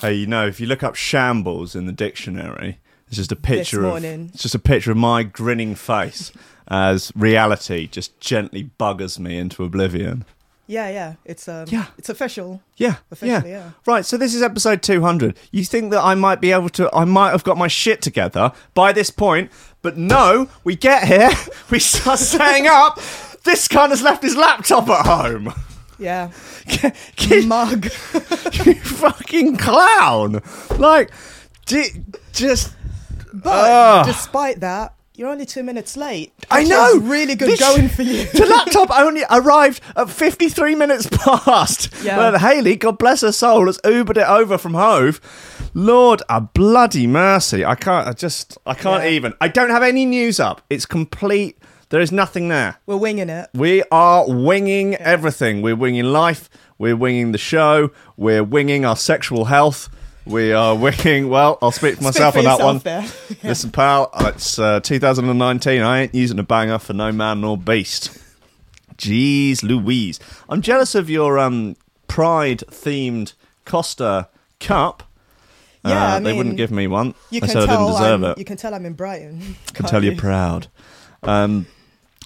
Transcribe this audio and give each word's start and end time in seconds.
Hey, 0.00 0.14
you 0.14 0.26
know, 0.26 0.46
if 0.46 0.60
you 0.60 0.66
look 0.66 0.82
up 0.82 0.94
shambles 0.94 1.74
in 1.74 1.86
the 1.86 1.92
dictionary, 1.92 2.78
it's 3.08 3.16
just 3.16 3.32
a 3.32 3.36
picture 3.36 3.84
of 3.86 4.04
it's 4.04 4.42
just 4.42 4.54
a 4.54 4.58
picture 4.58 4.90
of 4.90 4.96
my 4.96 5.22
grinning 5.22 5.74
face 5.74 6.32
as 6.68 7.12
reality 7.14 7.86
just 7.86 8.18
gently 8.20 8.70
buggers 8.78 9.18
me 9.18 9.38
into 9.38 9.64
oblivion. 9.64 10.24
Yeah, 10.68 10.88
yeah. 10.90 11.14
It's 11.24 11.48
um 11.48 11.66
Yeah. 11.68 11.86
it's 11.96 12.08
official. 12.08 12.60
Yeah, 12.76 12.96
Officially, 13.10 13.50
yeah. 13.50 13.70
Right, 13.86 14.04
so 14.04 14.16
this 14.16 14.34
is 14.34 14.42
episode 14.42 14.82
200. 14.82 15.38
You 15.52 15.64
think 15.64 15.92
that 15.92 16.02
I 16.02 16.14
might 16.16 16.40
be 16.40 16.50
able 16.52 16.68
to, 16.70 16.92
I 16.94 17.04
might 17.04 17.30
have 17.30 17.44
got 17.44 17.56
my 17.56 17.68
shit 17.68 18.02
together 18.02 18.52
by 18.74 18.92
this 18.92 19.10
point, 19.10 19.50
but 19.80 19.96
no, 19.96 20.48
we 20.64 20.74
get 20.76 21.04
here, 21.06 21.30
we 21.70 21.78
start 21.78 22.18
setting 22.18 22.66
up. 22.66 22.96
This 23.44 23.68
cunt 23.68 23.90
has 23.90 24.02
left 24.02 24.24
his 24.24 24.36
laptop 24.36 24.88
at 24.88 25.06
home. 25.06 25.54
Yeah. 25.98 26.30
Kid, 27.16 27.46
Mug. 27.46 27.84
you 28.64 28.74
fucking 28.74 29.56
clown. 29.56 30.42
Like, 30.78 31.10
just. 31.66 32.74
But 33.32 33.70
Ugh. 33.70 34.06
despite 34.06 34.60
that, 34.60 34.94
you're 35.14 35.28
only 35.28 35.46
two 35.46 35.62
minutes 35.62 35.96
late. 35.96 36.32
I 36.50 36.64
know. 36.64 36.98
really 36.98 37.34
good 37.34 37.48
This- 37.50 37.60
going 37.60 37.88
for 37.88 38.02
you. 38.02 38.24
The 38.26 38.46
laptop 38.50 38.90
only 38.90 39.22
arrived 39.30 39.80
at 39.96 40.10
53 40.10 40.74
minutes 40.74 41.06
past. 41.10 41.92
Yeah. 42.02 42.18
Well, 42.18 42.38
Haley, 42.38 42.76
God 42.76 42.98
bless 42.98 43.22
her 43.22 43.32
soul, 43.32 43.66
has 43.66 43.78
Ubered 43.78 44.18
it 44.18 44.28
over 44.28 44.58
from 44.58 44.74
Hove. 44.74 45.20
Lord, 45.74 46.22
a 46.30 46.40
bloody 46.40 47.06
mercy. 47.06 47.64
I 47.64 47.74
can't, 47.74 48.08
I 48.08 48.12
just, 48.12 48.56
I 48.66 48.72
can't 48.74 49.04
Yeah. 49.04 49.10
even. 49.10 49.34
I 49.40 49.48
don't 49.48 49.70
have 49.70 49.82
any 49.82 50.06
news 50.06 50.40
up. 50.40 50.62
It's 50.70 50.86
complete. 50.86 51.55
There 51.90 52.00
is 52.00 52.10
nothing 52.10 52.48
there. 52.48 52.78
We're 52.86 52.96
winging 52.96 53.28
it. 53.30 53.48
We 53.54 53.82
are 53.92 54.28
winging 54.28 54.96
everything. 54.96 55.62
We're 55.62 55.76
winging 55.76 56.04
life. 56.06 56.50
We're 56.78 56.96
winging 56.96 57.32
the 57.32 57.38
show. 57.38 57.90
We're 58.16 58.42
winging 58.42 58.84
our 58.84 58.96
sexual 58.96 59.44
health. 59.46 59.88
We 60.24 60.52
are 60.52 60.74
winging, 60.84 61.28
well, 61.28 61.58
I'll 61.62 61.70
speak 61.70 61.96
for 61.98 62.02
myself 62.04 62.34
for 62.34 62.40
on 62.40 62.44
that 62.44 62.60
one. 62.60 62.78
there. 62.80 63.06
Yeah. 63.42 63.50
Listen, 63.50 63.70
pal, 63.70 64.10
it's 64.20 64.58
uh, 64.58 64.80
2019. 64.80 65.82
I 65.82 66.00
ain't 66.02 66.14
using 66.14 66.38
a 66.38 66.42
banger 66.42 66.78
for 66.78 66.92
no 66.94 67.12
man 67.12 67.42
nor 67.42 67.56
beast. 67.56 68.18
Jeez 68.96 69.62
Louise. 69.62 70.18
I'm 70.48 70.62
jealous 70.62 70.94
of 70.94 71.08
your 71.10 71.38
um, 71.38 71.76
pride 72.08 72.64
themed 72.68 73.34
Costa 73.64 74.28
cup. 74.58 75.02
Yeah, 75.84 76.14
Uh, 76.14 76.16
I 76.16 76.20
they 76.20 76.32
wouldn't 76.32 76.56
give 76.56 76.70
me 76.72 76.86
one. 76.88 77.14
You 77.30 77.40
can 77.40 77.50
said 77.50 77.62
I 77.62 77.66
tell 77.66 77.86
didn't 77.86 77.92
deserve 78.00 78.22
I'm, 78.24 78.30
it. 78.32 78.38
You 78.38 78.44
can 78.44 78.56
tell 78.56 78.74
I'm 78.74 78.86
in 78.86 78.94
Brighton. 78.94 79.56
can 79.74 79.86
tell 79.86 80.02
you're 80.02 80.16
proud. 80.16 80.66
Um, 81.22 81.66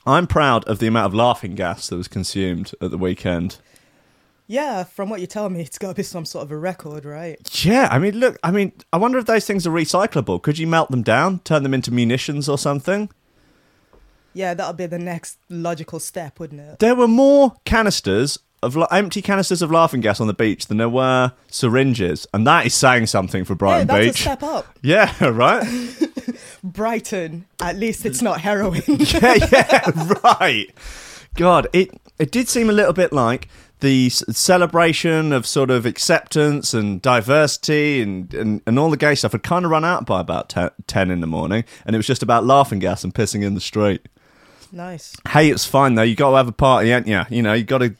I'm 0.06 0.26
proud 0.26 0.64
of 0.64 0.78
the 0.78 0.86
amount 0.86 1.06
of 1.06 1.14
laughing 1.14 1.54
gas 1.54 1.88
that 1.88 1.96
was 1.96 2.08
consumed 2.08 2.72
at 2.80 2.90
the 2.90 2.98
weekend. 2.98 3.58
Yeah, 4.46 4.82
from 4.82 5.10
what 5.10 5.20
you 5.20 5.28
tell 5.28 5.48
me, 5.48 5.60
it's 5.60 5.78
got 5.78 5.90
to 5.90 5.94
be 5.94 6.02
some 6.02 6.24
sort 6.24 6.44
of 6.44 6.50
a 6.50 6.56
record, 6.56 7.04
right? 7.04 7.38
Yeah, 7.64 7.88
I 7.90 8.00
mean, 8.00 8.16
look, 8.16 8.36
I 8.42 8.50
mean, 8.50 8.72
I 8.92 8.96
wonder 8.96 9.18
if 9.18 9.26
those 9.26 9.46
things 9.46 9.64
are 9.66 9.70
recyclable. 9.70 10.42
Could 10.42 10.58
you 10.58 10.66
melt 10.66 10.90
them 10.90 11.02
down, 11.02 11.38
turn 11.40 11.62
them 11.62 11.72
into 11.72 11.92
munitions 11.92 12.48
or 12.48 12.58
something? 12.58 13.10
Yeah, 14.32 14.54
that'll 14.54 14.72
be 14.72 14.86
the 14.86 14.98
next 14.98 15.38
logical 15.48 16.00
step, 16.00 16.40
wouldn't 16.40 16.60
it? 16.60 16.78
There 16.80 16.94
were 16.94 17.08
more 17.08 17.54
canisters 17.64 18.38
of 18.62 18.76
empty 18.90 19.22
canisters 19.22 19.62
of 19.62 19.70
laughing 19.70 20.00
gas 20.00 20.20
on 20.20 20.26
the 20.26 20.34
beach 20.34 20.66
than 20.66 20.76
there 20.76 20.88
were 20.88 21.32
syringes, 21.48 22.26
and 22.34 22.46
that 22.46 22.66
is 22.66 22.74
saying 22.74 23.06
something 23.06 23.44
for 23.44 23.54
Yeah, 23.54 23.84
Brighton 23.84 23.90
a 23.90 24.00
Beach. 24.00 24.20
step 24.20 24.42
up. 24.42 24.66
Yeah, 24.82 25.14
right. 25.28 25.66
Brighton, 26.62 27.46
at 27.60 27.76
least 27.76 28.04
it's 28.04 28.22
not 28.22 28.40
heroin. 28.40 28.82
yeah, 28.86 29.34
yeah, 29.50 29.90
right. 30.24 30.66
God, 31.36 31.68
it 31.72 31.90
it 32.18 32.30
did 32.30 32.48
seem 32.48 32.68
a 32.68 32.72
little 32.72 32.92
bit 32.92 33.12
like 33.12 33.48
the 33.80 34.06
s- 34.08 34.22
celebration 34.36 35.32
of 35.32 35.46
sort 35.46 35.70
of 35.70 35.86
acceptance 35.86 36.74
and 36.74 37.00
diversity 37.00 38.02
and, 38.02 38.34
and, 38.34 38.60
and 38.66 38.78
all 38.78 38.90
the 38.90 38.96
gay 38.98 39.14
stuff 39.14 39.32
had 39.32 39.42
kind 39.42 39.64
of 39.64 39.70
run 39.70 39.86
out 39.86 40.04
by 40.04 40.20
about 40.20 40.50
te- 40.50 40.68
10 40.86 41.10
in 41.10 41.20
the 41.20 41.26
morning, 41.26 41.64
and 41.86 41.96
it 41.96 41.98
was 41.98 42.06
just 42.06 42.22
about 42.22 42.44
laughing 42.44 42.78
gas 42.78 43.04
and 43.04 43.14
pissing 43.14 43.42
in 43.42 43.54
the 43.54 43.60
street. 43.60 44.06
Nice. 44.72 45.16
Hey, 45.28 45.50
it's 45.50 45.66
fine 45.66 45.94
though. 45.94 46.02
You 46.02 46.14
got 46.16 46.30
to 46.30 46.36
have 46.36 46.48
a 46.48 46.52
party, 46.52 46.90
ain't 46.90 47.06
you? 47.06 47.22
You 47.30 47.42
know, 47.42 47.52
you 47.52 47.64
got 47.64 47.78
to. 47.78 47.94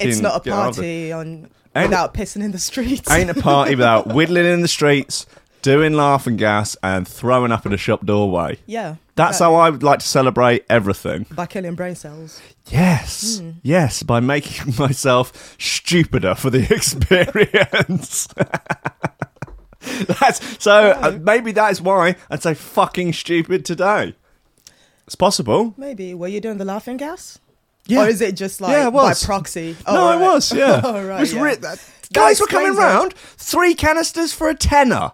It's 0.00 0.20
not 0.20 0.46
a 0.46 0.50
party 0.50 1.12
on 1.12 1.48
Ain't- 1.76 1.90
without 1.90 2.14
pissing 2.14 2.42
in 2.42 2.52
the 2.52 2.58
streets. 2.58 3.10
Ain't 3.10 3.30
a 3.30 3.34
party 3.34 3.74
without 3.76 4.08
whittling 4.14 4.46
in 4.46 4.60
the 4.62 4.68
streets, 4.68 5.26
doing 5.62 5.92
laughing 5.94 6.36
gas, 6.36 6.76
and 6.82 7.06
throwing 7.06 7.52
up 7.52 7.66
in 7.66 7.72
a 7.72 7.76
shop 7.76 8.04
doorway. 8.06 8.58
yeah. 8.66 8.96
That's 9.16 9.40
how 9.40 9.56
I 9.56 9.68
would 9.68 9.82
like 9.82 9.98
to 9.98 10.06
celebrate 10.06 10.64
everything. 10.70 11.26
By 11.32 11.46
killing 11.46 11.74
brain 11.74 11.96
cells. 11.96 12.40
Yes, 12.68 13.40
Hmm. 13.40 13.50
yes, 13.64 14.04
by 14.04 14.20
making 14.20 14.74
myself 14.78 15.56
stupider 15.58 16.36
for 16.36 16.50
the 16.50 16.60
experience. 16.72 18.28
That's 20.20 20.62
so. 20.62 20.90
Uh, 20.90 21.18
maybe 21.20 21.50
that 21.52 21.72
is 21.72 21.80
why 21.80 22.14
I'd 22.30 22.42
say 22.44 22.54
fucking 22.54 23.12
stupid 23.12 23.64
today. 23.64 24.14
It's 25.08 25.14
possible. 25.14 25.72
Maybe. 25.78 26.12
Were 26.12 26.28
you 26.28 26.38
doing 26.40 26.58
the 26.58 26.66
laughing 26.66 26.98
gas? 26.98 27.38
Yeah. 27.86 28.04
Or 28.04 28.08
is 28.08 28.20
it 28.20 28.32
just 28.36 28.60
like 28.60 28.72
Yeah, 28.72 28.88
it 28.88 28.92
was. 28.92 29.22
by 29.22 29.26
proxy? 29.26 29.74
no, 29.86 29.94
Oh, 29.96 30.10
it 30.10 30.16
right. 30.16 30.20
was. 30.20 30.52
Yeah, 30.52 30.82
oh, 30.84 31.02
right, 31.02 31.16
It 31.16 31.20
was 31.20 31.32
yeah. 31.32 31.42
ri- 31.42 31.56
guys 32.12 32.38
were 32.40 32.46
coming 32.46 32.74
it. 32.74 32.76
round. 32.76 33.14
Three 33.14 33.74
canisters 33.74 34.34
for 34.34 34.50
a 34.50 34.54
tenner. 34.54 35.12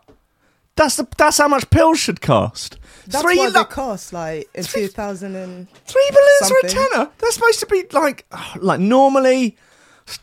That's 0.74 0.96
the. 0.96 1.06
That's 1.16 1.38
how 1.38 1.46
much 1.46 1.70
pills 1.70 2.00
should 2.00 2.20
cost. 2.20 2.76
That's 3.06 3.22
three 3.22 3.36
what 3.36 3.52
they 3.54 3.62
cost, 3.64 4.12
like 4.12 4.48
in 4.54 4.64
2000 4.64 5.36
and 5.36 5.68
Three 5.86 6.10
balloons 6.10 6.50
for 6.50 6.66
a 6.66 6.68
tenner. 6.68 7.10
They're 7.18 7.30
supposed 7.30 7.60
to 7.60 7.66
be 7.66 7.84
like, 7.92 8.26
like 8.56 8.80
normally 8.80 9.56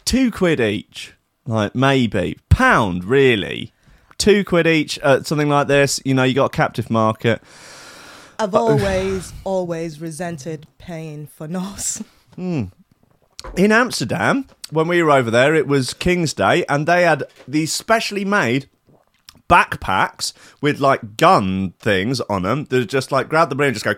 two 0.04 0.32
quid 0.32 0.60
each, 0.60 1.14
like 1.46 1.74
maybe 1.74 2.38
pound 2.50 3.06
really, 3.06 3.72
two 4.18 4.44
quid 4.44 4.68
each 4.68 5.00
at 5.00 5.26
something 5.26 5.48
like 5.48 5.68
this. 5.70 6.02
You 6.04 6.14
know, 6.16 6.24
you 6.24 6.34
got 6.34 6.46
a 6.54 6.58
captive 6.58 6.90
market. 6.90 7.42
I've 8.42 8.56
uh, 8.56 8.60
always, 8.60 9.34
always 9.44 10.02
resented 10.02 10.66
paying 10.78 11.28
for 11.28 11.48
NOS. 11.48 12.04
Hmm. 12.36 12.68
In 13.58 13.74
Amsterdam, 13.74 14.48
when 14.70 14.88
we 14.88 15.04
were 15.04 15.12
over 15.12 15.30
there, 15.30 15.54
it 15.54 15.68
was 15.68 15.94
King's 15.94 16.34
Day, 16.34 16.64
and 16.70 16.88
they 16.88 17.04
had 17.04 17.26
these 17.46 17.74
specially 17.74 18.24
made 18.24 18.70
backpacks 19.50 20.32
with 20.62 20.80
like 20.80 21.18
gun 21.18 21.72
things 21.80 22.22
on 22.22 22.44
them 22.44 22.64
that 22.70 22.86
just 22.86 23.12
like 23.12 23.28
grab 23.28 23.50
the 23.50 23.56
brain 23.56 23.68
and 23.68 23.76
just 23.76 23.86
go 23.86 23.96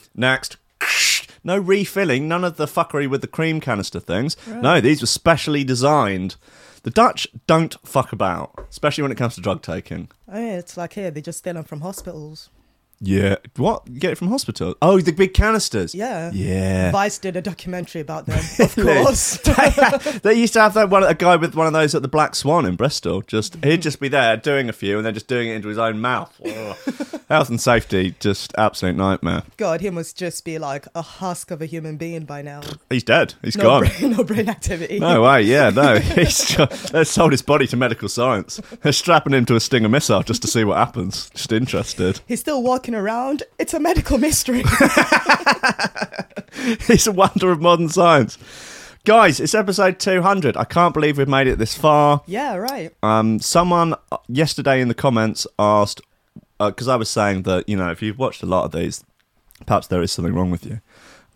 next. 0.14 0.58
No 1.42 1.56
refilling, 1.56 2.28
none 2.28 2.44
of 2.44 2.56
the 2.56 2.66
fuckery 2.66 3.08
with 3.08 3.20
the 3.20 3.28
cream 3.28 3.60
canister 3.60 4.00
things. 4.00 4.36
No, 4.48 4.80
these 4.80 5.00
were 5.00 5.06
specially 5.06 5.62
designed. 5.62 6.34
The 6.82 6.90
Dutch 6.90 7.28
don't 7.46 7.76
fuck 7.86 8.12
about, 8.12 8.66
especially 8.68 9.02
when 9.02 9.12
it 9.12 9.18
comes 9.18 9.36
to 9.36 9.40
drug 9.40 9.62
taking. 9.62 10.08
Oh, 10.28 10.38
yeah, 10.38 10.58
it's 10.58 10.76
like 10.76 10.94
here, 10.94 11.10
they 11.12 11.22
just 11.22 11.38
steal 11.38 11.54
them 11.54 11.62
from 11.62 11.82
hospitals. 11.82 12.50
Yeah. 13.00 13.36
What? 13.56 13.86
You 13.86 14.00
get 14.00 14.12
it 14.12 14.14
from 14.16 14.28
hospital? 14.28 14.74
Oh, 14.80 15.00
the 15.00 15.12
big 15.12 15.34
canisters. 15.34 15.94
Yeah. 15.94 16.30
Yeah. 16.32 16.90
Vice 16.92 17.18
did 17.18 17.36
a 17.36 17.42
documentary 17.42 18.00
about 18.00 18.26
them, 18.26 18.38
of 18.58 18.74
course. 18.74 19.36
they 20.22 20.34
used 20.34 20.54
to 20.54 20.60
have 20.62 20.74
that 20.74 20.88
one 20.88 21.02
a 21.02 21.14
guy 21.14 21.36
with 21.36 21.54
one 21.54 21.66
of 21.66 21.72
those 21.74 21.94
at 21.94 22.02
the 22.02 22.08
Black 22.08 22.34
Swan 22.34 22.64
in 22.64 22.74
Bristol. 22.76 23.22
Just 23.22 23.62
he'd 23.64 23.82
just 23.82 24.00
be 24.00 24.08
there 24.08 24.36
doing 24.36 24.68
a 24.68 24.72
few 24.72 24.96
and 24.96 25.04
then 25.06 25.14
just 25.14 25.28
doing 25.28 25.48
it 25.48 25.54
into 25.56 25.68
his 25.68 25.78
own 25.78 26.00
mouth. 26.00 26.40
Ugh. 26.46 26.76
Health 27.28 27.48
and 27.50 27.60
safety, 27.60 28.14
just 28.20 28.54
absolute 28.56 28.94
nightmare. 28.96 29.42
God, 29.56 29.80
he 29.80 29.90
must 29.90 30.16
just 30.16 30.44
be 30.44 30.58
like 30.58 30.86
a 30.94 31.02
husk 31.02 31.50
of 31.50 31.60
a 31.60 31.66
human 31.66 31.96
being 31.96 32.24
by 32.24 32.40
now. 32.40 32.60
He's 32.88 33.02
dead. 33.02 33.34
He's 33.42 33.56
No, 33.56 33.64
gone. 33.64 33.80
brain, 33.88 34.12
no 34.12 34.22
brain 34.24 34.48
activity. 34.48 35.00
No 35.00 35.22
way, 35.22 35.42
yeah, 35.42 35.70
no. 35.70 35.98
He's 35.98 36.44
just, 36.44 36.92
they've 36.92 37.06
sold 37.06 37.32
his 37.32 37.42
body 37.42 37.66
to 37.66 37.76
medical 37.76 38.08
science. 38.08 38.60
They're 38.82 38.92
strapping 38.92 39.34
him 39.34 39.44
to 39.46 39.56
a 39.56 39.60
Stinger 39.60 39.88
missile 39.88 40.22
just 40.22 40.40
to 40.42 40.48
see 40.48 40.62
what 40.64 40.76
happens. 40.76 41.28
Just 41.30 41.50
interested. 41.52 42.20
He's 42.28 42.38
still 42.40 42.62
walking 42.62 42.85
around. 42.94 43.42
It's 43.58 43.74
a 43.74 43.80
medical 43.80 44.18
mystery. 44.18 44.62
it's 46.88 47.06
a 47.06 47.12
wonder 47.12 47.50
of 47.50 47.60
modern 47.60 47.88
science. 47.88 48.38
Guys, 49.04 49.38
it's 49.38 49.54
episode 49.54 49.98
200. 50.00 50.56
I 50.56 50.64
can't 50.64 50.92
believe 50.92 51.18
we've 51.18 51.28
made 51.28 51.46
it 51.46 51.58
this 51.58 51.76
far. 51.76 52.22
yeah, 52.26 52.56
right. 52.56 52.92
Um, 53.02 53.38
someone 53.38 53.94
uh, 54.10 54.16
yesterday 54.28 54.80
in 54.80 54.88
the 54.88 54.94
comments 54.94 55.46
asked 55.58 56.00
because 56.58 56.88
I 56.88 56.96
was 56.96 57.08
saying 57.10 57.42
that 57.42 57.68
you 57.68 57.76
know 57.76 57.90
if 57.90 58.02
you've 58.02 58.18
watched 58.18 58.42
a 58.42 58.46
lot 58.46 58.64
of 58.64 58.72
these, 58.72 59.04
perhaps 59.66 59.86
there 59.86 60.02
is 60.02 60.10
something 60.10 60.34
wrong 60.34 60.50
with 60.50 60.64
you. 60.66 60.80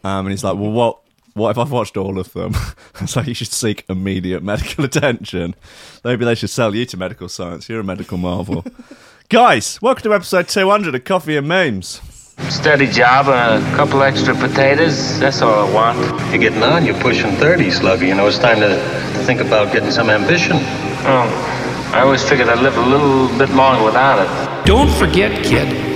Um, 0.03 0.27
and 0.27 0.31
he's 0.31 0.45
like, 0.45 0.57
well, 0.57 0.73
what? 0.73 1.01
What 1.35 1.51
if 1.51 1.59
I've 1.59 1.71
watched 1.71 1.97
all 1.97 2.19
of 2.19 2.33
them? 2.33 2.55
I 2.57 3.03
was 3.03 3.15
like, 3.15 3.29
you 3.29 3.35
should 3.35 3.53
seek 3.53 3.85
immediate 3.89 4.43
medical 4.43 4.85
attention. 4.91 5.55
Maybe 6.03 6.25
they 6.25 6.35
should 6.35 6.51
sell 6.51 6.75
you 6.75 6.85
to 6.87 6.97
medical 6.97 7.29
science. 7.29 7.69
You're 7.69 7.81
a 7.81 7.85
medical 7.85 8.19
marvel. 8.19 8.65
Guys, 9.31 9.81
welcome 9.81 10.03
to 10.03 10.13
episode 10.13 10.49
200 10.49 10.93
of 10.93 11.05
Coffee 11.05 11.37
and 11.37 11.47
Memes. 11.47 12.01
Steady 12.49 12.89
job 12.89 13.29
and 13.29 13.65
a 13.65 13.77
couple 13.77 14.03
extra 14.03 14.35
potatoes. 14.35 15.21
That's 15.21 15.41
all 15.41 15.69
I 15.69 15.73
want. 15.73 15.99
You're 16.33 16.39
getting 16.39 16.65
on. 16.65 16.85
You're 16.85 16.99
pushing 16.99 17.31
30, 17.37 17.71
Slugger. 17.71 18.07
You 18.07 18.17
know, 18.17 18.27
it's 18.27 18.41
time 18.41 18.59
to, 18.59 18.71
to 18.71 19.25
think 19.25 19.41
about 19.41 19.73
getting 19.73 19.93
some 19.93 20.11
ambition. 20.11 20.57
Oh, 20.57 21.93
I 21.95 22.01
always 22.01 22.29
figured 22.29 22.49
I'd 22.49 22.59
live 22.59 22.77
a 22.77 22.81
little 22.81 23.29
bit 23.39 23.51
longer 23.51 23.85
without 23.85 24.19
it. 24.19 24.67
Don't 24.67 24.91
forget, 24.99 25.45
kid, 25.45 25.69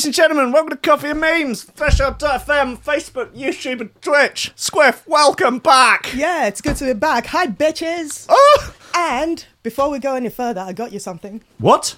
Ladies 0.00 0.06
and 0.06 0.14
gentlemen, 0.14 0.50
welcome 0.50 0.70
to 0.70 0.76
Coffee 0.78 1.10
and 1.10 1.20
Memes, 1.20 1.62
Threshold.fm, 1.62 2.78
Facebook, 2.78 3.36
YouTube, 3.36 3.82
and 3.82 4.00
Twitch. 4.00 4.50
Squiff, 4.56 5.06
welcome 5.06 5.58
back. 5.58 6.14
Yeah, 6.14 6.46
it's 6.46 6.62
good 6.62 6.76
to 6.76 6.86
be 6.86 6.94
back. 6.94 7.26
Hi, 7.26 7.46
bitches. 7.46 8.24
Oh! 8.26 8.74
And 8.96 9.44
before 9.62 9.90
we 9.90 9.98
go 9.98 10.14
any 10.14 10.30
further, 10.30 10.62
I 10.62 10.72
got 10.72 10.94
you 10.94 11.00
something. 11.00 11.42
What? 11.58 11.96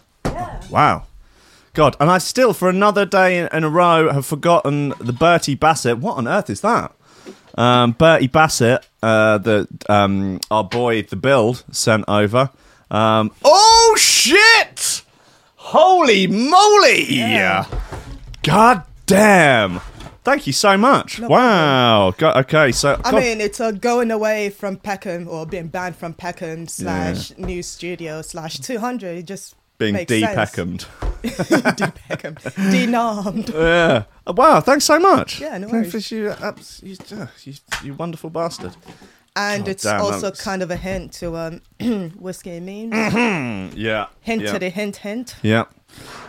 Wow. 0.69 1.05
God, 1.75 1.95
and 2.01 2.11
I 2.11 2.19
still, 2.19 2.53
for 2.53 2.69
another 2.69 3.07
day 3.07 3.39
in, 3.39 3.49
in 3.53 3.63
a 3.63 3.69
row, 3.69 4.13
have 4.13 4.27
forgotten 4.27 4.95
the 4.99 5.13
Bertie 5.13 5.55
Bassett. 5.55 5.99
What 5.99 6.17
on 6.17 6.27
earth 6.27 6.51
is 6.51 6.61
that? 6.63 6.93
Um, 7.57 7.93
Bertie 7.93 8.27
Bassett, 8.27 8.85
uh, 9.01 9.39
the 9.39 9.69
um, 9.89 10.41
our 10.51 10.65
boy, 10.65 11.03
the 11.03 11.15
build, 11.15 11.63
sent 11.71 12.05
over. 12.09 12.51
Um, 12.91 13.31
oh 13.45 13.95
shit! 13.97 15.03
Holy 15.65 16.27
moly! 16.27 17.05
Yeah. 17.15 17.67
God 18.43 18.83
damn! 19.07 19.81
Thank 20.25 20.47
you 20.47 20.53
so 20.53 20.77
much. 20.77 21.19
wow. 21.21 22.13
God, 22.19 22.37
okay, 22.45 22.73
so 22.73 23.01
I 23.05 23.11
God- 23.11 23.23
mean, 23.23 23.41
it's 23.41 23.61
a 23.61 23.73
going 23.73 24.11
away 24.11 24.51
from 24.51 24.77
Peckham 24.77 25.29
or 25.29 25.47
being 25.47 25.69
banned 25.69 25.97
from 25.97 26.15
Peckham 26.15 26.67
slash 26.69 27.33
new 27.39 27.63
studio 27.63 28.23
slash 28.23 28.59
200. 28.59 29.19
It 29.19 29.23
just 29.27 29.55
being 29.79 29.95
makes 29.95 30.09
de 30.09 30.21
sense. 30.21 30.35
Peckham. 30.35 30.77
de 31.23 31.93
Peckham. 32.09 32.35
Denarmed. 32.35 33.49
Yeah. 33.55 34.05
Wow. 34.27 34.61
Thanks 34.61 34.85
so 34.85 34.99
much. 35.01 35.41
Yeah, 35.41 35.59
no 35.59 35.69
worries. 35.69 36.11
You, 36.13 36.35
you, 36.83 37.55
you 37.85 37.95
wonderful 37.95 38.31
bastard. 38.31 38.77
And 39.35 39.67
Oh, 39.67 39.71
it's 39.71 39.85
damn, 39.85 40.01
also 40.03 40.21
that's- 40.23 40.43
kind 40.45 40.63
of 40.63 40.71
a 40.71 40.77
hint 40.77 41.13
to 41.15 41.37
um, 41.37 41.61
whiskey 42.19 42.51
and 42.57 42.67
memes. 42.67 43.75
Yeah. 43.75 44.07
Hint 44.21 44.43
yeah. 44.43 44.53
to 44.53 44.59
the 44.59 44.69
hint, 44.69 44.97
hint. 44.97 45.37
Yeah. 45.43 45.65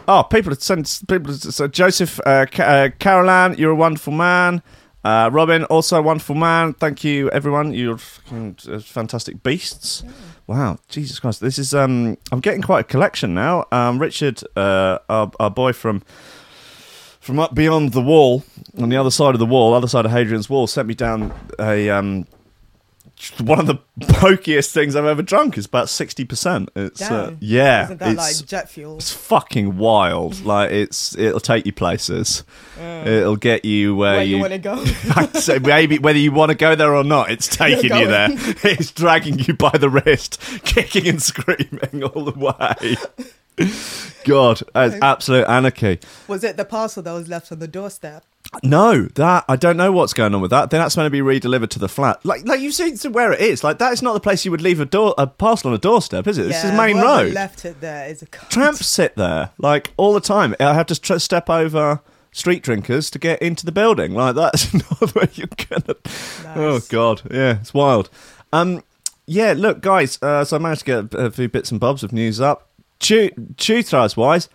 Oh, 0.08 0.24
people 0.24 0.52
have 0.52 0.62
sent 0.64 1.02
people. 1.08 1.34
So 1.34 1.68
Joseph, 1.68 2.20
uh, 2.26 2.46
Ca- 2.52 2.64
uh, 2.64 2.90
Caroline, 3.00 3.56
you're 3.58 3.72
a 3.72 3.76
wonderful 3.76 4.14
man. 4.14 4.62
Uh, 5.06 5.30
Robin, 5.34 5.66
also 5.66 5.98
a 6.00 6.02
wonderful 6.02 6.36
man. 6.36 6.74
Thank 6.74 7.04
you, 7.04 7.30
everyone. 7.32 7.74
You're 7.74 8.00
uh, 8.32 8.80
fantastic 8.80 9.44
beasts. 9.44 10.04
Wow, 10.48 10.78
Jesus 10.90 11.20
Christ! 11.20 11.40
This 11.42 11.58
is 11.60 11.74
um. 11.74 12.18
I'm 12.32 12.40
getting 12.42 12.62
quite 12.62 12.82
a 12.82 12.84
collection 12.86 13.34
now. 13.34 13.66
Um, 13.72 14.00
Richard, 14.00 14.42
uh, 14.58 15.00
our, 15.10 15.32
our 15.40 15.50
boy 15.50 15.72
from 15.74 16.04
from 17.20 17.40
up 17.40 17.54
beyond 17.56 17.92
the 17.94 18.02
wall, 18.02 18.44
on 18.78 18.90
the 18.90 18.98
other 18.98 19.12
side 19.12 19.34
of 19.36 19.40
the 19.40 19.46
wall, 19.46 19.74
other 19.74 19.88
side 19.88 20.06
of 20.06 20.12
Hadrian's 20.12 20.50
wall, 20.50 20.68
sent 20.68 20.88
me 20.88 20.94
down 20.96 21.34
a 21.60 21.90
um. 21.90 22.26
One 23.40 23.60
of 23.60 23.68
the 23.68 23.76
pokiest 24.00 24.72
things 24.72 24.96
I've 24.96 25.06
ever 25.06 25.22
drunk 25.22 25.58
is 25.58 25.66
about 25.66 25.90
sixty 25.90 26.26
percent. 26.26 26.70
It's 26.76 27.02
uh, 27.02 27.28
Damn. 27.28 27.38
yeah, 27.42 27.84
Isn't 27.86 28.00
that 28.00 28.12
it's, 28.14 28.40
like 28.42 28.48
jet 28.50 28.70
fuel? 28.70 28.98
it's 28.98 29.12
fucking 29.12 29.78
wild. 29.78 30.42
Like 30.46 30.72
it's 30.72 31.18
it'll 31.18 31.40
take 31.40 31.66
you 31.66 31.72
places. 31.74 32.44
It'll 32.80 33.36
get 33.38 33.64
you 33.66 33.96
where, 33.96 34.16
Where 34.16 34.24
you. 34.24 34.40
want 34.40 34.52
to 34.54 34.60
go? 34.60 34.74
I'd 35.16 35.36
say 35.38 35.60
maybe 35.60 36.00
whether 36.00 36.20
you 36.20 36.32
want 36.32 36.50
to 36.50 36.56
go 36.56 36.76
there 36.76 36.94
or 36.96 37.04
not, 37.04 37.32
it's 37.32 37.48
taking 37.48 37.96
you 37.98 38.08
there. 38.08 38.28
going. 38.30 38.40
It's 38.64 38.92
dragging 38.92 39.40
you 39.40 39.54
by 39.54 39.72
the 39.78 39.90
wrist, 39.90 40.40
kicking 40.66 41.08
and 41.08 41.22
screaming 41.22 42.04
all 42.04 42.26
the 42.26 42.32
way. 42.38 42.96
God, 44.26 44.62
it's 44.76 44.96
absolute 45.02 45.46
anarchy. 45.48 46.00
Was 46.28 46.44
it 46.44 46.58
the 46.58 46.66
parcel 46.66 47.04
that 47.04 47.12
was 47.14 47.28
left 47.28 47.52
on 47.52 47.60
the 47.60 47.68
doorstep? 47.68 48.26
No, 48.62 49.04
that 49.16 49.46
I 49.48 49.56
don't 49.56 49.78
know 49.78 49.92
what's 49.92 50.14
going 50.14 50.36
on 50.36 50.42
with 50.42 50.52
that. 50.52 50.70
Then 50.70 50.80
that's 50.80 50.96
going 50.96 51.06
to 51.08 51.10
be 51.10 51.22
re-delivered 51.22 51.72
to 51.72 51.80
the 51.80 51.90
flat. 51.90 52.24
Like, 52.26 52.46
like 52.46 52.60
you've 52.60 52.74
seen 52.74 52.96
where 53.12 53.32
it 53.32 53.42
is. 53.42 53.64
Like 53.64 53.80
that 53.80 53.94
is 53.94 54.02
not 54.02 54.14
the 54.14 54.20
place 54.20 54.46
you 54.46 54.52
would 54.52 54.62
leave 54.62 54.80
a 54.80 54.86
door, 54.86 55.16
a 55.18 55.28
parcel 55.28 55.70
on 55.70 55.76
a 55.76 55.80
doorstep, 55.80 56.28
is 56.28 56.38
it? 56.38 56.44
This 56.44 56.64
is 56.64 56.72
main 56.74 57.00
road. 57.00 57.34
left 57.34 57.66
it 57.66 57.82
there 57.82 58.08
is 58.08 58.22
a 58.22 58.28
cunt. 58.28 58.50
tramps 58.50 58.86
sit 58.86 59.16
there 59.16 59.52
like 59.58 59.94
all 59.98 60.14
the 60.14 60.22
time. 60.22 60.56
I 60.60 60.74
have 60.74 60.88
to 60.88 61.00
tr- 61.00 61.18
step 61.18 61.50
over 61.50 62.02
street 62.32 62.64
drinkers 62.64 63.10
to 63.12 63.20
get 63.20 63.42
into 63.42 63.66
the 63.66 63.72
building. 63.72 64.14
Like 64.14 64.36
that's 64.36 64.74
not 65.02 65.16
where 65.16 65.30
you're 65.34 65.48
gonna. 65.48 65.96
Oh 66.56 66.80
god, 66.90 67.22
yeah, 67.32 67.60
it's 67.62 67.74
wild. 67.74 68.10
Um, 68.52 68.84
yeah, 69.26 69.54
look, 69.56 69.82
guys. 69.82 70.20
Uh, 70.22 70.44
so 70.44 70.58
I 70.58 70.60
managed 70.60 70.86
to 70.86 71.08
get 71.10 71.20
a, 71.20 71.32
few 71.32 71.48
bits 71.48 71.72
and 71.72 71.80
bobs 71.80 72.04
of 72.04 72.12
news 72.12 72.42
up. 72.42 72.70
Tutorials 73.00 74.16
wise, 74.16 74.50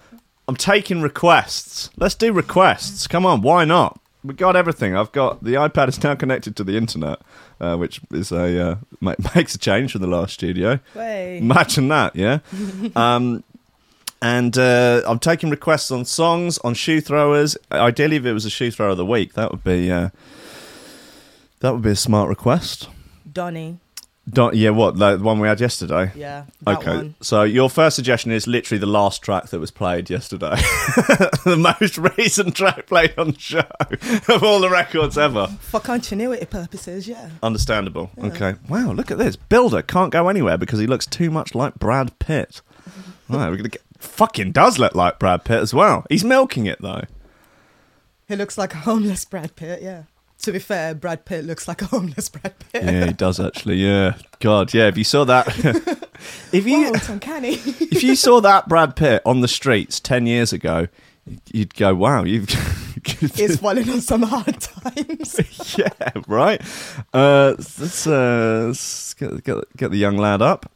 I'm 0.49 0.57
taking 0.57 1.03
requests. 1.03 1.91
Let's 1.99 2.15
do 2.15 2.33
requests. 2.33 3.07
Come 3.07 3.27
on, 3.27 3.43
why 3.43 3.67
not? 3.67 4.01
We 4.25 4.33
got 4.33 4.57
everything. 4.57 4.97
I've 4.97 5.13
got 5.13 5.45
the 5.45 5.55
iPad 5.55 5.89
is 5.89 6.03
now 6.03 6.15
connected 6.15 6.57
to 6.57 6.65
the 6.65 6.77
internet, 6.77 7.21
uh, 7.61 7.77
which 7.77 8.01
is 8.11 8.33
a 8.33 8.61
uh, 8.61 8.77
ma- 9.01 9.15
makes 9.35 9.55
a 9.55 9.59
change 9.59 9.93
from 9.93 10.01
the 10.01 10.07
last 10.09 10.33
studio. 10.35 10.81
Way. 10.95 11.39
Imagine 11.39 11.89
that, 11.89 12.17
yeah. 12.17 12.39
um, 12.97 13.45
and 14.21 14.57
uh, 14.59 15.03
I'm 15.07 15.19
taking 15.19 15.51
requests 15.51 15.91
on 15.91 16.05
songs, 16.07 16.59
on 16.59 16.75
shoe 16.75 17.01
throwers. 17.01 17.57
Ideally, 17.71 18.17
if 18.17 18.25
it 18.25 18.33
was 18.33 18.47
a 18.47 18.51
shoe 18.51 18.71
thrower 18.71 18.91
of 18.91 18.97
the 18.97 19.07
week, 19.07 19.35
that 19.35 19.53
would 19.53 19.63
be 19.63 19.93
uh, 19.93 20.09
that 21.61 21.73
would 21.75 21.83
be 21.83 21.91
a 21.91 21.97
smart 21.97 22.29
request. 22.31 22.89
Donny. 23.31 23.79
Don't, 24.29 24.55
yeah, 24.55 24.71
what 24.71 24.99
the 24.99 25.17
one 25.19 25.41
we 25.41 25.49
had 25.49 25.61
yesterday? 25.61 26.13
Yeah. 26.15 26.45
Okay, 26.67 26.97
one. 26.97 27.15
so 27.21 27.45
your 27.45 27.71
first 27.71 27.97
suggestion 27.97 28.31
is 28.31 28.47
literally 28.47 28.79
the 28.79 28.87
last 28.87 29.23
track 29.23 29.49
that 29.49 29.59
was 29.59 29.71
played 29.71 30.11
yesterday, 30.11 30.51
the 31.45 31.57
most 31.59 31.97
recent 31.97 32.55
track 32.55 32.87
played 32.87 33.15
on 33.17 33.31
the 33.33 33.39
show 33.39 33.65
of 34.35 34.43
all 34.43 34.61
the 34.61 34.69
records 34.71 35.17
ever. 35.17 35.47
For 35.61 35.81
continuity 35.81 36.45
purposes, 36.47 37.09
yeah. 37.09 37.31
Understandable. 37.43 38.11
Okay. 38.19 38.55
Wow, 38.69 38.93
look 38.93 39.11
at 39.11 39.19
this. 39.19 39.37
Builder 39.37 39.83
can't 39.83 40.13
go 40.13 40.29
anywhere 40.29 40.59
because 40.59 40.79
he 40.79 40.87
looks 40.87 41.07
too 41.07 41.31
much 41.31 41.55
like 41.55 41.79
Brad 41.79 42.19
Pitt. 42.19 42.61
Right, 43.31 43.51
we're 43.51 43.59
gonna 43.59 43.69
get 43.69 43.83
fucking 43.99 44.53
does 44.53 44.79
look 44.79 44.95
like 44.95 45.19
Brad 45.19 45.45
Pitt 45.45 45.61
as 45.61 45.75
well. 45.75 46.07
He's 46.09 46.25
milking 46.25 46.65
it 46.65 46.81
though. 46.81 47.03
He 48.27 48.37
looks 48.37 48.57
like 48.57 48.73
a 48.73 48.79
homeless 48.79 49.27
Brad 49.27 49.55
Pitt, 49.55 49.83
yeah. 49.83 50.05
To 50.43 50.53
be 50.53 50.61
fair, 50.61 50.95
Brad 50.95 51.25
Pitt 51.25 51.45
looks 51.45 51.67
like 51.67 51.83
a 51.83 51.87
homeless 51.87 52.29
Brad 52.29 52.55
Pitt. 52.59 52.85
Yeah, 52.85 53.07
he 53.07 53.13
does 53.13 53.41
actually. 53.41 53.77
Yeah. 53.77 54.17
God, 54.41 54.73
yeah. 54.73 54.87
If 54.87 54.97
you 54.97 55.05
saw 55.05 55.25
that, 55.25 55.49
if 56.53 56.67
you 56.67 56.95
it's 56.95 57.09
uncanny. 57.09 57.55
if 57.55 58.03
you 58.03 58.15
saw 58.15 58.41
that 58.41 58.69
Brad 58.69 58.95
Pitt 58.95 59.21
on 59.27 59.41
the 59.41 59.49
streets 59.49 59.99
ten 59.99 60.27
years 60.27 60.53
ago, 60.53 60.87
you'd 61.53 61.75
go, 61.75 61.95
"Wow, 61.95 62.25
you've." 62.25 62.49
He's 63.35 63.59
falling 63.59 63.89
on 63.91 64.01
some 64.01 64.23
hard 64.23 64.61
times. 64.61 65.77
yeah, 65.79 66.13
right. 66.27 66.61
Uh, 67.13 67.55
let's, 67.57 68.07
uh, 68.07 68.65
let's 68.69 69.15
get, 69.15 69.45
get 69.45 69.77
get 69.77 69.91
the 69.91 69.99
young 69.99 70.17
lad 70.17 70.43
up. 70.43 70.71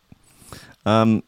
Um, 0.86 1.22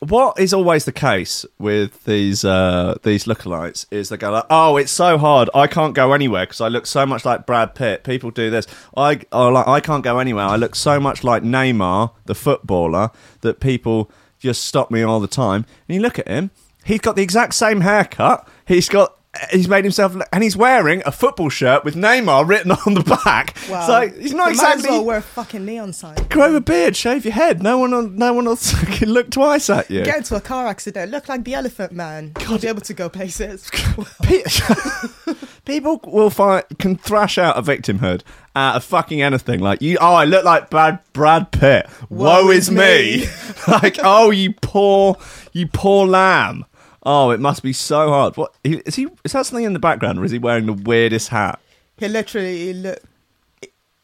what 0.00 0.38
is 0.38 0.52
always 0.52 0.84
the 0.84 0.92
case 0.92 1.46
with 1.58 2.04
these 2.04 2.44
uh, 2.44 2.96
these 3.02 3.24
lookalikes 3.24 3.86
is 3.90 4.08
they 4.08 4.16
go 4.16 4.30
like, 4.30 4.44
"Oh, 4.50 4.76
it's 4.76 4.92
so 4.92 5.18
hard. 5.18 5.48
I 5.54 5.66
can't 5.66 5.94
go 5.94 6.12
anywhere 6.12 6.44
because 6.44 6.60
I 6.60 6.68
look 6.68 6.86
so 6.86 7.06
much 7.06 7.24
like 7.24 7.46
Brad 7.46 7.74
Pitt." 7.74 8.04
People 8.04 8.30
do 8.30 8.50
this. 8.50 8.66
I 8.96 9.20
oh, 9.32 9.48
like 9.48 9.66
I 9.66 9.80
can't 9.80 10.04
go 10.04 10.18
anywhere. 10.18 10.44
I 10.44 10.56
look 10.56 10.74
so 10.74 11.00
much 11.00 11.24
like 11.24 11.42
Neymar, 11.42 12.12
the 12.26 12.34
footballer, 12.34 13.10
that 13.40 13.60
people 13.60 14.10
just 14.38 14.64
stop 14.64 14.90
me 14.90 15.02
all 15.02 15.20
the 15.20 15.28
time. 15.28 15.64
And 15.88 15.96
you 15.96 16.00
look 16.00 16.18
at 16.18 16.28
him. 16.28 16.50
He's 16.84 17.00
got 17.00 17.16
the 17.16 17.22
exact 17.22 17.54
same 17.54 17.80
haircut. 17.80 18.48
He's 18.66 18.88
got. 18.88 19.15
He's 19.50 19.68
made 19.68 19.84
himself, 19.84 20.16
and 20.32 20.42
he's 20.42 20.56
wearing 20.56 21.02
a 21.06 21.12
football 21.12 21.48
shirt 21.48 21.84
with 21.84 21.94
Neymar 21.94 22.48
written 22.48 22.70
on 22.86 22.94
the 22.94 23.02
back. 23.02 23.56
Wow. 23.68 23.86
So 23.86 24.08
he's 24.08 24.32
not 24.32 24.50
He 24.50 24.56
Might 24.56 24.72
exactly 24.72 24.88
as 24.88 24.90
well 24.90 25.04
wear 25.04 25.16
a 25.18 25.22
fucking 25.22 25.64
neon 25.64 25.92
sign. 25.92 26.16
grow 26.28 26.54
a 26.56 26.60
beard, 26.60 26.96
shave 26.96 27.24
your 27.24 27.34
head. 27.34 27.62
No 27.62 27.78
one, 27.78 27.90
will, 27.90 28.08
no 28.08 28.32
one 28.32 28.44
will 28.46 28.58
look 29.06 29.30
twice 29.30 29.70
at 29.70 29.90
you. 29.90 30.04
Get 30.04 30.18
into 30.18 30.36
a 30.36 30.40
car 30.40 30.66
accident, 30.66 31.10
look 31.10 31.28
like 31.28 31.44
the 31.44 31.54
Elephant 31.54 31.92
Man. 31.92 32.32
You'll 32.40 32.58
be 32.58 32.68
able 32.68 32.82
to 32.82 32.94
go 32.94 33.08
places. 33.08 33.70
People 35.64 36.00
will 36.04 36.30
find 36.30 36.64
can 36.78 36.96
thrash 36.96 37.38
out 37.38 37.58
a 37.58 37.62
victimhood 37.62 38.22
out 38.54 38.76
of 38.76 38.84
fucking 38.84 39.20
anything. 39.20 39.60
Like 39.60 39.82
you, 39.82 39.98
oh, 40.00 40.14
I 40.14 40.24
look 40.24 40.44
like 40.44 40.70
bad 40.70 41.00
Brad 41.12 41.50
Pitt. 41.50 41.88
Woe, 42.08 42.50
is 42.50 42.70
me. 42.70 43.26
like, 43.68 43.98
oh, 44.02 44.30
you 44.30 44.54
poor, 44.62 45.16
you 45.52 45.66
poor 45.66 46.06
lamb. 46.06 46.64
Oh, 47.08 47.30
it 47.30 47.38
must 47.40 47.62
be 47.62 47.72
so 47.72 48.08
hard. 48.08 48.36
What 48.36 48.52
is 48.64 48.96
he- 48.96 49.06
is 49.24 49.32
that 49.32 49.46
something 49.46 49.64
in 49.64 49.72
the 49.74 49.78
background, 49.78 50.18
or 50.18 50.24
is 50.24 50.32
he 50.32 50.38
wearing 50.38 50.66
the 50.66 50.72
weirdest 50.74 51.28
hat? 51.28 51.60
he 51.98 52.08
literally 52.08 52.74
looked 52.74 53.06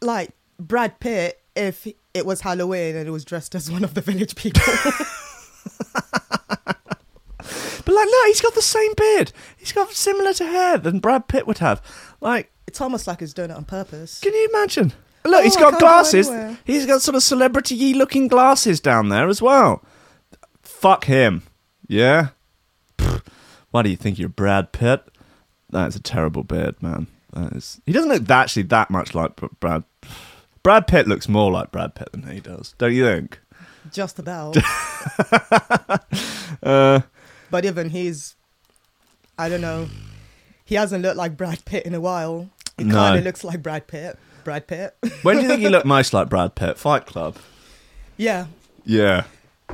like 0.01 0.31
Brad 0.59 0.99
Pitt 1.01 1.41
if 1.55 1.87
it 2.15 2.25
was 2.25 2.41
Halloween 2.43 2.97
and 2.97 3.05
he 3.05 3.11
was 3.11 3.25
dressed 3.25 3.55
as 3.55 3.71
one 3.71 3.85
of 3.85 3.93
the 3.95 4.01
village 4.01 4.35
people. 4.37 4.63
But 7.85 7.95
like, 7.97 8.07
look, 8.07 8.27
he's 8.29 8.41
got 8.41 8.55
the 8.55 8.63
same 8.63 8.93
beard. 8.97 9.33
He's 9.57 9.73
got 9.73 9.91
similar 9.91 10.33
to 10.35 10.45
hair 10.45 10.79
than 10.79 11.01
Brad 11.01 11.27
Pitt 11.27 11.49
would 11.49 11.59
have. 11.59 11.83
Like, 12.21 12.53
It's 12.69 12.81
almost 12.81 13.09
like 13.09 13.19
he's 13.19 13.35
doing 13.35 13.51
it 13.51 13.57
on 13.57 13.65
purpose. 13.65 14.21
can 14.21 14.33
you 14.33 14.49
imagine? 14.55 14.93
Look, 15.25 15.43
he's 15.43 15.57
Oh, 15.57 15.59
I 15.59 15.63
got 15.63 15.71
can't 15.71 15.81
go 15.81 15.87
glasses. 15.89 16.31
He's 16.65 16.87
got 16.87 17.03
sort 17.03 17.17
of 17.17 17.25
celebrity 17.25 17.93
looking 17.95 18.29
glasses 18.29 18.79
down 18.81 19.09
there 19.09 19.29
as 19.29 19.43
well. 19.43 19.83
Fuck 20.63 21.07
him. 21.07 21.43
Yeah? 21.89 22.29
Why 23.71 23.83
do 23.83 23.89
you 23.91 23.97
think 23.97 24.19
you're 24.19 24.29
Brad 24.29 24.73
Pitt? 24.73 25.03
That's 25.71 25.97
a 25.97 26.03
terrible 26.03 26.43
beard, 26.45 26.83
man. 26.83 27.07
That 27.33 27.53
is. 27.55 27.81
He 27.87 27.93
doesn't 27.93 28.11
look 28.11 28.29
actually 28.31 28.65
that 28.65 28.91
much 28.91 29.15
like 29.15 29.33
Brad. 29.61 29.85
Brad 30.63 30.87
Pitt 30.87 31.09
looks 31.09 31.29
more 31.29 31.51
like 31.51 31.73
Brad 31.73 31.95
Pitt 31.95 32.11
than 32.13 32.23
he 32.25 32.41
does, 32.41 32.75
don't 32.79 32.93
you 32.95 33.05
think? 33.05 33.41
Just 33.91 34.19
about. 34.19 34.57
Uh, 36.63 37.01
but 37.51 37.65
even 37.65 37.91
he's, 37.91 38.37
I 39.39 39.49
don't 39.49 39.61
know, 39.63 39.89
he 40.65 40.75
hasn't 40.77 41.03
looked 41.03 41.17
like 41.17 41.37
Brad 41.37 41.65
Pitt 41.65 41.85
in 41.87 41.95
a 41.95 42.01
while. 42.01 42.51
He 42.77 42.85
No. 42.85 42.95
kind 42.95 43.19
of 43.19 43.25
looks 43.25 43.43
like 43.43 43.63
Brad 43.63 43.87
Pitt. 43.89 44.19
Brad 44.45 44.67
Pitt. 44.67 44.95
when 45.23 45.37
do 45.37 45.43
you 45.43 45.49
think 45.49 45.61
he 45.61 45.69
looked 45.71 45.87
most 45.87 46.13
like 46.13 46.29
Brad 46.29 46.55
Pitt? 46.55 46.79
Fight 46.79 47.07
Club. 47.07 47.37
yeah, 48.17 48.47
Yeah. 48.85 49.25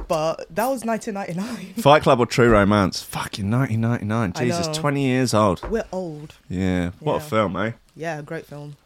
But 0.09 0.47
that 0.55 0.67
was 0.67 0.85
1999. 0.85 1.75
Fight 1.83 2.03
Club 2.03 2.19
or 2.21 2.27
True 2.27 2.50
Romance? 2.50 3.03
Fucking 3.03 3.50
1999. 3.50 4.33
I 4.35 4.45
Jesus, 4.45 4.67
know. 4.67 4.73
20 4.75 5.03
years 5.07 5.35
old. 5.35 5.69
We're 5.71 5.85
old. 5.93 6.35
Yeah. 6.49 6.91
What 7.00 7.17
a 7.17 7.19
Yeah. 7.19 7.29
film, 7.29 7.57
eh? 7.57 7.73
Yeah, 7.95 8.23
great 8.23 8.47
film. 8.47 8.77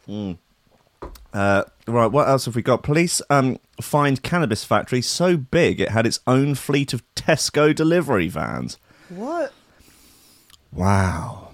Uh, 1.32 1.64
right, 1.86 2.06
what 2.06 2.28
else 2.28 2.44
have 2.44 2.54
we 2.56 2.62
got? 2.62 2.82
Police 2.82 3.20
um, 3.30 3.58
find 3.80 4.22
cannabis 4.22 4.64
factory 4.64 5.00
so 5.02 5.36
big 5.36 5.80
it 5.80 5.90
had 5.90 6.06
its 6.06 6.20
own 6.26 6.54
fleet 6.54 6.92
of 6.92 7.02
Tesco 7.14 7.74
delivery 7.74 8.28
vans. 8.28 8.78
What? 9.08 9.52
Wow. 10.72 11.48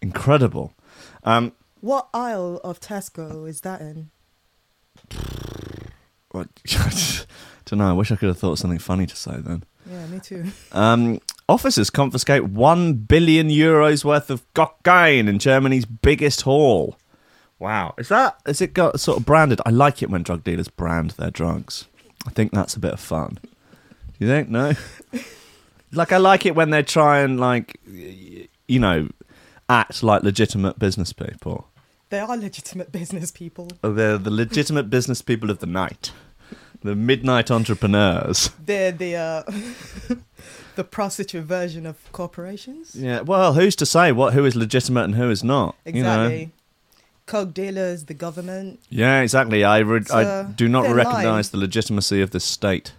Incredible. 0.00 0.72
Um, 1.24 1.52
What 1.80 2.08
aisle 2.14 2.60
of 2.64 2.80
Tesco 2.80 3.48
is 3.48 3.60
that 3.62 3.80
in? 3.80 4.10
what, 6.30 6.48
don't 7.68 7.78
know. 7.80 7.88
I 7.90 7.92
wish 7.92 8.10
I 8.10 8.16
could 8.16 8.28
have 8.28 8.38
thought 8.38 8.52
of 8.52 8.58
something 8.58 8.78
funny 8.78 9.06
to 9.06 9.16
say 9.16 9.36
then. 9.36 9.64
Yeah, 9.90 10.06
me 10.06 10.20
too. 10.20 10.44
Um, 10.72 11.20
officers 11.48 11.90
confiscate 11.90 12.44
1 12.44 12.94
billion 12.94 13.48
euros 13.48 14.04
worth 14.04 14.30
of 14.30 14.42
cocaine 14.54 15.28
in 15.28 15.38
Germany's 15.38 15.84
biggest 15.84 16.42
haul. 16.42 16.96
Wow. 17.58 17.94
Is 17.98 18.08
that, 18.08 18.38
has 18.46 18.60
it 18.60 18.74
got 18.74 19.00
sort 19.00 19.18
of 19.18 19.26
branded? 19.26 19.60
I 19.66 19.70
like 19.70 20.02
it 20.02 20.10
when 20.10 20.22
drug 20.22 20.44
dealers 20.44 20.68
brand 20.68 21.10
their 21.12 21.30
drugs. 21.30 21.86
I 22.26 22.30
think 22.30 22.52
that's 22.52 22.74
a 22.74 22.80
bit 22.80 22.92
of 22.92 23.00
fun. 23.00 23.38
Do 23.42 23.50
you 24.18 24.28
think? 24.28 24.48
No? 24.48 24.72
like, 25.92 26.12
I 26.12 26.18
like 26.18 26.46
it 26.46 26.54
when 26.54 26.70
they 26.70 26.82
try 26.82 27.20
and, 27.20 27.40
like, 27.40 27.80
you 27.86 28.78
know, 28.78 29.08
act 29.68 30.02
like 30.02 30.22
legitimate 30.22 30.78
business 30.78 31.12
people. 31.12 31.68
They 32.10 32.20
are 32.20 32.36
legitimate 32.36 32.90
business 32.90 33.30
people. 33.30 33.68
Oh, 33.84 33.92
They're 33.92 34.18
the 34.18 34.30
legitimate 34.30 34.88
business 34.88 35.20
people 35.20 35.50
of 35.50 35.58
the 35.58 35.66
night. 35.66 36.12
The 36.82 36.94
midnight 36.94 37.50
entrepreneurs. 37.50 38.50
They're 38.64 38.92
the 38.92 39.16
uh, 39.16 39.42
the 40.76 40.84
prostitute 40.84 41.44
version 41.44 41.86
of 41.86 41.96
corporations. 42.12 42.94
Yeah, 42.94 43.20
well, 43.20 43.54
who's 43.54 43.74
to 43.76 43.86
say 43.86 44.12
what 44.12 44.32
who 44.34 44.44
is 44.44 44.54
legitimate 44.54 45.04
and 45.04 45.14
who 45.16 45.30
is 45.30 45.42
not? 45.42 45.74
you 45.84 46.02
know? 46.02 46.26
Exactly. 46.26 46.52
Coke 47.26 47.52
dealers, 47.52 48.04
the 48.06 48.14
government. 48.14 48.80
Yeah, 48.88 49.20
exactly. 49.20 49.62
I 49.62 49.80
re- 49.80 50.00
I 50.10 50.44
do 50.44 50.66
not 50.66 50.88
recognise 50.88 51.50
the 51.50 51.58
legitimacy 51.58 52.22
of 52.22 52.30
this 52.30 52.44
state. 52.44 52.92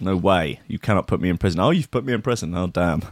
No 0.00 0.16
way. 0.16 0.60
You 0.68 0.78
cannot 0.78 1.06
put 1.06 1.20
me 1.20 1.30
in 1.30 1.38
prison. 1.38 1.60
Oh, 1.60 1.70
you've 1.70 1.90
put 1.90 2.04
me 2.04 2.12
in 2.12 2.20
prison. 2.20 2.54
Oh, 2.54 2.66
damn. 2.66 3.02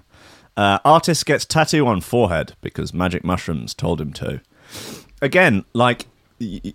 Uh, 0.56 0.78
artist 0.84 1.24
gets 1.24 1.46
tattoo 1.46 1.86
on 1.86 2.00
forehead 2.02 2.54
because 2.60 2.92
magic 2.92 3.24
mushrooms 3.24 3.72
told 3.72 4.00
him 4.00 4.12
to. 4.12 4.40
Again, 5.22 5.64
like 5.72 6.06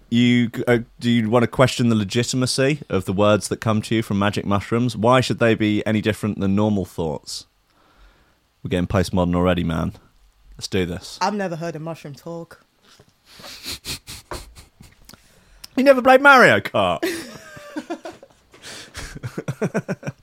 you, 0.09 0.51
uh, 0.67 0.79
do 0.99 1.09
you 1.09 1.29
want 1.29 1.43
to 1.43 1.47
question 1.47 1.89
the 1.89 1.95
legitimacy 1.95 2.81
of 2.89 3.05
the 3.05 3.13
words 3.13 3.47
that 3.49 3.61
come 3.61 3.81
to 3.83 3.95
you 3.95 4.01
from 4.01 4.19
magic 4.19 4.45
mushrooms? 4.45 4.95
Why 4.95 5.21
should 5.21 5.39
they 5.39 5.55
be 5.55 5.85
any 5.85 6.01
different 6.01 6.39
than 6.39 6.55
normal 6.55 6.85
thoughts? 6.85 7.45
We're 8.63 8.69
getting 8.69 8.87
postmodern 8.87 9.35
already, 9.35 9.63
man. 9.63 9.93
Let's 10.57 10.67
do 10.67 10.85
this. 10.85 11.17
I've 11.21 11.33
never 11.35 11.55
heard 11.55 11.75
a 11.75 11.79
mushroom 11.79 12.15
talk. 12.15 12.65
You 15.77 15.83
never 15.83 16.01
played 16.01 16.21
Mario 16.21 16.59
Kart. 16.59 17.03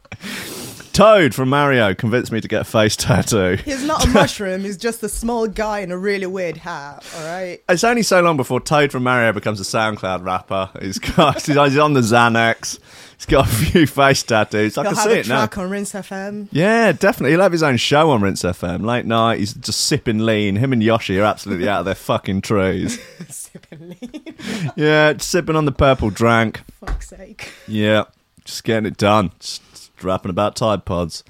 Toad 0.95 1.35
from 1.35 1.49
Mario 1.51 1.93
convinced 1.93 2.31
me 2.31 2.41
to 2.41 2.47
get 2.49 2.61
a 2.63 2.65
face 2.65 2.95
tattoo. 2.97 3.57
He's 3.65 3.85
not 3.85 4.05
a 4.05 4.09
mushroom. 4.09 4.63
He's 4.63 4.77
just 4.77 5.03
a 5.03 5.09
small 5.09 5.49
guy 5.49 5.81
in 5.81 5.91
a 5.91 5.99
really 5.99 6.27
weird 6.27 6.57
hat. 6.57 7.05
All 7.17 7.25
right. 7.27 7.61
It's 7.69 7.83
only 7.85 8.03
so 8.05 8.21
long 8.23 8.37
before 8.37 8.61
Toad 8.61 8.93
from 8.93 9.03
Mario 9.03 9.33
becomes 9.33 9.61
a 9.61 9.65
SoundCloud 9.65 10.25
rapper. 10.25 10.71
He's 10.81 10.99
got 11.01 11.43
he's 11.45 11.57
on 11.79 11.95
the 11.95 12.01
Xanax. 12.01 12.79
He's 13.17 13.27
got 13.27 13.47
a 13.47 13.51
few 13.51 13.87
face 13.89 14.23
tattoos. 14.23 14.79
I 14.79 14.83
He'll 14.83 14.91
can 14.93 14.97
have 14.99 15.05
see 15.11 15.17
a 15.17 15.21
it 15.21 15.29
now. 15.29 15.47
track 15.47 15.59
on 15.59 15.71
Rinse 15.71 15.93
FM. 15.93 16.49
Yeah, 16.53 16.93
definitely. 16.93 17.31
He'll 17.33 17.41
have 17.43 17.53
his 17.53 17.63
own 17.63 17.77
show 17.77 18.11
on 18.11 18.23
Rinse 18.23 18.43
FM. 18.43 18.85
Late 18.85 19.05
night, 19.07 19.39
he's 19.41 19.53
just 19.55 19.81
sipping 19.87 20.21
lean. 20.21 20.57
Him 20.57 20.73
and 20.73 20.83
Yoshi 20.83 21.19
are 21.19 21.25
absolutely 21.25 21.69
out 21.69 21.81
of 21.81 21.85
their 21.87 21.95
fucking 21.97 22.43
trees. 22.43 23.01
Sipping 23.29 23.97
lean. 24.01 24.35
Yeah, 24.77 25.15
sipping 25.19 25.55
on 25.57 25.65
the 25.65 25.73
purple 25.73 26.11
drank. 26.11 26.63
Fuck's 26.81 27.09
sake. 27.09 27.53
Yeah, 27.69 28.05
just 28.45 28.65
getting 28.65 28.87
it 28.87 28.97
done. 28.97 29.31
Just 29.39 29.63
rapping 30.05 30.31
about 30.31 30.57
Tide 30.57 30.85
Pods. 30.85 31.25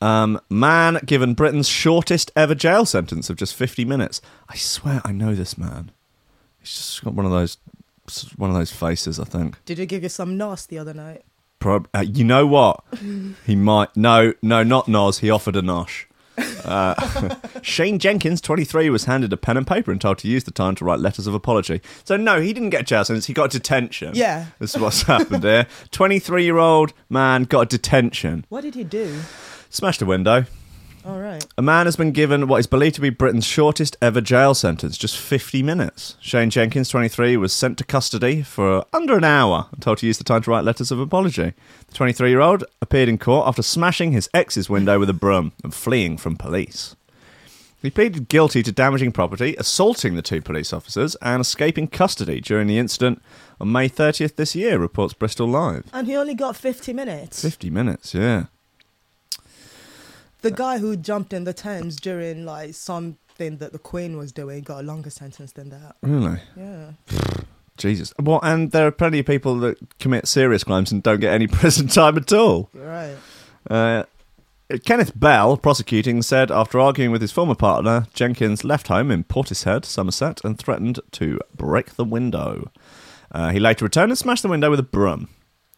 Um, 0.00 0.40
man 0.50 0.98
given 1.06 1.34
Britain's 1.34 1.68
shortest 1.68 2.32
ever 2.34 2.54
jail 2.54 2.84
sentence 2.84 3.30
of 3.30 3.36
just 3.36 3.54
50 3.54 3.84
minutes. 3.84 4.20
I 4.48 4.56
swear 4.56 5.00
I 5.04 5.12
know 5.12 5.34
this 5.34 5.56
man. 5.56 5.92
He's 6.58 6.70
just 6.70 7.04
got 7.04 7.14
one 7.14 7.26
of 7.26 7.32
those 7.32 7.58
one 8.36 8.50
of 8.50 8.56
those 8.56 8.72
faces, 8.72 9.20
I 9.20 9.24
think. 9.24 9.64
Did 9.64 9.78
he 9.78 9.86
give 9.86 10.02
you 10.02 10.08
some 10.08 10.36
nos 10.36 10.66
the 10.66 10.78
other 10.78 10.92
night? 10.92 11.22
Prob- 11.60 11.88
uh, 11.94 12.00
you 12.00 12.24
know 12.24 12.46
what? 12.46 12.82
he 13.46 13.54
might. 13.54 13.96
No, 13.96 14.34
no, 14.42 14.64
not 14.64 14.88
Nos. 14.88 15.18
He 15.18 15.30
offered 15.30 15.54
a 15.54 15.62
nosh. 15.62 16.06
Uh, 16.64 17.34
Shane 17.62 17.98
Jenkins, 17.98 18.40
23, 18.40 18.90
was 18.90 19.04
handed 19.04 19.32
a 19.32 19.36
pen 19.36 19.56
and 19.56 19.66
paper 19.66 19.90
and 19.90 20.00
told 20.00 20.18
to 20.18 20.28
use 20.28 20.44
the 20.44 20.50
time 20.50 20.74
to 20.76 20.84
write 20.84 21.00
letters 21.00 21.26
of 21.26 21.34
apology. 21.34 21.80
So, 22.04 22.16
no, 22.16 22.40
he 22.40 22.52
didn't 22.52 22.70
get 22.70 22.82
a 22.82 22.84
jail 22.84 23.04
sentence. 23.04 23.26
He 23.26 23.32
got 23.32 23.50
detention. 23.50 24.12
Yeah. 24.14 24.46
This 24.58 24.74
is 24.74 24.80
what's 24.80 25.02
happened 25.14 25.44
here. 25.44 25.66
23 25.90 26.44
year 26.44 26.58
old 26.58 26.92
man 27.08 27.44
got 27.44 27.68
detention. 27.68 28.44
What 28.48 28.62
did 28.62 28.74
he 28.74 28.84
do? 28.84 29.20
Smashed 29.70 30.02
a 30.02 30.06
window. 30.06 30.46
All 31.04 31.20
right. 31.20 31.44
A 31.58 31.62
man 31.62 31.86
has 31.86 31.96
been 31.96 32.12
given 32.12 32.46
what 32.46 32.60
is 32.60 32.66
believed 32.66 32.94
to 32.96 33.00
be 33.00 33.10
Britain's 33.10 33.44
shortest 33.44 33.96
ever 34.00 34.20
jail 34.20 34.54
sentence, 34.54 34.96
just 34.96 35.16
50 35.16 35.62
minutes. 35.62 36.16
Shane 36.20 36.50
Jenkins, 36.50 36.88
23, 36.88 37.36
was 37.36 37.52
sent 37.52 37.78
to 37.78 37.84
custody 37.84 38.42
for 38.42 38.84
under 38.92 39.16
an 39.16 39.24
hour 39.24 39.66
and 39.72 39.82
told 39.82 39.98
to 39.98 40.06
use 40.06 40.18
the 40.18 40.24
time 40.24 40.42
to 40.42 40.50
write 40.50 40.64
letters 40.64 40.90
of 40.92 41.00
apology. 41.00 41.54
The 41.88 41.94
23 41.94 42.30
year 42.30 42.40
old 42.40 42.64
appeared 42.80 43.08
in 43.08 43.18
court 43.18 43.48
after 43.48 43.62
smashing 43.62 44.12
his 44.12 44.30
ex's 44.32 44.70
window 44.70 44.98
with 44.98 45.10
a 45.10 45.14
broom 45.14 45.52
and 45.64 45.74
fleeing 45.74 46.16
from 46.18 46.36
police. 46.36 46.94
He 47.82 47.90
pleaded 47.90 48.28
guilty 48.28 48.62
to 48.62 48.70
damaging 48.70 49.10
property, 49.10 49.56
assaulting 49.58 50.14
the 50.14 50.22
two 50.22 50.40
police 50.40 50.72
officers, 50.72 51.16
and 51.16 51.40
escaping 51.40 51.88
custody 51.88 52.40
during 52.40 52.68
the 52.68 52.78
incident 52.78 53.20
on 53.60 53.72
May 53.72 53.88
30th 53.88 54.36
this 54.36 54.54
year, 54.54 54.78
reports 54.78 55.14
Bristol 55.14 55.48
Live. 55.48 55.86
And 55.92 56.06
he 56.06 56.14
only 56.14 56.34
got 56.34 56.54
50 56.54 56.92
minutes. 56.92 57.42
50 57.42 57.70
minutes, 57.70 58.14
yeah. 58.14 58.44
The 60.42 60.50
guy 60.50 60.78
who 60.78 60.96
jumped 60.96 61.32
in 61.32 61.44
the 61.44 61.52
Thames 61.52 61.96
during 61.96 62.44
like 62.44 62.74
something 62.74 63.56
that 63.58 63.72
the 63.72 63.78
Queen 63.78 64.16
was 64.16 64.32
doing 64.32 64.62
got 64.62 64.80
a 64.80 64.82
longer 64.82 65.10
sentence 65.10 65.52
than 65.52 65.70
that. 65.70 65.96
Really? 66.02 66.40
Yeah. 66.56 66.92
Jesus. 67.76 68.12
Well, 68.20 68.40
and 68.42 68.70
there 68.70 68.86
are 68.86 68.92
plenty 68.92 69.20
of 69.20 69.26
people 69.26 69.56
that 69.60 69.98
commit 69.98 70.28
serious 70.28 70.62
crimes 70.62 70.92
and 70.92 71.02
don't 71.02 71.20
get 71.20 71.32
any 71.32 71.46
prison 71.48 71.88
time 71.88 72.16
at 72.18 72.32
all. 72.32 72.68
Right. 72.74 73.16
Uh, 73.70 74.04
Kenneth 74.84 75.18
Bell, 75.18 75.56
prosecuting, 75.56 76.22
said 76.22 76.50
after 76.50 76.80
arguing 76.80 77.10
with 77.10 77.20
his 77.20 77.32
former 77.32 77.54
partner, 77.54 78.06
Jenkins 78.14 78.64
left 78.64 78.88
home 78.88 79.10
in 79.10 79.24
Portishead, 79.24 79.84
Somerset, 79.84 80.40
and 80.44 80.58
threatened 80.58 81.00
to 81.12 81.38
break 81.54 81.94
the 81.94 82.04
window. 82.04 82.70
Uh, 83.30 83.50
he 83.50 83.60
later 83.60 83.84
returned 83.84 84.10
and 84.10 84.18
smashed 84.18 84.42
the 84.42 84.48
window 84.48 84.70
with 84.70 84.80
a 84.80 84.84
broom. 84.84 85.28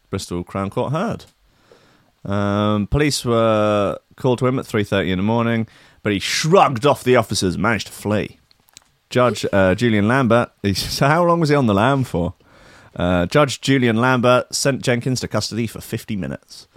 Bristol 0.09 0.43
Crown 0.43 0.69
Court 0.69 0.91
heard. 0.91 1.25
Um, 2.23 2.87
police 2.87 3.23
were 3.23 3.99
called 4.15 4.39
to 4.39 4.47
him 4.47 4.59
at 4.59 4.65
3.30 4.65 5.09
in 5.11 5.17
the 5.17 5.23
morning, 5.23 5.67
but 6.03 6.13
he 6.13 6.19
shrugged 6.19 6.85
off 6.85 7.03
the 7.03 7.15
officers 7.15 7.55
and 7.55 7.63
managed 7.63 7.87
to 7.87 7.93
flee. 7.93 8.39
Judge 9.09 9.45
uh, 9.51 9.75
Julian 9.75 10.07
Lambert, 10.07 10.51
he, 10.61 10.73
so 10.73 11.07
how 11.07 11.23
long 11.23 11.39
was 11.39 11.49
he 11.49 11.55
on 11.55 11.67
the 11.67 11.73
lam 11.73 12.03
for? 12.03 12.33
Uh, 12.95 13.25
Judge 13.25 13.61
Julian 13.61 13.97
Lambert 13.97 14.53
sent 14.53 14.81
Jenkins 14.81 15.19
to 15.19 15.27
custody 15.27 15.67
for 15.67 15.81
50 15.81 16.15
minutes. 16.15 16.67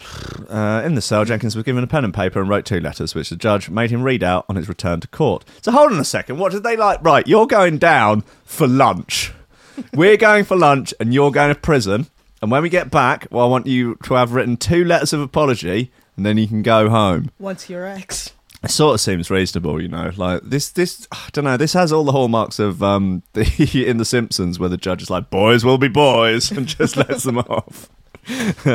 Uh, 0.50 0.82
in 0.84 0.94
the 0.96 1.00
cell, 1.00 1.24
Jenkins 1.24 1.56
was 1.56 1.64
given 1.64 1.82
a 1.82 1.86
pen 1.86 2.04
and 2.04 2.12
paper 2.12 2.38
and 2.38 2.46
wrote 2.46 2.66
two 2.66 2.80
letters, 2.80 3.14
which 3.14 3.30
the 3.30 3.36
judge 3.36 3.70
made 3.70 3.90
him 3.90 4.02
read 4.02 4.22
out 4.22 4.44
on 4.46 4.56
his 4.56 4.68
return 4.68 5.00
to 5.00 5.08
court. 5.08 5.46
So 5.62 5.72
hold 5.72 5.92
on 5.92 5.98
a 5.98 6.04
second. 6.04 6.38
What 6.38 6.52
did 6.52 6.62
they 6.62 6.76
like? 6.76 7.02
Right, 7.02 7.26
you're 7.26 7.46
going 7.46 7.78
down 7.78 8.22
for 8.44 8.66
lunch. 8.66 9.32
We're 9.94 10.18
going 10.18 10.44
for 10.44 10.54
lunch, 10.54 10.92
and 11.00 11.14
you're 11.14 11.30
going 11.30 11.54
to 11.54 11.58
prison. 11.58 12.08
And 12.42 12.50
when 12.50 12.62
we 12.62 12.68
get 12.68 12.90
back, 12.90 13.28
well, 13.30 13.46
I 13.46 13.48
want 13.48 13.66
you 13.66 13.94
to 14.02 14.14
have 14.14 14.32
written 14.32 14.58
two 14.58 14.84
letters 14.84 15.14
of 15.14 15.20
apology 15.20 15.90
and 16.16 16.26
then 16.26 16.38
you 16.38 16.46
can 16.46 16.62
go 16.62 16.88
home. 16.88 17.30
Once 17.38 17.68
your 17.68 17.86
ex. 17.86 18.32
It 18.62 18.70
sort 18.70 18.94
of 18.94 19.00
seems 19.00 19.28
reasonable, 19.28 19.82
you 19.82 19.88
know. 19.88 20.12
Like 20.16 20.42
this, 20.44 20.70
this 20.70 21.08
I 21.10 21.28
don't 21.32 21.44
know. 21.44 21.56
This 21.56 21.72
has 21.72 21.92
all 21.92 22.04
the 22.04 22.12
hallmarks 22.12 22.58
of 22.60 22.82
um, 22.82 23.22
the, 23.32 23.84
in 23.86 23.96
The 23.96 24.04
Simpsons, 24.04 24.58
where 24.58 24.68
the 24.68 24.76
judge 24.76 25.02
is 25.02 25.10
like, 25.10 25.30
"Boys 25.30 25.64
will 25.64 25.78
be 25.78 25.88
boys," 25.88 26.52
and 26.52 26.66
just 26.66 26.96
lets 26.96 27.24
them 27.24 27.38
off. 27.38 27.90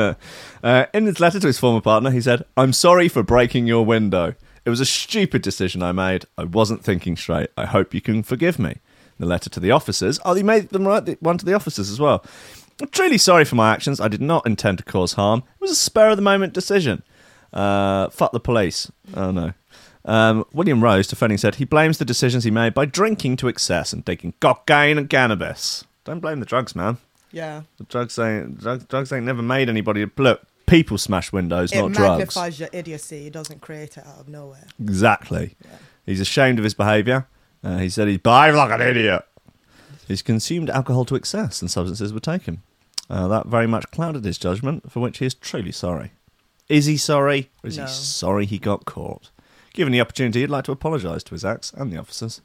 uh, 0.62 0.86
in 0.92 1.06
his 1.06 1.20
letter 1.20 1.40
to 1.40 1.46
his 1.46 1.58
former 1.58 1.80
partner, 1.80 2.10
he 2.10 2.20
said, 2.20 2.44
"I'm 2.56 2.74
sorry 2.74 3.08
for 3.08 3.22
breaking 3.22 3.66
your 3.66 3.84
window. 3.84 4.34
It 4.66 4.70
was 4.70 4.80
a 4.80 4.84
stupid 4.84 5.40
decision 5.40 5.82
I 5.82 5.92
made. 5.92 6.26
I 6.36 6.44
wasn't 6.44 6.84
thinking 6.84 7.16
straight. 7.16 7.48
I 7.56 7.64
hope 7.64 7.94
you 7.94 8.02
can 8.02 8.22
forgive 8.22 8.58
me." 8.58 8.76
The 9.18 9.26
letter 9.26 9.50
to 9.50 9.58
the 9.58 9.72
officers. 9.72 10.20
Oh, 10.24 10.34
he 10.34 10.44
made 10.44 10.68
them 10.68 10.86
write 10.86 11.06
the 11.06 11.16
one 11.20 11.38
to 11.38 11.44
the 11.44 11.54
officers 11.54 11.90
as 11.90 11.98
well. 11.98 12.24
I'm 12.80 12.88
truly 12.88 13.18
sorry 13.18 13.44
for 13.44 13.56
my 13.56 13.72
actions. 13.72 14.00
I 14.00 14.06
did 14.06 14.20
not 14.20 14.46
intend 14.46 14.78
to 14.78 14.84
cause 14.84 15.14
harm. 15.14 15.42
It 15.56 15.60
was 15.60 15.72
a 15.72 15.76
spur 15.76 16.10
of 16.10 16.16
the 16.16 16.22
moment 16.22 16.52
decision. 16.52 17.02
Uh, 17.52 18.08
fuck 18.10 18.32
the 18.32 18.40
police. 18.40 18.90
Oh 19.14 19.30
no. 19.30 19.52
Um, 20.04 20.44
William 20.52 20.82
Rose, 20.82 21.06
defending, 21.06 21.38
said 21.38 21.56
he 21.56 21.64
blames 21.64 21.98
the 21.98 22.04
decisions 22.04 22.44
he 22.44 22.50
made 22.50 22.72
by 22.72 22.86
drinking 22.86 23.36
to 23.38 23.48
excess 23.48 23.92
and 23.92 24.04
taking 24.06 24.32
cocaine 24.40 24.96
and 24.96 25.10
cannabis. 25.10 25.84
Don't 26.04 26.20
blame 26.20 26.40
the 26.40 26.46
drugs, 26.46 26.74
man. 26.74 26.96
Yeah. 27.30 27.62
The 27.76 27.84
drugs 27.84 28.18
ain't 28.18 28.58
drugs, 28.58 28.84
drugs 28.84 29.12
ain't 29.12 29.26
never 29.26 29.42
made 29.42 29.68
anybody 29.68 30.06
look. 30.16 30.42
People 30.66 30.98
smash 30.98 31.32
windows, 31.32 31.72
It 31.72 31.76
not 31.76 31.92
drugs. 31.92 31.98
It 31.98 32.18
magnifies 32.18 32.60
your 32.60 32.68
idiocy. 32.72 33.26
It 33.26 33.32
doesn't 33.32 33.60
create 33.60 33.96
it 33.96 34.06
out 34.06 34.20
of 34.20 34.28
nowhere. 34.28 34.66
Exactly. 34.80 35.56
He's 36.06 36.20
ashamed 36.20 36.58
of 36.58 36.64
his 36.64 36.74
behaviour. 36.74 37.26
Uh, 37.62 37.78
he 37.78 37.88
said 37.88 38.08
he 38.08 38.16
behaved 38.16 38.56
like 38.56 38.70
an 38.70 38.80
idiot. 38.80 39.22
He's 40.06 40.22
consumed 40.22 40.70
alcohol 40.70 41.04
to 41.06 41.16
excess 41.16 41.60
and 41.60 41.70
substances 41.70 42.12
were 42.12 42.20
taken. 42.20 42.62
Uh, 43.10 43.28
that 43.28 43.46
very 43.46 43.66
much 43.66 43.90
clouded 43.90 44.24
his 44.24 44.38
judgment, 44.38 44.90
for 44.90 45.00
which 45.00 45.18
he 45.18 45.26
is 45.26 45.34
truly 45.34 45.72
sorry. 45.72 46.12
Is 46.68 46.86
he 46.86 46.96
sorry, 46.96 47.50
or 47.64 47.68
is 47.68 47.78
No. 47.78 47.84
he 47.86 47.90
sorry 47.90 48.46
he 48.46 48.58
got 48.58 48.84
caught? 48.84 49.30
Given 49.72 49.92
the 49.92 50.00
opportunity, 50.00 50.40
he'd 50.40 50.50
like 50.50 50.64
to 50.64 50.72
apologise 50.72 51.22
to 51.24 51.34
his 51.34 51.44
ex 51.44 51.72
and 51.76 51.92
the 51.92 51.98
officers. 51.98 52.40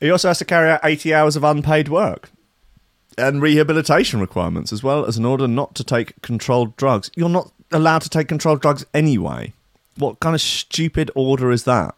He 0.00 0.10
also 0.10 0.28
has 0.28 0.38
to 0.38 0.44
carry 0.44 0.70
out 0.70 0.80
80 0.82 1.12
hours 1.14 1.36
of 1.36 1.44
unpaid 1.44 1.88
work 1.88 2.30
and 3.18 3.42
rehabilitation 3.42 4.20
requirements, 4.20 4.72
as 4.72 4.82
well 4.82 5.04
as 5.04 5.16
an 5.18 5.24
order 5.24 5.46
not 5.46 5.74
to 5.76 5.84
take 5.84 6.20
controlled 6.22 6.76
drugs. 6.76 7.10
You're 7.14 7.28
not 7.28 7.52
allowed 7.70 8.02
to 8.02 8.08
take 8.08 8.28
controlled 8.28 8.60
drugs 8.62 8.84
anyway. 8.94 9.52
What 9.96 10.20
kind 10.20 10.34
of 10.34 10.40
stupid 10.40 11.10
order 11.14 11.50
is 11.50 11.64
that? 11.64 11.94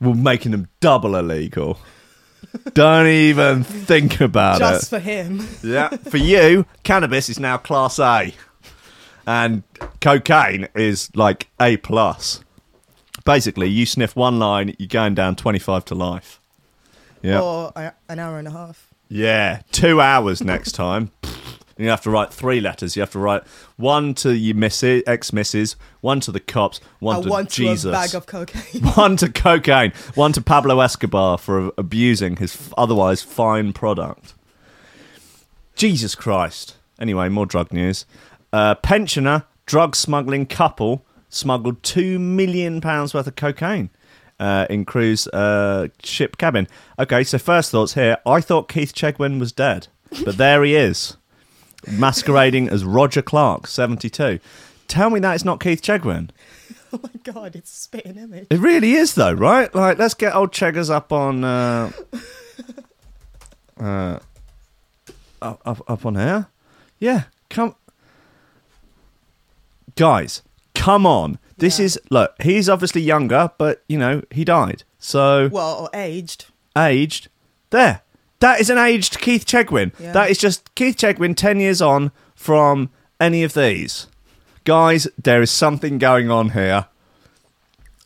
We're 0.00 0.14
making 0.14 0.52
them 0.52 0.68
double 0.80 1.16
illegal. 1.16 1.78
Don't 2.74 3.06
even 3.06 3.62
think 3.64 4.20
about 4.20 4.58
Just 4.58 4.72
it. 4.72 4.76
Just 4.80 4.90
for 4.90 4.98
him. 4.98 5.46
Yeah, 5.62 5.88
for 5.88 6.16
you, 6.18 6.66
cannabis 6.82 7.28
is 7.28 7.38
now 7.38 7.56
class 7.56 7.98
A, 7.98 8.34
and 9.26 9.62
cocaine 10.00 10.68
is 10.74 11.10
like 11.14 11.48
A 11.60 11.76
plus. 11.78 12.40
Basically, 13.24 13.68
you 13.68 13.86
sniff 13.86 14.16
one 14.16 14.38
line, 14.38 14.74
you're 14.78 14.88
going 14.88 15.14
down 15.14 15.36
twenty 15.36 15.58
five 15.58 15.84
to 15.86 15.94
life. 15.94 16.40
Yeah, 17.22 17.40
Or 17.40 17.72
a, 17.76 17.92
an 18.08 18.18
hour 18.18 18.38
and 18.38 18.48
a 18.48 18.50
half. 18.50 18.88
yeah, 19.08 19.62
two 19.70 20.00
hours 20.00 20.42
next 20.42 20.72
time. 20.76 21.12
You 21.78 21.88
have 21.88 22.02
to 22.02 22.10
write 22.10 22.32
three 22.32 22.60
letters. 22.60 22.96
You 22.96 23.00
have 23.02 23.12
to 23.12 23.18
write 23.18 23.44
one 23.76 24.14
to 24.16 24.34
your 24.36 24.54
missus, 24.56 25.02
ex 25.06 25.32
missus, 25.32 25.74
one 26.00 26.20
to 26.20 26.30
the 26.32 26.38
cops, 26.40 26.80
one 26.98 27.16
I 27.16 27.22
to 27.22 27.28
want 27.28 27.48
Jesus, 27.50 27.82
to 27.84 27.88
a 27.88 27.92
bag 27.92 28.14
of 28.14 28.26
cocaine. 28.26 28.82
one 28.94 29.16
to 29.16 29.28
cocaine, 29.30 29.92
one 30.14 30.32
to 30.32 30.40
Pablo 30.42 30.80
Escobar 30.80 31.38
for 31.38 31.72
abusing 31.78 32.36
his 32.36 32.70
otherwise 32.76 33.22
fine 33.22 33.72
product. 33.72 34.34
Jesus 35.74 36.14
Christ. 36.14 36.76
Anyway, 37.00 37.28
more 37.28 37.46
drug 37.46 37.72
news. 37.72 38.04
Uh, 38.52 38.74
pensioner, 38.76 39.44
drug 39.66 39.96
smuggling 39.96 40.46
couple 40.46 41.04
smuggled 41.28 41.82
£2 41.82 42.20
million 42.20 42.80
worth 42.80 43.14
of 43.14 43.36
cocaine 43.36 43.90
uh, 44.38 44.66
in 44.68 44.84
crew's 44.84 45.26
uh, 45.28 45.88
ship 46.02 46.36
cabin. 46.36 46.68
Okay, 46.98 47.24
so 47.24 47.38
first 47.38 47.70
thoughts 47.70 47.94
here. 47.94 48.18
I 48.26 48.40
thought 48.40 48.68
Keith 48.68 48.94
Chegwin 48.94 49.40
was 49.40 49.52
dead, 49.52 49.88
but 50.24 50.36
there 50.36 50.62
he 50.64 50.74
is, 50.74 51.16
masquerading 51.90 52.68
as 52.68 52.84
Roger 52.84 53.22
Clark, 53.22 53.66
72. 53.66 54.40
Tell 54.88 55.10
me 55.10 55.20
that 55.20 55.34
it's 55.34 55.44
not 55.44 55.60
Keith 55.60 55.80
Chegwin. 55.80 56.30
oh 56.92 57.00
my 57.02 57.32
god, 57.32 57.56
it's 57.56 57.72
a 57.72 57.80
spitting 57.82 58.16
image. 58.16 58.48
It 58.50 58.58
really 58.58 58.92
is, 58.92 59.14
though, 59.14 59.32
right? 59.32 59.74
Like, 59.74 59.98
let's 59.98 60.14
get 60.14 60.34
old 60.34 60.52
Cheggers 60.52 60.90
up 60.90 61.12
on, 61.12 61.44
uh, 61.44 61.92
uh, 63.80 64.18
up, 65.40 65.62
up, 65.64 65.90
up 65.90 66.04
on 66.04 66.16
here. 66.16 66.48
Yeah, 66.98 67.24
come, 67.48 67.74
guys, 69.96 70.42
come 70.74 71.06
on. 71.06 71.38
This 71.58 71.78
Yeah. 71.78 71.84
is 71.86 72.00
look. 72.10 72.34
He's 72.42 72.68
obviously 72.68 73.02
younger, 73.02 73.50
but 73.58 73.82
you 73.88 73.98
know 73.98 74.22
he 74.30 74.44
died, 74.44 74.84
so 74.98 75.48
Well, 75.52 75.74
or 75.84 75.90
aged. 75.94 76.46
aged. 76.76 77.28
There, 77.70 78.02
that 78.40 78.60
is 78.60 78.68
an 78.70 78.78
aged 78.78 79.20
Keith 79.20 79.46
Chegwin. 79.46 79.92
Yeah. 79.98 80.12
That 80.12 80.30
is 80.30 80.38
just 80.38 80.74
Keith 80.74 80.96
Chegwin 80.96 81.36
ten 81.36 81.60
years 81.60 81.80
on 81.80 82.10
from 82.34 82.90
any 83.20 83.42
of 83.44 83.54
these. 83.54 84.08
Guys, 84.64 85.08
there 85.22 85.42
is 85.42 85.50
something 85.50 85.98
going 85.98 86.30
on 86.30 86.50
here. 86.50 86.86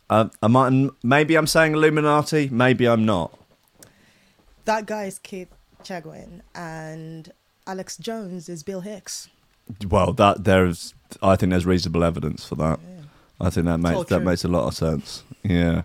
Uh, 0.08 0.28
I 0.42 0.46
might, 0.46 0.90
maybe 1.02 1.34
I'm 1.34 1.46
saying 1.48 1.72
Illuminati, 1.74 2.48
maybe 2.50 2.86
I'm 2.86 3.04
not. 3.04 3.36
That 4.64 4.86
guy 4.86 5.04
is 5.04 5.18
Keith 5.18 5.48
Chegwin, 5.82 6.40
and 6.54 7.32
Alex 7.66 7.96
Jones 7.96 8.48
is 8.48 8.62
Bill 8.62 8.80
Hicks. 8.82 9.28
Well, 9.88 10.12
that 10.14 10.44
there's, 10.44 10.94
I 11.22 11.36
think 11.36 11.50
there's 11.50 11.66
reasonable 11.66 12.04
evidence 12.04 12.44
for 12.44 12.54
that. 12.56 12.80
I 13.40 13.50
think 13.50 13.66
that 13.66 13.78
makes 13.78 14.08
that 14.08 14.20
makes 14.22 14.44
a 14.44 14.48
lot 14.48 14.66
of 14.66 14.74
sense. 14.74 15.22
Yeah. 15.42 15.82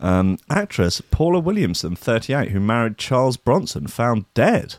Um, 0.00 0.38
actress 0.48 1.00
Paula 1.00 1.40
Williamson, 1.40 1.96
38, 1.96 2.50
who 2.50 2.60
married 2.60 2.98
Charles 2.98 3.36
Bronson, 3.36 3.88
found 3.88 4.32
dead. 4.34 4.76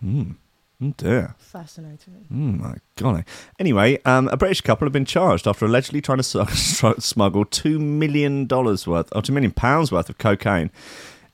Hmm. 0.00 0.32
Oh 0.80 0.94
dear. 0.96 1.34
Fascinating. 1.38 2.26
Oh 2.30 2.34
my 2.34 2.76
god. 2.96 3.24
Anyway, 3.58 3.98
um, 4.04 4.28
a 4.28 4.36
British 4.36 4.60
couple 4.60 4.86
have 4.86 4.92
been 4.92 5.04
charged 5.04 5.48
after 5.48 5.64
allegedly 5.66 6.00
trying 6.00 6.18
to 6.22 6.46
smuggle 7.00 7.44
two 7.44 7.80
million 7.80 8.46
dollars 8.46 8.86
worth, 8.86 9.08
or 9.14 9.20
two 9.22 9.32
million 9.32 9.50
pounds 9.50 9.90
worth 9.90 10.08
of 10.08 10.18
cocaine 10.18 10.70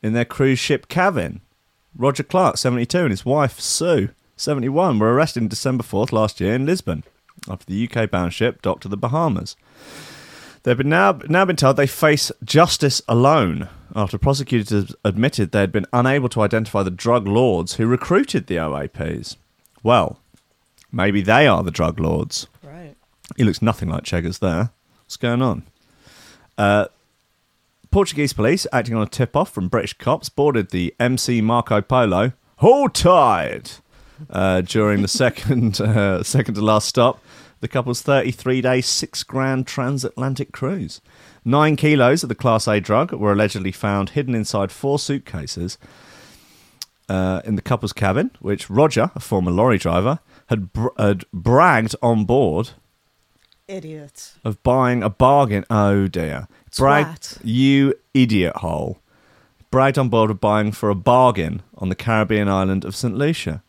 in 0.02 0.14
their 0.14 0.24
cruise 0.24 0.58
ship 0.58 0.88
cabin. 0.88 1.42
Roger 1.94 2.22
Clark, 2.22 2.56
seventy-two, 2.56 3.00
and 3.00 3.10
his 3.10 3.26
wife 3.26 3.60
Sue, 3.60 4.08
seventy-one, 4.36 4.98
were 4.98 5.12
arrested 5.14 5.44
on 5.44 5.48
December 5.48 5.82
fourth 5.82 6.12
last 6.12 6.40
year 6.40 6.54
in 6.54 6.66
Lisbon 6.66 7.04
after 7.48 7.66
the 7.66 7.88
UK-bound 7.88 8.32
ship 8.32 8.62
docked 8.62 8.82
to 8.82 8.88
the 8.88 8.96
Bahamas. 8.96 9.56
They've 10.62 10.78
been 10.78 10.88
now 10.88 11.20
now 11.28 11.44
been 11.44 11.56
told 11.56 11.76
they 11.76 11.86
face 11.86 12.32
justice 12.42 13.02
alone 13.06 13.68
after 13.94 14.16
prosecutors 14.16 14.94
admitted 15.04 15.52
they 15.52 15.60
had 15.60 15.72
been 15.72 15.86
unable 15.92 16.28
to 16.30 16.40
identify 16.40 16.82
the 16.82 16.90
drug 16.90 17.28
lords 17.28 17.74
who 17.74 17.86
recruited 17.86 18.46
the 18.46 18.56
OAPs. 18.56 19.36
Well, 19.82 20.18
maybe 20.90 21.20
they 21.20 21.46
are 21.46 21.62
the 21.62 21.70
drug 21.70 22.00
lords. 22.00 22.46
Right. 22.62 22.96
He 23.36 23.44
looks 23.44 23.60
nothing 23.62 23.90
like 23.90 24.04
Cheggers 24.04 24.38
there. 24.38 24.70
What's 25.04 25.18
going 25.18 25.42
on? 25.42 25.64
Uh, 26.56 26.86
Portuguese 27.90 28.32
police, 28.32 28.66
acting 28.72 28.94
on 28.94 29.02
a 29.02 29.06
tip 29.06 29.36
off 29.36 29.50
from 29.50 29.68
British 29.68 29.92
cops, 29.92 30.28
boarded 30.28 30.70
the 30.70 30.94
MC 30.98 31.40
Marco 31.40 31.80
Polo, 31.80 32.32
hold 32.56 32.94
tight, 32.94 33.80
uh, 34.30 34.60
during 34.62 35.02
the 35.02 35.08
second, 35.08 35.80
uh, 35.80 36.22
second 36.22 36.54
to 36.54 36.60
last 36.62 36.88
stop, 36.88 37.20
the 37.60 37.68
couple's 37.68 38.02
33 38.02 38.60
day, 38.60 38.80
six 38.80 39.22
grand 39.22 39.66
transatlantic 39.66 40.52
cruise. 40.52 41.00
Nine 41.44 41.76
kilos 41.76 42.22
of 42.22 42.28
the 42.28 42.34
Class 42.34 42.66
A 42.68 42.80
drug 42.80 43.12
were 43.12 43.32
allegedly 43.32 43.72
found 43.72 44.10
hidden 44.10 44.34
inside 44.34 44.70
four 44.72 44.98
suitcases 44.98 45.78
uh, 47.08 47.42
in 47.44 47.56
the 47.56 47.62
couple's 47.62 47.92
cabin, 47.92 48.30
which 48.40 48.70
Roger, 48.70 49.10
a 49.14 49.20
former 49.20 49.50
lorry 49.50 49.78
driver, 49.78 50.20
had, 50.46 50.72
br- 50.72 50.88
had 50.98 51.24
bragged 51.32 51.94
on 52.02 52.24
board 52.24 52.70
Idiot. 53.68 54.34
of 54.44 54.62
buying 54.62 55.02
a 55.02 55.10
bargain. 55.10 55.64
Oh 55.70 56.06
dear. 56.06 56.48
Bragged, 56.76 57.38
you 57.42 57.94
idiot 58.12 58.56
hole. 58.56 58.98
Bragged 59.70 59.98
on 59.98 60.08
board 60.08 60.30
of 60.30 60.40
buying 60.40 60.72
for 60.72 60.90
a 60.90 60.94
bargain 60.94 61.62
on 61.78 61.88
the 61.88 61.94
Caribbean 61.94 62.48
island 62.48 62.84
of 62.84 62.94
St. 62.96 63.14
Lucia. 63.14 63.62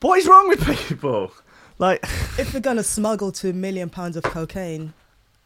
What 0.00 0.18
is 0.18 0.26
wrong 0.26 0.48
with 0.48 0.64
people? 0.64 1.32
Like, 1.78 2.02
If 2.38 2.52
you're 2.52 2.60
gonna 2.60 2.82
smuggle 2.82 3.32
two 3.32 3.52
million 3.52 3.88
pounds 3.90 4.16
of 4.16 4.22
cocaine, 4.24 4.92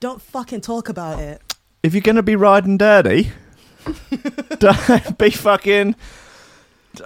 don't 0.00 0.22
fucking 0.22 0.62
talk 0.62 0.88
about 0.88 1.18
it. 1.18 1.42
if 1.82 1.94
you're 1.94 2.02
to 2.02 2.22
be 2.22 2.36
riding 2.36 2.76
dirty, 2.76 3.32
don't 4.58 5.18
be 5.18 5.30
fucking. 5.30 5.94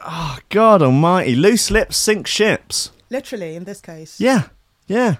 Oh, 0.05 0.39
God 0.49 0.83
almighty. 0.83 1.35
Loose 1.35 1.71
lips 1.71 1.97
sink 1.97 2.27
ships. 2.27 2.91
Literally, 3.11 3.57
in 3.57 3.65
this 3.65 3.81
case. 3.81 4.21
Yeah, 4.21 4.49
yeah. 4.87 5.17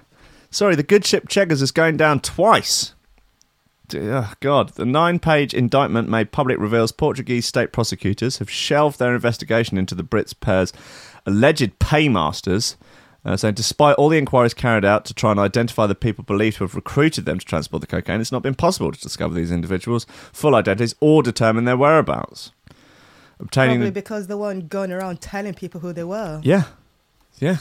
Sorry, 0.49 0.75
the 0.75 0.83
good 0.83 1.05
ship 1.05 1.27
Cheggers 1.27 1.61
is 1.61 1.71
going 1.71 1.97
down 1.97 2.19
twice. 2.21 2.93
Dear 3.87 4.15
oh, 4.15 4.33
God, 4.39 4.69
the 4.69 4.85
nine-page 4.85 5.53
indictment 5.53 6.09
made 6.09 6.31
public 6.31 6.57
reveals 6.57 6.91
Portuguese 6.91 7.45
state 7.45 7.71
prosecutors 7.73 8.37
have 8.37 8.49
shelved 8.49 8.97
their 8.97 9.13
investigation 9.13 9.77
into 9.77 9.93
the 9.93 10.03
Brits 10.03 10.33
pair's 10.39 10.71
alleged 11.25 11.77
paymasters 11.79 12.75
Uh, 13.25 13.37
saying, 13.37 13.53
despite 13.53 13.95
all 13.95 14.09
the 14.09 14.17
inquiries 14.17 14.53
carried 14.53 14.83
out 14.83 15.05
to 15.05 15.13
try 15.13 15.31
and 15.31 15.39
identify 15.39 15.87
the 15.87 15.95
people 15.95 16.25
believed 16.25 16.57
to 16.57 16.65
have 16.65 16.75
recruited 16.75 17.23
them 17.23 17.39
to 17.39 17.45
transport 17.45 17.79
the 17.79 17.87
cocaine, 17.87 18.19
it's 18.19 18.33
not 18.33 18.43
been 18.43 18.53
possible 18.53 18.91
to 18.91 18.99
discover 18.99 19.33
these 19.33 19.49
individuals' 19.49 20.05
full 20.33 20.55
identities 20.55 20.93
or 20.99 21.23
determine 21.23 21.63
their 21.63 21.77
whereabouts. 21.77 22.51
Obtaining 23.39 23.77
Probably 23.77 23.91
because 23.91 24.27
they 24.27 24.35
weren't 24.35 24.67
going 24.67 24.91
around 24.91 25.21
telling 25.21 25.53
people 25.53 25.79
who 25.79 25.93
they 25.93 26.03
were. 26.03 26.41
yeah, 26.43 26.63
yeah. 27.39 27.59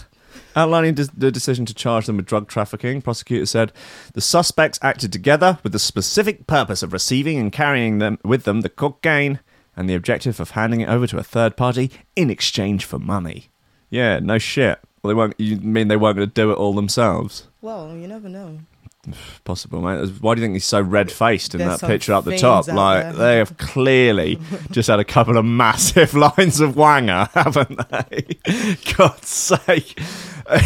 Outlining 0.56 0.94
des- 0.94 1.14
the 1.16 1.30
decision 1.30 1.64
to 1.66 1.74
charge 1.74 2.06
them 2.06 2.16
with 2.16 2.26
drug 2.26 2.48
trafficking, 2.48 3.00
prosecutor 3.00 3.46
said 3.46 3.72
the 4.14 4.20
suspects 4.20 4.80
acted 4.82 5.12
together 5.12 5.58
with 5.62 5.72
the 5.72 5.78
specific 5.78 6.48
purpose 6.48 6.82
of 6.82 6.92
receiving 6.92 7.38
and 7.38 7.52
carrying 7.52 7.98
them 7.98 8.18
with 8.24 8.42
them 8.42 8.62
the 8.62 8.68
cocaine 8.68 9.38
and 9.76 9.88
the 9.88 9.94
objective 9.94 10.40
of 10.40 10.50
handing 10.50 10.80
it 10.80 10.88
over 10.88 11.06
to 11.06 11.18
a 11.18 11.22
third 11.22 11.56
party 11.56 11.92
in 12.16 12.30
exchange 12.30 12.84
for 12.84 12.98
money. 12.98 13.48
Yeah, 13.92 14.20
no 14.20 14.38
shit. 14.38 14.80
Well, 15.02 15.10
they 15.10 15.14
weren't. 15.14 15.34
You 15.38 15.56
mean 15.56 15.88
they 15.88 15.96
weren't 15.96 16.16
going 16.16 16.28
to 16.28 16.34
do 16.34 16.50
it 16.50 16.54
all 16.54 16.72
themselves? 16.72 17.46
Well, 17.60 17.94
you 17.94 18.08
never 18.08 18.28
know. 18.28 18.58
Possible, 19.44 19.82
mate. 19.82 20.08
Why 20.20 20.34
do 20.34 20.40
you 20.40 20.46
think 20.46 20.54
he's 20.54 20.64
so 20.64 20.80
red 20.80 21.12
faced 21.12 21.54
in 21.54 21.58
There's 21.58 21.78
that 21.78 21.86
picture 21.86 22.14
up 22.14 22.24
the 22.24 22.38
top? 22.38 22.68
Like 22.68 23.02
there. 23.02 23.12
they 23.12 23.36
have 23.36 23.58
clearly 23.58 24.38
just 24.70 24.88
had 24.88 24.98
a 24.98 25.04
couple 25.04 25.36
of 25.36 25.44
massive 25.44 26.14
lines 26.38 26.60
of 26.60 26.74
wanger, 26.74 27.30
haven't 27.34 27.80
they? 27.90 28.94
God's 28.94 29.28
sake. 29.28 30.00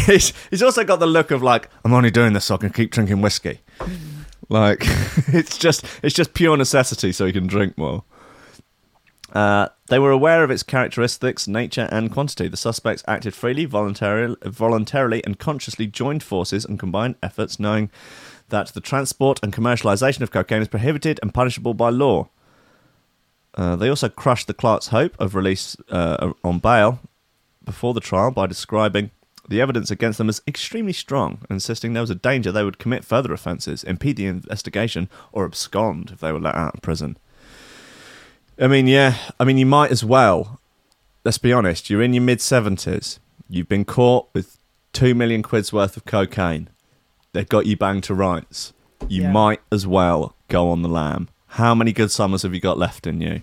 He's, 0.05 0.33
he's 0.49 0.63
also 0.63 0.85
got 0.85 0.99
the 0.99 1.05
look 1.05 1.31
of 1.31 1.43
like, 1.43 1.69
I'm 1.83 1.93
only 1.93 2.11
doing 2.11 2.31
this 2.31 2.45
so 2.45 2.55
I 2.55 2.57
can 2.59 2.71
keep 2.71 2.91
drinking 2.91 3.21
whiskey. 3.21 3.59
Mm. 3.79 3.97
Like 4.49 4.79
it's 5.27 5.57
just 5.57 5.83
it's 6.01 6.15
just 6.15 6.33
pure 6.33 6.55
necessity 6.55 7.11
so 7.11 7.25
he 7.25 7.33
can 7.33 7.47
drink 7.47 7.77
more. 7.77 8.05
Uh, 9.37 9.69
they 9.89 9.99
were 9.99 10.09
aware 10.09 10.43
of 10.43 10.49
its 10.49 10.63
characteristics, 10.63 11.47
nature, 11.47 11.87
and 11.91 12.11
quantity. 12.11 12.47
The 12.47 12.57
suspects 12.57 13.03
acted 13.07 13.35
freely, 13.35 13.65
voluntarily, 13.65 14.35
voluntarily, 14.43 15.23
and 15.23 15.37
consciously 15.37 15.85
joined 15.85 16.23
forces 16.23 16.65
and 16.65 16.79
combined 16.79 17.17
efforts, 17.21 17.59
knowing 17.59 17.91
that 18.49 18.69
the 18.69 18.81
transport 18.81 19.39
and 19.43 19.53
commercialization 19.53 20.21
of 20.21 20.31
cocaine 20.31 20.63
is 20.63 20.67
prohibited 20.67 21.19
and 21.21 21.35
punishable 21.35 21.75
by 21.75 21.91
law. 21.91 22.29
Uh, 23.53 23.75
they 23.75 23.89
also 23.89 24.09
crushed 24.09 24.47
the 24.47 24.55
Clarks' 24.55 24.87
hope 24.87 25.15
of 25.19 25.35
release 25.35 25.77
uh, 25.91 26.33
on 26.43 26.57
bail 26.57 26.99
before 27.63 27.93
the 27.93 27.99
trial 27.99 28.31
by 28.31 28.47
describing 28.47 29.11
the 29.47 29.61
evidence 29.61 29.91
against 29.91 30.17
them 30.17 30.29
as 30.29 30.41
extremely 30.47 30.93
strong, 30.93 31.45
insisting 31.47 31.93
there 31.93 32.01
was 32.01 32.09
a 32.09 32.15
danger 32.15 32.51
they 32.51 32.63
would 32.63 32.79
commit 32.79 33.05
further 33.05 33.33
offences, 33.33 33.83
impede 33.83 34.17
the 34.17 34.25
investigation, 34.25 35.07
or 35.31 35.45
abscond 35.45 36.09
if 36.09 36.21
they 36.21 36.31
were 36.31 36.39
let 36.39 36.55
out 36.55 36.73
of 36.73 36.81
prison. 36.81 37.17
I 38.59 38.67
mean, 38.67 38.87
yeah, 38.87 39.15
I 39.39 39.43
mean, 39.43 39.57
you 39.57 39.65
might 39.65 39.91
as 39.91 40.03
well. 40.03 40.59
Let's 41.23 41.37
be 41.37 41.51
honest, 41.53 41.89
you're 41.89 42.01
in 42.01 42.13
your 42.13 42.23
mid 42.23 42.39
70s, 42.39 43.19
you've 43.49 43.67
been 43.67 43.85
caught 43.85 44.29
with 44.33 44.57
two 44.93 45.13
million 45.13 45.43
quid's 45.43 45.73
worth 45.73 45.97
of 45.97 46.05
cocaine, 46.05 46.69
they've 47.33 47.47
got 47.47 47.65
you 47.65 47.75
banged 47.77 48.03
to 48.05 48.13
rights. 48.13 48.73
You 49.09 49.23
Yeah. 49.23 49.31
might 49.31 49.61
as 49.71 49.85
well 49.85 50.35
go 50.47 50.69
on 50.69 50.81
the 50.81 50.89
lam. 50.89 51.27
How 51.51 51.75
many 51.75 51.91
good 51.91 52.11
summers 52.11 52.41
have 52.43 52.53
you 52.53 52.59
got 52.59 52.77
left 52.77 53.05
in 53.05 53.21
you? 53.21 53.41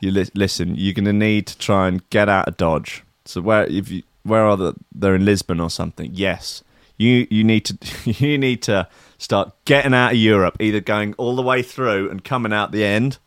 You 0.00 0.10
li- 0.10 0.30
listen. 0.34 0.74
You're 0.76 0.94
going 0.94 1.04
to 1.06 1.12
need 1.12 1.46
to 1.48 1.58
try 1.58 1.88
and 1.88 2.08
get 2.10 2.28
out 2.28 2.48
of 2.48 2.56
Dodge. 2.56 3.02
So 3.24 3.40
where 3.40 3.64
if 3.66 3.90
you 3.90 4.02
where 4.24 4.44
are 4.44 4.56
the, 4.56 4.74
they're 4.94 5.14
in 5.16 5.24
Lisbon 5.24 5.58
or 5.60 5.70
something? 5.70 6.10
Yes, 6.14 6.62
you 6.98 7.26
you 7.30 7.42
need 7.44 7.64
to 7.66 7.78
you 8.10 8.36
need 8.38 8.62
to 8.62 8.86
start 9.18 9.52
getting 9.64 9.94
out 9.94 10.12
of 10.12 10.18
Europe. 10.18 10.56
Either 10.60 10.80
going 10.80 11.14
all 11.14 11.34
the 11.36 11.42
way 11.42 11.62
through 11.62 12.10
and 12.10 12.22
coming 12.24 12.52
out 12.52 12.70
the 12.72 12.84
end. 12.84 13.18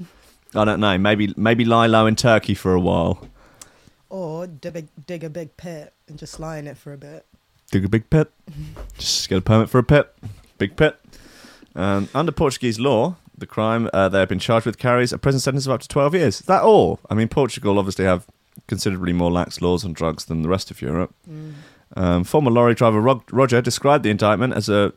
I 0.55 0.65
don't 0.65 0.79
know. 0.79 0.97
Maybe 0.97 1.33
maybe 1.37 1.65
lie 1.65 1.87
low 1.87 2.05
in 2.05 2.15
Turkey 2.15 2.53
for 2.55 2.73
a 2.73 2.79
while. 2.79 3.27
Or 4.09 4.47
dig 4.47 4.75
a, 4.77 4.81
dig 5.05 5.23
a 5.23 5.29
big 5.29 5.57
pit 5.57 5.93
and 6.07 6.17
just 6.17 6.39
lie 6.39 6.57
in 6.57 6.67
it 6.67 6.77
for 6.77 6.93
a 6.93 6.97
bit. 6.97 7.25
dig 7.71 7.83
a 7.85 7.89
big 7.89 8.09
pit. 8.09 8.31
Just 8.97 9.27
get 9.27 9.37
a 9.39 9.41
permit 9.41 9.69
for 9.69 9.79
a 9.79 9.83
pit. 9.83 10.13
Big 10.57 10.77
pit. 10.77 10.97
Um, 11.75 12.07
under 12.13 12.31
Portuguese 12.31 12.79
law, 12.79 13.15
the 13.37 13.45
crime 13.47 13.89
uh, 13.93 14.07
they 14.07 14.19
have 14.19 14.29
been 14.29 14.39
charged 14.39 14.65
with 14.65 14.77
carries 14.77 15.11
a 15.11 15.17
prison 15.17 15.41
sentence 15.41 15.65
of 15.65 15.73
up 15.73 15.81
to 15.81 15.87
12 15.87 16.15
years. 16.15 16.39
Is 16.41 16.45
that 16.45 16.61
all? 16.61 16.99
I 17.09 17.15
mean, 17.15 17.27
Portugal 17.27 17.77
obviously 17.79 18.05
have 18.05 18.25
considerably 18.67 19.11
more 19.11 19.31
lax 19.31 19.61
laws 19.61 19.83
on 19.83 19.91
drugs 19.93 20.25
than 20.25 20.41
the 20.43 20.49
rest 20.49 20.71
of 20.71 20.81
Europe. 20.81 21.13
Um, 21.97 22.23
former 22.23 22.51
lorry 22.51 22.73
driver 22.75 23.01
Rog- 23.01 23.27
Roger 23.33 23.61
described 23.61 24.03
the 24.03 24.09
indictment 24.11 24.53
as 24.53 24.69
a 24.69 24.93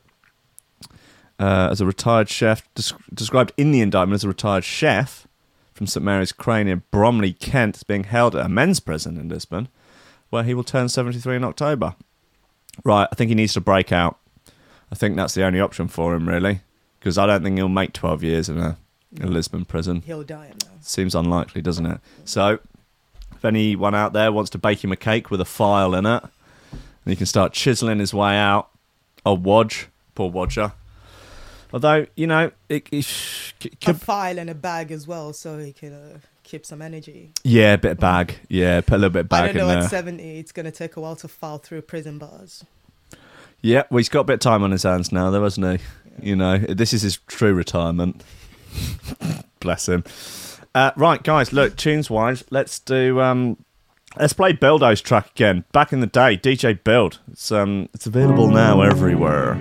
uh, 1.41 1.69
as 1.71 1.81
a 1.81 1.87
retired 1.87 2.29
chef, 2.29 2.63
des- 2.75 2.97
described 3.15 3.53
in 3.57 3.71
the 3.73 3.81
indictment 3.81 4.15
as 4.15 4.25
a 4.25 4.29
retired 4.29 4.65
chef 4.65 5.27
from 5.79 5.87
St 5.87 6.05
Mary's 6.05 6.33
Cray 6.33 6.61
in 6.61 6.83
Bromley, 6.91 7.33
Kent, 7.33 7.77
is 7.77 7.83
being 7.85 8.03
held 8.03 8.35
at 8.35 8.45
a 8.45 8.49
men's 8.49 8.81
prison 8.81 9.17
in 9.17 9.29
Lisbon, 9.29 9.69
where 10.29 10.43
he 10.43 10.53
will 10.53 10.65
turn 10.65 10.89
73 10.89 11.37
in 11.37 11.45
October. 11.45 11.95
Right, 12.85 13.09
I 13.11 13.15
think 13.15 13.29
he 13.29 13.37
needs 13.37 13.55
to 13.55 13.61
break 13.61 13.93
out. 13.93 14.19
I 14.91 14.97
think 14.97 15.15
that's 15.15 15.35
the 15.35 15.45
only 15.45 15.61
option 15.61 15.87
for 15.87 16.17
him, 16.17 16.29
really, 16.29 16.63
because 16.99 17.17
I 17.17 17.27
don't 17.27 17.45
think 17.45 17.57
he'll 17.57 17.69
make 17.69 17.93
12 17.93 18.25
years 18.25 18.49
in 18.49 18.59
a, 18.59 18.77
a 19.21 19.27
Lisbon 19.27 19.65
prison. 19.65 20.03
He'll 20.03 20.25
die 20.25 20.47
in 20.47 20.59
there. 20.59 20.79
Seems 20.81 21.15
unlikely, 21.15 21.63
doesn't 21.63 21.87
it? 21.87 22.01
So, 22.25 22.59
if 23.37 23.45
anyone 23.45 23.95
out 23.95 24.13
there 24.13 24.33
wants 24.33 24.51
to 24.51 24.59
bake 24.59 24.83
him 24.83 24.91
a 24.91 24.97
cake 24.97 25.31
with 25.31 25.41
a 25.41 25.45
file 25.45 25.95
in 25.95 26.07
it, 26.07 26.25
and 26.73 26.81
he 27.07 27.15
can 27.15 27.27
start 27.27 27.53
chiseling 27.53 28.01
his 28.01 28.13
way 28.13 28.37
out, 28.37 28.69
a 29.25 29.35
Wodge, 29.35 29.87
poor 30.17 30.29
Wodger. 30.31 30.73
Although, 31.73 32.07
you 32.17 32.27
know, 32.27 32.51
it, 32.69 32.89
it 32.91 33.05
A 33.63 33.69
could, 33.85 34.01
file 34.01 34.39
and 34.39 34.49
a 34.49 34.55
bag 34.55 34.91
as 34.91 35.07
well, 35.07 35.33
so 35.33 35.59
he 35.59 35.73
can 35.73 35.93
uh, 35.93 36.19
keep 36.43 36.65
some 36.65 36.81
energy. 36.81 37.33
yeah, 37.45 37.75
a 37.75 37.79
bit 37.79 37.93
of 37.93 37.99
bag. 37.99 38.37
Yeah, 38.49 38.81
put 38.81 38.95
a 38.95 38.99
little 38.99 39.11
bit 39.11 39.27
of 39.27 39.33
I 39.33 39.47
bag 39.49 39.55
don't 39.55 39.67
know. 39.67 39.73
in 39.73 39.79
there. 39.81 39.85
At 39.85 39.91
seventy, 39.91 40.39
it's 40.39 40.53
gonna 40.53 40.71
take 40.71 40.97
a 40.97 41.01
while 41.01 41.17
to 41.17 41.29
file 41.29 41.59
through 41.59 41.83
prison 41.83 42.19
bars. 42.19 42.65
Yeah, 43.61 43.83
well, 43.91 43.99
he's 43.99 44.09
got 44.09 44.21
a 44.21 44.25
bit 44.25 44.35
of 44.35 44.41
time 44.41 44.63
on 44.63 44.71
his 44.71 44.85
hands 44.85 45.13
now, 45.13 45.31
though, 45.31 45.43
hasn't 45.43 45.81
he? 46.21 46.29
You 46.31 46.37
know, 46.37 46.59
this 46.59 46.93
is 46.95 47.03
his 47.03 47.19
true 47.27 47.53
retirement. 47.53 48.23
Bless 49.61 49.89
him. 49.89 50.05
Uh, 50.75 50.93
right, 50.97 51.23
guys, 51.23 51.53
look, 51.53 51.77
tunes 51.77 52.09
wise, 52.09 52.45
let's 52.51 52.79
do. 52.79 53.21
Um, 53.21 53.57
let's 54.17 54.33
play 54.33 54.53
Buildo's 54.53 55.01
track 55.01 55.31
again. 55.33 55.65
Back 55.73 55.93
in 55.93 56.01
the 56.01 56.07
day, 56.07 56.37
DJ 56.37 56.83
Build. 56.83 57.19
It's 57.31 57.51
um, 57.53 57.89
it's 57.93 58.07
available 58.07 58.49
now 58.49 58.81
everywhere. 58.83 59.55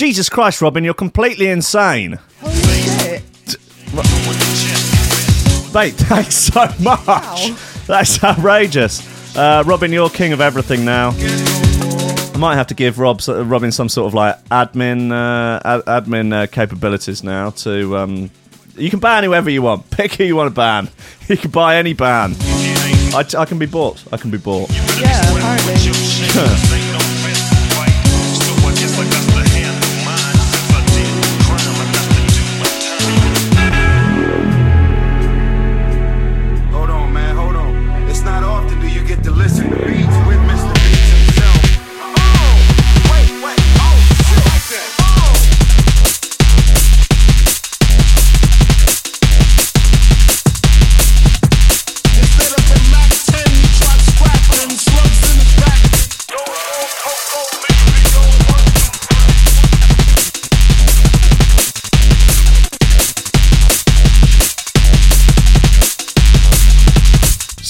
Jesus 0.00 0.30
Christ, 0.30 0.62
Robin, 0.62 0.82
you're 0.82 0.94
completely 0.94 1.48
insane. 1.48 2.18
Holy 2.40 2.54
shit! 2.54 3.22
Mate, 5.74 5.92
thanks 6.08 6.36
so 6.36 6.64
much. 6.82 7.06
Wow. 7.06 7.56
That's 7.86 8.24
outrageous. 8.24 9.36
Uh, 9.36 9.62
Robin, 9.66 9.92
you're 9.92 10.08
king 10.08 10.32
of 10.32 10.40
everything 10.40 10.86
now. 10.86 11.10
I 11.14 12.36
might 12.38 12.54
have 12.54 12.68
to 12.68 12.74
give 12.74 12.98
Rob, 12.98 13.20
Robin 13.28 13.70
some 13.70 13.90
sort 13.90 14.06
of 14.06 14.14
like 14.14 14.42
admin 14.46 15.12
uh, 15.12 15.60
ad- 15.66 15.84
admin 15.84 16.32
uh, 16.32 16.46
capabilities 16.46 17.22
now. 17.22 17.50
To 17.50 17.98
um, 17.98 18.30
you 18.78 18.88
can 18.88 19.00
ban 19.00 19.22
whoever 19.22 19.50
you 19.50 19.60
want. 19.60 19.90
Pick 19.90 20.14
who 20.14 20.24
you 20.24 20.34
want 20.34 20.48
to 20.48 20.54
ban. 20.54 20.88
You 21.28 21.36
can 21.36 21.50
buy 21.50 21.76
any 21.76 21.92
ban. 21.92 22.36
I, 22.38 23.22
I 23.36 23.44
can 23.44 23.58
be 23.58 23.66
bought. 23.66 24.02
I 24.10 24.16
can 24.16 24.30
be 24.30 24.38
bought. 24.38 24.70
Yeah, 24.98 25.20
apparently. 25.36 26.86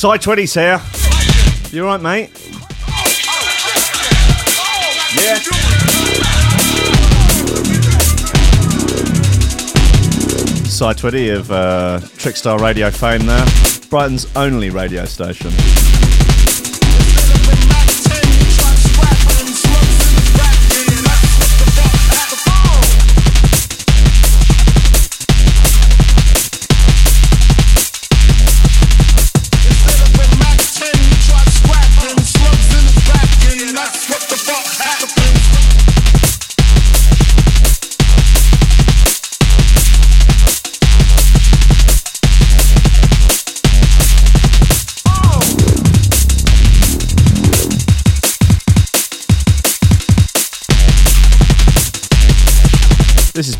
Side 0.00 0.22
20's 0.22 0.54
here. 0.54 0.80
You 1.72 1.86
alright, 1.86 2.00
mate? 2.00 2.30
Yeah. 5.14 5.34
Side 10.64 10.96
20 10.96 11.28
of 11.28 11.50
uh, 11.50 12.00
Trickstar 12.16 12.58
Radio 12.58 12.90
fame 12.90 13.26
there. 13.26 13.44
Brighton's 13.90 14.34
only 14.36 14.70
radio 14.70 15.04
station. 15.04 15.50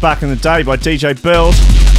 Back 0.01 0.23
in 0.23 0.31
the 0.31 0.37
Day 0.37 0.63
by 0.63 0.79
DJ 0.79 1.23
Build. 1.23 1.90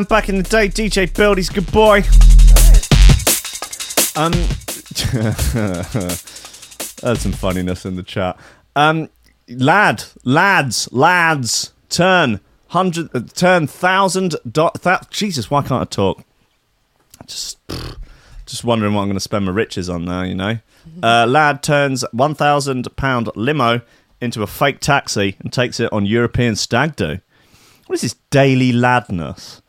Man, 0.00 0.06
back 0.06 0.28
in 0.28 0.36
the 0.36 0.42
day, 0.42 0.68
DJ 0.68 1.14
Build, 1.14 1.36
he's 1.36 1.50
a 1.50 1.52
good 1.52 1.70
boy. 1.72 1.98
Um, 4.16 4.32
there's 7.02 7.20
some 7.20 7.32
funniness 7.32 7.84
in 7.84 7.96
the 7.96 8.02
chat. 8.02 8.38
Um, 8.76 9.08
lad, 9.48 10.04
lads, 10.24 10.88
lads, 10.92 11.72
turn 11.88 12.40
hundred, 12.68 13.10
uh, 13.14 13.20
turn 13.34 13.66
thousand. 13.66 14.36
Do- 14.50 14.70
th- 14.82 15.00
Jesus, 15.10 15.50
why 15.50 15.62
can't 15.62 15.82
I 15.82 15.84
talk? 15.84 16.22
Just, 17.26 17.64
pfft, 17.66 17.96
just 18.46 18.64
wondering 18.64 18.94
what 18.94 19.02
I'm 19.02 19.08
going 19.08 19.16
to 19.16 19.20
spend 19.20 19.44
my 19.44 19.52
riches 19.52 19.88
on 19.88 20.04
now. 20.04 20.22
You 20.22 20.34
know, 20.34 20.58
uh, 21.02 21.26
lad 21.28 21.62
turns 21.62 22.04
one 22.12 22.34
thousand 22.34 22.94
pound 22.96 23.28
limo 23.34 23.80
into 24.20 24.42
a 24.42 24.46
fake 24.46 24.80
taxi 24.80 25.36
and 25.40 25.52
takes 25.52 25.80
it 25.80 25.92
on 25.92 26.06
European 26.06 26.56
stag 26.56 26.96
do. 26.96 27.18
What 27.86 27.96
is 27.96 28.02
this 28.02 28.16
daily 28.30 28.72
ladness? 28.72 29.62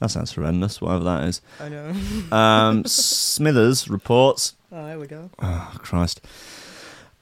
That 0.00 0.10
sounds 0.10 0.32
horrendous, 0.34 0.80
whatever 0.80 1.04
that 1.04 1.24
is. 1.24 1.40
I 1.60 1.68
know. 1.68 1.92
Um, 2.36 2.84
Smithers 2.84 3.88
reports. 3.88 4.54
Oh, 4.70 4.84
there 4.86 4.98
we 4.98 5.06
go. 5.06 5.30
Oh, 5.40 5.72
Christ. 5.78 6.20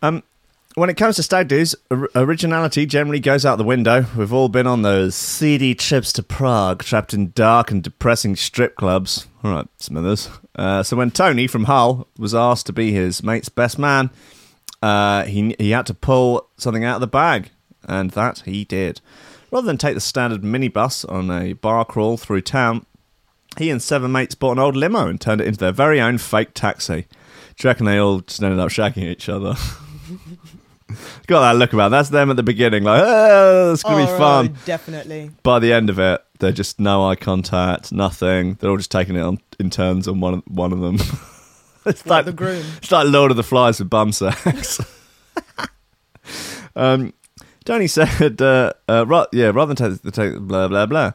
Um, 0.02 0.22
when 0.74 0.90
it 0.90 0.96
comes 0.98 1.16
to 1.16 1.22
stag 1.22 1.48
do's, 1.48 1.74
or- 1.90 2.10
originality 2.14 2.84
generally 2.84 3.20
goes 3.20 3.46
out 3.46 3.56
the 3.56 3.64
window. 3.64 4.04
We've 4.16 4.32
all 4.32 4.50
been 4.50 4.66
on 4.66 4.82
those 4.82 5.14
seedy 5.14 5.74
trips 5.74 6.12
to 6.14 6.22
Prague, 6.22 6.82
trapped 6.82 7.14
in 7.14 7.30
dark 7.34 7.70
and 7.70 7.82
depressing 7.82 8.36
strip 8.36 8.76
clubs. 8.76 9.26
All 9.42 9.52
right, 9.52 9.68
Smithers. 9.78 10.28
Uh, 10.54 10.82
so 10.82 10.96
when 10.96 11.10
Tony 11.12 11.46
from 11.46 11.64
Hull 11.64 12.08
was 12.18 12.34
asked 12.34 12.66
to 12.66 12.72
be 12.74 12.92
his 12.92 13.22
mate's 13.22 13.48
best 13.48 13.78
man, 13.78 14.10
uh, 14.82 15.22
he 15.24 15.54
he 15.58 15.70
had 15.70 15.86
to 15.86 15.94
pull 15.94 16.48
something 16.58 16.84
out 16.84 16.96
of 16.96 17.00
the 17.00 17.06
bag, 17.06 17.50
and 17.88 18.10
that 18.10 18.40
he 18.40 18.64
did. 18.64 19.00
Rather 19.50 19.66
than 19.66 19.78
take 19.78 19.94
the 19.94 20.00
standard 20.00 20.42
minibus 20.42 21.10
on 21.10 21.30
a 21.30 21.52
bar 21.54 21.84
crawl 21.84 22.16
through 22.16 22.42
town, 22.42 22.84
he 23.58 23.70
and 23.70 23.80
seven 23.80 24.12
mates 24.12 24.34
bought 24.34 24.52
an 24.52 24.58
old 24.58 24.76
limo 24.76 25.08
and 25.08 25.20
turned 25.20 25.40
it 25.40 25.46
into 25.46 25.58
their 25.60 25.72
very 25.72 26.00
own 26.00 26.18
fake 26.18 26.52
taxi. 26.54 27.06
Do 27.56 27.66
you 27.66 27.70
reckon 27.70 27.86
they 27.86 27.98
all 27.98 28.20
just 28.20 28.42
ended 28.42 28.58
up 28.60 28.68
shagging 28.68 29.04
each 29.04 29.28
other? 29.28 29.54
Got 31.26 31.40
that 31.40 31.56
look 31.58 31.72
about. 31.72 31.88
That's 31.90 32.10
them 32.10 32.30
at 32.30 32.36
the 32.36 32.42
beginning, 32.42 32.84
like, 32.84 33.02
oh, 33.04 33.72
it's 33.72 33.82
gonna 33.82 34.04
be 34.04 34.12
Oh, 34.12 34.18
fun. 34.18 34.56
Definitely. 34.66 35.30
By 35.42 35.58
the 35.58 35.72
end 35.72 35.90
of 35.90 35.98
it, 35.98 36.22
they're 36.38 36.52
just 36.52 36.78
no 36.78 37.08
eye 37.08 37.16
contact, 37.16 37.92
nothing. 37.92 38.54
They're 38.60 38.70
all 38.70 38.76
just 38.76 38.90
taking 38.92 39.16
it 39.16 39.20
on 39.22 39.40
in 39.58 39.70
turns 39.70 40.06
on 40.06 40.20
one 40.20 40.34
of, 40.34 40.42
one 40.46 40.72
of 40.72 40.80
them. 40.80 40.98
it's 41.86 42.06
Like 42.06 42.24
the 42.26 42.32
groom. 42.32 42.64
It's 42.76 42.92
like 42.92 43.08
Lord 43.08 43.30
of 43.30 43.36
the 43.36 43.42
Flies 43.42 43.78
with 43.80 43.90
bum 43.90 44.12
sex. 44.12 44.80
um, 46.76 47.12
Tony 47.66 47.88
said, 47.88 48.40
uh, 48.40 48.72
uh, 48.88 49.04
ra- 49.06 49.26
yeah, 49.32 49.46
rather 49.48 49.74
than 49.74 49.92
take 49.92 50.02
the 50.02 50.10
take 50.10 50.38
blah 50.38 50.68
blah 50.68 50.86
blah. 50.86 51.12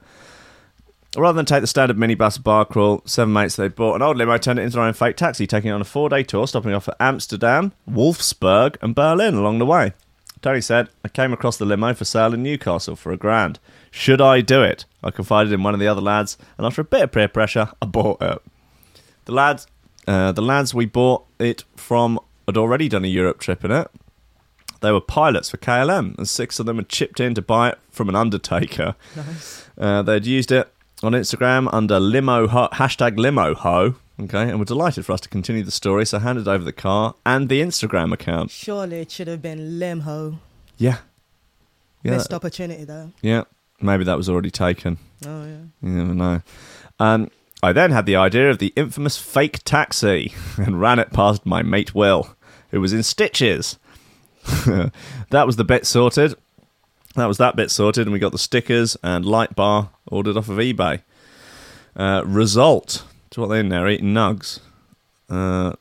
Rather 1.17 1.35
than 1.35 1.45
take 1.45 1.61
the 1.61 1.67
standard 1.67 1.97
minibus 1.97 2.41
bar 2.41 2.65
crawl, 2.65 3.01
seven 3.05 3.33
mates 3.33 3.55
they 3.55 3.67
bought 3.67 3.95
an 3.95 4.01
old 4.01 4.17
limo, 4.17 4.37
turned 4.37 4.59
it 4.59 4.63
into 4.63 4.75
their 4.75 4.85
own 4.85 4.93
fake 4.93 5.17
taxi, 5.17 5.47
taking 5.47 5.69
it 5.69 5.73
on 5.73 5.81
a 5.81 5.85
four-day 5.85 6.23
tour, 6.23 6.47
stopping 6.47 6.73
off 6.73 6.87
at 6.87 6.95
Amsterdam, 6.99 7.73
Wolfsburg, 7.89 8.75
and 8.81 8.93
Berlin 8.93 9.33
along 9.33 9.59
the 9.59 9.65
way. 9.65 9.93
Tony 10.41 10.61
said, 10.61 10.89
"I 11.05 11.07
came 11.07 11.33
across 11.33 11.57
the 11.57 11.65
limo 11.65 11.93
for 11.93 12.05
sale 12.05 12.33
in 12.33 12.43
Newcastle 12.43 12.95
for 12.95 13.11
a 13.11 13.17
grand. 13.17 13.59
Should 13.89 14.21
I 14.21 14.41
do 14.41 14.61
it?" 14.61 14.85
I 15.03 15.11
confided 15.11 15.53
in 15.53 15.63
one 15.63 15.73
of 15.73 15.79
the 15.79 15.87
other 15.87 16.01
lads, 16.01 16.37
and 16.57 16.67
after 16.67 16.81
a 16.81 16.85
bit 16.85 17.03
of 17.03 17.11
peer 17.13 17.27
pressure, 17.27 17.69
I 17.81 17.85
bought 17.85 18.21
it. 18.21 18.41
The 19.25 19.31
lads, 19.31 19.67
uh, 20.07 20.33
the 20.33 20.41
lads 20.41 20.73
we 20.73 20.85
bought 20.85 21.25
it 21.39 21.63
from 21.77 22.19
had 22.45 22.57
already 22.57 22.89
done 22.89 23.05
a 23.05 23.07
Europe 23.07 23.39
trip 23.39 23.63
in 23.63 23.71
it. 23.71 23.89
They 24.81 24.91
were 24.91 25.01
pilots 25.01 25.49
for 25.49 25.57
KLM, 25.57 26.17
and 26.17 26.27
six 26.27 26.59
of 26.59 26.65
them 26.65 26.77
had 26.77 26.89
chipped 26.89 27.19
in 27.19 27.33
to 27.35 27.41
buy 27.41 27.69
it 27.69 27.79
from 27.91 28.09
an 28.09 28.15
undertaker. 28.15 28.95
Nice. 29.15 29.69
Uh, 29.77 30.01
they'd 30.01 30.25
used 30.25 30.51
it 30.51 30.71
on 31.03 31.13
Instagram 31.13 31.69
under 31.71 31.99
limo 31.99 32.47
ho- 32.47 32.69
hashtag 32.73 33.17
limo 33.17 33.53
ho. 33.55 33.95
Okay, 34.19 34.49
and 34.49 34.59
were 34.59 34.65
delighted 34.65 35.05
for 35.05 35.13
us 35.13 35.21
to 35.21 35.29
continue 35.29 35.63
the 35.63 35.71
story, 35.71 36.05
so 36.05 36.19
handed 36.19 36.47
over 36.47 36.63
the 36.63 36.73
car 36.73 37.15
and 37.25 37.49
the 37.49 37.61
Instagram 37.61 38.11
account. 38.13 38.51
Surely 38.51 38.99
it 39.01 39.09
should 39.11 39.27
have 39.27 39.41
been 39.41 39.79
Limho. 39.79 40.37
Yeah, 40.77 40.97
yeah, 42.03 42.11
Missed 42.11 42.33
opportunity 42.33 42.83
though. 42.83 43.11
yeah. 43.21 43.43
Maybe 43.83 44.03
that 44.03 44.17
was 44.17 44.29
already 44.29 44.51
taken. 44.51 44.97
Oh 45.25 45.43
yeah. 45.43 45.61
You 45.81 45.89
never 45.89 46.13
know. 46.13 46.41
Um, 46.99 47.31
I 47.63 47.73
then 47.73 47.89
had 47.91 48.05
the 48.05 48.15
idea 48.15 48.51
of 48.51 48.59
the 48.59 48.71
infamous 48.75 49.17
fake 49.17 49.59
taxi 49.63 50.33
and 50.57 50.79
ran 50.79 50.99
it 50.99 51.11
past 51.11 51.45
my 51.47 51.63
mate 51.63 51.95
Will, 51.95 52.35
who 52.69 52.79
was 52.79 52.93
in 52.93 53.01
stitches. 53.01 53.79
that 55.29 55.45
was 55.45 55.55
the 55.55 55.63
bit 55.63 55.85
sorted. 55.85 56.35
That 57.15 57.25
was 57.25 57.37
that 57.37 57.55
bit 57.55 57.71
sorted, 57.71 58.07
and 58.07 58.13
we 58.13 58.19
got 58.19 58.31
the 58.31 58.37
stickers 58.37 58.97
and 59.03 59.25
light 59.25 59.55
bar 59.55 59.89
ordered 60.07 60.37
off 60.37 60.49
of 60.49 60.57
eBay. 60.57 61.01
Uh, 61.95 62.23
result. 62.25 63.03
To 63.31 63.41
what 63.41 63.47
they 63.47 63.59
in 63.59 63.69
there 63.69 63.87
eating 63.87 64.13
nugs. 64.13 64.59
Uh, 65.29 65.73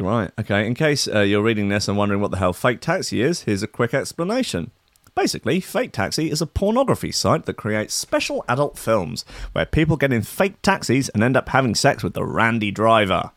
right. 0.00 0.32
Okay. 0.38 0.66
In 0.66 0.74
case 0.74 1.06
uh, 1.06 1.20
you're 1.20 1.42
reading 1.42 1.68
this 1.68 1.86
and 1.86 1.96
wondering 1.96 2.20
what 2.20 2.32
the 2.32 2.38
hell 2.38 2.52
fake 2.52 2.80
taxi 2.80 3.22
is, 3.22 3.42
here's 3.42 3.62
a 3.62 3.68
quick 3.68 3.94
explanation. 3.94 4.72
Basically, 5.14 5.60
Fake 5.60 5.92
Taxi 5.92 6.30
is 6.30 6.40
a 6.40 6.46
pornography 6.46 7.12
site 7.12 7.44
that 7.46 7.54
creates 7.54 7.94
special 7.94 8.44
adult 8.48 8.78
films 8.78 9.24
where 9.52 9.66
people 9.66 9.96
get 9.96 10.12
in 10.12 10.22
fake 10.22 10.62
taxis 10.62 11.08
and 11.10 11.22
end 11.22 11.36
up 11.36 11.48
having 11.48 11.74
sex 11.74 12.02
with 12.02 12.14
the 12.14 12.24
randy 12.24 12.70
driver. 12.70 13.32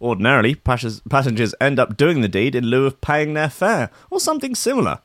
Ordinarily, 0.00 0.54
passengers 0.54 1.54
end 1.60 1.78
up 1.78 1.96
doing 1.96 2.20
the 2.22 2.28
deed 2.28 2.54
in 2.54 2.64
lieu 2.66 2.86
of 2.86 3.00
paying 3.00 3.34
their 3.34 3.50
fare, 3.50 3.90
or 4.10 4.18
something 4.18 4.54
similar. 4.54 5.00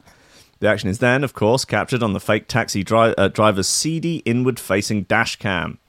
The 0.60 0.70
action 0.70 0.90
is 0.90 1.00
then, 1.00 1.24
of 1.24 1.34
course, 1.34 1.66
captured 1.66 2.02
on 2.02 2.14
the 2.14 2.20
fake 2.20 2.48
taxi 2.48 2.82
dri- 2.84 3.14
uh, 3.18 3.28
driver's 3.28 3.68
seedy, 3.68 4.18
inward 4.20 4.58
facing 4.60 5.04
dash 5.04 5.36
cam. 5.36 5.80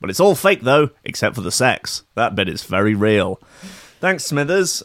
But 0.00 0.10
it's 0.10 0.20
all 0.20 0.34
fake, 0.34 0.60
though, 0.62 0.90
except 1.04 1.34
for 1.34 1.40
the 1.40 1.50
sex. 1.50 2.04
That 2.14 2.34
bit 2.34 2.48
is 2.48 2.62
very 2.64 2.94
real. 2.94 3.40
Thanks, 4.00 4.24
Smithers. 4.24 4.82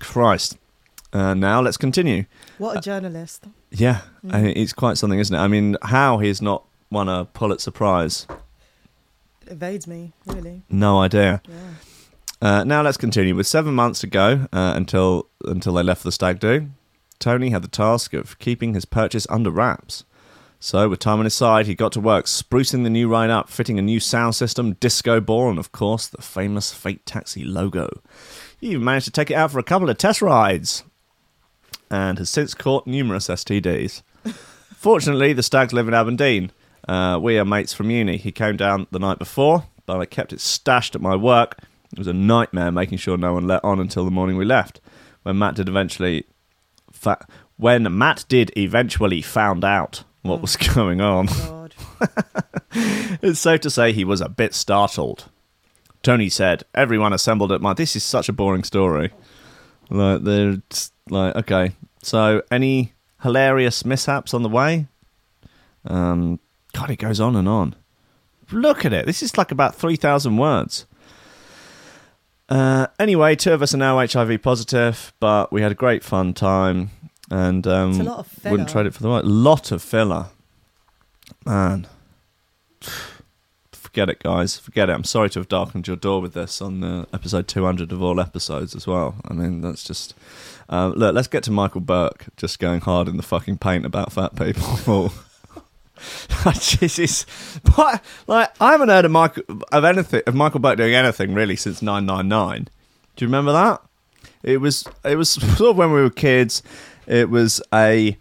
Christ. 0.00 0.58
Uh, 1.12 1.34
now 1.34 1.60
let's 1.60 1.76
continue. 1.76 2.24
What 2.58 2.78
a 2.78 2.80
journalist. 2.80 3.44
Yeah, 3.70 4.00
I 4.28 4.40
mean, 4.42 4.56
it's 4.56 4.72
quite 4.72 4.98
something, 4.98 5.18
isn't 5.18 5.34
it? 5.34 5.38
I 5.38 5.46
mean, 5.48 5.76
how 5.82 6.18
he's 6.18 6.42
not 6.42 6.64
won 6.90 7.08
a 7.08 7.24
Pulitzer 7.26 7.70
Prize, 7.70 8.26
It 9.46 9.52
evades 9.52 9.86
me, 9.86 10.12
really. 10.26 10.62
no 10.68 10.98
idea. 11.00 11.40
Yeah. 11.48 11.54
Uh, 12.42 12.64
now 12.64 12.82
let's 12.82 12.96
continue. 12.96 13.36
With 13.36 13.46
seven 13.46 13.72
months 13.72 14.00
to 14.00 14.08
go 14.08 14.48
uh, 14.52 14.72
until 14.74 15.28
until 15.44 15.74
they 15.74 15.84
left 15.84 16.02
the 16.02 16.10
stag 16.10 16.40
do, 16.40 16.70
Tony 17.20 17.50
had 17.50 17.62
the 17.62 17.68
task 17.68 18.12
of 18.14 18.36
keeping 18.40 18.74
his 18.74 18.84
purchase 18.84 19.28
under 19.30 19.48
wraps. 19.48 20.04
So, 20.58 20.88
with 20.88 20.98
time 20.98 21.20
on 21.20 21.24
his 21.24 21.34
side, 21.34 21.66
he 21.66 21.76
got 21.76 21.92
to 21.92 22.00
work 22.00 22.26
sprucing 22.26 22.82
the 22.82 22.90
new 22.90 23.08
ride 23.08 23.30
up, 23.30 23.48
fitting 23.48 23.78
a 23.78 23.82
new 23.82 24.00
sound 24.00 24.34
system, 24.34 24.72
disco 24.74 25.20
ball, 25.20 25.50
and 25.50 25.58
of 25.58 25.70
course 25.70 26.08
the 26.08 26.20
famous 26.20 26.72
Fake 26.72 27.02
Taxi 27.04 27.44
logo. 27.44 28.00
He 28.58 28.70
even 28.70 28.82
managed 28.82 29.06
to 29.06 29.12
take 29.12 29.30
it 29.30 29.34
out 29.34 29.52
for 29.52 29.60
a 29.60 29.64
couple 29.64 29.88
of 29.88 29.98
test 29.98 30.20
rides, 30.20 30.82
and 31.90 32.18
has 32.18 32.28
since 32.28 32.54
caught 32.54 32.88
numerous 32.88 33.28
STDs. 33.28 34.02
Fortunately, 34.74 35.32
the 35.32 35.44
stags 35.44 35.72
live 35.72 35.86
in 35.86 35.94
Aberdeen. 35.94 36.50
Uh, 36.88 37.20
we 37.22 37.38
are 37.38 37.44
mates 37.44 37.72
from 37.72 37.90
uni. 37.90 38.16
He 38.16 38.32
came 38.32 38.56
down 38.56 38.88
the 38.90 38.98
night 38.98 39.20
before, 39.20 39.66
but 39.86 40.00
I 40.00 40.06
kept 40.06 40.32
it 40.32 40.40
stashed 40.40 40.96
at 40.96 41.00
my 41.00 41.14
work. 41.14 41.56
It 41.92 41.98
was 41.98 42.06
a 42.06 42.12
nightmare 42.12 42.72
making 42.72 42.98
sure 42.98 43.16
no 43.16 43.34
one 43.34 43.46
let 43.46 43.62
on 43.64 43.78
until 43.78 44.04
the 44.04 44.10
morning 44.10 44.36
we 44.36 44.44
left. 44.44 44.80
When 45.22 45.38
Matt 45.38 45.56
did 45.56 45.68
eventually, 45.68 46.24
fa- 46.90 47.26
when 47.56 47.96
Matt 47.96 48.24
did 48.28 48.50
eventually 48.56 49.22
found 49.22 49.64
out 49.64 50.04
what 50.22 50.40
was 50.40 50.56
going 50.74 51.00
on, 51.00 51.26
God. 51.26 51.74
it's 52.72 53.40
safe 53.40 53.60
to 53.60 53.70
say 53.70 53.92
he 53.92 54.04
was 54.04 54.20
a 54.20 54.28
bit 54.28 54.54
startled. 54.54 55.28
Tony 56.02 56.28
said, 56.28 56.64
"Everyone 56.74 57.12
assembled 57.12 57.52
at 57.52 57.60
my. 57.60 57.74
This 57.74 57.94
is 57.94 58.02
such 58.02 58.28
a 58.28 58.32
boring 58.32 58.64
story. 58.64 59.12
Like 59.90 60.24
they're 60.24 60.62
just 60.70 60.92
like 61.08 61.36
okay. 61.36 61.72
So 62.02 62.42
any 62.50 62.94
hilarious 63.22 63.84
mishaps 63.84 64.34
on 64.34 64.42
the 64.42 64.48
way? 64.48 64.86
Um, 65.84 66.40
God, 66.72 66.90
it 66.90 66.98
goes 66.98 67.20
on 67.20 67.36
and 67.36 67.48
on. 67.48 67.76
Look 68.50 68.84
at 68.84 68.92
it. 68.92 69.06
This 69.06 69.22
is 69.22 69.38
like 69.38 69.52
about 69.52 69.74
three 69.74 69.96
thousand 69.96 70.38
words. 70.38 70.86
Uh, 72.52 72.86
anyway, 72.98 73.34
two 73.34 73.50
of 73.54 73.62
us 73.62 73.72
are 73.72 73.78
now 73.78 73.98
HIV 73.98 74.42
positive, 74.42 75.14
but 75.20 75.50
we 75.50 75.62
had 75.62 75.72
a 75.72 75.74
great 75.74 76.04
fun 76.04 76.34
time, 76.34 76.90
and 77.30 77.66
um, 77.66 77.92
It's 77.92 78.00
a 78.00 78.02
lot 78.02 78.18
of 78.18 78.44
wouldn't 78.44 78.68
trade 78.68 78.84
it 78.84 78.92
for 78.92 79.02
the 79.02 79.08
world. 79.08 79.24
Lot 79.24 79.72
of 79.72 79.80
filler, 79.80 80.26
man. 81.46 81.86
Forget 83.72 84.10
it, 84.10 84.18
guys. 84.22 84.58
Forget 84.58 84.90
it. 84.90 84.92
I'm 84.92 85.04
sorry 85.04 85.30
to 85.30 85.38
have 85.38 85.48
darkened 85.48 85.86
your 85.86 85.96
door 85.96 86.20
with 86.20 86.34
this 86.34 86.60
on 86.60 86.84
uh, 86.84 87.06
episode 87.14 87.48
200 87.48 87.90
of 87.90 88.02
all 88.02 88.20
episodes 88.20 88.76
as 88.76 88.86
well. 88.86 89.14
I 89.24 89.32
mean, 89.32 89.62
that's 89.62 89.82
just. 89.82 90.12
Uh, 90.68 90.92
look, 90.94 91.14
let's 91.14 91.28
get 91.28 91.42
to 91.44 91.50
Michael 91.50 91.80
Buerk 91.80 92.28
just 92.36 92.58
going 92.58 92.80
hard 92.80 93.08
in 93.08 93.16
the 93.16 93.22
fucking 93.22 93.58
paint 93.58 93.86
about 93.86 94.12
fat 94.12 94.36
people. 94.36 95.10
Jesus, 96.60 97.26
but 97.76 98.02
Like, 98.26 98.50
I 98.60 98.72
haven't 98.72 98.88
heard 98.88 99.04
of 99.04 99.10
Michael 99.10 99.42
of 99.70 99.84
anything 99.84 100.22
of 100.26 100.34
Michael 100.34 100.60
Buerk 100.60 100.76
doing 100.76 100.94
anything 100.94 101.34
really 101.34 101.56
since 101.56 101.82
999. 101.82 102.68
Do 103.16 103.24
you 103.24 103.28
remember 103.28 103.52
that? 103.52 103.82
It 104.42 104.60
was 104.60 104.86
it 105.04 105.16
was 105.16 105.30
sort 105.56 105.70
of 105.70 105.76
when 105.76 105.92
we 105.92 106.00
were 106.00 106.10
kids. 106.10 106.62
It 107.06 107.30
was 107.30 107.60
a 107.72 108.16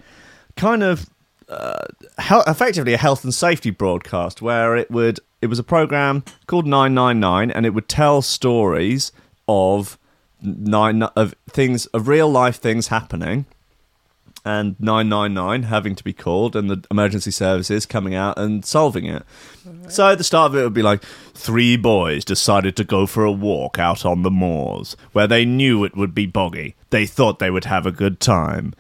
kind 0.56 0.84
of 0.84 1.10
uh, 1.50 1.86
hel- 2.18 2.44
effectively 2.48 2.94
a 2.94 2.98
health 2.98 3.24
and 3.24 3.34
safety 3.34 3.72
broadcast 3.72 4.42
where 4.42 4.76
it 4.76 4.90
would 4.90 5.20
it 5.42 5.48
was 5.48 5.60
a 5.60 5.64
program 5.64 6.24
called 6.48 6.66
999 6.66 7.52
and 7.52 7.66
it 7.66 7.72
would 7.72 7.90
tell 7.90 8.22
stories 8.22 9.12
of 9.48 9.98
nine 10.42 11.04
of 11.04 11.36
things 11.50 11.88
of 11.88 12.08
real 12.08 12.30
life 12.30 12.58
things 12.60 12.88
happening 12.88 13.46
and 14.44 14.76
999 14.80 15.64
having 15.64 15.96
to 15.96 16.04
be 16.04 16.14
called 16.14 16.56
and 16.56 16.70
the 16.70 16.84
emergency 16.90 17.30
services 17.32 17.86
coming 17.86 18.16
out 18.16 18.38
and 18.40 18.66
solving 18.66 19.06
it. 19.06 19.24
So 19.88 20.10
at 20.10 20.18
the 20.18 20.24
start 20.24 20.52
of 20.52 20.56
it, 20.56 20.62
it 20.62 20.64
would 20.64 20.74
be 20.74 20.82
like 20.82 21.04
three 21.34 21.78
boys 21.78 22.26
decided 22.26 22.76
to 22.78 22.84
go 22.84 23.06
for 23.06 23.24
a 23.24 23.32
walk 23.32 23.78
out 23.78 24.04
on 24.06 24.24
the 24.24 24.32
moors 24.32 24.98
where 25.12 25.28
they 25.28 25.46
knew 25.46 25.84
it 25.84 25.96
would 25.96 26.16
be 26.16 26.26
boggy. 26.26 26.76
They 26.90 27.06
thought 27.06 27.40
they 27.40 27.52
would 27.52 27.66
have 27.66 27.86
a 27.86 27.92
good 27.92 28.20
time. 28.20 28.74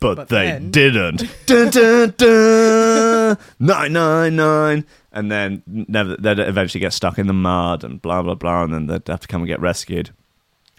But, 0.00 0.14
But 0.16 0.28
they 0.28 0.46
then- 0.46 0.70
didn't. 0.70 1.18
dun, 1.46 1.70
dun, 1.70 2.14
dun, 2.16 3.38
999. 3.58 4.84
And 5.10 5.30
then 5.32 5.62
never, 5.66 6.16
they'd 6.16 6.38
eventually 6.38 6.80
get 6.80 6.92
stuck 6.92 7.18
in 7.18 7.26
the 7.26 7.32
mud 7.32 7.82
and 7.82 8.00
blah, 8.00 8.22
blah, 8.22 8.34
blah. 8.34 8.64
And 8.64 8.74
then 8.74 8.86
they'd 8.86 9.08
have 9.08 9.20
to 9.20 9.26
come 9.28 9.40
and 9.40 9.48
get 9.48 9.60
rescued. 9.60 10.10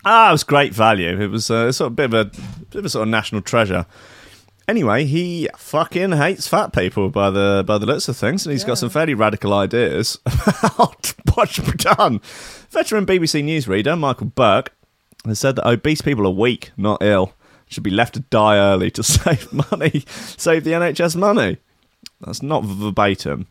Ah, 0.06 0.30
it 0.30 0.32
was 0.32 0.44
great 0.46 0.74
value. 0.74 1.20
It 1.20 1.28
was 1.28 1.52
uh, 1.52 1.72
sort 1.74 1.88
of 1.88 1.94
a 1.94 1.96
bit 1.96 2.06
of 2.06 2.14
a 2.14 2.26
bit 2.70 2.80
of 2.80 2.86
a 2.86 2.90
sort 2.90 3.04
of 3.04 3.10
national 3.10 3.42
treasure. 3.42 3.86
Anyway, 4.70 5.04
he 5.04 5.50
fucking 5.58 6.12
hates 6.12 6.48
fat 6.48 6.72
people 6.72 7.10
by 7.10 7.32
the 7.32 7.64
by 7.66 7.80
the 7.80 7.88
looks 7.88 8.08
of 8.08 8.16
things, 8.16 8.46
and 8.46 8.52
he's 8.52 8.64
got 8.64 8.78
some 8.78 8.92
fairly 8.92 9.16
radical 9.16 9.52
ideas 9.52 10.20
about 10.26 11.12
what 11.34 11.50
should 11.50 11.66
be 11.66 11.72
done. 11.72 12.20
Veteran 12.70 13.04
BBC 13.04 13.44
newsreader 13.44 13.98
Michael 13.98 14.28
Buerk 14.28 14.68
has 15.26 15.40
said 15.40 15.56
that 15.56 15.68
obese 15.68 16.02
people 16.02 16.28
are 16.28 16.30
weak, 16.30 16.70
not 16.78 17.02
ill, 17.02 17.34
should 17.68 17.82
be 17.82 17.90
left 17.90 18.14
to 18.14 18.20
die 18.20 18.58
early 18.58 18.92
to 18.92 19.02
save 19.18 19.52
money, 19.52 20.04
save 20.08 20.64
the 20.64 20.74
NHS 20.74 21.16
money. 21.16 21.58
That's 22.22 22.44
not 22.44 22.64
verbatim. 22.64 23.48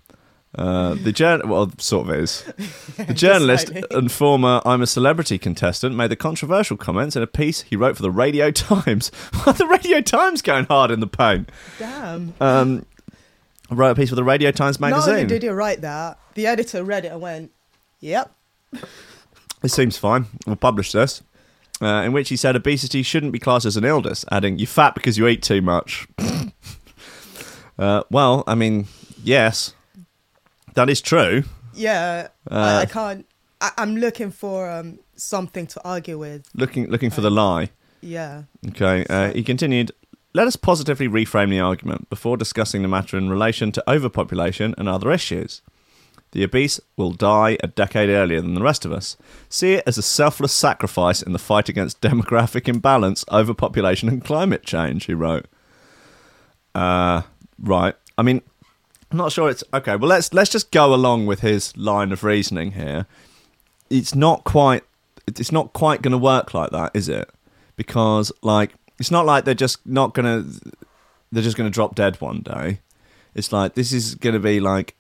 Uh, 0.55 0.95
the 0.95 1.13
jour- 1.13 1.43
well, 1.45 1.71
sort 1.79 2.09
of 2.09 2.15
is. 2.15 2.45
The 3.07 3.15
journalist 3.15 3.71
and 3.93 4.11
former 4.11 4.61
I'm 4.65 4.83
a 4.83 4.87
Celebrity 4.87 5.39
contestant 5.39 5.95
made 5.95 6.11
the 6.11 6.17
controversial 6.17 6.77
comments 6.77 7.15
in 7.17 7.23
a 7.23 7.27
piece 7.29 7.61
he 7.63 7.77
wrote 7.77 7.97
for 7.97 8.03
the 8.03 8.11
Radio 8.11 8.51
Times. 8.53 9.11
the 9.45 9.67
Radio 9.71 10.01
Times 10.01 10.43
going 10.43 10.65
hard 10.65 10.91
in 10.91 11.01
the 11.01 11.07
paint. 11.07 11.51
Damn. 11.79 12.35
Um, 12.41 12.87
wrote 13.71 13.91
a 13.91 13.95
piece 13.95 14.09
for 14.09 14.15
the 14.17 14.25
Radio 14.25 14.51
Times 14.51 14.81
Not 14.81 14.93
only 14.93 15.07
magazine. 15.11 15.27
did 15.29 15.43
he 15.43 15.49
write 15.51 15.83
that, 15.83 16.19
the 16.35 16.47
editor 16.47 16.83
read 16.83 17.05
it 17.05 17.13
and 17.13 17.21
went, 17.21 17.53
"Yep, 18.01 18.33
It 19.63 19.69
seems 19.71 19.97
fine. 19.99 20.27
We'll 20.47 20.57
publish 20.57 20.93
this. 20.93 21.23
Uh, 21.81 22.03
in 22.05 22.13
which 22.13 22.29
he 22.31 22.37
said 22.37 22.57
obesity 22.57 23.05
shouldn't 23.05 23.31
be 23.33 23.39
classed 23.39 23.65
as 23.67 23.77
an 23.77 23.85
illness, 23.85 24.25
adding, 24.33 24.59
You're 24.59 24.67
fat 24.67 24.95
because 24.97 25.17
you 25.17 25.29
eat 25.29 25.43
too 25.43 25.63
much. 25.63 26.09
uh, 27.79 28.03
well, 28.11 28.43
I 28.47 28.55
mean, 28.57 28.87
yes, 29.23 29.75
that 30.79 30.89
is 30.89 31.01
true. 31.01 31.43
yeah." 31.75 32.29
Uh, 32.51 32.55
I, 32.55 32.81
I 32.83 32.87
can't. 32.87 33.27
I, 33.61 33.71
I'm 33.77 33.97
looking 33.97 34.31
for 34.31 34.71
um, 34.71 34.99
something 35.17 35.67
to 35.69 35.81
argue 35.85 36.19
with. 36.19 36.49
Looking, 36.55 36.89
looking 36.89 37.11
for 37.11 37.21
the 37.21 37.31
lie. 37.31 37.71
Yeah, 38.01 38.45
Okay. 38.69 39.05
Uh, 39.11 39.33
he 39.33 39.43
continued, 39.43 39.91
Let 40.33 40.47
us 40.47 40.55
positively 40.55 41.09
reframe 41.09 41.51
the 41.51 41.59
argument 41.59 42.09
before 42.09 42.37
discussing 42.37 42.83
the 42.83 42.89
matter 42.89 43.19
in 43.19 43.29
relation 43.29 43.73
to 43.73 43.91
overpopulation 43.91 44.75
and 44.79 44.89
other 44.89 45.11
issues. 45.11 45.63
The 46.31 46.45
obese 46.45 46.79
will 46.97 47.11
die 47.13 47.57
a 47.61 47.67
decade 47.67 48.09
earlier 48.11 48.41
than 48.41 48.55
the 48.55 48.63
rest 48.63 48.85
of 48.85 48.93
us. 48.93 49.17
See 49.49 49.73
it 49.75 49.85
as 49.85 49.99
a 49.99 50.03
selfless 50.03 50.53
sacrifice 50.53 51.23
in 51.23 51.33
the 51.33 51.39
fight 51.41 51.69
against 51.69 52.01
demographic 52.09 52.69
imbalance, 52.69 53.25
overpopulation, 53.33 54.09
and 54.09 54.25
climate 54.25 54.63
change, 54.65 55.07
he 55.07 55.15
wrote. 55.15 55.47
Uh, 56.75 57.23
right. 57.59 57.97
I 58.17 58.23
mean, 58.23 58.43
I'm 59.11 59.19
not 59.19 59.33
sure 59.33 59.49
it's 59.49 59.65
okay. 59.73 59.97
Well, 59.97 60.09
let's 60.09 60.33
let's 60.35 60.51
just 60.51 60.71
go 60.71 60.95
along 60.95 61.27
with 61.27 61.41
his 61.41 61.77
line 61.77 62.13
of 62.13 62.25
reasoning 62.25 62.73
here. 62.73 63.07
It's 63.89 64.15
not 64.15 64.45
quite. 64.45 64.85
It's 65.27 65.53
not 65.53 65.73
quite 65.73 66.03
going 66.03 66.13
to 66.13 66.19
work 66.19 66.55
like 66.55 66.71
that, 66.71 66.91
is 66.95 67.09
it? 67.09 67.31
Because 67.77 68.33
like, 68.43 68.75
it's 68.99 69.11
not 69.11 69.27
like 69.27 69.45
they're 69.45 69.55
just 69.55 69.85
not 69.87 70.15
going 70.15 70.27
to. 70.27 70.73
They're 71.33 71.43
just 71.43 71.57
going 71.57 71.71
to 71.71 71.75
drop 71.75 71.95
dead 71.95 72.21
one 72.21 72.41
day. 72.41 72.81
It's 73.35 73.53
like 73.53 73.75
this 73.75 73.93
is 73.93 74.15
going 74.15 74.35
to 74.35 74.41
be 74.41 74.61
like, 74.61 74.95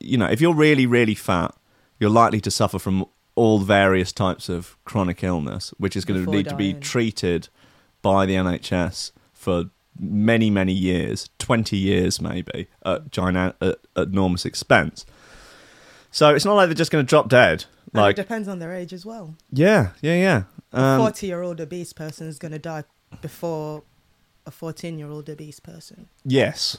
you 0.00 0.18
know, 0.18 0.26
if 0.26 0.40
you're 0.40 0.54
really 0.54 0.86
really 0.86 1.14
fat, 1.14 1.54
you're 1.98 2.10
likely 2.10 2.40
to 2.42 2.50
suffer 2.50 2.78
from 2.78 3.06
all 3.34 3.58
various 3.58 4.12
types 4.12 4.48
of 4.48 4.76
chronic 4.84 5.24
illness, 5.24 5.72
which 5.78 5.96
is 5.96 6.04
going 6.04 6.24
to 6.24 6.30
need 6.30 6.48
to 6.48 6.56
be 6.56 6.72
treated 6.74 7.48
by 8.02 8.26
the 8.26 8.34
NHS 8.34 9.10
for 9.32 9.70
many 9.98 10.50
many 10.50 10.72
years, 10.72 11.28
twenty 11.38 11.76
years 11.76 12.20
maybe, 12.20 12.68
at 12.84 13.10
giant 13.10 13.36
at, 13.60 13.78
at 13.96 14.08
enormous 14.08 14.44
expense. 14.44 15.04
So 16.10 16.34
it's 16.34 16.44
not 16.44 16.54
like 16.54 16.68
they're 16.68 16.74
just 16.74 16.90
going 16.92 17.04
to 17.04 17.08
drop 17.08 17.28
dead. 17.28 17.64
And 17.92 18.02
Like, 18.02 18.18
it 18.18 18.22
depends 18.22 18.48
on 18.48 18.58
their 18.60 18.72
age 18.72 18.92
as 18.92 19.04
well. 19.06 19.34
yeah, 19.52 19.90
yeah, 20.00 20.14
yeah. 20.14 20.42
A 20.72 20.80
Um, 20.80 21.00
40 21.00 21.26
year 21.26 21.42
old 21.42 21.60
obese 21.60 21.92
person 21.92 22.26
is 22.28 22.38
going 22.38 22.52
to 22.52 22.58
die 22.58 22.84
before 23.20 23.82
a 24.46 24.50
14 24.50 24.98
year 24.98 25.08
old 25.08 25.28
obese 25.30 25.60
person. 25.60 26.08
Yes. 26.24 26.78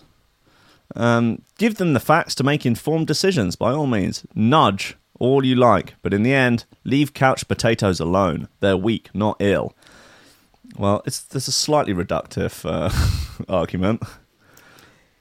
Um, 0.96 1.42
give 1.58 1.76
them 1.76 1.94
the 1.94 2.00
facts 2.00 2.36
to 2.36 2.44
make 2.44 2.66
informed 2.66 3.08
decisions, 3.08 3.56
by 3.56 3.72
all 3.72 3.88
means. 3.88 4.26
Nudge 4.36 4.96
all 5.20 5.44
you 5.46 5.56
like, 5.56 5.96
but 6.02 6.14
in 6.14 6.24
the 6.24 6.34
end, 6.34 6.66
leave 6.84 7.14
couch 7.14 7.48
potatoes 7.48 8.00
alone. 8.00 8.48
They're 8.60 8.78
weak, 8.78 9.10
not 9.14 9.38
ill. 9.40 9.74
Well, 10.78 11.02
it's 11.06 11.22
there's 11.22 11.48
a 11.48 11.52
slightly 11.52 11.94
reductive 11.94 12.66
uh, 12.66 12.90
argument. 13.50 14.02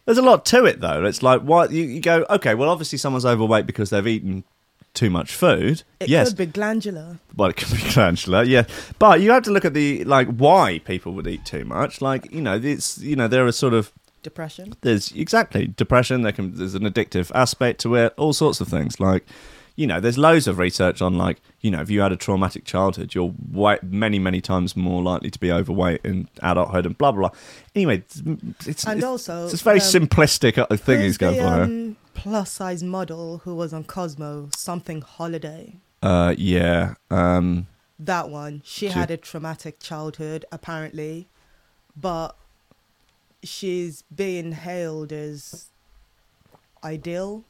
There's 0.07 0.19
a 0.19 0.23
lot 0.23 0.45
to 0.47 0.65
it, 0.67 0.81
though. 0.81 1.05
It's 1.05 1.23
like, 1.23 1.41
why 1.41 1.67
you, 1.67 1.83
you 1.85 2.01
go, 2.01 2.27
okay, 2.29 2.55
well, 2.55 2.69
obviously 2.69 2.99
someone's 2.99 3.25
overweight 3.25 3.67
because 3.67 3.89
they've 3.91 4.07
eaten 4.07 4.45
too 4.93 5.09
much 5.11 5.35
food. 5.35 5.83
It 5.99 6.09
yes, 6.09 6.29
could 6.29 6.37
be 6.37 6.47
glandular. 6.47 7.19
well, 7.37 7.51
it 7.51 7.57
could 7.57 7.71
be 7.71 7.91
glandular, 7.93 8.43
yeah. 8.43 8.65
But 8.99 9.21
you 9.23 9.31
have 9.31 9.43
to 9.45 9.51
look 9.51 9.65
at 9.65 9.75
the 9.75 10.05
like 10.05 10.29
why 10.29 10.81
people 10.85 11.13
would 11.15 11.27
eat 11.27 11.45
too 11.45 11.65
much. 11.65 12.01
Like 12.01 12.31
you 12.33 12.41
know, 12.43 12.61
it's 12.63 12.99
you 12.99 13.17
know 13.17 13.29
there 13.29 13.47
are 13.47 13.53
sort 13.53 13.75
of 13.75 13.93
Depression. 14.23 14.75
there's 14.83 15.11
exactly 15.13 15.67
depression. 15.67 16.23
There 16.23 16.33
can 16.33 16.55
there's 16.55 16.75
an 16.75 16.85
addictive 16.85 17.31
aspect 17.35 17.81
to 17.81 17.95
it. 17.97 18.15
All 18.17 18.33
sorts 18.33 18.61
of 18.61 18.69
things. 18.69 19.01
Like 19.01 19.27
you 19.77 19.87
know, 19.87 19.99
there's 19.99 20.17
loads 20.17 20.47
of 20.47 20.59
research 20.59 21.03
on 21.03 21.15
like 21.19 21.41
you 21.61 21.71
know 21.71 21.81
if 21.81 21.91
you 21.91 22.01
had 22.01 22.13
a 22.13 22.17
traumatic 22.17 22.65
childhood, 22.65 23.15
you're 23.15 23.35
way, 23.53 23.79
many 23.83 24.19
many 24.19 24.41
times 24.41 24.77
more 24.77 25.03
likely 25.03 25.31
to 25.31 25.39
be 25.39 25.51
overweight 25.51 26.01
in 26.05 26.29
adulthood 26.43 26.87
and 26.87 26.97
blah 26.97 27.13
blah 27.13 27.29
blah. 27.29 27.39
Anyway, 27.75 27.97
it's 27.99 28.23
it's, 28.67 28.85
And 28.87 28.99
it's, 28.99 29.05
also, 29.05 29.47
it's 29.49 29.63
very 29.63 29.81
um, 29.81 29.87
simplistic 29.87 30.59
uh, 30.59 30.77
thing 30.77 31.01
he's 31.01 31.19
going 31.19 31.37
the, 31.37 31.43
for. 31.43 31.63
um, 31.63 31.97
plus 32.15 32.53
size 32.53 32.83
model 32.83 33.39
who 33.39 33.55
was 33.55 33.73
on 33.73 33.85
Cosmo, 33.85 34.49
something 34.57 35.01
holiday. 35.01 35.75
Uh, 36.03 36.35
yeah. 36.39 36.95
Um, 37.11 37.67
That 37.99 38.29
one. 38.29 38.63
She 38.65 38.87
She- 38.89 38.93
had 38.93 39.11
a 39.11 39.17
traumatic 39.17 39.81
childhood, 39.81 40.45
apparently, 40.53 41.27
but 41.97 42.37
she's 43.43 44.03
being 44.15 44.53
hailed 44.53 45.13
as 45.13 45.71
ideal, 46.83 47.45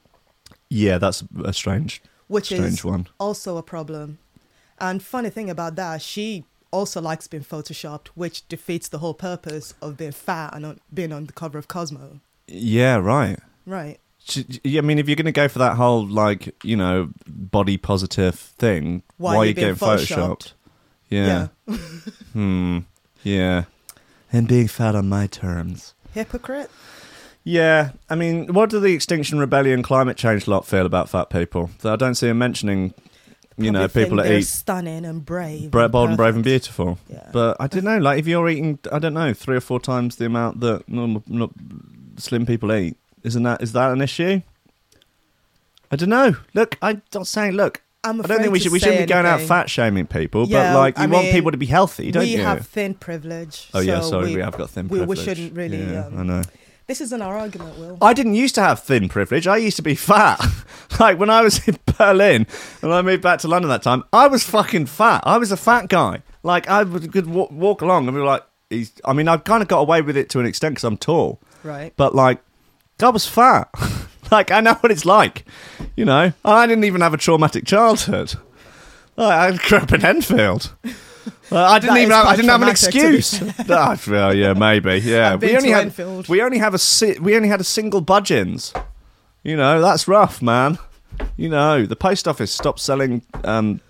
yeah, 0.69 0.99
that's 0.99 1.23
a 1.45 1.53
strange 1.53 2.03
which 2.29 2.47
strange 2.47 2.75
is 2.75 2.85
one. 2.85 3.07
also 3.19 3.57
a 3.57 3.63
problem. 3.63 4.19
And 4.79 5.03
funny 5.03 5.31
thing 5.31 5.51
about 5.51 5.77
that, 5.77 6.03
she 6.03 6.45
also 6.71 7.01
likes 7.01 7.29
being 7.29 7.45
photoshopped, 7.45 8.09
which 8.15 8.47
defeats 8.49 8.89
the 8.89 8.99
whole 8.99 9.15
purpose 9.15 9.75
of 9.81 9.97
being 9.97 10.13
fat 10.13 10.55
and 10.55 10.67
on, 10.67 10.81
being 10.93 11.13
on 11.13 11.27
the 11.27 11.33
cover 11.33 11.59
of 11.59 11.69
Cosmo. 11.69 12.21
Yeah, 12.49 12.97
right. 12.97 13.39
Right. 13.65 13.99
I 14.65 14.81
mean, 14.81 14.99
if 14.99 15.07
you're 15.07 15.17
going 15.17 15.27
to 15.27 15.33
go 15.33 15.49
for 15.49 15.59
that 15.59 15.77
whole 15.77 16.07
like 16.07 16.55
you 16.65 16.77
know 16.77 17.11
body 17.27 17.77
positive 17.77 18.35
thing, 18.35 19.03
Why 19.19 19.35
why, 19.35 19.37
are 19.37 19.47
you 19.47 19.55
getting 19.55 19.77
photoshopped? 19.77 20.53
Yeah. 21.09 21.49
hmm. 22.33 22.81
Yeah. 23.23 23.65
And 24.33 24.49
being 24.49 24.67
fat 24.67 24.97
on 24.97 25.09
my 25.09 25.29
terms. 25.29 25.95
Hypocrite? 26.13 26.69
Yeah, 27.45 27.91
I 28.09 28.15
mean, 28.15 28.53
what 28.55 28.71
do 28.71 28.81
the 28.81 28.95
Extinction 28.95 29.39
Rebellion 29.39 29.83
climate 29.83 30.17
change 30.17 30.49
lot 30.49 30.67
feel 30.67 30.87
about 30.87 31.11
fat 31.11 31.29
people? 31.29 31.71
So 31.79 31.93
I 31.93 31.97
don't 31.97 32.15
see 32.15 32.27
them 32.29 32.39
mentioning, 32.39 32.95
you 33.59 33.71
know, 33.71 33.87
people 33.87 34.17
that 34.17 34.23
they're 34.25 34.39
eat 34.39 34.47
stunning 34.47 35.05
and 35.05 35.25
brave. 35.25 35.71
bre- 35.71 35.89
bold 35.89 36.09
and 36.09 36.17
brave 36.17 36.35
and 36.37 36.43
beautiful. 36.43 36.99
Yeah. 37.09 37.29
But 37.33 37.59
I 37.61 37.67
don't 37.67 37.85
know, 37.85 37.99
like 37.99 38.19
if 38.19 38.27
you're 38.27 38.49
eating, 38.49 38.79
I 38.91 38.99
don't 38.99 39.13
know, 39.13 39.35
three 39.35 39.57
or 39.57 39.61
four 39.61 39.79
times 39.79 40.17
the 40.17 40.25
amount 40.25 40.61
that 40.61 40.89
normal, 40.89 41.23
not 41.27 41.51
slim 42.17 42.47
people 42.47 42.73
eat, 42.73 42.97
isn't 43.23 43.43
that 43.43 43.63
is 43.63 43.73
that 43.73 43.93
an 43.93 44.01
issue? 44.01 44.41
I 45.91 45.97
don't 45.97 46.09
know. 46.09 46.35
Look, 46.55 46.79
I'm 46.81 47.03
not 47.15 47.27
saying. 47.27 47.53
Look, 47.53 47.83
I'm 48.03 48.21
I 48.23 48.27
don't 48.27 48.41
think 48.41 48.53
we 48.53 48.59
should. 48.61 48.73
We 48.73 48.79
shouldn't 48.81 49.01
be 49.01 49.07
going 49.07 49.27
out 49.27 49.43
fat 49.43 49.69
shaming 49.69 50.07
people, 50.07 50.47
Yeah, 50.49 50.73
but 50.73 50.79
like 50.79 50.97
you 50.99 51.05
I 51.05 51.07
want 51.07 51.25
mean, 51.27 51.33
people 51.35 51.51
to 51.53 51.59
be 51.59 51.67
healthy, 51.67 52.11
don't 52.11 52.27
you? 52.27 52.35
we 52.35 52.39
you? 52.39 52.43
have 52.45 52.67
thin 52.67 52.95
privilege. 52.95 53.69
oh 53.75 53.81
yeah, 53.81 54.01
so 54.01 54.11
sorry, 54.11 54.35
we, 54.35 54.41
have 54.41 54.57
got 54.57 54.71
thin 54.71 54.89
we, 54.89 54.99
privilege. 54.99 55.19
we 55.19 55.25
shouldn't 55.25 55.53
really. 55.55 55.83
Yeah, 55.83 56.07
um, 56.07 56.19
I 56.19 56.23
know. 56.23 56.43
This 56.87 57.01
isn't 57.01 57.23
our 57.23 57.37
argument, 57.39 57.79
Will. 57.79 57.97
I 58.03 58.13
didn't 58.13 58.35
used 58.35 58.55
to 58.57 58.61
have 58.61 58.81
thin 58.81 59.09
privilege. 59.09 59.47
I 59.47 59.57
used 59.57 59.77
to 59.77 59.83
be 59.83 59.95
fat. 59.95 60.39
like 61.01 61.19
when 61.19 61.31
I 61.31 61.41
was 61.41 61.67
in 61.67 61.79
Berlin 61.99 62.47
and 62.83 62.93
I 62.93 63.01
moved 63.01 63.23
back 63.23 63.39
to 63.41 63.49
London 63.49 63.71
that 63.71 63.83
time, 63.83 64.05
I 64.13 64.29
was 64.29 64.45
fucking 64.45 64.87
fat. 64.87 65.23
I 65.25 65.39
was 65.39 65.51
a 65.51 65.57
fat 65.57 65.89
guy. 65.89 66.23
Like 66.43 66.69
I 66.69 66.83
would 66.83 67.11
could 67.11 67.27
walk, 67.27 67.51
walk 67.51 67.81
along 67.81 68.07
and 68.07 68.15
be 68.15 68.21
like, 68.23 68.43
he's, 68.69 68.93
I 69.05 69.15
mean, 69.15 69.29
I 69.29 69.39
kind 69.39 69.63
of 69.63 69.69
got 69.69 69.81
away 69.81 70.03
with 70.03 70.17
it 70.17 70.29
to 70.31 70.41
an 70.41 70.47
extent 70.47 70.75
because 70.75 70.85
I'm 70.85 70.99
tall, 70.99 71.41
right. 71.63 71.95
but 71.97 72.15
like, 72.15 72.41
I 73.03 73.09
was 73.09 73.27
fat. 73.27 73.71
like 74.31 74.51
I 74.51 74.61
know 74.61 74.75
what 74.75 74.93
it's 74.93 75.07
like. 75.07 75.47
You 75.97 76.05
know, 76.05 76.33
I 76.45 76.67
didn't 76.67 76.85
even 76.85 77.01
have 77.01 77.15
a 77.15 77.19
traumatic 77.19 77.65
childhood. 77.65 78.35
Like, 79.17 79.55
I 79.55 79.57
grew 79.57 79.79
up 79.79 79.93
in 79.93 80.05
Enfield. 80.05 80.75
Like, 81.51 81.71
I 81.71 81.79
didn't 81.79 81.95
That 81.95 82.01
even. 82.01 82.11
Have, 82.13 82.27
I 82.27 82.37
didn't 82.37 82.49
have 82.51 82.63
an 82.63 82.75
traumatic, 82.75 82.93
to 82.93 83.11
be 83.11 83.17
excuse. 83.17 84.07
Well, 84.09 84.35
yeah, 84.35 84.53
maybe. 84.55 84.99
Yeah, 84.99 85.37
we 85.37 85.57
only 85.57 85.71
had 85.71 85.85
Enfield. 85.87 86.29
we 86.29 86.43
only 86.43 86.59
have 86.59 86.75
a 86.75 86.79
si- 86.79 87.19
we 87.21 87.37
only 87.37 87.49
had 87.49 87.61
a 87.61 87.65
single 87.65 88.03
Budgens. 88.03 88.73
You 89.43 89.57
know, 89.57 89.81
that's 89.83 90.09
rough, 90.09 90.41
man. 90.41 90.79
You 91.37 91.49
know, 91.51 91.85
the 91.87 91.97
post 91.97 92.27
office 92.27 92.51
stopped 92.51 92.81
selling 92.81 93.23
um, 93.45 93.81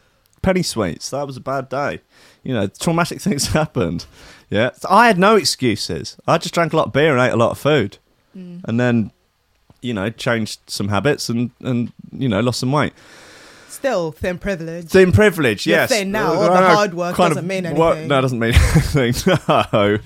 penny 0.43 0.63
sweets. 0.63 1.11
That 1.11 1.27
was 1.27 1.37
a 1.37 1.41
bad 1.41 1.69
day. 1.69 2.01
You 2.43 2.55
know, 2.55 2.67
traumatic 2.67 3.21
things 3.27 3.47
happened. 3.49 4.05
Yeah, 4.51 4.71
So 4.77 4.89
I 4.91 5.07
had 5.07 5.19
no 5.19 5.37
excuses. 5.37 6.17
I 6.27 6.39
just 6.39 6.55
drank 6.55 6.73
a 6.73 6.77
lot 6.77 6.87
of 6.89 6.93
beer 6.93 7.13
and 7.17 7.21
ate 7.21 7.33
a 7.33 7.37
lot 7.37 7.51
of 7.51 7.59
food, 7.59 7.99
Mm. 8.37 8.63
and 8.65 8.81
then, 8.81 9.13
you 9.81 9.95
know, 9.95 10.11
changed 10.11 10.59
some 10.67 10.89
habits 10.89 11.29
and 11.29 11.51
and 11.61 11.93
you 12.13 12.29
know 12.29 12.41
lost 12.41 12.59
some 12.61 12.73
weight. 12.73 12.93
Still 13.75 14.13
thin 14.13 14.39
privilege. 14.39 14.87
Thin 14.89 15.13
privilege, 15.13 15.67
You're 15.67 15.79
yes. 15.79 15.91
thin 15.91 16.11
now, 16.13 16.33
all 16.35 16.43
the 16.45 16.53
Uh, 16.53 16.75
hard 16.75 16.95
work 16.95 17.17
kind 17.17 17.31
doesn't 17.35 17.47
mean 17.47 17.65
work- 17.75 17.93
anything. 17.97 18.09
no, 18.09 18.19
it 18.19 18.23
doesn't 18.23 18.39
mean 18.39 18.55
anything. 18.95 19.35
No. 19.49 19.99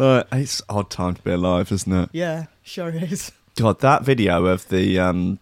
Uh, 0.00 0.22
it's 0.32 0.60
an 0.60 0.66
odd 0.76 0.90
time 0.90 1.14
to 1.14 1.22
be 1.22 1.32
alive, 1.32 1.72
isn't 1.72 1.92
it? 1.92 2.08
yeah, 2.12 2.46
sure 2.62 2.90
is. 2.90 3.32
God, 3.56 3.80
that 3.80 4.04
video 4.04 4.46
of 4.46 4.68
the 4.68 4.98
um, 5.00 5.40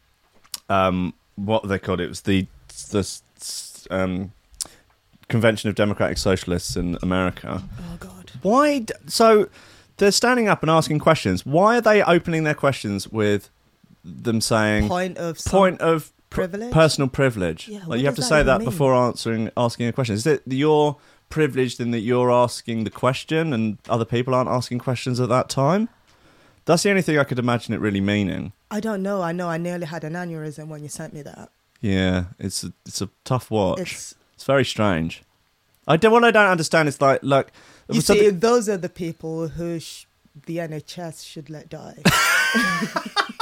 um, 0.70 1.12
what 1.37 1.68
they 1.68 1.79
called 1.79 2.01
it 2.01 2.09
was 2.09 2.22
the 2.22 2.47
the 2.91 3.07
um, 3.91 4.33
Convention 5.29 5.68
of 5.68 5.74
Democratic 5.74 6.16
Socialists 6.18 6.77
in 6.77 6.97
America. 7.03 7.62
Oh 7.79 7.97
God. 7.99 8.31
Why? 8.43 8.79
d- 8.81 8.95
So 9.09 9.49
they're 9.99 10.11
standing 10.12 10.49
up 10.49 10.62
and 10.62 10.70
asking 10.70 11.01
questions. 11.01 11.45
Why 11.45 11.77
are 11.79 11.81
they 11.83 12.03
opening 12.03 12.45
their 12.45 12.55
questions 12.55 13.09
with 13.09 13.51
them 14.05 14.41
saying 14.41 14.89
Point 14.89 15.18
of 15.18 15.39
some- 15.39 15.51
point 15.51 15.81
of 15.83 16.12
privilege? 16.31 16.72
personal 16.72 17.09
privilege? 17.09 17.68
Yeah, 17.68 17.85
like 17.87 18.01
you 18.01 18.07
have 18.07 18.14
to 18.16 18.20
does 18.20 18.29
say 18.29 18.39
that 18.39 18.45
that 18.45 18.59
mean? 18.61 18.68
before 18.68 18.95
answering 18.95 19.51
asking 19.57 19.87
a 19.87 19.93
question. 19.93 20.14
Is 20.14 20.27
it 20.27 20.43
you're 20.47 20.97
privileged 21.29 21.81
in 21.81 21.91
that 21.91 22.01
you're 22.01 22.31
asking 22.31 22.85
the 22.85 22.91
question 22.91 23.53
and 23.53 23.79
other 23.89 24.05
people 24.05 24.35
aren't 24.35 24.51
asking 24.51 24.79
questions 24.79 25.20
at 25.20 25.29
that 25.29 25.49
time? 25.49 25.89
That's 26.64 26.83
the 26.83 26.91
only 26.91 27.03
thing 27.03 27.18
I 27.18 27.24
could 27.24 27.39
imagine 27.39 27.74
it 27.74 27.81
really 27.81 28.01
meaning. 28.01 28.53
I 28.70 28.81
don't 28.81 29.03
know. 29.03 29.22
I 29.22 29.33
know. 29.33 29.49
I 29.49 29.57
nearly 29.57 29.87
had 29.87 30.03
an 30.03 30.14
aneurysm 30.14 30.66
when 30.66 30.83
you 30.83 30.89
sent 30.89 31.14
me 31.14 31.22
that. 31.22 31.51
Yeah, 31.81 32.24
it's 32.39 32.64
a, 32.64 32.72
it's 32.85 33.01
a 33.01 33.09
tough 33.24 33.51
watch. 33.51 33.81
It's, 33.81 34.14
It's 34.35 34.45
very 34.45 34.64
strange. 34.64 35.22
I 35.87 35.97
don't. 35.97 36.11
What 36.11 36.24
I 36.24 36.33
don't 36.33 36.49
understand 36.51 36.89
is 36.89 37.01
like, 37.01 37.22
look, 37.22 37.53
you 37.89 38.01
see, 38.01 38.31
those 38.31 38.68
are 38.68 38.77
the 38.77 38.89
people 38.89 39.49
who 39.49 39.79
sh- 39.79 40.07
the 40.47 40.57
NHS 40.57 41.24
should 41.24 41.49
let 41.49 41.68
die. 41.68 41.99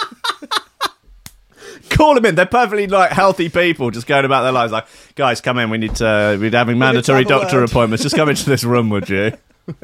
call 1.91 2.15
them 2.15 2.25
in. 2.25 2.35
They're 2.35 2.47
perfectly 2.47 2.87
like 2.87 3.11
healthy 3.11 3.49
people, 3.49 3.91
just 3.91 4.07
going 4.07 4.25
about 4.25 4.43
their 4.43 4.53
lives. 4.53 4.73
Like, 4.73 4.87
guys, 5.15 5.41
come 5.41 5.59
in. 5.59 5.71
We 5.71 5.79
need 5.79 5.97
to. 5.97 6.37
We're 6.41 6.51
having 6.51 6.79
mandatory 6.79 7.25
doctor 7.25 7.61
word." 7.61 7.71
appointments. 7.71 8.03
Just 8.03 8.17
come 8.17 8.29
into 8.29 8.49
this 8.49 8.65
room, 8.65 8.91
would 8.91 9.09
you? 9.09 9.33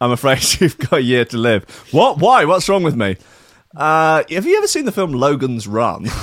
I'm 0.00 0.10
afraid 0.12 0.42
you've 0.60 0.78
got 0.78 0.94
a 0.94 1.02
year 1.02 1.24
to 1.26 1.38
live. 1.38 1.64
What? 1.92 2.18
Why? 2.18 2.44
What's 2.44 2.68
wrong 2.68 2.82
with 2.82 2.96
me? 2.96 3.16
Uh, 3.76 4.24
have 4.30 4.46
you 4.46 4.56
ever 4.56 4.66
seen 4.66 4.84
the 4.84 4.92
film 4.92 5.12
Logan's 5.12 5.68
Run? 5.68 6.06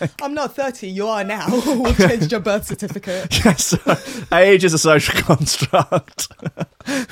I'm 0.22 0.34
not 0.34 0.54
30. 0.54 0.88
You 0.88 1.08
are 1.08 1.24
now. 1.24 1.48
we 1.76 1.92
changed 1.94 2.30
your 2.30 2.40
birth 2.40 2.66
certificate. 2.66 3.38
yes, 3.44 3.74
uh, 3.86 3.96
age 4.32 4.64
is 4.64 4.74
a 4.74 4.78
social 4.78 5.20
construct. 5.22 6.28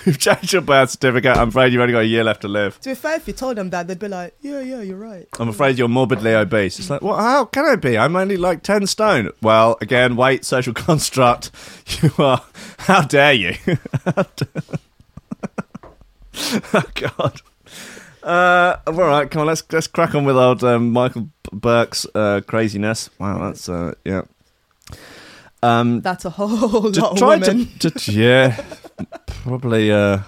We've 0.07 0.19
changed 0.19 0.53
your 0.53 0.63
birth 0.63 0.91
certificate. 0.91 1.37
I'm 1.37 1.49
afraid 1.49 1.73
you've 1.73 1.83
only 1.83 1.93
got 1.93 2.01
a 2.01 2.07
year 2.07 2.25
left 2.25 2.43
to 2.43 2.49
live. 2.49 2.81
To 2.81 2.91
be 2.91 2.95
fair, 2.95 3.17
if 3.17 3.27
you 3.27 3.35
told 3.35 3.57
them 3.57 3.71
that, 3.71 3.87
they'd 3.87 3.99
be 3.99 4.09
like, 4.09 4.35
"Yeah, 4.41 4.61
yeah, 4.61 4.81
you're 4.81 4.97
right." 4.97 5.29
I'm 5.39 5.49
afraid 5.49 5.79
you're 5.79 5.89
morbidly 5.89 6.35
obese. 6.35 6.79
It's 6.79 6.91
like, 6.91 7.03
well, 7.03 7.17
how 7.17 7.45
can 7.45 7.65
I 7.65 7.77
be? 7.77 7.99
I'm 7.99 8.17
only 8.17 8.37
like 8.37 8.63
10 8.63 8.87
stone. 8.87 9.31
Well, 9.43 9.77
again, 9.81 10.17
weight, 10.17 10.45
social 10.45 10.75
construct. 10.75 11.51
You 12.03 12.13
are. 12.19 12.43
How 12.79 13.03
dare 13.03 13.33
you? 13.33 13.55
oh, 14.07 14.25
God. 16.95 17.41
Uh, 18.29 18.79
all 18.87 18.93
right, 18.93 19.31
come 19.31 19.41
on, 19.41 19.47
let's 19.47 19.63
let's 19.73 19.87
crack 19.87 20.15
on 20.15 20.27
with 20.27 20.37
old 20.37 20.63
um, 20.63 20.93
Michael 20.93 21.31
Buerk's 21.51 22.07
uh, 22.15 22.43
craziness. 22.47 23.09
Wow, 23.19 23.39
that's 23.39 23.71
uh, 23.71 23.95
yeah. 24.05 24.23
Um, 25.63 26.03
That's 26.03 26.25
a 26.25 26.31
whole 26.31 26.93
to 26.93 27.01
lot 27.03 27.21
of 27.21 27.29
women. 27.29 27.67
to, 27.79 27.91
to 27.91 28.13
yeah, 28.13 28.63
probably 29.27 29.91
uh, 29.91 30.19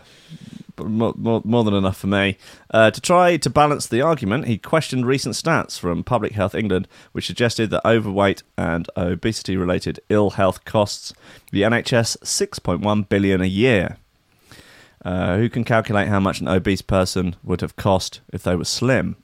more, 0.79 1.15
more, 1.17 1.43
more 1.45 1.63
than 1.63 1.75
enough 1.75 1.99
for 1.99 2.07
me. 2.07 2.37
Uh, 2.71 2.91
to 2.91 3.01
try 3.01 3.37
to 3.37 3.51
balance 3.51 3.87
the 3.87 4.01
argument, 4.01 4.47
he 4.47 4.59
questioned 4.59 5.07
recent 5.07 5.35
stats 5.35 5.79
from 5.79 6.03
Public 6.03 6.33
Health 6.33 6.55
England, 6.55 6.89
which 7.13 7.27
suggested 7.27 7.71
that 7.71 7.87
overweight 7.87 8.43
and 8.57 8.89
obesity-related 8.97 10.01
ill 10.09 10.31
health 10.31 10.65
costs 10.65 11.13
the 11.53 11.63
NHS 11.63 12.17
6.1 12.19 13.09
billion 13.09 13.41
a 13.41 13.47
year. 13.47 13.99
Uh, 15.05 15.37
who 15.39 15.49
can 15.49 15.65
calculate 15.65 16.09
how 16.09 16.21
much 16.21 16.41
an 16.41 16.49
obese 16.49 16.83
person 16.83 17.35
would 17.43 17.63
have 17.63 17.77
cost 17.77 18.21
if 18.33 18.43
they 18.43 18.55
were 18.55 18.65
slim? 18.65 19.17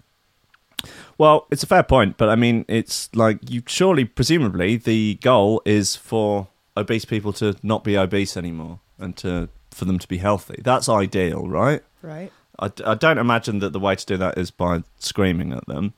Well, 1.18 1.46
it's 1.50 1.62
a 1.62 1.66
fair 1.66 1.82
point, 1.82 2.16
but 2.16 2.28
I 2.28 2.36
mean, 2.36 2.64
it's 2.68 3.14
like 3.14 3.38
you 3.50 3.62
surely, 3.66 4.04
presumably, 4.04 4.76
the 4.76 5.18
goal 5.22 5.60
is 5.64 5.96
for 5.96 6.48
obese 6.76 7.04
people 7.04 7.32
to 7.34 7.56
not 7.62 7.84
be 7.84 7.96
obese 7.96 8.36
anymore 8.36 8.80
and 8.98 9.16
to 9.18 9.48
for 9.70 9.84
them 9.84 9.98
to 9.98 10.08
be 10.08 10.18
healthy. 10.18 10.60
That's 10.62 10.88
ideal, 10.88 11.48
right? 11.48 11.82
right? 12.02 12.32
I, 12.58 12.70
I 12.86 12.94
don't 12.94 13.18
imagine 13.18 13.58
that 13.58 13.72
the 13.72 13.80
way 13.80 13.96
to 13.96 14.06
do 14.06 14.16
that 14.16 14.38
is 14.38 14.50
by 14.50 14.82
screaming 14.98 15.52
at 15.52 15.66
them. 15.66 15.92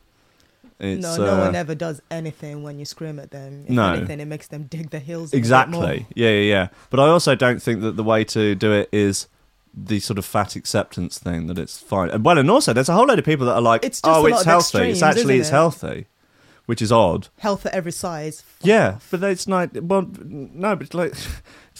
It's, 0.81 1.03
no, 1.03 1.16
no 1.16 1.35
uh, 1.35 1.47
one 1.47 1.55
ever 1.57 1.74
does 1.74 2.01
anything 2.11 2.62
when 2.62 2.79
you 2.79 2.85
scream 2.85 3.18
at 3.18 3.31
them. 3.31 3.64
If 3.66 3.70
No. 3.70 3.93
anything, 3.93 4.20
it 4.20 4.26
makes 4.26 4.47
them 4.49 4.64
dig 4.64 4.91
their 4.91 5.01
heels. 5.01 5.33
in 5.33 5.39
a 5.39 5.43
bit 5.43 5.68
more. 5.70 5.85
Exactly. 5.85 6.07
Yeah, 6.14 6.31
yeah, 6.31 6.41
yeah. 6.41 6.68
But 6.91 7.01
I 7.01 7.09
also 7.09 7.35
don't 7.35 7.61
think 7.61 7.81
that 7.83 7.97
the 7.97 8.05
way 8.05 8.24
to 8.24 8.55
do 8.55 8.72
it 8.72 8.89
is 8.93 9.26
the 9.75 10.01
sort 10.01 10.19
of 10.19 10.25
fat 10.25 10.57
acceptance 10.57 11.19
thing 11.19 11.47
that 11.47 11.59
it's 11.59 11.79
fine. 11.79 12.11
And 12.11 12.25
well, 12.25 12.39
and 12.39 12.51
also 12.51 12.73
there's 12.73 12.89
a 12.89 12.95
whole 12.95 13.07
load 13.07 13.19
of 13.19 13.25
people 13.25 13.47
that 13.47 13.55
are 13.55 13.61
like, 13.61 13.85
It's 13.85 14.01
just 14.01 14.19
oh, 14.19 14.27
it's 14.27 14.45
healthy. 14.45 14.91
It's 14.91 15.03
actually 15.03 15.39
it's 15.39 15.49
it? 15.49 15.53
healthy, 15.53 16.07
which 16.66 16.83
is 16.83 16.93
odd. 16.93 17.29
Health 17.39 17.66
at 17.66 17.75
every 17.75 17.93
size. 17.93 18.45
Yeah, 18.62 18.99
but 19.11 19.23
it's 19.23 19.47
not. 19.47 19.81
Well, 19.83 20.09
no, 20.23 20.77
but 20.77 20.87
it's 20.87 20.95
like, 20.95 21.14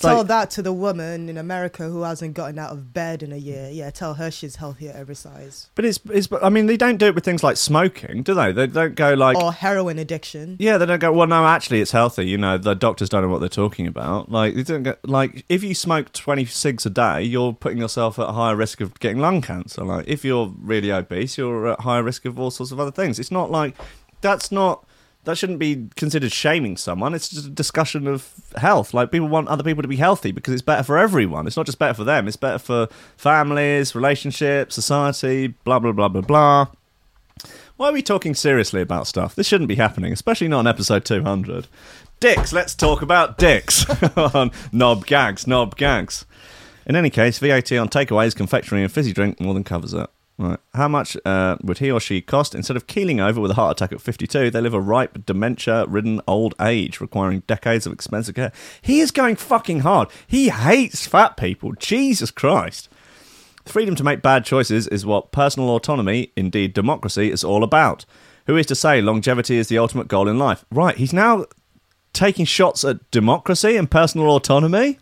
Tell 0.01 0.19
like 0.19 0.27
that 0.29 0.51
to 0.51 0.63
the 0.63 0.73
woman 0.73 1.29
in 1.29 1.37
America 1.37 1.89
who 1.89 2.03
hasn't 2.03 2.35
gotten 2.35 2.59
out 2.59 2.71
of 2.73 2.93
bed 2.93 3.23
in 3.23 3.33
a 3.33 3.37
year. 3.37 3.69
Yeah, 3.71 3.91
tell 3.91 4.15
her 4.15 4.31
she's 4.31 4.57
healthy 4.57 4.89
at 4.89 4.97
every 4.97 5.15
size. 5.15 5.71
but 5.75 5.85
it's 5.85 5.99
it's. 6.11 6.29
I 6.43 6.49
mean, 6.49 6.67
they 6.67 6.77
don't 6.77 6.97
do 6.99 7.07
it 7.07 7.15
with 7.15 7.25
things 7.25 7.43
like 7.43 7.57
smoking, 7.57 8.23
do 8.23 8.35
they? 8.35 8.53
They 8.53 8.67
don't 8.67 8.95
go 8.95 9.15
like. 9.15 9.37
or 9.37 9.53
heroin 9.53 9.99
addiction. 9.99 10.57
Yeah, 10.59 10.79
they 10.79 10.87
don't 10.87 11.01
go. 11.01 11.13
Well, 11.13 11.27
no, 11.27 11.47
actually, 11.47 11.81
it's 11.81 11.91
healthy. 11.93 12.27
You 12.27 12.39
know, 12.39 12.59
the 12.59 12.75
doctors 12.75 13.09
don't 13.09 13.23
know 13.23 13.29
what 13.29 13.41
they're 13.41 13.49
talking 13.49 13.87
about. 13.87 14.31
Like, 14.31 14.55
they 14.55 14.63
don't 14.63 14.83
get 14.83 15.07
like 15.09 15.45
if 15.49 15.63
you 15.63 15.75
smoke 15.75 16.13
twenty 16.13 16.45
cigs 16.45 16.87
a 16.87 16.91
day, 16.91 17.23
you're 17.23 17.53
putting 17.53 17.79
yourself 17.79 18.19
at 18.19 18.29
a 18.29 18.33
higher 18.33 18.57
risk 18.57 18.81
of 18.81 18.99
getting 19.01 19.19
lung 19.19 19.43
cancer. 19.43 19.85
Like, 19.85 20.07
if 20.09 20.25
you're 20.25 20.53
really 20.61 20.93
obese, 20.93 21.37
you're 21.39 21.69
at 21.69 21.81
higher 21.81 22.03
risk 22.03 22.25
of 22.25 22.39
all 22.39 22.51
sorts 22.51 22.73
of 22.73 22.81
other 22.81 22.93
things. 22.93 23.19
It's 23.19 23.31
not 23.31 23.51
like 23.51 23.77
that's 24.21 24.51
not 24.51 24.85
that 25.29 25.37
shouldn't 25.37 25.59
be 25.59 25.91
considered 25.95 26.33
shaming 26.33 26.79
someone. 26.79 27.13
It's 27.13 27.29
just 27.29 27.47
a 27.47 27.51
discussion 27.51 28.07
of 28.07 28.33
health. 28.57 28.95
Like, 28.95 29.11
people 29.11 29.29
want 29.29 29.49
other 29.49 29.63
people 29.63 29.83
to 29.83 29.89
be 29.89 29.97
healthy 29.97 30.33
because 30.33 30.55
it's 30.55 30.63
better 30.63 30.83
for 30.83 30.97
everyone. 30.97 31.47
It's 31.47 31.57
not 31.57 31.67
just 31.67 31.79
better 31.79 31.93
for 31.93 32.05
them. 32.05 32.27
It's 32.27 32.39
better 32.39 32.59
for 32.59 32.89
families, 33.19 33.95
relationships, 33.95 34.75
society. 34.75 35.49
Blah 35.49 35.81
blah 35.81 35.93
blah 35.93 36.09
blah 36.09 36.23
blah. 36.23 36.69
Why 37.77 37.91
are 37.91 37.93
we 37.93 38.01
talking 38.01 38.35
seriously 38.35 38.81
about 38.81 39.07
stuff? 39.07 39.35
This 39.35 39.47
shouldn't 39.47 39.69
be 39.69 39.75
happening, 39.75 40.15
especially 40.15 40.49
not 40.49 40.61
on 40.61 40.67
episode 40.67 41.05
200. 41.05 41.67
Dicks, 42.21 42.55
let's 42.55 42.75
talk 42.75 43.03
about 43.03 43.37
dicks 43.37 43.85
on 44.17 44.51
Knob 44.73 45.05
Gags, 45.05 45.47
Knob 45.47 45.77
Gags. 45.77 46.25
In 46.87 46.97
any 46.97 47.11
case, 47.11 47.39
VAT 47.39 47.71
on 47.73 47.91
takeaways, 47.91 48.35
confectionery, 48.35 48.83
and 48.83 48.91
fizzy 48.91 49.13
drink 49.13 49.39
more 49.43 49.53
than 49.53 49.63
covers 49.63 49.93
it. 49.93 50.09
Right. 50.41 50.61
How 50.73 50.87
much 50.87 51.17
uh, 51.25 51.57
would 51.63 51.79
he 51.79 51.91
or 51.91 51.99
she 51.99 52.21
cost? 52.21 52.55
Instead 52.55 52.77
of 52.77 52.87
keeling 52.87 53.21
over 53.21 53.41
with 53.41 53.51
a 53.51 53.55
heart 53.55 53.77
attack 53.77 53.93
at 53.93 54.01
52, 54.01 54.51
they 54.51 54.61
live 54.61 54.73
a 54.73 54.81
ripe, 54.81 55.27
dementia 55.27 55.85
ridden 55.87 56.21
old 56.29 56.55
age, 56.61 57.01
requiring 57.01 57.43
decades 57.49 57.87
of 57.87 57.93
expensive 57.93 58.37
care. 58.37 58.53
He 58.81 59.01
is 59.01 59.11
going 59.11 59.35
fucking 59.35 59.81
hard. 59.81 60.09
He 60.29 60.51
hates 60.51 61.09
fat 61.09 61.37
people. 61.37 61.73
Jesus 61.73 62.31
Christ. 62.31 62.89
Freedom 63.67 63.97
to 63.97 64.05
make 64.05 64.23
bad 64.23 64.45
choices 64.45 64.87
is 64.87 65.05
what 65.05 65.33
personal 65.33 65.71
autonomy, 65.71 66.33
indeed 66.37 66.73
democracy, 66.73 67.33
is 67.33 67.43
all 67.43 67.65
about. 67.65 68.05
Who 68.47 68.57
is 68.57 68.67
to 68.67 68.77
say 68.77 69.03
longevity 69.03 69.57
is 69.59 69.67
the 69.67 69.79
ultimate 69.79 70.07
goal 70.07 70.29
in 70.29 70.39
life? 70.39 70.65
Right, 70.71 70.97
he's 70.97 71.13
now 71.13 71.47
taking 72.13 72.45
shots 72.45 72.85
at 72.85 73.11
democracy 73.11 73.77
and 73.77 73.91
personal 73.91 74.31
autonomy. 74.31 74.99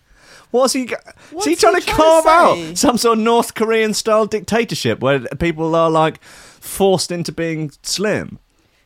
What's 0.57 0.73
he? 0.73 0.87
go- 0.87 0.97
Is 0.97 1.45
he 1.45 1.53
What's 1.53 1.61
trying 1.61 1.75
he 1.77 1.81
to 1.81 1.87
trying 1.87 1.97
carve 1.97 2.25
to 2.25 2.31
out 2.71 2.79
some 2.79 2.97
sort 2.99 3.19
of 3.19 3.25
North 3.25 3.55
Korean 3.55 3.95
style 3.95 4.27
dictatorship 4.27 5.01
where 5.01 5.21
people 5.39 5.75
are 5.75 5.91
like 5.91 6.23
forced 6.23 7.11
into 7.11 7.33
being 7.33 7.71
slim? 7.83 8.39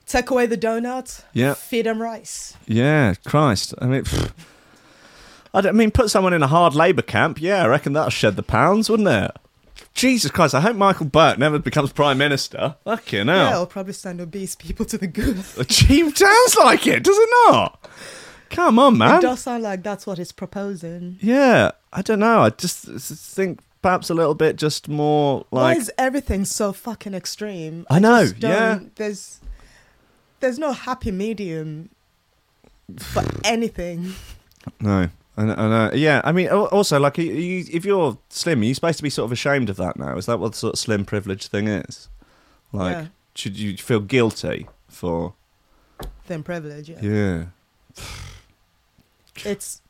Take 0.07 0.31
away 0.31 0.47
the 0.47 0.57
donuts. 0.57 1.23
Yeah. 1.33 1.55
Feed 1.55 1.87
them 1.87 2.03
rice. 2.03 2.57
Yeah, 2.67 3.15
Christ. 3.25 3.75
I 3.81 3.87
mean, 3.87 4.03
pfft. 4.03 4.33
I, 5.53 5.73
mean, 5.73 5.91
put 5.91 6.11
someone 6.11 6.33
in 6.33 6.43
a 6.43 6.47
hard 6.47 6.75
labour 6.75 7.03
camp. 7.03 7.41
Yeah, 7.41 7.63
I 7.65 7.67
reckon 7.67 7.93
that'll 7.93 8.11
shed 8.11 8.37
the 8.37 8.43
pounds, 8.43 8.89
wouldn't 8.89 9.09
it? 9.09 9.31
Jesus 9.95 10.31
Christ! 10.31 10.55
I 10.55 10.61
hope 10.61 10.77
Michael 10.77 11.07
Buerk 11.07 11.39
never 11.39 11.59
becomes 11.59 11.93
prime 11.93 12.19
minister. 12.19 12.77
Fucking 12.85 13.27
Yeah, 13.27 13.35
hell! 13.49 13.53
it'll 13.53 13.67
probably 13.67 13.93
send 13.93 14.21
obese 14.21 14.55
people 14.55 14.87
to 14.87 14.97
the 14.99 15.09
gulag. 15.09 15.67
Chief 15.69 16.17
sounds 16.17 16.57
like 16.57 16.87
it, 16.87 17.03
does 17.03 17.17
it 17.19 17.29
not? 17.49 17.89
Come 18.51 18.79
on, 18.79 18.99
man. 18.99 19.19
It 19.19 19.23
does 19.23 19.41
sound 19.41 19.63
like 19.63 19.83
that's 19.83 20.07
what 20.07 20.19
he's 20.19 20.33
proposing. 20.33 21.19
Yeah, 21.21 21.71
I 21.93 22.03
don't 22.03 22.19
know. 22.21 22.41
I 22.43 22.51
just 22.51 22.85
think 22.85 23.61
perhaps 23.83 24.11
a 24.11 24.15
little 24.15 24.35
bit 24.35 24.57
just 24.57 24.89
more 24.89 25.47
like. 25.51 25.77
Why 25.77 25.81
is 25.81 25.91
everything 25.97 26.45
so 26.45 26.73
fucking 26.73 27.15
extreme? 27.15 27.87
I 27.89 27.99
know, 27.99 28.23
just 28.25 28.41
don't- 28.41 28.51
yeah. 28.51 28.79
There's 28.97 29.41
there's 30.41 30.59
no 30.59 30.73
happy 30.73 31.11
medium 31.11 31.91
for 32.99 33.23
anything. 33.45 34.15
no. 34.81 35.09
And, 35.37 35.51
and 35.53 35.73
uh, 35.73 35.91
yeah, 35.95 36.21
I 36.25 36.33
mean, 36.33 36.49
also 36.49 36.99
like, 37.01 37.17
you, 37.17 37.65
if 37.73 37.85
you're 37.87 38.19
slim, 38.29 38.61
are 38.61 38.65
you 38.65 38.75
supposed 38.75 38.99
to 38.99 39.03
be 39.03 39.09
sort 39.09 39.25
of 39.27 39.33
ashamed 39.33 39.71
of 39.71 39.77
that 39.77 39.97
now? 39.97 40.19
Is 40.19 40.27
that 40.27 40.39
what 40.39 40.53
the 40.53 40.59
sort 40.59 40.75
of 40.75 40.79
slim 40.79 41.07
privilege 41.07 41.47
thing 41.47 41.67
is? 41.67 42.09
Like, 42.73 42.93
Yeah. 42.97 43.07
should 43.35 43.59
you 43.59 43.77
feel 43.79 44.01
guilty 44.01 44.67
for? 44.89 45.33
Thin 46.27 46.43
privilege. 46.43 46.91
Yeah. 46.91 46.99
Yeah, 47.01 47.45
It's. 49.45 49.81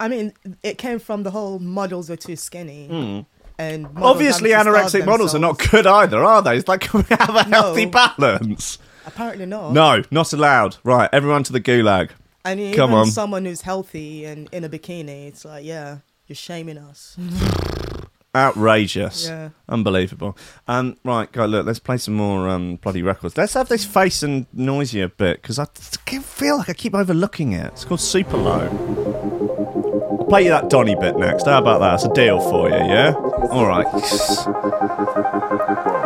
I 0.00 0.08
mean, 0.08 0.32
it 0.62 0.78
came 0.78 0.98
from 0.98 1.22
the 1.22 1.30
whole 1.30 1.58
models 1.60 2.10
are 2.10 2.16
too 2.16 2.34
skinny. 2.36 3.24
And 3.58 3.82
models 3.84 3.96
Hmm. 3.98 4.02
obviously, 4.02 4.50
anorexic 4.50 5.06
models 5.06 5.34
are 5.34 5.38
not 5.38 5.58
good 5.70 5.86
either, 5.86 6.24
are 6.24 6.42
they? 6.42 6.56
It's 6.56 6.66
like, 6.66 6.80
can 6.90 7.00
we 7.08 7.16
have 7.16 7.30
a 7.46 7.48
No. 7.48 7.62
healthy 7.62 7.84
balance? 7.86 8.78
Apparently 9.06 9.46
not. 9.46 9.72
No, 9.72 10.02
not 10.10 10.32
allowed. 10.32 10.76
Right, 10.82 11.08
everyone 11.12 11.42
to 11.44 11.52
the 11.52 11.60
gulag. 11.60 12.10
I 12.44 12.54
mean, 12.56 12.74
Come 12.74 12.92
on. 12.94 13.06
someone 13.06 13.44
who's 13.44 13.60
healthy 13.60 14.24
and 14.24 14.48
in 14.52 14.64
a 14.64 14.68
bikini, 14.68 15.28
it's 15.28 15.44
like, 15.44 15.64
yeah, 15.64 15.98
you're 16.26 16.34
shaming 16.34 16.78
us. 16.78 17.16
Outrageous. 18.34 19.26
Yeah. 19.28 19.50
Unbelievable. 19.68 20.38
Um, 20.66 20.96
right, 21.04 21.30
go 21.30 21.44
look. 21.44 21.66
Let's 21.66 21.78
play 21.78 21.98
some 21.98 22.14
more 22.14 22.48
um, 22.48 22.76
bloody 22.76 23.02
records. 23.02 23.36
Let's 23.36 23.52
have 23.54 23.68
this 23.68 23.84
face 23.84 24.22
and 24.22 24.46
noisier 24.54 25.08
bit 25.08 25.42
because 25.42 25.58
I 25.58 25.66
feel 25.66 26.56
like 26.56 26.70
I 26.70 26.72
keep 26.72 26.94
overlooking 26.94 27.52
it. 27.52 27.66
It's 27.72 27.84
called 27.84 28.00
Super 28.00 28.38
Low. 28.38 28.68
I'll 30.18 30.24
play 30.26 30.44
you 30.44 30.50
that 30.50 30.70
Donny 30.70 30.94
bit 30.94 31.16
next. 31.16 31.44
How 31.44 31.58
about 31.58 31.80
that? 31.80 31.94
It's 31.96 32.04
a 32.04 32.12
deal 32.14 32.40
for 32.40 32.70
you, 32.70 32.76
yeah. 32.76 33.12
All 33.50 33.66
right. 33.66 33.86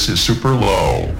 This 0.00 0.08
is 0.08 0.20
super 0.22 0.48
low. 0.48 1.14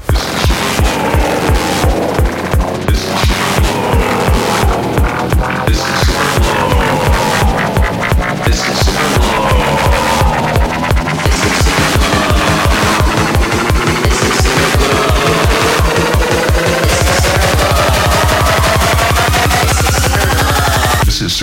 This 21.04 21.20
is 21.20 21.36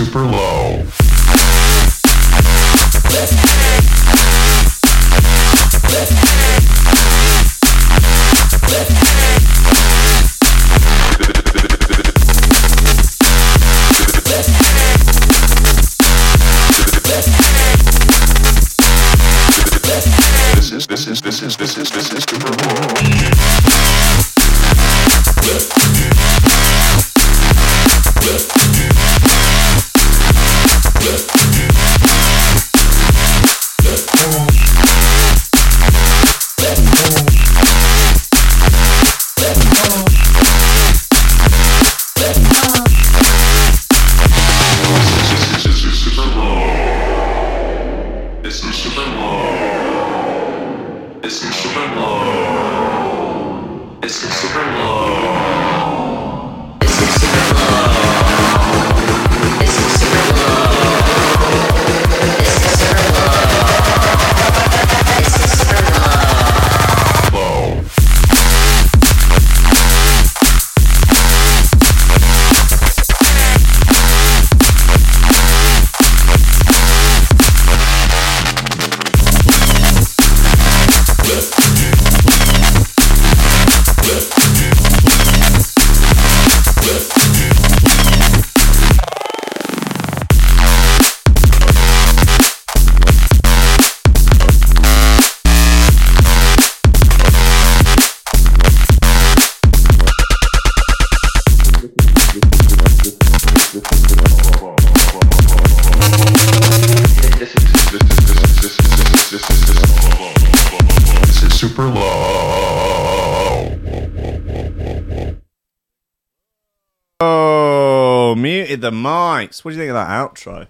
mics. 119.60 119.64
What 119.64 119.70
do 119.72 119.76
you 119.76 119.82
think 119.82 119.90
of 119.90 119.94
that 119.94 120.08
outro? 120.08 120.66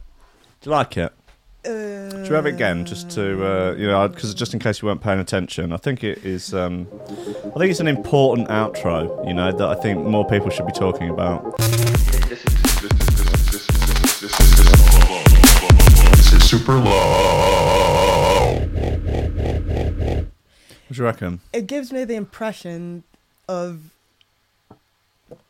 Do 0.61 0.71
you 0.71 0.73
like 0.73 0.97
it? 0.97 1.13
Uh, 1.65 2.11
Should 2.23 2.31
we 2.31 2.35
have 2.37 2.47
it 2.47 2.55
again, 2.55 2.85
just 2.85 3.11
to 3.11 3.45
uh, 3.45 3.73
you 3.73 3.89
know, 3.89 4.09
because 4.09 4.33
just 4.35 4.55
in 4.55 4.61
case 4.61 4.81
you 4.81 4.87
weren't 4.89 5.01
paying 5.03 5.19
attention, 5.21 5.73
I 5.73 5.77
think 5.77 6.05
it 6.05 6.25
is. 6.25 6.55
Um, 6.55 6.87
I 7.09 7.59
think 7.59 7.71
it's 7.71 7.81
an 7.81 7.89
important 7.89 8.49
outro. 8.49 9.27
You 9.27 9.35
know 9.35 9.51
that 9.53 9.69
I 9.69 9.75
think 9.75 10.05
more 10.07 10.27
people 10.27 10.51
should 10.51 10.67
be 10.67 10.73
talking 10.73 11.11
about. 11.11 11.59
This 16.17 16.33
is 16.33 16.49
super 16.49 16.75
low. 16.75 18.55
What 20.87 20.95
do 20.95 21.03
you 21.03 21.05
reckon? 21.05 21.41
it 21.53 21.67
gives 21.67 21.93
me 21.93 22.05
the 22.05 22.15
impression 22.15 23.03
of 23.49 23.95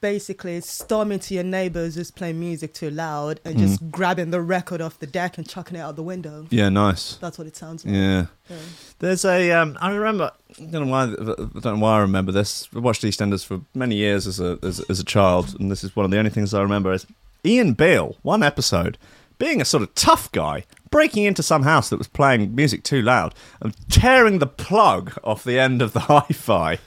basically 0.00 0.60
storming 0.60 1.18
to 1.20 1.34
your 1.34 1.44
neighbors 1.44 1.94
who's 1.94 2.10
playing 2.10 2.38
music 2.40 2.74
too 2.74 2.90
loud 2.90 3.40
and 3.44 3.56
Mm. 3.56 3.58
just 3.58 3.90
grabbing 3.90 4.30
the 4.30 4.40
record 4.40 4.80
off 4.80 4.98
the 4.98 5.06
deck 5.06 5.38
and 5.38 5.48
chucking 5.48 5.76
it 5.76 5.80
out 5.80 5.96
the 5.96 6.02
window. 6.02 6.46
Yeah, 6.50 6.68
nice. 6.68 7.14
That's 7.20 7.38
what 7.38 7.46
it 7.46 7.56
sounds 7.56 7.84
like. 7.84 7.94
Yeah. 7.94 8.26
Yeah. 8.50 8.56
There's 8.98 9.24
a. 9.24 9.50
Um, 9.52 9.76
I 9.80 9.90
remember. 9.90 10.30
I 10.58 10.62
don't 10.64 10.86
know 10.86 10.92
why. 10.92 11.02
I 11.04 11.14
don't 11.60 11.64
know 11.64 11.76
why 11.78 11.96
I 11.96 12.00
remember 12.00 12.32
this. 12.32 12.68
I 12.74 12.78
watched 12.78 13.02
EastEnders 13.02 13.44
for 13.44 13.60
many 13.74 13.96
years 13.96 14.26
as 14.26 14.40
a 14.40 14.58
as, 14.62 14.80
as 14.88 14.98
a 15.00 15.04
child, 15.04 15.54
and 15.60 15.70
this 15.70 15.84
is 15.84 15.94
one 15.94 16.04
of 16.04 16.10
the 16.10 16.18
only 16.18 16.30
things 16.30 16.54
I 16.54 16.62
remember. 16.62 16.92
Is 16.92 17.06
Ian 17.44 17.74
Beale, 17.74 18.16
one 18.22 18.42
episode, 18.42 18.98
being 19.38 19.60
a 19.60 19.64
sort 19.64 19.82
of 19.82 19.94
tough 19.94 20.32
guy, 20.32 20.64
breaking 20.90 21.24
into 21.24 21.42
some 21.42 21.62
house 21.62 21.90
that 21.90 21.98
was 21.98 22.08
playing 22.08 22.54
music 22.54 22.82
too 22.82 23.00
loud 23.02 23.34
and 23.60 23.74
tearing 23.88 24.38
the 24.40 24.46
plug 24.46 25.16
off 25.22 25.44
the 25.44 25.58
end 25.60 25.80
of 25.82 25.92
the 25.92 26.00
hi-fi. 26.08 26.78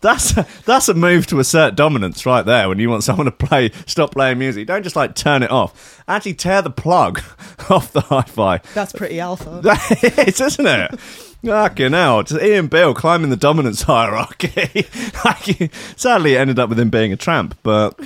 That's 0.00 0.36
a, 0.36 0.46
that's 0.64 0.88
a 0.88 0.94
move 0.94 1.26
to 1.28 1.40
assert 1.40 1.74
dominance 1.74 2.26
right 2.26 2.44
there. 2.44 2.68
When 2.68 2.78
you 2.78 2.90
want 2.90 3.02
someone 3.04 3.24
to 3.24 3.32
play, 3.32 3.70
stop 3.86 4.12
playing 4.12 4.38
music, 4.38 4.66
don't 4.66 4.82
just 4.82 4.96
like 4.96 5.14
turn 5.14 5.42
it 5.42 5.50
off. 5.50 6.02
Actually, 6.06 6.34
tear 6.34 6.62
the 6.62 6.70
plug 6.70 7.20
off 7.70 7.92
the 7.92 8.02
hi-fi. 8.02 8.58
That's 8.74 8.92
pretty 8.92 9.20
alpha. 9.20 9.60
That 9.62 10.28
is, 10.28 10.40
isn't 10.40 10.66
it? 10.66 11.00
Fucking 11.44 11.92
hell. 11.92 12.22
Just 12.22 12.42
Ian 12.42 12.66
Beale 12.68 12.94
climbing 12.94 13.30
the 13.30 13.36
dominance 13.36 13.82
hierarchy. 13.86 14.86
Like, 15.24 15.72
Sadly, 15.96 16.34
it 16.34 16.38
ended 16.38 16.58
up 16.58 16.68
with 16.68 16.78
him 16.78 16.90
being 16.90 17.12
a 17.12 17.16
tramp, 17.16 17.56
but, 17.62 17.98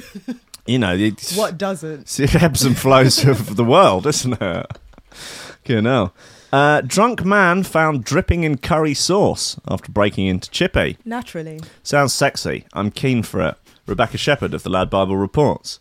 you 0.67 0.79
know, 0.79 0.95
it's, 0.95 1.37
what 1.37 1.59
doesn't? 1.59 2.01
it's 2.03 2.17
the 2.17 2.39
ebbs 2.41 2.65
and 2.65 2.77
flows 2.79 3.25
of 3.25 3.57
the 3.57 3.65
world, 3.65 4.07
isn't 4.07 4.41
it? 4.41 4.67
Fucking 5.11 5.85
hell. 5.85 6.15
Uh, 6.53 6.81
drunk 6.81 7.25
man 7.25 7.63
found 7.63 8.05
dripping 8.05 8.45
in 8.45 8.59
curry 8.59 8.95
sauce 8.95 9.59
after 9.69 9.93
breaking 9.93 10.27
into 10.27 10.51
Chippy. 10.51 10.97
Naturally. 11.05 11.61
Sounds 11.83 12.13
sexy. 12.13 12.65
I'm 12.73 12.91
keen 12.91 13.23
for 13.23 13.41
it. 13.41 13.55
Rebecca 13.87 14.19
Shepherd 14.19 14.55
of 14.55 14.63
the 14.63 14.71
Lad 14.71 14.91
Bible 14.91 15.17
reports. 15.17 15.79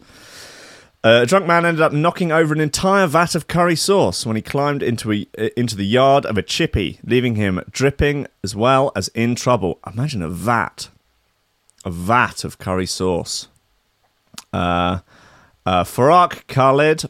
Uh, 1.04 1.22
a 1.24 1.26
drunk 1.26 1.48
man 1.48 1.66
ended 1.66 1.82
up 1.82 1.94
knocking 1.94 2.32
over 2.32 2.54
an 2.54 2.60
entire 2.60 3.08
vat 3.08 3.34
of 3.34 3.48
curry 3.48 3.76
sauce 3.76 4.26
when 4.26 4.36
he 4.36 4.42
climbed 4.42 4.84
into 4.84 5.14
a, 5.14 5.28
uh, 5.38 5.50
into 5.56 5.76
the 5.76 5.86
yard 5.86 6.26
of 6.26 6.38
a 6.38 6.42
chippy, 6.42 7.00
leaving 7.04 7.36
him 7.36 7.62
dripping 7.72 8.28
as 8.44 8.54
well 8.54 8.92
as 8.98 9.08
in 9.10 9.34
trouble. 9.34 9.80
Imagine 9.92 10.22
a 10.22 10.30
vat, 10.30 10.90
a 11.86 11.90
vat 11.90 12.44
of 12.44 12.60
curry 12.60 12.86
sauce. 12.86 13.48
Uh, 14.52 15.00
uh, 15.66 15.84
Farak 15.84 16.46
Khalid 16.48 17.04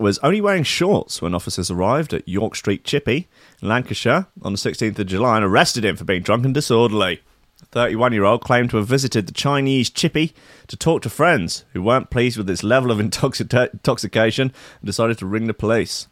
was 0.00 0.18
only 0.18 0.40
wearing 0.40 0.64
shorts 0.64 1.22
when 1.22 1.34
officers 1.34 1.70
arrived 1.70 2.12
at 2.12 2.28
York 2.28 2.56
Street 2.56 2.84
Chippy, 2.84 3.28
Lancashire, 3.62 4.26
on 4.42 4.52
the 4.52 4.58
16th 4.58 4.98
of 4.98 5.06
July 5.06 5.36
and 5.36 5.44
arrested 5.44 5.84
him 5.84 5.96
for 5.96 6.04
being 6.04 6.22
drunk 6.22 6.44
and 6.44 6.54
disorderly. 6.54 7.22
The 7.60 7.66
31 7.66 8.12
year 8.12 8.24
old 8.24 8.42
claimed 8.42 8.70
to 8.70 8.76
have 8.78 8.88
visited 8.88 9.26
the 9.26 9.32
Chinese 9.32 9.90
Chippy 9.90 10.34
to 10.66 10.76
talk 10.76 11.02
to 11.02 11.10
friends 11.10 11.64
who 11.72 11.82
weren't 11.82 12.10
pleased 12.10 12.36
with 12.36 12.50
its 12.50 12.64
level 12.64 12.90
of 12.90 12.98
intoxica- 12.98 13.72
intoxication 13.72 14.52
and 14.80 14.86
decided 14.86 15.18
to 15.18 15.26
ring 15.26 15.46
the 15.46 15.54
police. 15.54 16.08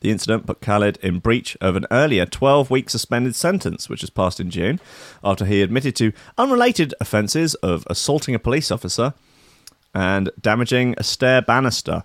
The 0.00 0.10
incident 0.10 0.46
put 0.46 0.60
Khalid 0.60 0.98
in 1.00 1.20
breach 1.20 1.56
of 1.60 1.76
an 1.76 1.86
earlier 1.92 2.26
12 2.26 2.70
week 2.70 2.90
suspended 2.90 3.36
sentence, 3.36 3.88
which 3.88 4.00
was 4.00 4.10
passed 4.10 4.40
in 4.40 4.50
June, 4.50 4.80
after 5.22 5.44
he 5.44 5.62
admitted 5.62 5.94
to 5.96 6.12
unrelated 6.36 6.92
offences 7.00 7.54
of 7.56 7.86
assaulting 7.88 8.34
a 8.34 8.40
police 8.40 8.72
officer 8.72 9.14
and 9.94 10.30
damaging 10.40 10.96
a 10.98 11.04
stair 11.04 11.40
banister. 11.40 12.02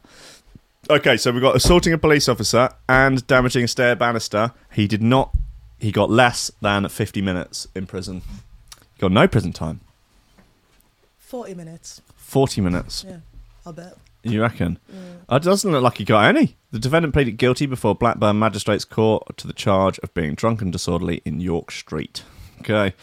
Okay, 0.89 1.17
so 1.17 1.31
we've 1.31 1.41
got 1.41 1.55
assaulting 1.55 1.91
a 1.91 1.97
police 1.97 2.29
officer 2.29 2.69
and 2.87 3.25
damaging 3.27 3.65
a 3.65 3.67
stair 3.67 3.95
banister. 3.95 4.53
He 4.71 4.87
did 4.87 5.01
not. 5.01 5.35
He 5.79 5.91
got 5.91 6.09
less 6.09 6.49
than 6.61 6.87
50 6.87 7.21
minutes 7.21 7.67
in 7.75 7.85
prison. 7.85 8.21
He 8.95 9.01
got 9.01 9.11
no 9.11 9.27
prison 9.27 9.51
time. 9.51 9.81
40 11.17 11.55
minutes. 11.55 12.01
40 12.15 12.61
minutes. 12.61 13.05
Yeah, 13.07 13.17
I'll 13.65 13.73
bet. 13.73 13.97
You 14.23 14.41
reckon? 14.41 14.79
It 15.29 15.43
doesn't 15.43 15.69
look 15.69 15.83
like 15.83 15.97
he 15.97 16.05
got 16.05 16.25
any. 16.25 16.55
The 16.71 16.79
defendant 16.79 17.13
pleaded 17.13 17.37
guilty 17.37 17.65
before 17.65 17.93
Blackburn 17.93 18.39
Magistrates 18.39 18.85
Court 18.85 19.37
to 19.37 19.47
the 19.47 19.53
charge 19.53 19.99
of 19.99 20.13
being 20.13 20.35
drunk 20.35 20.61
and 20.61 20.71
disorderly 20.71 21.21
in 21.25 21.39
York 21.39 21.71
Street. 21.71 22.23
Okay. 22.61 22.93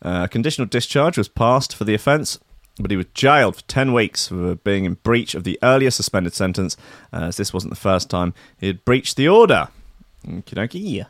Uh, 0.00 0.26
conditional 0.28 0.66
discharge 0.66 1.18
was 1.18 1.28
passed 1.28 1.74
for 1.74 1.84
the 1.84 1.94
offence, 1.94 2.38
but 2.82 2.90
he 2.90 2.96
was 2.96 3.06
jailed 3.14 3.56
for 3.56 3.62
10 3.62 3.92
weeks 3.94 4.28
for 4.28 4.56
being 4.56 4.84
in 4.84 4.94
breach 5.02 5.34
of 5.34 5.44
the 5.44 5.58
earlier 5.62 5.90
suspended 5.90 6.34
sentence, 6.34 6.76
uh, 7.12 7.22
as 7.28 7.36
this 7.38 7.52
wasn't 7.54 7.70
the 7.72 7.80
first 7.80 8.10
time 8.10 8.34
he 8.58 8.66
had 8.66 8.84
breached 8.84 9.16
the 9.16 9.28
order. 9.28 9.68
Okie 10.26 10.54
dokie. 10.54 11.06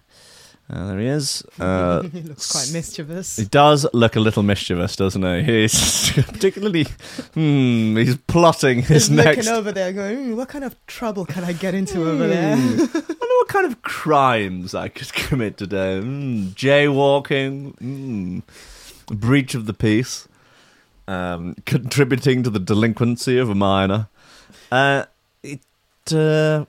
Uh, 0.70 0.86
there 0.86 1.00
he 1.00 1.06
is. 1.06 1.42
Uh, 1.60 2.02
he 2.12 2.22
looks 2.22 2.50
quite 2.50 2.70
mischievous. 2.72 3.36
he 3.36 3.44
does 3.44 3.84
look 3.92 4.16
a 4.16 4.20
little 4.20 4.42
mischievous, 4.42 4.96
doesn't 4.96 5.22
he? 5.22 5.42
He's 5.62 6.12
particularly. 6.26 6.84
Hmm, 7.34 7.96
he's 7.96 8.16
plotting 8.16 8.78
his 8.82 9.08
He's 9.08 9.10
next. 9.10 9.38
looking 9.38 9.52
over 9.52 9.72
there 9.72 9.92
going, 9.92 10.16
"Hmm, 10.30 10.36
what 10.36 10.48
kind 10.48 10.64
of 10.64 10.74
trouble 10.86 11.26
can 11.26 11.44
I 11.44 11.52
get 11.52 11.74
into 11.74 12.02
over 12.08 12.24
Hmm. 12.24 12.30
there? 12.30 12.52
I 12.56 12.56
wonder 12.86 13.36
what 13.40 13.48
kind 13.48 13.66
of 13.66 13.82
crimes 13.82 14.74
I 14.74 14.88
could 14.88 15.12
commit 15.12 15.58
today. 15.58 16.00
Mm, 16.02 16.50
jaywalking, 16.54 17.74
mm, 17.78 18.42
breach 19.08 19.54
of 19.54 19.66
the 19.66 19.74
peace, 19.74 20.26
um, 21.08 21.56
contributing 21.66 22.42
to 22.42 22.50
the 22.50 22.58
delinquency 22.60 23.38
of 23.38 23.50
a 23.50 23.54
minor. 23.54 24.08
Uh, 24.70 25.04
it. 25.42 25.60
Uh, 26.12 26.64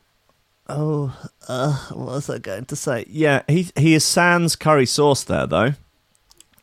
oh, 0.70 1.16
uh, 1.48 1.74
what 1.92 2.08
was 2.16 2.30
I 2.30 2.38
going 2.40 2.66
to 2.66 2.76
say? 2.76 3.06
Yeah, 3.10 3.44
he 3.48 3.70
he 3.76 3.94
is 3.94 4.04
sans 4.06 4.56
curry 4.56 4.86
sauce 4.86 5.24
there 5.24 5.48
though. 5.48 5.74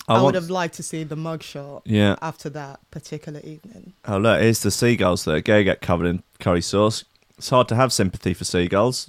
I, 0.09 0.15
want- 0.15 0.25
would 0.25 0.35
have 0.35 0.51
liked 0.51 0.75
to 0.75 0.83
see 0.83 1.05
the 1.05 1.15
mugshot 1.17 1.83
Yeah. 1.85 2.17
after 2.21 2.51
that 2.51 2.81
particular 2.91 3.39
evening. 3.45 3.93
Oh 4.07 4.19
look, 4.19 4.41
here's 4.41 4.61
the 4.61 4.71
seagulls 4.73 5.25
that 5.25 5.45
to 5.45 5.65
get 5.65 5.81
covered 5.81 6.07
in 6.07 6.23
curry 6.41 6.63
sauce. 6.63 7.05
It's 7.39 7.49
hard 7.51 7.69
to 7.69 7.77
have 7.77 7.93
sympathy 7.93 8.35
for 8.35 8.45
seagulls, 8.45 9.09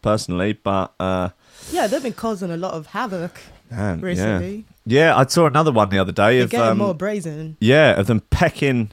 personally, 0.00 0.54
but 0.54 0.94
uh, 0.98 1.28
Yeah, 1.70 1.86
they've 1.86 2.02
been 2.02 2.14
causing 2.14 2.50
a 2.50 2.56
lot 2.56 2.72
of 2.72 2.86
havoc 2.88 3.38
man, 3.70 4.00
recently. 4.00 4.56
yeah, 4.56 4.62
yeah. 4.88 5.16
I 5.16 5.26
saw 5.26 5.46
another 5.46 5.72
one 5.72 5.88
the 5.90 5.98
other 5.98 6.12
day 6.12 6.36
They're 6.36 6.44
of 6.44 6.50
getting 6.50 6.68
um, 6.72 6.78
more 6.78 6.94
brazen. 6.94 7.56
yeah, 7.60 7.98
of 7.98 8.06
them 8.06 8.20
pecking, 8.30 8.90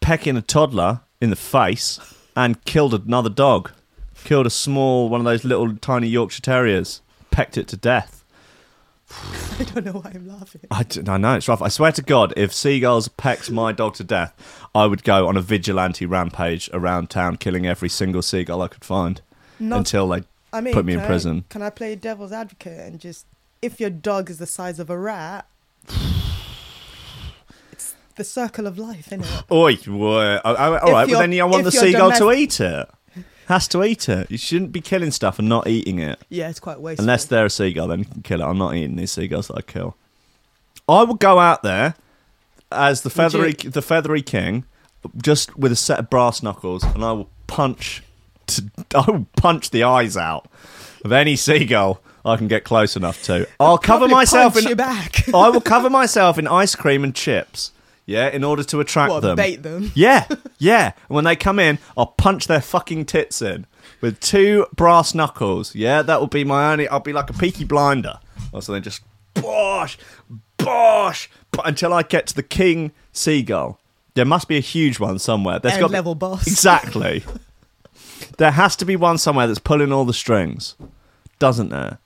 pecking 0.00 0.36
a 0.36 0.42
toddler 0.42 1.00
in 1.20 1.30
the 1.30 1.36
face 1.36 1.98
and 2.34 2.62
killed 2.64 2.94
another 2.94 3.30
dog, 3.30 3.70
killed 4.24 4.46
a 4.46 4.50
small 4.50 5.08
one 5.08 5.20
of 5.20 5.24
those 5.24 5.44
little 5.44 5.76
tiny 5.76 6.08
Yorkshire 6.08 6.42
Terriers, 6.42 7.00
pecked 7.30 7.56
it 7.58 7.68
to 7.68 7.76
death. 7.76 8.24
I 9.60 9.62
don't 9.64 9.84
know 9.86 9.92
why 9.92 10.10
I'm 10.14 10.26
laughing. 10.26 10.62
I, 10.70 10.82
d- 10.82 11.02
I 11.06 11.16
know 11.16 11.34
it's 11.36 11.46
rough. 11.48 11.62
I 11.62 11.68
swear 11.68 11.92
to 11.92 12.02
God, 12.02 12.34
if 12.36 12.52
seagulls 12.52 13.08
pecked 13.08 13.50
my 13.50 13.70
dog 13.72 13.94
to 13.94 14.04
death, 14.04 14.34
I 14.74 14.86
would 14.86 15.04
go 15.04 15.28
on 15.28 15.36
a 15.36 15.40
vigilante 15.40 16.04
rampage 16.06 16.68
around 16.72 17.08
town, 17.08 17.36
killing 17.36 17.66
every 17.66 17.88
single 17.88 18.20
seagull 18.22 18.62
I 18.62 18.68
could 18.68 18.84
find 18.84 19.20
Not- 19.60 19.78
until 19.78 20.08
they 20.08 20.24
I 20.52 20.60
mean, 20.60 20.74
put 20.74 20.84
me 20.84 20.94
in 20.94 20.98
can 20.98 21.04
I- 21.04 21.08
prison. 21.08 21.44
can 21.48 21.62
I 21.62 21.70
play 21.70 21.94
devil's 21.94 22.32
advocate 22.32 22.80
and 22.80 22.98
just, 23.00 23.26
if 23.66 23.78
your 23.80 23.90
dog 23.90 24.30
is 24.30 24.38
the 24.38 24.46
size 24.46 24.78
of 24.78 24.88
a 24.90 24.98
rat, 24.98 25.46
it's 27.72 27.94
the 28.16 28.24
circle 28.24 28.66
of 28.66 28.78
life, 28.78 29.08
isn't 29.12 29.24
it? 29.24 29.42
Oi, 29.52 29.76
boy. 29.76 30.22
Uh, 30.36 30.40
all 30.44 30.54
right, 30.72 30.82
well 30.84 31.08
you're- 31.08 31.20
then 31.20 31.32
you 31.32 31.46
want 31.46 31.64
the 31.64 31.72
seagull 31.72 32.12
to 32.12 32.32
eat 32.32 32.60
it. 32.60 32.88
Has 33.48 33.68
to 33.68 33.84
eat 33.84 34.08
it. 34.08 34.28
You 34.30 34.38
shouldn't 34.38 34.72
be 34.72 34.80
killing 34.80 35.12
stuff 35.12 35.38
and 35.38 35.48
not 35.48 35.68
eating 35.68 36.00
it. 36.00 36.20
Yeah, 36.28 36.48
it's 36.48 36.58
quite 36.58 36.80
wasteful. 36.80 37.04
Unless 37.04 37.26
they're 37.26 37.46
a 37.46 37.50
seagull, 37.50 37.86
then 37.86 38.00
you 38.00 38.04
can 38.04 38.22
kill 38.22 38.40
it. 38.40 38.44
I'm 38.44 38.58
not 38.58 38.74
eating 38.74 38.96
these 38.96 39.12
seagulls 39.12 39.46
that 39.48 39.54
I 39.58 39.62
kill. 39.62 39.96
I 40.88 41.04
will 41.04 41.14
go 41.14 41.38
out 41.38 41.62
there 41.62 41.94
as 42.72 43.02
the 43.02 43.10
feathery 43.10 43.54
you- 43.62 43.70
the 43.70 43.82
feathery 43.82 44.22
king, 44.22 44.64
just 45.22 45.56
with 45.56 45.70
a 45.70 45.76
set 45.76 46.00
of 46.00 46.10
brass 46.10 46.42
knuckles, 46.42 46.82
and 46.82 47.04
I 47.04 47.12
will 47.12 47.30
punch. 47.46 48.02
To, 48.48 48.64
I 48.96 49.08
will 49.10 49.26
punch 49.36 49.70
the 49.70 49.84
eyes 49.84 50.16
out 50.16 50.48
of 51.04 51.12
any 51.12 51.36
seagull 51.36 52.00
I 52.26 52.36
can 52.36 52.48
get 52.48 52.64
close 52.64 52.96
enough 52.96 53.22
to. 53.24 53.48
I'll 53.60 53.78
cover 53.78 54.08
myself 54.08 54.54
punch 54.54 54.64
in. 54.66 54.70
you 54.70 54.76
back. 54.76 55.28
I 55.34 55.48
will 55.48 55.60
cover 55.60 55.88
myself 55.88 56.38
in 56.38 56.46
ice 56.48 56.74
cream 56.74 57.04
and 57.04 57.14
chips. 57.14 57.70
Yeah, 58.04 58.28
in 58.28 58.44
order 58.44 58.62
to 58.64 58.80
attract 58.80 59.10
What, 59.10 59.20
them. 59.20 59.36
bait 59.36 59.62
them? 59.62 59.90
Yeah, 59.94 60.26
yeah. 60.58 60.92
And 61.08 61.14
when 61.14 61.24
they 61.24 61.34
come 61.36 61.58
in, 61.58 61.78
I'll 61.96 62.06
punch 62.06 62.46
their 62.46 62.60
fucking 62.60 63.06
tits 63.06 63.42
in 63.42 63.66
with 64.00 64.20
two 64.20 64.66
brass 64.74 65.14
knuckles. 65.14 65.74
Yeah, 65.74 66.02
that 66.02 66.20
will 66.20 66.26
be 66.28 66.44
my 66.44 66.72
only. 66.72 66.86
I'll 66.88 67.00
be 67.00 67.12
like 67.12 67.30
a 67.30 67.32
peaky 67.32 67.64
blinder. 67.64 68.18
Or 68.52 68.62
something, 68.62 68.82
just 68.82 69.02
bosh, 69.34 69.98
bosh, 70.56 71.28
but 71.50 71.66
until 71.66 71.92
I 71.92 72.02
get 72.02 72.26
to 72.28 72.34
the 72.34 72.42
king 72.42 72.92
seagull. 73.12 73.80
There 74.14 74.24
must 74.24 74.48
be 74.48 74.56
a 74.56 74.60
huge 74.60 74.98
one 74.98 75.18
somewhere. 75.18 75.58
There's 75.58 75.74
End 75.74 75.82
got 75.82 75.90
level 75.90 76.14
boss. 76.14 76.46
exactly. 76.46 77.22
there 78.38 78.52
has 78.52 78.74
to 78.76 78.84
be 78.84 78.96
one 78.96 79.18
somewhere 79.18 79.46
that's 79.46 79.58
pulling 79.58 79.92
all 79.92 80.04
the 80.06 80.14
strings, 80.14 80.74
doesn't 81.38 81.68
there? 81.68 81.98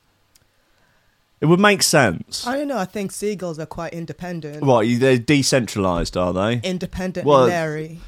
It 1.40 1.46
would 1.46 1.60
make 1.60 1.82
sense. 1.82 2.46
I 2.46 2.56
don't 2.56 2.68
know. 2.68 2.76
I 2.76 2.84
think 2.84 3.12
seagulls 3.12 3.58
are 3.58 3.66
quite 3.66 3.94
independent. 3.94 4.62
What? 4.62 4.86
They're 4.98 5.18
decentralized, 5.18 6.16
are 6.16 6.32
they? 6.34 6.60
Independent 6.62 7.26
Well, 7.26 7.44
and 7.44 7.48
Larry. 7.50 8.00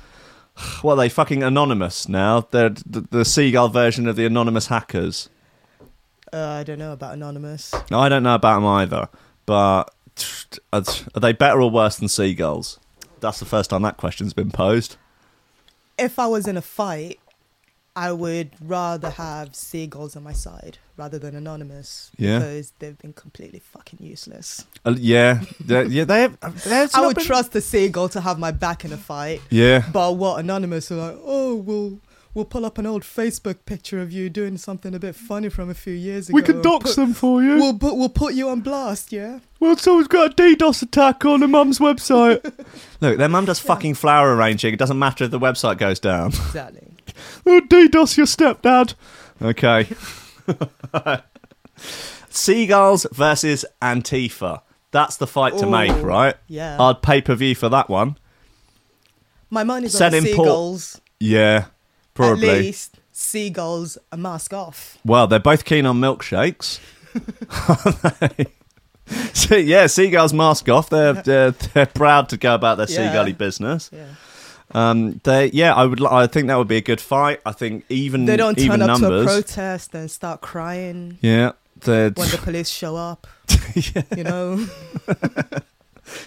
Well, 0.83 0.97
they 0.97 1.09
fucking 1.09 1.43
anonymous 1.43 2.11
now. 2.11 2.47
They're 2.51 2.69
the, 2.69 3.07
the 3.11 3.25
seagull 3.25 3.71
version 3.71 4.07
of 4.07 4.17
the 4.17 4.27
anonymous 4.27 4.67
hackers. 4.67 5.31
Uh, 6.31 6.47
I 6.47 6.63
don't 6.63 6.79
know 6.79 6.93
about 6.93 7.15
Anonymous. 7.15 7.75
I 7.91 8.09
don't 8.09 8.23
know 8.23 8.35
about 8.35 8.57
them 8.57 8.67
either, 8.67 9.09
but 9.47 9.95
are 10.73 10.83
they 11.21 11.33
better 11.33 11.61
or 11.61 11.71
worse 11.71 11.97
than 11.97 12.09
seagulls? 12.09 12.79
That's 13.21 13.39
the 13.39 13.47
first 13.47 13.71
time 13.71 13.83
that 13.83 13.97
question's 13.97 14.35
been 14.35 14.51
posed. 14.51 14.97
If 15.99 16.19
I 16.19 16.27
was 16.27 16.47
in 16.47 16.57
a 16.57 16.63
fight, 16.63 17.19
I 17.97 18.13
would 18.13 18.51
rather 18.61 19.11
have 19.11 19.55
seagulls 19.55 20.17
on 20.17 20.23
my 20.23 20.33
side 20.33 20.79
rather 21.03 21.19
than 21.19 21.35
Anonymous. 21.35 22.11
Yeah. 22.17 22.39
Because 22.39 22.73
they've 22.79 22.97
been 22.99 23.13
completely 23.13 23.59
fucking 23.59 23.99
useless. 24.01 24.65
Uh, 24.85 24.95
yeah, 24.97 25.41
yeah, 25.67 26.05
they 26.05 26.21
have. 26.23 26.39
they 26.65 26.71
have 26.77 26.95
I 26.95 27.05
would 27.07 27.17
been- 27.17 27.25
trust 27.25 27.51
the 27.53 27.61
seagull 27.61 28.09
to 28.11 28.21
have 28.21 28.39
my 28.39 28.53
back 28.53 28.85
in 28.85 28.93
a 28.93 28.97
fight. 28.97 29.41
Yeah, 29.51 29.85
But 29.93 30.13
what 30.17 30.39
Anonymous 30.39 30.93
are 30.93 30.97
like, 30.97 31.19
oh, 31.25 31.57
we'll 31.57 31.99
we'll 32.35 32.45
pull 32.45 32.65
up 32.65 32.79
an 32.79 32.87
old 32.87 33.03
Facebook 33.03 33.57
picture 33.67 34.01
of 34.01 34.11
you 34.13 34.31
doing 34.31 34.57
something 34.57 34.95
a 34.95 34.99
bit 35.01 35.15
funny 35.17 35.49
from 35.51 35.69
a 35.69 35.75
few 35.75 35.93
years 35.93 36.29
ago. 36.29 36.37
we 36.37 36.43
can 36.43 36.63
dox 36.63 36.91
put- 36.91 36.97
them 36.97 37.13
for 37.15 37.43
you. 37.43 37.57
We'll 37.57 37.77
put 37.77 37.97
we'll 37.97 38.09
put 38.09 38.35
you 38.35 38.49
on 38.49 38.61
blast, 38.61 39.11
yeah. 39.13 39.41
Well, 39.59 39.77
someone's 39.77 40.07
got 40.09 40.33
a 40.33 40.35
DDoS 40.43 40.83
attack 40.83 41.25
on 41.25 41.43
a 41.43 41.49
mum's 41.49 41.81
website. 41.81 42.41
Look, 43.01 43.19
their 43.19 43.29
mum 43.29 43.45
does 43.47 43.59
fucking 43.59 43.95
flower 43.95 44.37
arranging. 44.37 44.73
It 44.73 44.79
doesn't 44.79 44.99
matter 44.99 45.25
if 45.25 45.31
the 45.33 45.41
website 45.41 45.79
goes 45.79 45.99
down. 45.99 46.29
Exactly. 46.29 46.87
oh, 47.47 47.61
DDoS 47.61 48.17
your 48.17 48.27
stepdad. 48.27 48.95
Okay. 49.41 49.89
Seagulls 52.31 53.07
versus 53.13 53.65
Antifa. 53.81 54.63
That's 54.91 55.17
the 55.17 55.27
fight 55.27 55.57
to 55.59 55.67
make, 55.67 55.93
right? 56.03 56.35
yeah. 56.49 56.81
I'd 56.81 57.03
pay 57.03 57.21
per 57.23 57.35
view 57.35 57.55
for 57.55 57.69
that 57.71 57.89
one. 57.89 58.17
My 59.51 59.65
money's 59.65 59.93
Send 59.93 60.15
on 60.15 60.23
the 60.23 60.31
in 60.31 60.37
Paul- 60.37 60.45
seagulls. 60.45 61.01
Yeah, 61.21 61.65
probably. 62.15 62.49
At 62.49 62.59
least 62.59 63.01
seagulls 63.13 63.99
a 64.11 64.17
mask 64.17 64.53
off. 64.53 64.99
Well, 65.05 65.27
they're 65.27 65.39
both 65.39 65.65
keen 65.65 65.87
on 65.87 66.01
milkshakes. 66.01 66.79
So, 69.35 69.57
yeah, 69.57 69.89
seagulls 69.89 70.33
mask 70.33 70.69
off. 70.71 70.89
They're, 70.89 71.13
they're 71.13 71.51
they're 71.51 71.87
proud 71.87 72.29
to 72.31 72.37
go 72.39 72.55
about 72.55 72.79
their 72.79 72.87
Yeah. 72.89 73.13
seagully 73.13 73.37
business. 73.37 73.91
Yeah. 73.93 74.07
Um, 74.75 75.21
they 75.25 75.47
yeah, 75.53 75.75
I 75.75 75.85
would. 75.85 76.03
I 76.05 76.27
think 76.27 76.47
that 76.49 76.57
would 76.57 76.69
be 76.69 76.77
a 76.79 76.83
good 76.83 77.01
fight. 77.01 77.41
I 77.45 77.53
think 77.53 77.85
even 77.89 78.25
They 78.25 78.37
don't 78.37 78.59
even 78.59 78.81
turn 78.81 78.91
up 78.91 79.01
numbers. 79.01 79.27
to 79.27 79.31
a 79.31 79.35
protest 79.35 79.95
and 79.95 80.11
start 80.11 80.41
crying 80.41 81.19
yeah, 81.21 81.53
they're 81.81 82.11
when 82.11 82.31
the 82.31 82.39
police 82.43 82.69
show 82.71 82.97
up. 82.97 83.27
yeah, 83.75 84.03
You 84.17 84.25
know, 84.25 84.67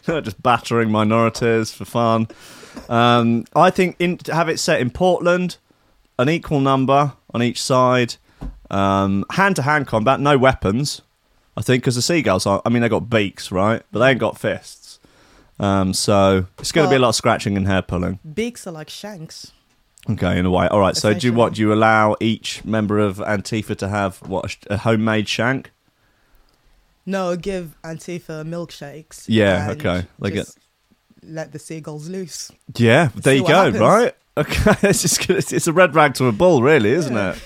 just 0.22 0.42
battering 0.44 0.92
minorities 0.92 1.72
for 1.72 1.86
fun. 1.86 2.28
Um, 2.90 3.46
I 3.56 3.70
think 3.70 3.96
in, 4.00 4.18
to 4.20 4.34
have 4.36 4.50
it 4.50 4.60
set 4.60 4.82
in 4.82 4.90
Portland, 4.90 5.58
an 6.20 6.30
equal 6.30 6.60
number 6.60 7.14
on 7.34 7.42
each 7.42 7.62
side, 7.62 8.16
um 8.70 9.26
hand 9.32 9.56
to 9.58 9.62
hand 9.62 9.88
combat, 9.88 10.20
no 10.20 10.38
weapons. 10.38 11.02
I 11.58 11.62
think 11.62 11.84
because 11.84 11.96
the 11.96 12.02
seagulls 12.02 12.46
are. 12.46 12.62
I 12.66 12.70
mean, 12.70 12.82
they 12.82 12.90
got 12.90 13.10
beaks, 13.10 13.52
right? 13.52 13.82
But 13.92 14.00
they 14.00 14.12
ain't 14.12 14.20
got 14.20 14.38
fists. 14.38 14.85
Um, 15.60 15.94
so 15.94 16.46
it's 16.60 16.72
going 16.72 16.86
to 16.86 16.90
be 16.90 16.98
a 16.98 17.00
lot 17.00 17.10
of 17.10 17.16
scratching 17.16 17.56
and 17.58 17.66
hair 17.66 17.82
pulling. 17.82 18.20
beaks 18.34 18.68
are 18.68 18.72
like 18.72 18.90
shanks. 18.90 19.52
Okay, 20.10 20.38
in 20.38 20.46
a 20.46 20.52
way. 20.52 20.68
All 20.68 20.80
right. 20.80 20.96
So 20.96 21.14
do 21.14 21.26
you 21.26 21.34
what? 21.34 21.54
Do 21.54 21.62
you 21.62 21.74
allow 21.74 22.16
each 22.20 22.64
member 22.66 23.00
of 23.00 23.18
Antifa 23.18 23.76
to 23.78 23.88
have 23.88 24.18
what 24.28 24.46
a 24.46 24.48
sh- 24.50 24.58
a 24.70 24.78
homemade 24.78 25.28
shank? 25.28 25.72
No, 27.06 27.36
give 27.36 27.76
Antifa 27.84 28.44
milkshakes. 28.48 29.26
Yeah, 29.28 29.72
and 29.72 29.80
okay. 29.86 30.08
They 30.20 30.30
get- 30.32 30.46
just 30.46 30.60
let 31.24 31.52
the 31.52 31.60
seagulls 31.60 32.08
loose. 32.10 32.52
Yeah, 32.78 33.10
there 33.16 33.34
See 33.34 33.38
you 33.38 33.44
what 33.44 33.50
go. 33.50 33.56
happens. 33.56 33.80
Right. 33.80 34.16
Okay, 34.38 34.76
it's 34.90 35.02
just 35.02 35.30
it's, 35.30 35.54
it's 35.54 35.68
a 35.68 35.74
red 35.74 35.96
rag 35.96 36.14
to 36.16 36.26
a 36.28 36.32
bull, 36.32 36.62
really, 36.62 36.92
isn't 36.92 37.16
it? 37.18 37.38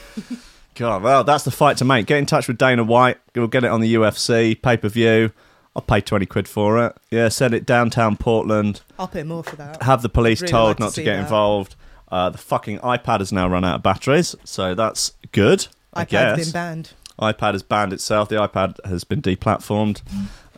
God, 0.76 1.03
well, 1.03 1.24
that's 1.24 1.43
the 1.43 1.51
fight 1.51 1.78
to 1.78 1.86
make. 1.86 2.07
Get 2.07 2.18
in 2.18 2.26
touch 2.26 2.47
with 2.47 2.57
Dana 2.57 2.84
White. 2.84 3.18
We'll 3.36 3.47
get 3.47 3.64
it 3.64 3.70
on 3.72 3.82
the 3.82 3.93
UFC 3.95 4.62
pay 4.62 4.76
per 4.78 4.89
view. 4.89 5.32
I'll 5.80 5.86
pay 5.86 6.01
twenty 6.01 6.25
quid 6.25 6.45
for 6.49 6.86
it. 6.86 6.97
Yeah, 7.09 7.30
send 7.30 7.53
it 7.53 7.65
downtown 7.65 8.17
Portland. 8.17 8.82
I'll 8.99 9.07
pay 9.07 9.23
more 9.23 9.45
for 9.45 9.55
that. 9.55 9.82
Have 9.82 10.01
the 10.01 10.09
police 10.09 10.41
Really 10.41 10.51
told 10.51 10.67
like 10.71 10.80
not 10.80 10.88
to 10.89 10.93
see 10.95 11.03
get 11.05 11.15
that. 11.15 11.21
involved. 11.21 11.75
Uh, 12.11 12.30
the 12.30 12.38
fucking 12.38 12.80
iPad 12.80 13.19
has 13.19 13.32
now 13.32 13.47
run 13.47 13.63
out 13.63 13.75
of 13.75 13.84
batteries, 13.84 14.36
so 14.43 14.75
that's 14.75 15.13
good. 15.32 15.67
I 15.93 16.03
iPad's 16.03 16.47
been 16.47 16.51
banned. 16.51 16.91
iPad 17.21 17.53
has 17.53 17.63
banned 17.63 17.93
itself. 17.93 18.27
The 18.27 18.36
iPad 18.36 18.84
has 18.86 19.05
been 19.05 19.21
deplatformed. 19.21 20.01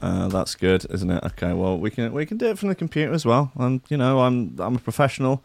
Uh, 0.01 0.27
that's 0.29 0.55
good, 0.55 0.87
isn't 0.89 1.11
it? 1.11 1.23
Okay, 1.23 1.53
well 1.53 1.77
we 1.77 1.91
can 1.91 2.11
we 2.13 2.25
can 2.25 2.37
do 2.37 2.47
it 2.47 2.57
from 2.57 2.69
the 2.69 2.75
computer 2.75 3.13
as 3.13 3.23
well. 3.23 3.51
And 3.59 3.81
you 3.89 3.97
know, 3.97 4.21
I'm 4.21 4.55
I'm 4.57 4.77
a 4.77 4.79
professional. 4.79 5.43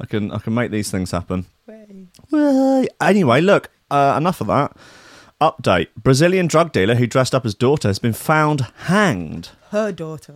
I 0.00 0.06
can 0.06 0.32
I 0.32 0.38
can 0.38 0.52
make 0.52 0.72
these 0.72 0.90
things 0.90 1.12
happen. 1.12 1.46
Well, 2.32 2.84
anyway, 3.00 3.40
look. 3.40 3.70
Uh, 3.88 4.14
enough 4.16 4.40
of 4.40 4.46
that. 4.48 4.74
Update: 5.42 5.88
Brazilian 6.00 6.46
drug 6.46 6.70
dealer 6.70 6.94
who 6.94 7.04
dressed 7.08 7.34
up 7.34 7.44
as 7.44 7.52
daughter 7.52 7.88
has 7.88 7.98
been 7.98 8.12
found 8.12 8.60
hanged. 8.84 9.48
Her 9.70 9.90
daughter. 9.90 10.34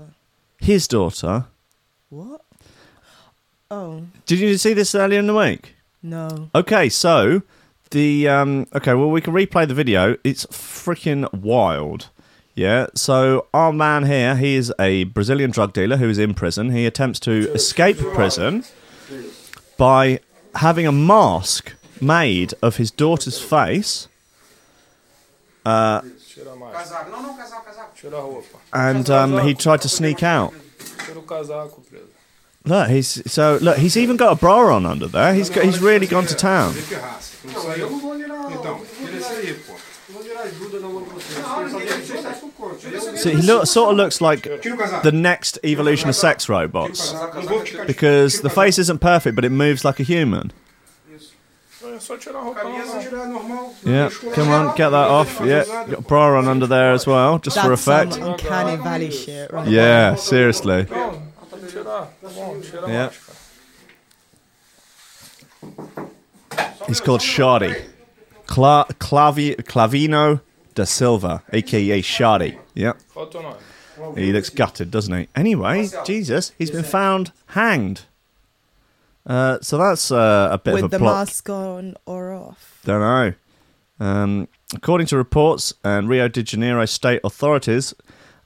His 0.59 0.89
daughter. 0.89 1.45
What? 2.11 2.41
Oh 3.71 4.03
Did 4.27 4.41
you 4.41 4.57
see 4.59 4.73
this 4.73 4.97
earlier 4.97 5.21
in 5.21 5.29
the 5.29 5.35
week? 5.35 5.77
no. 6.03 6.51
Okay, 6.57 6.89
so 6.89 7.43
the 7.91 8.27
um 8.27 8.67
okay, 8.75 8.95
well 8.95 9.09
we 9.09 9.21
can 9.21 9.33
replay 9.33 9.69
the 9.69 9.75
video. 9.75 10.17
It's 10.25 10.45
freaking 10.47 11.33
wild. 11.33 12.11
Yeah. 12.57 12.87
So 12.97 13.47
our 13.55 13.73
man 13.73 14.07
here, 14.07 14.35
he 14.35 14.57
is 14.57 14.73
a 14.81 15.05
Brazilian 15.05 15.53
drug 15.53 15.73
dealer 15.73 15.99
who 15.99 16.09
is 16.09 16.19
in 16.19 16.35
prison. 16.35 16.71
He 16.71 16.85
attempts 16.85 17.21
to 17.21 17.53
escape 17.53 17.99
prison 17.99 18.65
by 19.77 20.19
having 20.57 20.85
a 20.85 20.91
mask 20.93 21.75
made 22.01 22.55
of 22.61 22.79
his 22.79 22.91
daughter's 22.91 23.41
face. 23.41 24.09
Roupa. 28.21 28.59
and 28.73 29.11
um, 29.11 29.39
he 29.41 29.55
tried 29.55 29.81
to 29.83 29.89
sneak 29.89 30.23
out. 30.23 30.53
Tira 31.05 31.19
o 31.19 31.23
casaco, 31.23 31.81
preso. 31.83 32.07
Look, 32.65 32.89
he's 32.89 33.23
so 33.31 33.59
look. 33.63 33.77
He's 33.79 33.97
even 33.97 34.17
got 34.17 34.33
a 34.33 34.37
bra 34.37 34.75
on 34.75 34.87
under 34.87 35.07
there. 35.07 35.33
He's 35.35 35.51
got, 35.51 35.65
he's 35.65 35.79
really 35.81 36.07
gone 36.07 36.27
to 36.27 36.35
town. 36.35 36.73
Vê 36.73 36.83
que 36.83 36.97
raça. 36.97 37.37
Não 37.45 37.63
saiu? 37.63 37.89
Então, 38.51 38.81
tira 38.99 39.17
esse 39.17 39.33
aí, 39.35 39.55
pô. 39.55 39.75
So 43.17 43.31
he 43.31 43.43
look, 43.43 43.67
sort 43.67 43.91
of 43.91 43.97
looks 43.97 44.21
like 44.21 44.43
Tira 44.61 44.75
o 44.75 44.79
casaco. 44.79 45.03
the 45.03 45.13
next 45.13 45.59
evolution 45.65 46.09
of 46.09 46.17
sex 46.17 46.49
robots. 46.49 47.13
Não 47.13 47.43
vou 47.43 47.61
ficar 47.61 47.87
because 47.87 48.41
the 48.41 48.51
face 48.51 48.79
isn't 48.79 48.99
perfect, 49.01 49.35
but 49.37 49.45
it 49.45 49.51
moves 49.51 49.85
like 49.85 50.01
a 50.01 50.05
human. 50.05 50.53
Yeah, 53.85 54.11
come 54.35 54.49
on, 54.51 54.77
get 54.77 54.91
that 54.91 55.09
off. 55.09 55.41
Yeah, 55.45 55.65
got 55.65 55.99
a 55.99 56.03
bra 56.03 56.39
on 56.39 56.49
under 56.49 56.67
there 56.67 56.93
as 56.93 57.07
well, 57.07 57.39
just 57.39 57.59
for 57.59 57.69
That's 57.71 57.83
some 57.83 57.95
effect. 58.11 58.17
uncanny 58.19 58.77
valley 58.83 59.11
shit, 59.11 59.51
right? 59.53 59.69
Yeah, 59.69 60.15
seriously. 60.17 60.85
Não, 60.85 61.23
tem 61.51 61.61
que 61.61 61.67
tirar. 61.73 62.09
Tá 62.23 62.29
bom, 62.35 62.61
tira 62.61 62.85
a 62.87 62.91
Yeah. 62.91 63.11
He's 66.87 67.01
called 67.01 67.21
Shardy. 67.21 67.75
Cla- 68.47 68.87
Clavi- 69.01 69.57
Clauvino 69.65 70.41
da 70.75 70.85
Silva, 70.85 71.43
aka 71.53 72.01
Shardy. 72.03 72.59
Yeah, 72.75 72.93
Falta 73.13 73.39
o 73.39 73.43
nome. 73.43 74.17
he 74.17 74.33
looks 74.33 74.51
gutted, 74.51 74.91
doesn't 74.91 75.13
he? 75.17 75.29
Anyway, 75.35 75.89
Jesus, 76.05 76.53
he's 76.59 76.71
been 76.71 76.85
found 76.85 77.33
hanged. 77.49 78.03
Uh, 79.27 79.59
so 79.61 79.77
that's 79.77 80.11
uh, 80.11 80.49
a 80.53 80.59
bit 80.59 80.75
With 80.75 80.85
of 80.85 80.91
the 80.93 80.97
a 80.99 81.01
plot. 81.01 81.27
mask 81.29 81.51
on 81.51 81.95
or 82.07 82.33
off. 82.33 82.81
Don't 82.85 83.01
know. 83.01 83.35
Um, 83.99 84.49
according 84.75 85.07
to 85.09 85.17
reports 85.17 85.75
and 85.83 86.09
Rio 86.09 86.29
de 86.29 86.43
Janeiro 86.43 86.85
state 86.87 87.21
authorities, 87.25 87.95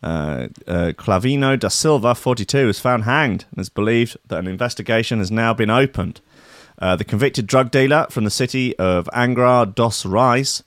uh, 0.03 0.49
uh, 0.67 0.93
Clauvino 0.97 1.57
da 1.57 1.69
Silva, 1.69 2.15
42, 2.15 2.67
was 2.67 2.81
found 2.81 3.05
hanged 3.05 3.45
and 3.51 3.61
it's 3.61 3.69
believed 3.69 4.17
that 4.29 4.39
an 4.39 4.47
investigation 4.47 5.19
has 5.19 5.31
now 5.31 5.53
been 5.53 5.71
opened. 5.71 6.21
Uh, 6.79 6.97
the 6.97 7.05
convicted 7.05 7.47
drug 7.47 7.71
dealer 7.71 8.07
from 8.09 8.25
the 8.25 8.31
city 8.31 8.75
of 8.79 9.07
Angra 9.13 9.75
dos 9.75 10.07
Reis 10.07 10.63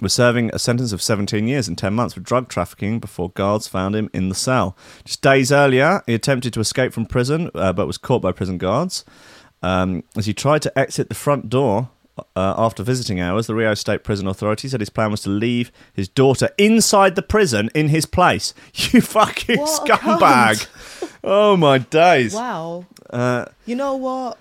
was 0.00 0.14
serving 0.14 0.50
a 0.54 0.58
sentence 0.58 0.92
of 0.92 1.02
17 1.02 1.46
years 1.46 1.68
and 1.68 1.76
10 1.76 1.92
months 1.92 2.14
for 2.14 2.20
drug 2.20 2.48
trafficking 2.48 2.98
before 2.98 3.30
guards 3.32 3.68
found 3.68 3.94
him 3.94 4.08
in 4.14 4.30
the 4.30 4.34
cell. 4.34 4.74
Just 5.04 5.20
days 5.20 5.52
earlier, 5.52 6.02
he 6.06 6.14
attempted 6.14 6.54
to 6.54 6.60
escape 6.60 6.94
from 6.94 7.04
prison 7.04 7.50
uh, 7.54 7.74
but 7.74 7.86
was 7.86 7.98
caught 7.98 8.22
by 8.22 8.32
prison 8.32 8.56
guards 8.56 9.04
um, 9.62 10.02
as 10.16 10.26
he 10.26 10.34
tried 10.34 10.62
to 10.62 10.78
exit 10.78 11.08
the 11.08 11.14
front 11.14 11.48
door 11.48 11.88
Uh, 12.36 12.52
after 12.58 12.82
visiting 12.82 13.18
hours, 13.18 13.46
the 13.46 13.54
Rio 13.54 13.72
State 13.74 14.04
Prison 14.04 14.26
Authority 14.26 14.68
said 14.68 14.80
his 14.80 14.90
plan 14.90 15.10
was 15.10 15.22
to 15.22 15.30
leave 15.30 15.72
his 15.94 16.06
daughter 16.06 16.50
inside 16.58 17.14
the 17.14 17.22
prison 17.22 17.70
in 17.74 17.88
his 17.88 18.04
place. 18.04 18.52
You 18.92 19.00
fucking 19.00 19.58
What 19.58 19.70
scumbag! 19.88 20.66
Oh 21.24 21.56
my 21.56 21.78
days! 21.78 22.34
Wow. 22.34 22.84
Uh, 23.08 23.46
You 23.64 23.74
know 23.76 23.96
what? 23.96 24.36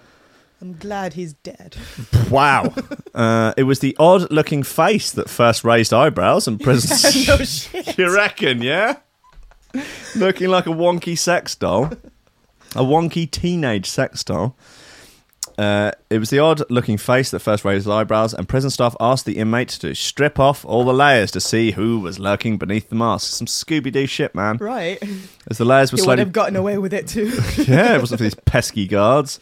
I'm 0.62 0.74
glad 0.78 1.14
he's 1.14 1.34
dead. 1.36 1.78
wow! 2.30 2.74
uh, 3.16 3.54
it 3.56 3.64
was 3.64 3.80
the 3.80 3.96
odd-looking 3.98 4.64
face 4.64 5.12
that 5.12 5.30
first 5.30 5.64
raised 5.64 5.94
eyebrows 5.94 6.48
and 6.50 6.60
prison. 6.68 6.98
no 7.28 7.38
shit. 7.46 7.98
you 7.98 8.14
reckon? 8.14 8.62
Yeah. 8.62 8.98
Looking 10.18 10.50
like 10.50 10.66
a 10.68 10.72
wonky 10.76 11.18
sex 11.18 11.56
doll, 11.56 11.86
a 12.76 12.84
wonky 12.84 13.30
teenage 13.30 13.86
sex 13.90 14.24
doll. 14.24 14.58
Uh, 15.60 15.92
it 16.10 16.20
was 16.20 16.30
the 16.30 16.40
odd-looking 16.40 16.98
face 16.98 17.32
that 17.32 17.40
first 17.42 17.66
raised 17.66 17.80
his 17.84 17.90
eyebrows, 17.90 18.34
and 18.34 18.48
prison 18.48 18.70
staff 18.70 18.96
asked 19.02 19.26
the 19.26 19.38
inmate 19.38 19.68
to 19.68 19.94
strip 19.94 20.40
off 20.40 20.64
all 20.64 20.86
the 20.86 20.94
layers 20.94 21.32
to 21.32 21.42
see 21.42 21.72
who 21.72 22.00
was 22.00 22.18
lurking 22.18 22.58
beneath 22.58 22.88
the 22.88 22.96
mask. 22.96 23.30
Some 23.34 23.46
Scooby-Doo 23.46 24.08
shit, 24.08 24.34
man. 24.34 24.56
Right. 24.56 25.04
As 25.50 25.58
the 25.58 25.66
layers 25.66 25.92
were 25.92 25.98
He 25.98 26.02
would 26.04 26.06
slowly 26.06 26.20
have 26.20 26.32
gotten 26.32 26.56
away 26.56 26.78
with 26.78 26.94
it 26.94 27.10
too. 27.10 27.28
yeah, 27.68 27.96
it 27.96 28.00
wasn't 28.00 28.20
for 28.20 28.24
these 28.24 28.36
pesky 28.36 28.88
guards. 28.88 29.38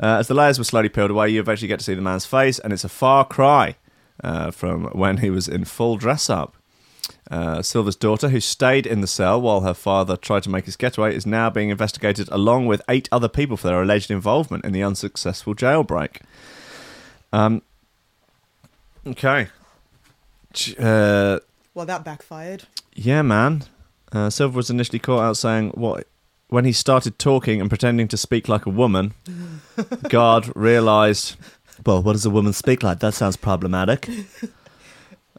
Uh, 0.00 0.18
as 0.20 0.28
the 0.28 0.34
layers 0.34 0.58
were 0.58 0.64
slowly 0.64 0.88
peeled 0.88 1.10
away, 1.10 1.28
you 1.30 1.40
eventually 1.40 1.66
get 1.66 1.80
to 1.80 1.84
see 1.84 1.94
the 1.94 2.02
man's 2.02 2.24
face, 2.24 2.60
and 2.60 2.72
it's 2.72 2.84
a 2.84 2.88
far 2.88 3.24
cry 3.24 3.74
uh, 4.22 4.52
from 4.52 4.84
when 4.90 5.16
he 5.16 5.28
was 5.28 5.48
in 5.48 5.64
full 5.64 5.96
dress 5.96 6.30
up. 6.30 6.56
Uh, 7.30 7.60
Silva's 7.60 7.96
daughter, 7.96 8.30
who 8.30 8.40
stayed 8.40 8.86
in 8.86 9.02
the 9.02 9.06
cell 9.06 9.40
while 9.40 9.60
her 9.60 9.74
father 9.74 10.16
tried 10.16 10.44
to 10.44 10.50
make 10.50 10.64
his 10.64 10.76
getaway, 10.76 11.14
is 11.14 11.26
now 11.26 11.50
being 11.50 11.68
investigated 11.68 12.28
along 12.30 12.66
with 12.66 12.80
eight 12.88 13.08
other 13.12 13.28
people 13.28 13.56
for 13.56 13.68
their 13.68 13.82
alleged 13.82 14.10
involvement 14.10 14.64
in 14.64 14.72
the 14.72 14.82
unsuccessful 14.82 15.54
jailbreak. 15.54 16.22
Um, 17.32 17.62
okay. 19.06 19.48
Uh, 20.78 21.40
well, 21.74 21.86
that 21.86 22.02
backfired. 22.04 22.64
yeah, 22.94 23.22
man. 23.22 23.64
Uh, 24.10 24.30
Silva 24.30 24.56
was 24.56 24.70
initially 24.70 24.98
caught 24.98 25.20
out 25.22 25.36
saying 25.36 25.70
what 25.70 26.06
when 26.48 26.64
he 26.64 26.72
started 26.72 27.18
talking 27.18 27.60
and 27.60 27.68
pretending 27.68 28.08
to 28.08 28.16
speak 28.16 28.48
like 28.48 28.64
a 28.64 28.70
woman. 28.70 29.12
the 29.76 30.08
guard 30.08 30.50
realised. 30.56 31.36
Well, 31.86 32.02
what 32.02 32.14
does 32.14 32.26
a 32.26 32.30
woman 32.30 32.54
speak 32.54 32.82
like? 32.82 33.00
That 33.00 33.14
sounds 33.14 33.36
problematic. 33.36 34.08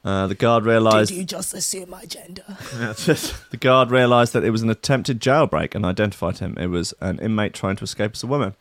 Uh, 0.03 0.27
the 0.27 0.35
guard 0.35 0.65
realised. 0.65 1.09
Did 1.09 1.17
you 1.17 1.23
just 1.25 1.53
assume 1.53 1.89
my 1.89 2.05
gender? 2.05 2.43
the 2.47 3.57
guard 3.59 3.91
realised 3.91 4.33
that 4.33 4.43
it 4.43 4.51
was 4.51 4.61
an 4.61 4.69
attempted 4.69 5.19
jailbreak 5.19 5.75
and 5.75 5.85
identified 5.85 6.39
him. 6.39 6.57
It 6.57 6.67
was 6.67 6.93
an 7.01 7.19
inmate 7.19 7.53
trying 7.53 7.75
to 7.77 7.83
escape 7.83 8.11
as 8.13 8.23
a 8.23 8.27
woman. 8.27 8.55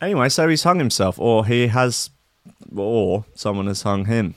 Anyway, 0.00 0.28
so 0.28 0.48
he's 0.48 0.64
hung 0.64 0.78
himself, 0.78 1.18
or 1.18 1.46
he 1.46 1.68
has, 1.68 2.10
or 2.74 3.24
someone 3.34 3.66
has 3.66 3.82
hung 3.82 4.06
him. 4.06 4.34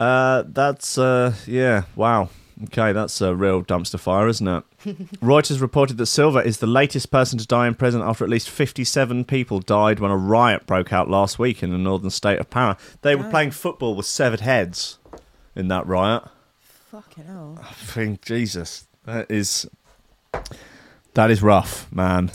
Uh, 0.00 0.42
that's 0.46 0.98
uh, 0.98 1.34
yeah, 1.46 1.82
wow. 1.94 2.28
Okay, 2.64 2.92
that's 2.92 3.20
a 3.20 3.34
real 3.34 3.62
dumpster 3.62 4.00
fire, 4.00 4.26
isn't 4.28 4.48
it? 4.48 4.64
Reuters 5.22 5.60
reported 5.60 5.96
that 5.98 6.06
Silva 6.06 6.40
is 6.40 6.58
the 6.58 6.66
latest 6.66 7.10
person 7.10 7.38
to 7.38 7.46
die 7.46 7.66
in 7.66 7.74
prison 7.74 8.02
after 8.02 8.24
at 8.24 8.30
least 8.30 8.50
57 8.50 9.24
people 9.24 9.60
died 9.60 10.00
when 10.00 10.10
a 10.10 10.16
riot 10.16 10.66
broke 10.66 10.92
out 10.92 11.08
last 11.08 11.38
week 11.38 11.62
in 11.62 11.70
the 11.70 11.78
northern 11.78 12.10
state 12.10 12.38
of 12.38 12.50
Para. 12.50 12.76
They 13.02 13.14
were 13.14 13.28
playing 13.30 13.52
football 13.52 13.94
with 13.94 14.06
severed 14.06 14.40
heads 14.40 14.98
in 15.54 15.68
that 15.68 15.86
riot. 15.86 16.24
Fucking 16.90 17.24
hell. 17.24 17.58
I 17.62 17.72
think 17.72 18.22
Jesus, 18.22 18.86
that 19.04 19.30
is 19.30 19.68
that 21.14 21.30
is 21.30 21.42
rough, 21.42 21.90
man. 21.92 22.30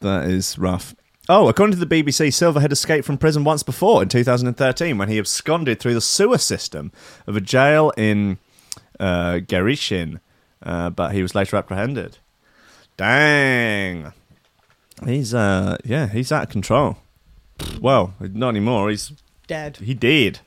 That 0.00 0.24
is 0.24 0.58
rough. 0.58 0.94
Oh, 1.28 1.48
according 1.48 1.78
to 1.78 1.84
the 1.84 2.02
BBC, 2.02 2.34
Silva 2.34 2.60
had 2.60 2.72
escaped 2.72 3.04
from 3.04 3.16
prison 3.16 3.44
once 3.44 3.62
before 3.62 4.02
in 4.02 4.08
2013 4.08 4.98
when 4.98 5.08
he 5.08 5.18
absconded 5.18 5.78
through 5.78 5.94
the 5.94 6.00
sewer 6.00 6.38
system 6.38 6.90
of 7.26 7.36
a 7.36 7.40
jail 7.40 7.92
in 7.96 8.38
uh, 8.98 9.34
Gerishin, 9.34 10.20
uh, 10.62 10.90
but 10.90 11.12
he 11.12 11.22
was 11.22 11.34
later 11.34 11.56
apprehended. 11.56 12.18
Dang, 12.96 14.12
he's 15.04 15.34
uh, 15.34 15.76
yeah, 15.84 16.08
he's 16.08 16.30
out 16.32 16.44
of 16.44 16.48
control. 16.50 16.98
Well, 17.80 18.14
not 18.20 18.50
anymore. 18.50 18.90
He's 18.90 19.12
Dead. 19.46 19.76
he 19.78 19.94
did. 19.94 20.40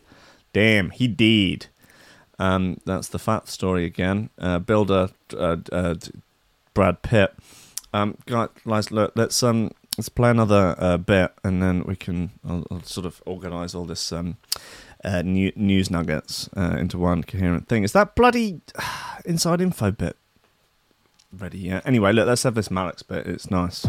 Damn, 0.53 0.89
he 0.91 1.07
did. 1.07 1.67
Um, 2.39 2.77
that's 2.85 3.07
the 3.07 3.19
fat 3.19 3.47
story 3.47 3.85
again. 3.85 4.29
Uh, 4.37 4.59
builder 4.59 5.09
uh, 5.37 5.57
uh, 5.71 5.95
Brad 6.73 7.01
Pitt. 7.01 7.33
Um, 7.93 8.17
guys, 8.25 8.91
look, 8.91 9.13
let's 9.15 9.41
um, 9.41 9.71
let's 9.97 10.09
play 10.09 10.29
another 10.29 10.75
uh, 10.77 10.97
bit, 10.97 11.31
and 11.43 11.61
then 11.61 11.83
we 11.83 11.95
can 11.95 12.31
I'll, 12.47 12.65
I'll 12.69 12.83
sort 12.83 13.05
of 13.05 13.21
organise 13.25 13.73
all 13.73 13.85
this 13.85 14.11
um, 14.11 14.37
uh, 15.05 15.21
new, 15.21 15.51
news 15.55 15.89
nuggets 15.89 16.49
uh, 16.57 16.75
into 16.77 16.97
one 16.97 17.23
coherent 17.23 17.67
thing. 17.67 17.83
Is 17.83 17.93
that 17.93 18.15
bloody 18.15 18.61
inside 19.25 19.61
info 19.61 19.91
bit 19.91 20.17
ready 21.31 21.59
yet? 21.59 21.85
Anyway, 21.85 22.11
look, 22.11 22.27
let's 22.27 22.43
have 22.43 22.55
this 22.55 22.69
Malix 22.69 23.07
bit. 23.07 23.27
It's 23.27 23.49
nice. 23.51 23.85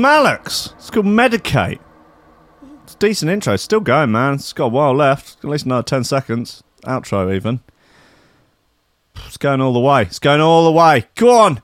Malix. 0.00 0.72
It's 0.74 0.90
called 0.90 1.06
Medicate. 1.06 1.78
It's 2.84 2.94
a 2.94 2.98
decent 2.98 3.30
intro. 3.30 3.54
It's 3.54 3.62
still 3.62 3.80
going, 3.80 4.10
man. 4.12 4.34
It's 4.34 4.52
got 4.52 4.66
a 4.66 4.68
while 4.68 4.94
left. 4.94 5.36
At 5.44 5.50
least 5.50 5.64
another 5.66 5.82
10 5.82 6.04
seconds. 6.04 6.62
Outro, 6.84 7.34
even. 7.34 7.60
It's 9.26 9.36
going 9.36 9.60
all 9.60 9.72
the 9.72 9.80
way. 9.80 10.02
It's 10.02 10.18
going 10.18 10.40
all 10.40 10.64
the 10.64 10.72
way. 10.72 11.06
Go 11.14 11.38
on. 11.38 11.62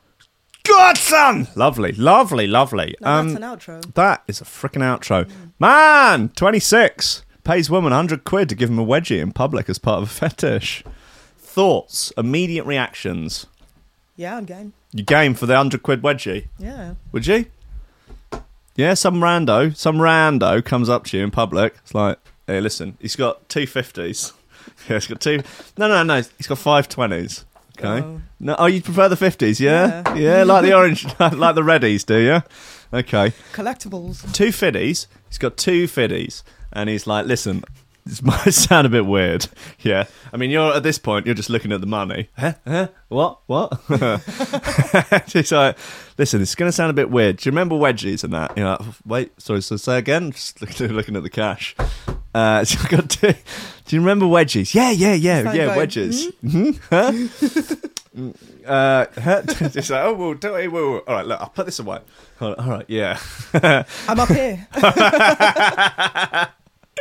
Godson! 0.64 1.47
Lovely, 1.55 1.93
lovely, 1.93 2.47
lovely. 2.47 2.97
Um, 3.03 3.34
that's 3.34 3.37
an 3.37 3.43
outro. 3.80 3.95
that 3.95 4.24
is 4.26 4.41
a 4.41 4.45
freaking 4.45 4.82
outro. 4.82 5.30
Man, 5.61 6.28
26. 6.30 7.24
Pays 7.45 7.70
woman 7.70 7.91
100 7.93 8.24
quid 8.24 8.49
to 8.49 8.57
give 8.57 8.68
him 8.68 8.78
a 8.78 8.84
wedgie 8.84 9.20
in 9.20 9.32
public 9.32 9.68
as 9.70 9.78
part 9.78 10.03
of 10.03 10.09
a 10.09 10.12
fetish. 10.12 10.82
Thoughts, 11.39 12.12
immediate 12.18 12.64
reactions. 12.64 13.47
Yeah, 14.16 14.37
I'm 14.37 14.45
game. 14.45 14.72
You 14.93 15.05
game 15.05 15.34
for 15.34 15.47
the 15.47 15.55
100 15.55 15.82
quid 15.84 16.03
wedgie? 16.03 16.49
Yeah. 16.59 16.95
Would 17.12 17.26
you? 17.28 17.47
Yeah, 18.77 18.95
some 18.95 19.16
rando, 19.16 19.74
some 19.77 19.97
rando 19.97 20.64
comes 20.64 20.89
up 20.89 21.05
to 21.07 21.16
you 21.16 21.24
in 21.24 21.31
public. 21.31 21.74
It's 21.83 21.95
like, 21.95 22.18
hey, 22.47 22.61
listen, 22.61 22.97
he's 23.01 23.16
got 23.16 23.49
two 23.49 23.66
fifties. 23.66 24.33
Yeah, 24.89 24.97
he's 24.97 25.07
got 25.07 25.20
two. 25.20 25.41
No, 25.79 25.87
no, 25.89 26.03
no, 26.03 26.16
he's 26.16 26.47
got 26.49 26.59
five 26.59 26.89
twenties. 26.89 27.45
Okay. 27.79 28.05
Oh. 28.05 28.20
No, 28.41 28.57
oh, 28.59 28.66
you 28.66 28.83
prefer 28.83 29.09
the 29.09 29.16
fifties? 29.16 29.61
Yeah? 29.61 30.03
Yeah. 30.09 30.14
yeah, 30.39 30.43
like 30.43 30.64
the 30.64 30.74
orange, 30.74 31.05
like 31.20 31.55
the 31.55 31.62
reddies, 31.62 32.05
do 32.05 32.18
you? 32.18 32.43
Okay, 32.93 33.33
Collectibles. 33.53 34.31
two 34.35 34.51
fiddies. 34.51 35.07
He's 35.29 35.39
got 35.39 35.57
two 35.57 35.87
fiddies, 35.87 36.43
and 36.72 36.89
he's 36.91 37.07
like, 37.07 37.27
listen. 37.27 37.62
This 38.07 38.23
might 38.23 38.55
sound 38.55 38.87
a 38.87 38.91
bit 38.91 39.05
weird, 39.05 39.49
yeah. 39.81 40.05
I 40.33 40.37
mean, 40.37 40.51
you're 40.51 40.73
at 40.73 40.85
this 40.85 40.97
point, 40.97 41.27
you're 41.27 41.35
just 41.35 41.51
looking 41.51 41.73
at 41.73 41.81
the 41.81 41.89
money. 41.89 42.31
Huh? 42.39 42.55
Huh? 42.65 42.89
What? 43.09 43.41
What? 43.47 43.81
He's 45.33 45.51
like, 45.51 45.77
listen, 46.17 46.41
it's 46.41 46.55
going 46.55 46.69
to 46.69 46.73
sound 46.73 46.91
a 46.91 46.95
bit 46.95 47.11
weird. 47.11 47.39
Do 47.39 47.49
you 47.49 47.51
remember 47.51 47.75
wedgies 47.75 48.23
and 48.23 48.33
that? 48.33 48.57
You're 48.57 48.69
like, 48.69 48.81
wait, 49.05 49.41
sorry, 49.41 49.61
so 49.61 49.77
say 49.77 49.99
again? 49.99 50.31
Just 50.37 50.81
looking, 50.81 51.17
at 51.17 51.25
the 51.25 51.31
cash. 51.31 51.75
Uh, 52.33 52.65
so 52.65 52.89
got 52.89 53.11
to, 53.11 53.33
do 53.87 53.97
you 53.97 54.01
remember 54.01 54.27
wedgies? 54.27 54.73
Yeah, 54.73 54.93
yeah, 54.93 55.15
yeah, 55.15 55.53
yeah, 55.53 55.77
wedges. 55.77 56.31
Mhm. 56.45 56.79
Huh? 56.89 57.11
Mm, 58.17 58.35
uh, 58.65 59.07
huh? 59.21 59.43
It's 59.75 59.91
like, 59.91 60.05
oh, 60.05 60.15
well, 60.15 60.35
don't, 60.35 60.55
wait, 60.55 60.69
wait, 60.69 60.91
wait. 60.91 61.03
all 61.09 61.15
right, 61.15 61.27
look, 61.27 61.41
I'll 61.41 61.49
put 61.49 61.67
this 61.67 61.81
away. 61.81 61.99
All 62.41 62.51
right, 62.51 62.59
all 62.59 62.71
right 62.71 62.85
yeah. 62.89 63.19
I'm 64.09 64.21
up 64.21 64.29
here. 64.29 64.69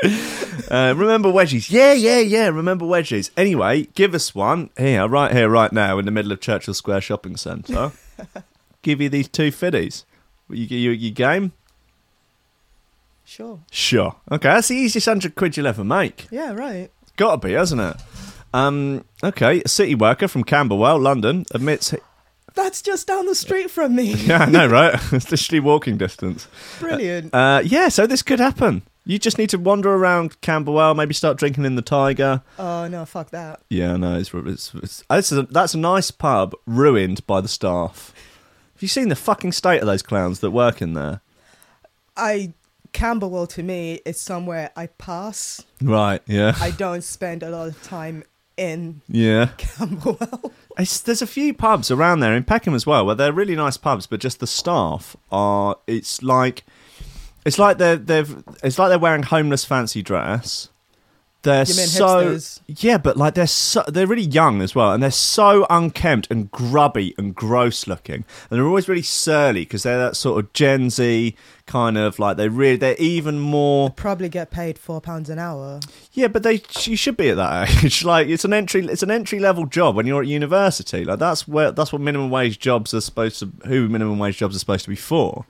Uh, 0.03 0.93
remember 0.97 1.29
wedgies? 1.29 1.69
Yeah, 1.69 1.93
yeah, 1.93 2.19
yeah. 2.19 2.47
Remember 2.47 2.85
wedgies. 2.85 3.29
Anyway, 3.37 3.83
give 3.93 4.13
us 4.13 4.33
one 4.33 4.69
here, 4.77 5.07
right 5.07 5.31
here, 5.31 5.49
right 5.49 5.71
now, 5.71 5.99
in 5.99 6.05
the 6.05 6.11
middle 6.11 6.31
of 6.31 6.41
Churchill 6.41 6.73
Square 6.73 7.01
Shopping 7.01 7.37
Centre. 7.37 7.91
give 8.81 8.99
you 8.99 9.09
these 9.09 9.27
two 9.27 9.51
fiddies. 9.51 10.05
You, 10.49 10.65
you, 10.65 10.91
you 10.91 11.11
game? 11.11 11.53
sure. 13.25 13.59
Sure. 13.71 14.15
Okay, 14.31 14.49
that's 14.49 14.67
the 14.67 14.75
easiest 14.75 15.07
hundred 15.07 15.35
quid 15.35 15.57
you'll 15.57 15.67
ever 15.67 15.83
make. 15.83 16.27
Yeah, 16.31 16.53
right. 16.53 16.91
Got 17.17 17.41
to 17.41 17.47
be, 17.47 17.53
hasn't 17.53 17.81
it? 17.81 17.95
Um, 18.53 19.05
okay, 19.23 19.61
a 19.63 19.67
city 19.67 19.95
worker 19.95 20.27
from 20.27 20.43
Camberwell, 20.43 20.99
London, 20.99 21.45
admits. 21.51 21.93
That's 22.53 22.81
just 22.81 23.07
down 23.07 23.25
the 23.25 23.35
street 23.35 23.69
from 23.69 23.95
me. 23.95 24.13
Yeah, 24.25 24.43
I 24.43 24.45
know, 24.45 24.67
right? 24.67 24.93
it's 25.11 25.29
literally 25.29 25.59
walking 25.59 25.97
distance. 25.97 26.47
Brilliant. 26.79 27.33
Uh, 27.33 27.61
yeah, 27.65 27.89
so 27.89 28.07
this 28.07 28.21
could 28.21 28.39
happen. 28.39 28.83
You 29.05 29.19
just 29.19 29.37
need 29.37 29.51
to 29.51 29.57
wander 29.59 29.93
around 29.93 30.41
Camberwell, 30.41 30.95
maybe 30.95 31.13
start 31.13 31.37
drinking 31.37 31.65
in 31.65 31.75
the 31.75 31.81
Tiger. 31.83 32.41
oh 32.57 32.87
no, 32.87 33.05
fuck 33.05 33.29
that. 33.29 33.61
Yeah, 33.69 33.97
no, 33.97 34.17
it's, 34.17 34.33
it's, 34.33 34.73
it's, 34.73 35.03
uh, 35.09 35.15
it's 35.15 35.31
a, 35.31 35.43
that's 35.43 35.75
a 35.75 35.77
nice 35.77 36.09
pub 36.09 36.55
ruined 36.65 37.25
by 37.27 37.39
the 37.41 37.47
staff. 37.47 38.13
Have 38.73 38.81
you 38.81 38.87
seen 38.87 39.09
the 39.09 39.15
fucking 39.15 39.51
state 39.51 39.79
of 39.79 39.85
those 39.85 40.01
clowns 40.01 40.39
that 40.39 40.51
work 40.51 40.81
in 40.81 40.93
there? 40.93 41.21
I 42.17 42.53
Camberwell 42.93 43.45
to 43.47 43.61
me 43.61 43.99
is 44.05 44.19
somewhere 44.19 44.71
I 44.75 44.87
pass. 44.87 45.63
Right, 45.81 46.21
yeah. 46.25 46.55
I 46.59 46.71
don't 46.71 47.03
spend 47.03 47.43
a 47.43 47.49
lot 47.49 47.67
of 47.67 47.83
time 47.83 48.23
in 48.57 49.01
yeah. 49.07 49.49
Camberwell. 49.57 50.51
It's, 50.77 50.99
there's 50.99 51.21
a 51.21 51.27
few 51.27 51.53
pubs 51.53 51.89
around 51.89 52.19
there 52.19 52.35
in 52.35 52.43
Peckham 52.43 52.75
as 52.75 52.85
well 52.85 53.05
where 53.05 53.15
they're 53.15 53.31
really 53.31 53.55
nice 53.55 53.77
pubs, 53.77 54.07
but 54.07 54.19
just 54.19 54.41
the 54.41 54.47
staff 54.47 55.15
are. 55.31 55.77
It's 55.87 56.21
like, 56.21 56.65
it's 57.45 57.59
like 57.59 57.77
they're 57.77 57.95
they've 57.97 58.43
it's 58.63 58.77
like 58.79 58.89
they're 58.89 58.99
wearing 58.99 59.23
homeless 59.23 59.63
fancy 59.65 60.01
dress. 60.01 60.69
They're 61.43 61.63
You 61.65 61.75
mean 61.75 61.85
so 61.85 62.07
hipsters? 62.33 62.59
yeah, 62.65 62.97
but 62.97 63.17
like 63.17 63.35
they're 63.35 63.45
so 63.45 63.83
they're 63.87 64.07
really 64.07 64.23
young 64.23 64.63
as 64.63 64.73
well, 64.73 64.91
and 64.93 65.03
they're 65.03 65.11
so 65.11 65.67
unkempt 65.69 66.27
and 66.31 66.49
grubby 66.49 67.13
and 67.19 67.35
gross 67.35 67.85
looking, 67.85 68.25
and 68.25 68.25
they're 68.49 68.65
always 68.65 68.89
really 68.89 69.03
surly 69.03 69.59
because 69.59 69.83
they're 69.83 69.99
that 69.99 70.15
sort 70.15 70.43
of 70.43 70.51
Gen 70.53 70.89
Z 70.89 71.35
kind 71.67 71.99
of 71.99 72.17
like 72.17 72.37
they 72.37 72.47
really 72.49 72.77
they're 72.77 72.95
even 72.97 73.39
more 73.39 73.91
Probably 73.91 74.27
get 74.27 74.49
paid 74.49 74.79
four 74.79 74.99
pounds 75.01 75.29
an 75.29 75.37
hour. 75.37 75.81
yeah, 76.13 76.29
but 76.29 76.41
they 76.41 76.63
you 76.81 76.95
should 76.97 77.15
be 77.15 77.29
at 77.29 77.37
that 77.37 77.69
age. 77.83 78.03
Like 78.03 78.27
it's 78.27 78.43
an 78.43 78.51
entry 78.51 78.83
it's 78.87 79.03
an 79.03 79.11
entry 79.11 79.37
level 79.37 79.67
job 79.67 79.95
when 79.95 80.07
you're 80.07 80.23
at 80.23 80.27
university. 80.27 81.05
Like 81.05 81.19
that's 81.19 81.47
where 81.47 81.71
that's 81.71 81.93
what 81.93 82.01
minimum 82.01 82.31
wage 82.31 82.57
jobs 82.57 82.91
are 82.95 83.01
supposed 83.01 83.37
to 83.41 83.51
who 83.67 83.87
minimum 83.87 84.17
wage 84.17 84.37
jobs 84.37 84.55
are 84.55 84.59
supposed 84.59 84.85
to 84.85 84.89
be 84.89 84.95
for. 84.95 85.45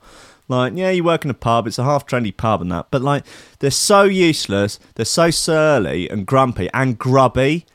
Like, 0.48 0.74
yeah, 0.76 0.90
you 0.90 1.02
work 1.04 1.24
in 1.24 1.30
a 1.30 1.34
pub, 1.34 1.66
it's 1.66 1.78
a 1.78 1.84
half 1.84 2.06
trendy 2.06 2.36
pub 2.36 2.62
and 2.62 2.70
that, 2.70 2.86
but 2.90 3.02
like 3.02 3.24
they're 3.58 3.70
so 3.70 4.02
useless, 4.04 4.78
they're 4.94 5.04
so 5.04 5.30
surly 5.30 6.08
and 6.08 6.24
grumpy 6.26 6.68
and 6.72 6.98
grubby. 6.98 7.66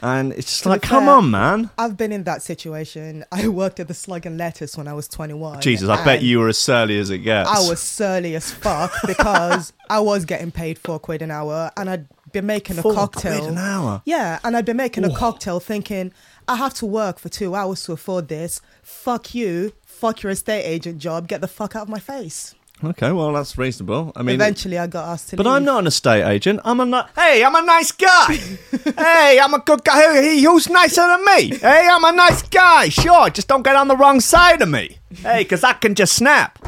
And 0.00 0.32
it's 0.32 0.48
just 0.50 0.62
To 0.64 0.68
like, 0.70 0.82
come 0.82 1.04
fair, 1.04 1.14
on, 1.14 1.30
man. 1.30 1.70
I've 1.78 1.96
been 1.96 2.12
in 2.12 2.24
that 2.24 2.42
situation. 2.42 3.24
I 3.32 3.48
worked 3.48 3.80
at 3.80 3.88
the 3.88 3.94
Slug 3.94 4.26
and 4.26 4.36
Lettuce 4.36 4.76
when 4.76 4.86
I 4.86 4.92
was 4.92 5.08
21. 5.08 5.62
Jesus, 5.62 5.88
I 5.88 6.04
bet 6.04 6.22
you 6.22 6.40
were 6.40 6.48
as 6.48 6.58
surly 6.58 6.98
as 6.98 7.08
it 7.08 7.18
gets. 7.18 7.48
I 7.48 7.66
was 7.68 7.80
surly 7.80 8.34
as 8.34 8.50
fuck 8.50 8.92
because 9.06 9.72
I 9.88 10.00
was 10.00 10.26
getting 10.26 10.50
paid 10.50 10.78
four 10.78 10.98
quid 10.98 11.22
an 11.22 11.30
hour 11.30 11.70
and 11.76 11.88
I'd 11.88 12.06
been 12.32 12.44
making 12.44 12.76
Four 12.76 12.92
a 12.92 12.96
cocktail. 12.96 13.38
quid 13.38 13.52
an 13.52 13.58
hour? 13.58 14.02
Yeah, 14.04 14.40
and 14.44 14.56
I'd 14.56 14.66
been 14.66 14.76
making 14.76 15.04
a 15.04 15.14
cocktail 15.14 15.58
thinking, 15.60 16.12
I 16.48 16.56
have 16.56 16.74
to 16.74 16.86
work 16.86 17.18
for 17.18 17.30
two 17.30 17.54
hours 17.54 17.84
to 17.84 17.92
afford 17.92 18.28
this. 18.28 18.60
Fuck 18.82 19.34
you. 19.34 19.72
Fuck 19.94 20.22
your 20.22 20.30
estate 20.32 20.62
agent 20.64 20.98
job. 20.98 21.28
Get 21.28 21.40
the 21.40 21.48
fuck 21.48 21.74
out 21.76 21.82
of 21.82 21.88
my 21.88 21.98
face. 22.00 22.54
Okay, 22.82 23.12
well, 23.12 23.32
that's 23.32 23.56
reasonable. 23.56 24.12
I 24.16 24.22
mean, 24.22 24.34
Eventually, 24.34 24.76
I 24.78 24.86
got 24.88 25.08
asked 25.08 25.30
to 25.30 25.36
But 25.36 25.46
leave. 25.46 25.54
I'm 25.54 25.64
not 25.64 25.78
an 25.78 25.86
estate 25.86 26.24
agent. 26.28 26.60
I'm 26.64 26.80
a 26.80 26.84
ni- 26.84 27.08
hey, 27.16 27.42
I'm 27.44 27.54
a 27.54 27.62
nice 27.62 27.92
guy. 27.92 28.34
hey, 28.98 29.38
I'm 29.40 29.54
a 29.54 29.60
good 29.60 29.84
guy. 29.84 30.20
Who- 30.20 30.50
Who's 30.50 30.68
nicer 30.68 31.00
than 31.06 31.24
me? 31.24 31.56
Hey, 31.56 31.88
I'm 31.90 32.04
a 32.04 32.12
nice 32.12 32.42
guy. 32.42 32.88
Sure, 32.90 33.30
just 33.30 33.48
don't 33.48 33.62
get 33.62 33.76
on 33.76 33.88
the 33.88 33.96
wrong 33.96 34.20
side 34.20 34.60
of 34.60 34.68
me. 34.68 34.98
Hey, 35.14 35.44
because 35.44 35.62
I 35.64 35.72
can 35.74 35.94
just 35.94 36.14
snap. 36.14 36.58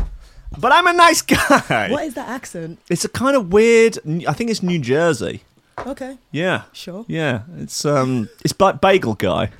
But 0.58 0.72
I'm 0.72 0.86
a 0.86 0.92
nice 0.94 1.20
guy. 1.36 1.88
What 1.90 2.04
is 2.04 2.14
that 2.14 2.28
accent? 2.28 2.78
It's 2.88 3.04
a 3.04 3.10
kind 3.10 3.36
of 3.36 3.52
weird. 3.52 3.98
I 4.26 4.32
think 4.32 4.48
it's 4.50 4.62
New 4.62 4.78
Jersey. 4.78 5.42
Okay, 5.86 6.16
Yeah. 6.30 6.62
sure. 6.72 7.04
Yeah. 7.08 7.42
It's 7.58 7.84
um. 7.84 8.30
It's 8.42 8.54
Bagel 8.54 9.14
Guy. 9.14 9.50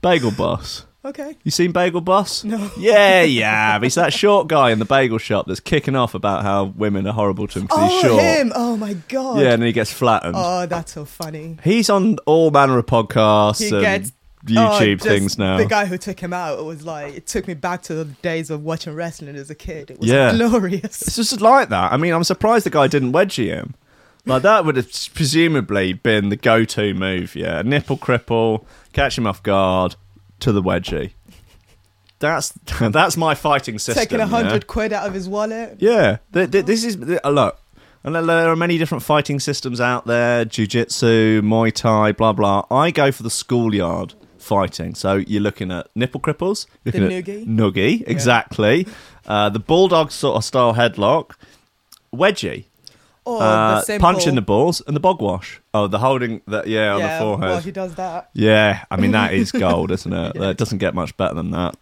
Bagel 0.00 0.30
Boss. 0.30 0.85
Okay. 1.06 1.36
You 1.44 1.52
seen 1.52 1.70
Bagel 1.70 2.00
Boss? 2.00 2.42
No. 2.42 2.68
Yeah, 2.76 3.22
yeah. 3.22 3.78
He's 3.80 3.94
that 3.94 4.12
short 4.12 4.48
guy 4.48 4.72
in 4.72 4.80
the 4.80 4.84
bagel 4.84 5.18
shop 5.18 5.46
that's 5.46 5.60
kicking 5.60 5.94
off 5.94 6.14
about 6.14 6.42
how 6.42 6.64
women 6.64 7.06
are 7.06 7.12
horrible 7.12 7.46
to 7.46 7.60
him 7.60 7.66
because 7.66 7.92
he's 7.92 8.04
Oh, 8.04 8.08
short. 8.08 8.22
him. 8.22 8.52
Oh, 8.56 8.76
my 8.76 8.94
God. 9.08 9.38
Yeah, 9.40 9.52
and 9.52 9.62
then 9.62 9.66
he 9.68 9.72
gets 9.72 9.92
flattened. 9.92 10.34
Oh, 10.36 10.66
that's 10.66 10.92
so 10.92 11.04
funny. 11.04 11.58
He's 11.62 11.88
on 11.88 12.18
all 12.26 12.50
manner 12.50 12.76
of 12.78 12.86
podcasts 12.86 13.60
He 13.60 13.68
and 13.70 13.80
gets 13.82 14.12
YouTube 14.46 15.00
oh, 15.00 15.04
things 15.04 15.38
now. 15.38 15.58
The 15.58 15.66
guy 15.66 15.86
who 15.86 15.96
took 15.96 16.18
him 16.18 16.32
out 16.32 16.58
it 16.58 16.64
was 16.64 16.84
like, 16.84 17.14
it 17.14 17.26
took 17.28 17.46
me 17.46 17.54
back 17.54 17.82
to 17.82 17.94
the 17.94 18.04
days 18.04 18.50
of 18.50 18.64
watching 18.64 18.94
wrestling 18.94 19.36
as 19.36 19.48
a 19.48 19.54
kid. 19.54 19.92
It 19.92 20.00
was 20.00 20.10
Yeah. 20.10 20.32
glorious. 20.34 21.02
It's 21.02 21.14
just 21.16 21.40
like 21.40 21.68
that. 21.68 21.92
I 21.92 21.96
mean, 21.98 22.14
I'm 22.14 22.24
surprised 22.24 22.66
the 22.66 22.70
guy 22.70 22.88
didn't 22.88 23.12
wedgie 23.12 23.46
him. 23.46 23.74
Like 24.24 24.42
that 24.42 24.64
would 24.64 24.74
have 24.76 24.90
presumably 25.14 25.92
been 25.92 26.30
the 26.30 26.36
go-to 26.36 26.94
move. 26.94 27.36
Yeah, 27.36 27.62
nipple 27.62 27.96
cripple, 27.96 28.64
catch 28.92 29.16
him 29.16 29.24
off 29.24 29.40
guard 29.44 29.94
to 30.40 30.52
the 30.52 30.62
wedgie. 30.62 31.12
That's 32.18 32.50
that's 32.80 33.16
my 33.16 33.34
fighting 33.34 33.78
system. 33.78 34.02
Taking 34.02 34.20
a 34.20 34.24
yeah? 34.24 34.28
hundred 34.28 34.66
quid 34.66 34.92
out 34.92 35.06
of 35.06 35.14
his 35.14 35.28
wallet. 35.28 35.76
Yeah, 35.78 36.18
th- 36.32 36.50
th- 36.50 36.64
this 36.64 36.84
is 36.84 36.96
th- 36.96 37.20
uh, 37.24 37.30
look. 37.30 37.58
And 38.04 38.14
there- 38.14 38.48
are 38.48 38.56
many 38.56 38.78
different 38.78 39.02
fighting 39.02 39.40
systems 39.40 39.80
out 39.80 40.06
there: 40.06 40.44
jiu-jitsu, 40.44 41.42
Muay 41.42 41.72
Thai, 41.72 42.12
blah 42.12 42.32
blah. 42.32 42.64
I 42.70 42.90
go 42.90 43.10
for 43.12 43.22
the 43.22 43.30
schoolyard 43.30 44.14
fighting. 44.38 44.94
So 44.94 45.16
you're 45.16 45.42
looking 45.42 45.70
at 45.72 45.88
nipple 45.96 46.20
cripples, 46.20 46.66
The 46.84 46.92
looking 46.92 47.04
at 47.04 47.24
noogie. 47.24 47.46
noogie, 47.46 48.04
exactly. 48.06 48.86
Uh, 49.26 49.48
the 49.48 49.58
bulldog 49.58 50.12
sort 50.12 50.36
of 50.36 50.44
style 50.44 50.74
headlock, 50.74 51.32
wedgie, 52.14 52.66
Or 53.26 53.42
uh, 53.42 53.74
the 53.74 53.80
simple, 53.82 54.06
punch 54.06 54.26
in 54.28 54.36
the 54.36 54.40
balls, 54.40 54.80
and 54.86 54.94
the 54.94 55.00
bog 55.00 55.20
wash. 55.20 55.60
Oh, 55.74 55.88
the 55.88 55.98
holding 55.98 56.42
that 56.46 56.68
yeah 56.68 56.94
on 56.94 57.00
yeah, 57.00 57.18
the 57.18 57.24
forehead. 57.24 57.48
Well, 57.50 57.60
he 57.60 57.72
does 57.72 57.96
that. 57.96 58.30
Yeah, 58.34 58.84
I 58.88 58.96
mean 58.96 59.10
that 59.10 59.34
is 59.34 59.50
gold, 59.50 59.90
isn't 59.96 60.12
it? 60.12 60.36
It 60.36 60.56
doesn't 60.56 60.78
get 60.78 60.94
much 60.94 61.16
better 61.16 61.34
than 61.34 61.50
that. 61.50 61.76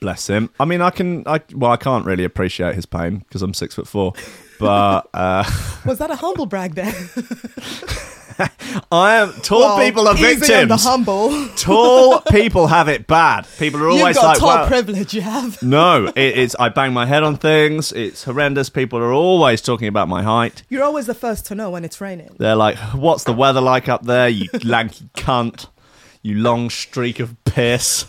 Bless 0.00 0.28
him. 0.28 0.50
I 0.60 0.66
mean, 0.66 0.82
I 0.82 0.90
can. 0.90 1.26
I 1.26 1.40
well, 1.54 1.70
I 1.70 1.78
can't 1.78 2.04
really 2.04 2.24
appreciate 2.24 2.74
his 2.74 2.84
pain 2.84 3.20
because 3.20 3.40
I'm 3.40 3.54
six 3.54 3.74
foot 3.74 3.88
four. 3.88 4.12
But 4.60 5.08
uh, 5.14 5.44
Was 5.86 5.96
that 5.98 6.10
a 6.10 6.16
humble 6.16 6.46
brag 6.46 6.74
there? 6.74 6.92
I 8.92 9.16
am 9.16 9.32
tall 9.42 9.60
Well, 9.60 9.84
people 9.84 10.06
are 10.08 10.14
victims. 10.14 10.50
on 10.50 10.68
the 10.68 10.76
humble. 10.76 11.48
Tall 11.56 12.20
people 12.30 12.66
have 12.68 12.88
it 12.88 13.06
bad. 13.06 13.46
People 13.58 13.80
are 13.82 13.90
You've 13.90 14.00
always 14.00 14.16
got 14.16 14.24
like, 14.26 14.38
tall 14.38 14.48
well, 14.48 14.66
privilege. 14.66 15.12
You 15.14 15.22
have. 15.22 15.62
no, 15.62 16.06
it, 16.06 16.16
it's 16.16 16.54
I 16.58 16.68
bang 16.68 16.92
my 16.92 17.06
head 17.06 17.22
on 17.22 17.36
things. 17.36 17.92
It's 17.92 18.24
horrendous. 18.24 18.70
People 18.70 18.98
are 19.00 19.12
always 19.12 19.60
talking 19.60 19.88
about 19.88 20.08
my 20.08 20.22
height. 20.22 20.62
You're 20.68 20.84
always 20.84 21.06
the 21.06 21.14
first 21.14 21.46
to 21.46 21.54
know 21.54 21.70
when 21.70 21.84
it's 21.84 22.00
raining. 22.00 22.36
They're 22.38 22.56
like, 22.56 22.76
"What's 22.94 23.24
the 23.24 23.32
weather 23.32 23.60
like 23.60 23.88
up 23.88 24.04
there? 24.04 24.28
You 24.28 24.48
lanky 24.64 25.10
cunt. 25.16 25.66
You 26.22 26.36
long 26.36 26.70
streak 26.70 27.18
of 27.20 27.36
piss. 27.44 28.06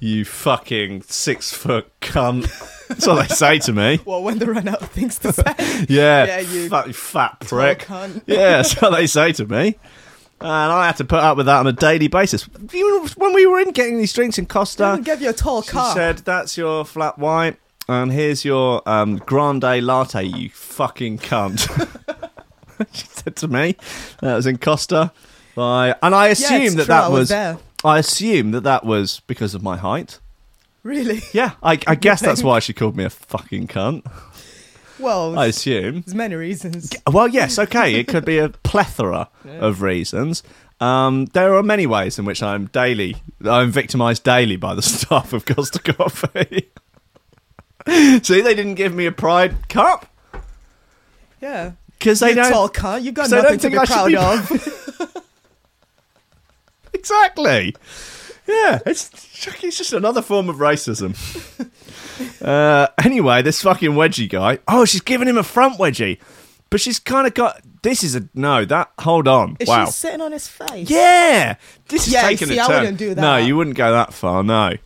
You 0.00 0.24
fucking 0.24 1.02
six 1.02 1.52
foot 1.52 1.90
cunt." 2.00 2.48
That's 2.90 3.06
what 3.06 3.28
they 3.28 3.34
say 3.34 3.58
to 3.60 3.72
me. 3.72 4.00
Well, 4.04 4.22
when 4.22 4.38
they 4.38 4.46
run 4.46 4.68
out 4.68 4.82
of 4.82 4.90
things 4.90 5.18
to 5.20 5.32
say. 5.32 5.54
Yeah, 5.88 6.26
Yeah, 6.26 6.40
you 6.40 6.68
fat, 6.68 6.94
fat 6.94 7.40
prick. 7.40 7.86
Yeah, 8.26 8.56
that's 8.58 8.80
what 8.80 8.90
they 8.90 9.06
say 9.06 9.32
to 9.32 9.46
me. 9.46 9.76
And 10.42 10.48
I 10.50 10.86
had 10.86 10.96
to 10.96 11.04
put 11.04 11.18
up 11.20 11.36
with 11.36 11.46
that 11.46 11.58
on 11.60 11.66
a 11.66 11.72
daily 11.72 12.08
basis. 12.08 12.48
You- 12.72 13.06
When 13.16 13.34
we 13.34 13.46
were 13.46 13.60
in 13.60 13.72
getting 13.72 13.98
these 13.98 14.12
drinks 14.12 14.38
in 14.38 14.46
Costa, 14.46 14.92
even 14.92 15.04
give 15.04 15.20
you 15.22 15.30
a 15.30 15.32
tall 15.34 15.62
she 15.62 15.76
said, 15.92 16.18
"That's 16.18 16.56
your 16.56 16.84
flat 16.86 17.18
white, 17.18 17.56
and 17.88 18.10
here's 18.10 18.42
your 18.44 18.86
um, 18.88 19.16
grande 19.18 19.82
latte. 19.84 20.24
You 20.24 20.48
fucking 20.50 21.18
cunt." 21.18 21.68
she 22.92 23.06
said 23.06 23.36
to 23.36 23.48
me, 23.48 23.76
"That 24.20 24.34
was 24.36 24.46
in 24.46 24.56
Costa." 24.58 25.12
I, 25.58 25.94
and 26.02 26.14
I 26.14 26.28
it's 26.28 26.40
that 26.40 26.48
true, 26.48 26.80
I 26.80 26.84
that 26.86 27.10
was 27.10 27.18
was. 27.20 27.28
there. 27.28 27.58
I 27.84 27.98
assumed 27.98 28.54
that 28.54 28.62
that 28.62 28.84
was 28.86 29.20
because 29.26 29.54
of 29.54 29.62
my 29.62 29.76
height. 29.76 30.20
Really? 30.82 31.20
Yeah, 31.32 31.52
I, 31.62 31.78
I 31.86 31.94
guess 31.96 32.20
that's 32.20 32.42
why 32.42 32.58
she 32.60 32.72
called 32.72 32.96
me 32.96 33.04
a 33.04 33.10
fucking 33.10 33.68
cunt. 33.68 34.04
Well, 34.98 35.38
I 35.38 35.46
assume. 35.46 36.02
there's 36.02 36.14
many 36.14 36.34
reasons. 36.34 36.90
Well, 37.10 37.28
yes, 37.28 37.58
okay. 37.58 37.94
It 37.94 38.06
could 38.08 38.24
be 38.24 38.38
a 38.38 38.48
plethora 38.62 39.28
of 39.46 39.80
reasons. 39.82 40.42
Um, 40.78 41.26
there 41.32 41.54
are 41.54 41.62
many 41.62 41.86
ways 41.86 42.18
in 42.18 42.24
which 42.24 42.42
I'm 42.42 42.66
daily, 42.66 43.16
I'm 43.44 43.70
victimised 43.70 44.24
daily 44.24 44.56
by 44.56 44.74
the 44.74 44.82
staff 44.82 45.32
of 45.32 45.44
Costa 45.46 45.78
Coffee. 45.78 46.70
See, 47.86 48.40
they 48.40 48.54
didn't 48.54 48.74
give 48.74 48.94
me 48.94 49.06
a 49.06 49.12
Pride 49.12 49.68
Cup 49.68 50.06
Yeah. 51.40 51.72
because 51.98 52.20
they 52.20 52.30
you 52.30 52.34
don't 52.36 52.52
tall 52.52 52.68
cunt. 52.68 53.02
You 53.02 53.12
got 53.12 53.30
nothing 53.30 53.58
to 53.58 53.70
be 53.70 53.78
I 53.78 53.84
proud 53.86 54.08
be- 54.08 54.16
of. 54.16 55.16
exactly. 56.92 57.74
Yeah, 58.50 58.78
it's 58.86 59.10
it's 59.62 59.78
just 59.78 59.92
another 59.92 60.22
form 60.22 60.48
of 60.48 60.56
racism. 60.56 61.14
uh, 62.42 62.88
anyway, 63.04 63.42
this 63.42 63.62
fucking 63.62 63.92
wedgie 63.92 64.28
guy. 64.28 64.58
Oh, 64.68 64.84
she's 64.84 65.00
giving 65.00 65.28
him 65.28 65.38
a 65.38 65.42
front 65.42 65.78
wedgie, 65.78 66.18
but 66.70 66.80
she's 66.80 66.98
kind 66.98 67.26
of 67.26 67.34
got. 67.34 67.60
This 67.82 68.02
is 68.02 68.14
a 68.14 68.28
no. 68.34 68.64
That 68.64 68.90
hold 68.98 69.28
on. 69.28 69.56
Is 69.60 69.68
wow. 69.68 69.86
she 69.86 69.92
sitting 69.92 70.20
on 70.20 70.32
his 70.32 70.48
face? 70.48 70.90
Yeah, 70.90 71.56
this 71.88 72.06
is 72.06 72.12
Yeah, 72.12 72.22
taking 72.22 72.48
see, 72.48 72.58
a 72.58 72.64
I 72.64 72.66
turn. 72.66 72.80
wouldn't 72.80 72.98
do 72.98 73.14
that. 73.14 73.20
No, 73.20 73.36
you 73.36 73.56
wouldn't 73.56 73.76
go 73.76 73.92
that 73.92 74.12
far. 74.12 74.42
No, 74.42 74.68
it 74.68 74.80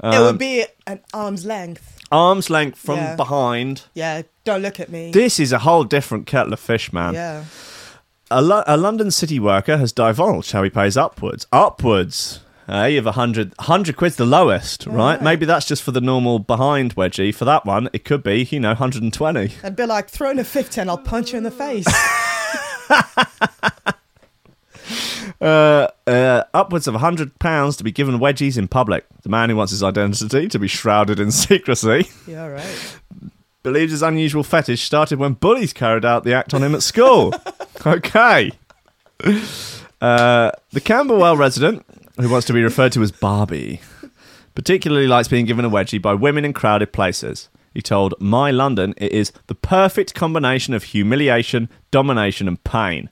Um, 0.00 0.22
would 0.24 0.38
be 0.38 0.64
an 0.86 1.00
arm's 1.12 1.44
length. 1.44 1.98
arm's 2.10 2.48
length 2.50 2.78
from 2.78 2.96
Yeah. 2.96 3.16
behind. 3.16 3.82
Yeah, 3.94 4.22
don't 4.44 4.62
look 4.62 4.80
at 4.80 4.88
me. 4.90 5.10
This 5.10 5.38
is 5.40 5.52
a 5.52 5.58
whole 5.58 5.84
different 5.84 6.26
kettle 6.26 6.52
of 6.52 6.60
fish, 6.60 6.92
man. 6.92 7.14
yeah. 7.14 7.44
A, 8.30 8.42
Lo- 8.42 8.62
a 8.66 8.76
London 8.76 9.10
city 9.10 9.40
worker 9.40 9.78
has 9.78 9.90
divulged 9.90 10.52
how 10.52 10.62
he 10.62 10.68
pays 10.68 10.98
upwards. 10.98 11.46
Upwards. 11.50 12.40
Hey, 12.68 12.98
of 12.98 13.06
a 13.06 13.12
hundred, 13.12 13.54
hundred 13.60 13.96
quid's 13.96 14.16
the 14.16 14.26
lowest, 14.26 14.86
right? 14.86 15.22
Maybe 15.22 15.46
that's 15.46 15.64
just 15.64 15.82
for 15.82 15.90
the 15.90 16.02
normal 16.02 16.38
behind 16.38 16.96
wedgie. 16.96 17.34
For 17.34 17.46
that 17.46 17.64
one, 17.64 17.88
it 17.94 18.04
could 18.04 18.22
be, 18.22 18.46
you 18.50 18.60
know, 18.60 18.68
120. 18.68 19.54
I'd 19.64 19.74
be 19.74 19.86
like, 19.86 20.10
throw 20.10 20.30
in 20.30 20.38
a 20.38 20.44
50 20.44 20.82
and 20.82 20.90
I'll 20.90 20.98
punch 20.98 21.32
you 21.32 21.38
in 21.38 21.44
the 21.44 21.50
face. 21.50 21.86
Uh, 25.40 25.86
uh, 26.06 26.42
upwards 26.52 26.88
of 26.88 26.94
£100 26.94 27.78
to 27.78 27.84
be 27.84 27.92
given 27.92 28.18
wedgies 28.18 28.58
in 28.58 28.66
public. 28.66 29.06
The 29.22 29.28
man 29.28 29.50
who 29.50 29.56
wants 29.56 29.70
his 29.70 29.84
identity 29.84 30.48
to 30.48 30.58
be 30.58 30.66
shrouded 30.66 31.20
in 31.20 31.30
secrecy 31.30 32.08
yeah, 32.26 32.46
right. 32.46 32.98
believes 33.62 33.92
his 33.92 34.02
unusual 34.02 34.42
fetish 34.42 34.82
started 34.82 35.20
when 35.20 35.34
bullies 35.34 35.72
carried 35.72 36.04
out 36.04 36.24
the 36.24 36.34
act 36.34 36.54
on 36.54 36.64
him 36.64 36.74
at 36.74 36.82
school. 36.82 37.32
okay. 37.86 38.50
Uh, 40.00 40.50
the 40.72 40.80
Camberwell 40.82 41.36
resident, 41.36 41.84
who 42.18 42.28
wants 42.28 42.46
to 42.46 42.52
be 42.52 42.62
referred 42.62 42.92
to 42.92 43.02
as 43.02 43.12
Bobby, 43.12 43.80
particularly 44.54 45.06
likes 45.06 45.28
being 45.28 45.46
given 45.46 45.64
a 45.64 45.70
wedgie 45.70 46.02
by 46.02 46.14
women 46.14 46.44
in 46.44 46.52
crowded 46.52 46.92
places. 46.92 47.48
He 47.72 47.82
told 47.82 48.14
My 48.20 48.50
London 48.50 48.94
it 48.96 49.12
is 49.12 49.32
the 49.46 49.54
perfect 49.54 50.14
combination 50.14 50.74
of 50.74 50.84
humiliation, 50.84 51.68
domination, 51.90 52.48
and 52.48 52.62
pain. 52.64 53.10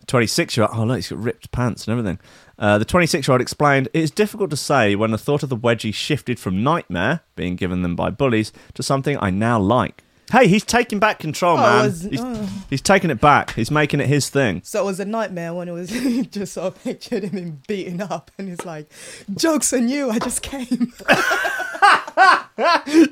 The 0.00 0.06
26 0.06 0.56
year 0.56 0.66
old, 0.66 0.78
oh, 0.78 0.84
look, 0.84 0.96
he's 0.96 1.10
got 1.10 1.18
ripped 1.18 1.52
pants 1.52 1.86
and 1.86 1.92
everything. 1.98 2.18
Uh, 2.58 2.78
the 2.78 2.84
26 2.84 3.28
year 3.28 3.32
old 3.34 3.42
explained, 3.42 3.88
It 3.92 4.00
is 4.00 4.10
difficult 4.10 4.50
to 4.50 4.56
say 4.56 4.94
when 4.94 5.10
the 5.10 5.18
thought 5.18 5.42
of 5.42 5.48
the 5.48 5.56
wedgie 5.56 5.92
shifted 5.92 6.38
from 6.38 6.62
nightmare, 6.62 7.20
being 7.36 7.54
given 7.54 7.82
them 7.82 7.94
by 7.94 8.10
bullies, 8.10 8.52
to 8.74 8.82
something 8.82 9.18
I 9.20 9.30
now 9.30 9.58
like. 9.60 10.04
Hey, 10.32 10.48
he's 10.48 10.64
taking 10.64 10.98
back 10.98 11.18
control, 11.18 11.58
Oh, 11.58 11.62
man. 11.62 11.90
he's, 11.90 12.18
oh. 12.18 12.48
he's 12.70 12.80
taking 12.80 13.10
it 13.10 13.20
back. 13.20 13.52
He's 13.54 13.70
making 13.70 14.00
it 14.00 14.06
his 14.06 14.30
thing. 14.30 14.62
So 14.64 14.82
it 14.82 14.86
was 14.86 14.98
a 14.98 15.04
nightmare 15.04 15.52
when 15.52 15.68
it 15.68 15.72
was 15.72 15.90
just 16.30 16.54
sort 16.54 16.74
of 16.74 16.82
pictured 16.82 17.24
him 17.24 17.30
being 17.32 17.62
beaten 17.68 18.00
up 18.00 18.30
and 18.38 18.48
he's 18.48 18.64
like, 18.64 18.90
joke's 19.34 19.72
on 19.74 19.88
you, 19.88 20.10
I 20.10 20.18
just 20.18 20.40
came. 20.42 20.92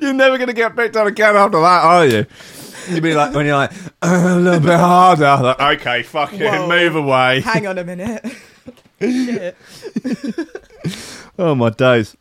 You're 0.01 0.13
never 0.13 0.37
going 0.37 0.47
to 0.47 0.53
get 0.53 0.75
picked 0.75 0.95
on 0.95 1.05
again 1.07 1.35
after 1.35 1.59
that, 1.61 1.83
are 1.83 2.05
you? 2.07 2.25
You'd 2.89 3.03
be 3.03 3.13
like, 3.13 3.35
when 3.35 3.45
you're 3.45 3.55
like, 3.55 3.71
"Uh, 4.01 4.23
a 4.27 4.35
little 4.39 4.59
bit 4.59 4.79
harder. 4.79 5.37
Like, 5.43 5.61
okay, 5.79 6.01
fuck 6.03 6.33
it, 6.33 6.41
Whoa. 6.41 6.67
move 6.67 6.95
away. 6.95 7.41
Hang 7.41 7.67
on 7.67 7.77
a 7.77 7.83
minute. 7.83 8.25
Shit. 8.99 9.55
Oh 11.37 11.53
my 11.53 11.69
days. 11.69 12.17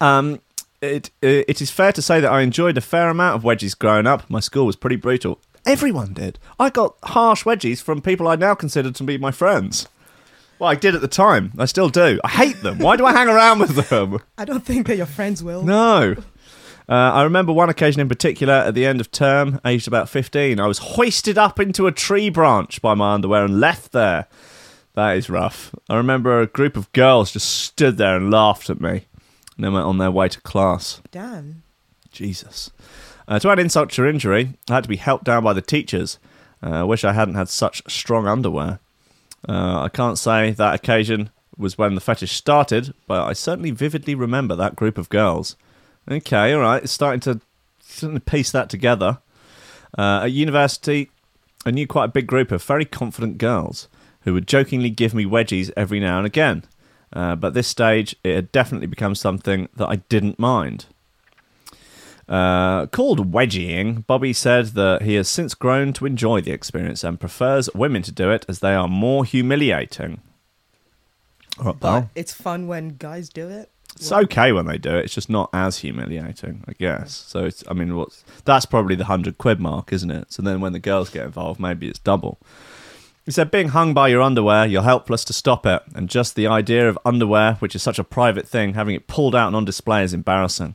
Um, 0.00 0.40
it 0.82 1.10
uh, 1.22 1.46
it 1.48 1.62
is 1.62 1.70
fair 1.70 1.92
to 1.92 2.02
say 2.02 2.20
that 2.20 2.30
I 2.30 2.42
enjoyed 2.42 2.76
a 2.76 2.82
fair 2.82 3.08
amount 3.08 3.36
of 3.36 3.42
wedgies 3.42 3.78
growing 3.78 4.06
up. 4.06 4.28
My 4.28 4.40
school 4.40 4.66
was 4.66 4.76
pretty 4.76 4.96
brutal. 4.96 5.40
Everyone 5.64 6.12
did. 6.12 6.38
I 6.58 6.70
got 6.70 6.96
harsh 7.04 7.44
wedgies 7.44 7.80
from 7.80 8.02
people 8.02 8.26
I 8.26 8.34
now 8.34 8.54
consider 8.54 8.90
to 8.90 9.04
be 9.04 9.16
my 9.16 9.30
friends. 9.30 9.88
Well, 10.58 10.68
I 10.70 10.74
did 10.74 10.94
at 10.94 11.00
the 11.00 11.08
time. 11.08 11.52
I 11.56 11.64
still 11.66 11.88
do. 11.88 12.20
I 12.24 12.28
hate 12.28 12.62
them. 12.62 12.78
Why 12.78 12.96
do 12.96 13.06
I 13.06 13.12
hang 13.12 13.28
around 13.28 13.60
with 13.60 13.88
them? 13.88 14.18
I 14.38 14.44
don't 14.44 14.64
think 14.64 14.88
that 14.88 14.96
your 14.96 15.06
friends 15.06 15.42
will. 15.42 15.62
No. 15.62 16.16
Uh, 16.88 16.92
I 16.92 17.22
remember 17.22 17.52
one 17.52 17.70
occasion 17.70 18.00
in 18.00 18.08
particular 18.08 18.54
at 18.54 18.74
the 18.74 18.84
end 18.84 19.00
of 19.00 19.10
term, 19.10 19.60
aged 19.64 19.86
about 19.88 20.08
15. 20.08 20.58
I 20.60 20.66
was 20.66 20.78
hoisted 20.78 21.38
up 21.38 21.60
into 21.60 21.86
a 21.86 21.92
tree 21.92 22.28
branch 22.28 22.82
by 22.82 22.94
my 22.94 23.14
underwear 23.14 23.44
and 23.44 23.60
left 23.60 23.92
there. 23.92 24.26
That 24.94 25.16
is 25.16 25.30
rough. 25.30 25.74
I 25.88 25.96
remember 25.96 26.40
a 26.40 26.46
group 26.46 26.76
of 26.76 26.92
girls 26.92 27.32
just 27.32 27.48
stood 27.48 27.96
there 27.96 28.16
and 28.16 28.30
laughed 28.30 28.68
at 28.68 28.80
me 28.80 29.06
and 29.56 29.64
then 29.64 29.72
went 29.72 29.86
on 29.86 29.98
their 29.98 30.10
way 30.10 30.28
to 30.28 30.40
class. 30.40 31.00
Damn. 31.10 31.62
Jesus. 32.10 32.70
Uh, 33.28 33.38
to 33.38 33.50
add 33.50 33.58
insult 33.58 33.90
to 33.90 34.06
injury, 34.06 34.54
I 34.68 34.74
had 34.74 34.84
to 34.84 34.88
be 34.88 34.96
helped 34.96 35.24
down 35.24 35.44
by 35.44 35.52
the 35.52 35.62
teachers. 35.62 36.18
Uh, 36.62 36.80
I 36.80 36.82
wish 36.82 37.04
I 37.04 37.12
hadn't 37.12 37.34
had 37.34 37.48
such 37.48 37.82
strong 37.90 38.26
underwear. 38.26 38.78
Uh, 39.48 39.82
I 39.82 39.88
can't 39.88 40.18
say 40.18 40.52
that 40.52 40.74
occasion 40.74 41.30
was 41.56 41.76
when 41.76 41.94
the 41.94 42.00
fetish 42.00 42.32
started, 42.32 42.94
but 43.06 43.26
I 43.26 43.32
certainly 43.32 43.70
vividly 43.70 44.14
remember 44.14 44.54
that 44.56 44.76
group 44.76 44.98
of 44.98 45.08
girls. 45.08 45.56
Okay, 46.10 46.52
all 46.52 46.60
right, 46.60 46.82
it's 46.82 46.92
starting 46.92 47.20
to, 47.20 47.40
starting 47.80 48.18
to 48.18 48.24
piece 48.24 48.50
that 48.52 48.68
together. 48.68 49.18
Uh, 49.96 50.22
at 50.24 50.32
university, 50.32 51.10
I 51.66 51.70
knew 51.70 51.86
quite 51.86 52.06
a 52.06 52.08
big 52.08 52.26
group 52.26 52.50
of 52.50 52.62
very 52.62 52.84
confident 52.84 53.38
girls 53.38 53.88
who 54.22 54.34
would 54.34 54.48
jokingly 54.48 54.90
give 54.90 55.14
me 55.14 55.24
wedgies 55.24 55.70
every 55.76 56.00
now 56.00 56.18
and 56.18 56.26
again. 56.26 56.64
Uh, 57.12 57.36
but 57.36 57.54
this 57.54 57.68
stage, 57.68 58.16
it 58.24 58.34
had 58.34 58.52
definitely 58.52 58.86
become 58.86 59.14
something 59.14 59.68
that 59.76 59.88
I 59.88 59.96
didn't 59.96 60.38
mind. 60.38 60.86
Uh, 62.28 62.86
called 62.86 63.32
wedgieing, 63.32 64.06
Bobby 64.06 64.32
said 64.32 64.66
that 64.68 65.02
he 65.02 65.14
has 65.16 65.28
since 65.28 65.54
grown 65.54 65.92
to 65.94 66.06
enjoy 66.06 66.40
the 66.40 66.52
experience 66.52 67.04
and 67.04 67.20
prefers 67.20 67.68
women 67.74 68.02
to 68.02 68.12
do 68.12 68.30
it 68.30 68.46
as 68.48 68.60
they 68.60 68.74
are 68.74 68.88
more 68.88 69.24
humiliating. 69.24 70.20
All 71.58 71.66
right, 71.66 71.80
But 71.80 72.00
pal. 72.00 72.10
it's 72.14 72.32
fun 72.32 72.66
when 72.68 72.96
guys 72.96 73.28
do 73.28 73.48
it. 73.48 73.68
It's 73.96 74.10
okay 74.10 74.52
when 74.52 74.64
they 74.66 74.78
do 74.78 74.96
it. 74.96 75.04
It's 75.04 75.14
just 75.14 75.28
not 75.28 75.50
as 75.52 75.78
humiliating, 75.78 76.64
I 76.66 76.72
guess. 76.72 77.12
So 77.14 77.44
it's, 77.44 77.62
I 77.68 77.74
mean, 77.74 77.94
what's 77.94 78.24
that's 78.46 78.64
probably 78.64 78.94
the 78.94 79.04
hundred 79.04 79.36
quid 79.36 79.60
mark, 79.60 79.92
isn't 79.92 80.10
it? 80.10 80.32
So 80.32 80.40
then 80.40 80.62
when 80.62 80.72
the 80.72 80.78
girls 80.78 81.10
get 81.10 81.26
involved, 81.26 81.60
maybe 81.60 81.88
it's 81.88 81.98
double. 81.98 82.38
He 83.24 83.30
said, 83.30 83.52
being 83.52 83.68
hung 83.68 83.94
by 83.94 84.08
your 84.08 84.20
underwear, 84.20 84.66
you're 84.66 84.82
helpless 84.82 85.24
to 85.26 85.32
stop 85.32 85.64
it, 85.64 85.82
and 85.94 86.08
just 86.08 86.34
the 86.34 86.48
idea 86.48 86.88
of 86.88 86.98
underwear, 87.04 87.54
which 87.60 87.76
is 87.76 87.82
such 87.82 88.00
a 88.00 88.04
private 88.04 88.48
thing, 88.48 88.74
having 88.74 88.96
it 88.96 89.06
pulled 89.06 89.36
out 89.36 89.46
and 89.46 89.54
on 89.54 89.64
display 89.64 90.02
is 90.02 90.12
embarrassing. 90.12 90.74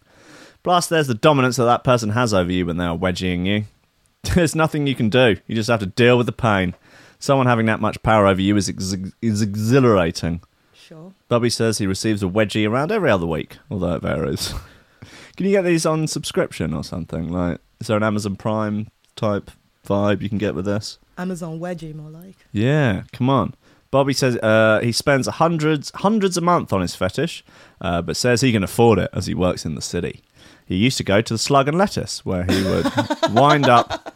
Plus, 0.63 0.87
there's 0.87 1.07
the 1.07 1.13
dominance 1.13 1.57
that 1.57 1.65
that 1.65 1.83
person 1.83 2.11
has 2.11 2.33
over 2.33 2.51
you 2.51 2.65
when 2.65 2.77
they 2.77 2.85
are 2.85 2.95
wedging 2.95 3.45
you. 3.45 3.65
There's 4.35 4.55
nothing 4.55 4.87
you 4.87 4.95
can 4.95 5.09
do. 5.09 5.37
You 5.47 5.55
just 5.55 5.69
have 5.69 5.79
to 5.79 5.85
deal 5.85 6.17
with 6.17 6.25
the 6.25 6.33
pain. 6.33 6.75
Someone 7.19 7.47
having 7.47 7.67
that 7.67 7.79
much 7.79 8.01
power 8.03 8.27
over 8.27 8.41
you 8.41 8.57
is, 8.57 8.67
ex- 8.67 8.95
is 9.21 9.41
exhilarating. 9.41 10.41
Sure. 10.73 11.13
Bobby 11.29 11.49
says 11.49 11.77
he 11.77 11.87
receives 11.87 12.23
a 12.23 12.27
wedgie 12.27 12.69
around 12.69 12.91
every 12.91 13.09
other 13.09 13.25
week, 13.25 13.57
although 13.71 13.95
it 13.95 14.01
varies. 14.01 14.53
can 15.37 15.45
you 15.45 15.51
get 15.51 15.63
these 15.63 15.85
on 15.85 16.07
subscription 16.07 16.73
or 16.73 16.83
something? 16.83 17.31
Like, 17.31 17.59
is 17.79 17.87
there 17.87 17.97
an 17.97 18.03
Amazon 18.03 18.35
Prime 18.35 18.87
type 19.15 19.51
vibe 19.85 20.21
you 20.21 20.29
can 20.29 20.37
get 20.37 20.55
with 20.55 20.65
this? 20.65 20.97
Amazon 21.17 21.59
wedgie, 21.59 21.93
more 21.93 22.09
like. 22.09 22.35
Yeah, 22.51 23.03
come 23.11 23.29
on. 23.29 23.55
Bobby 23.89 24.13
says 24.13 24.35
uh, 24.37 24.79
he 24.83 24.91
spends 24.91 25.27
hundreds 25.27 25.91
hundreds 25.95 26.37
a 26.37 26.41
month 26.41 26.73
on 26.73 26.81
his 26.81 26.95
fetish, 26.95 27.43
uh, 27.81 28.01
but 28.01 28.17
says 28.17 28.41
he 28.41 28.51
can 28.51 28.63
afford 28.63 28.99
it 28.99 29.09
as 29.13 29.27
he 29.27 29.33
works 29.33 29.65
in 29.65 29.75
the 29.75 29.81
city. 29.81 30.21
He 30.65 30.75
used 30.75 30.97
to 30.97 31.03
go 31.03 31.21
to 31.21 31.33
the 31.33 31.37
Slug 31.37 31.67
and 31.67 31.77
Lettuce, 31.77 32.25
where 32.25 32.43
he 32.43 32.63
would 32.63 32.85
wind 33.31 33.67
up 33.67 34.13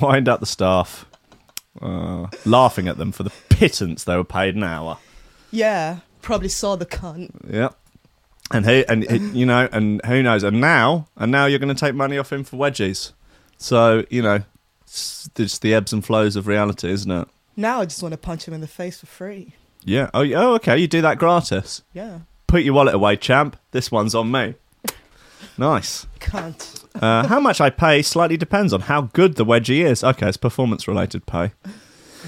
wind 0.00 0.28
up 0.28 0.40
the 0.40 0.46
staff, 0.46 1.06
uh, 1.80 2.26
laughing 2.44 2.88
at 2.88 2.98
them 2.98 3.12
for 3.12 3.22
the 3.22 3.32
pittance 3.48 4.04
they 4.04 4.16
were 4.16 4.24
paid 4.24 4.56
an 4.56 4.64
hour. 4.64 4.98
Yeah, 5.52 6.00
probably 6.20 6.48
saw 6.48 6.76
the 6.76 6.86
cunt. 6.86 7.30
Yep. 7.48 7.76
And 8.50 8.66
he 8.66 8.84
and 8.86 9.08
he, 9.08 9.18
you 9.38 9.46
know, 9.46 9.68
and 9.72 10.04
who 10.04 10.22
knows? 10.22 10.42
And 10.42 10.60
now, 10.60 11.06
and 11.16 11.30
now 11.30 11.46
you're 11.46 11.60
going 11.60 11.74
to 11.74 11.80
take 11.80 11.94
money 11.94 12.18
off 12.18 12.32
him 12.32 12.42
for 12.44 12.56
wedgies. 12.56 13.12
So 13.56 14.04
you 14.10 14.20
know, 14.20 14.42
it's 14.92 15.30
it's 15.38 15.58
the 15.58 15.72
ebbs 15.74 15.92
and 15.92 16.04
flows 16.04 16.36
of 16.36 16.46
reality, 16.46 16.90
isn't 16.90 17.10
it? 17.10 17.26
Now 17.56 17.80
I 17.80 17.86
just 17.86 18.02
want 18.02 18.12
to 18.12 18.18
punch 18.18 18.46
him 18.46 18.52
in 18.54 18.60
the 18.60 18.66
face 18.68 19.00
for 19.00 19.06
free. 19.06 19.54
Yeah. 19.84 20.10
Oh, 20.14 20.20
yeah, 20.20 20.40
oh, 20.42 20.54
okay. 20.56 20.76
You 20.78 20.86
do 20.86 21.00
that 21.02 21.18
gratis. 21.18 21.82
Yeah, 21.92 22.20
Put 22.46 22.62
your 22.62 22.74
wallet 22.74 22.94
away, 22.94 23.16
champ. 23.16 23.56
This 23.72 23.90
one's 23.90 24.14
on 24.14 24.30
me. 24.30 24.54
Nice. 25.58 26.06
cunt. 26.20 26.84
Uh, 26.94 27.26
how 27.26 27.38
much 27.40 27.60
I 27.60 27.68
pay 27.68 28.00
slightly 28.02 28.36
depends 28.36 28.72
on 28.72 28.82
how 28.82 29.02
good 29.02 29.34
the 29.36 29.44
wedgie 29.44 29.84
is. 29.84 30.02
Okay, 30.04 30.28
it's 30.28 30.36
performance 30.38 30.86
related 30.88 31.26
pay. 31.26 31.52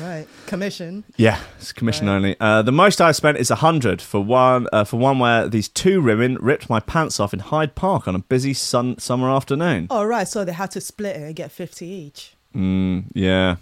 Right, 0.01 0.27
commission. 0.47 1.05
Yeah, 1.17 1.39
it's 1.59 1.73
commission 1.73 2.07
Right. 2.09 2.17
only. 2.17 2.37
Uh, 2.41 2.63
the 2.63 2.73
most 2.73 3.01
I've 3.01 3.15
spent 3.17 3.39
is 3.39 3.51
a 3.51 3.57
hundred 3.57 4.03
for 4.03 4.21
one 4.23 4.67
uh, 4.73 4.85
for 4.85 4.99
one 4.99 5.19
where 5.21 5.49
these 5.49 5.69
two 5.69 6.03
women 6.03 6.37
ripped 6.41 6.69
my 6.69 6.81
pants 6.81 7.19
off 7.21 7.33
in 7.33 7.39
Hyde 7.41 7.75
Park 7.77 8.07
on 8.09 8.15
a 8.15 8.19
busy 8.19 8.53
sun 8.53 8.99
summer 8.99 9.31
afternoon. 9.31 9.87
Oh 9.91 10.05
right, 10.05 10.27
so 10.29 10.45
they 10.45 10.53
had 10.53 10.73
to 10.73 10.81
split 10.81 11.17
it 11.17 11.23
and 11.23 11.35
get 11.37 11.51
fifty 11.53 11.87
each. 11.87 12.34
Mm, 12.55 13.05
yeah. 13.15 13.57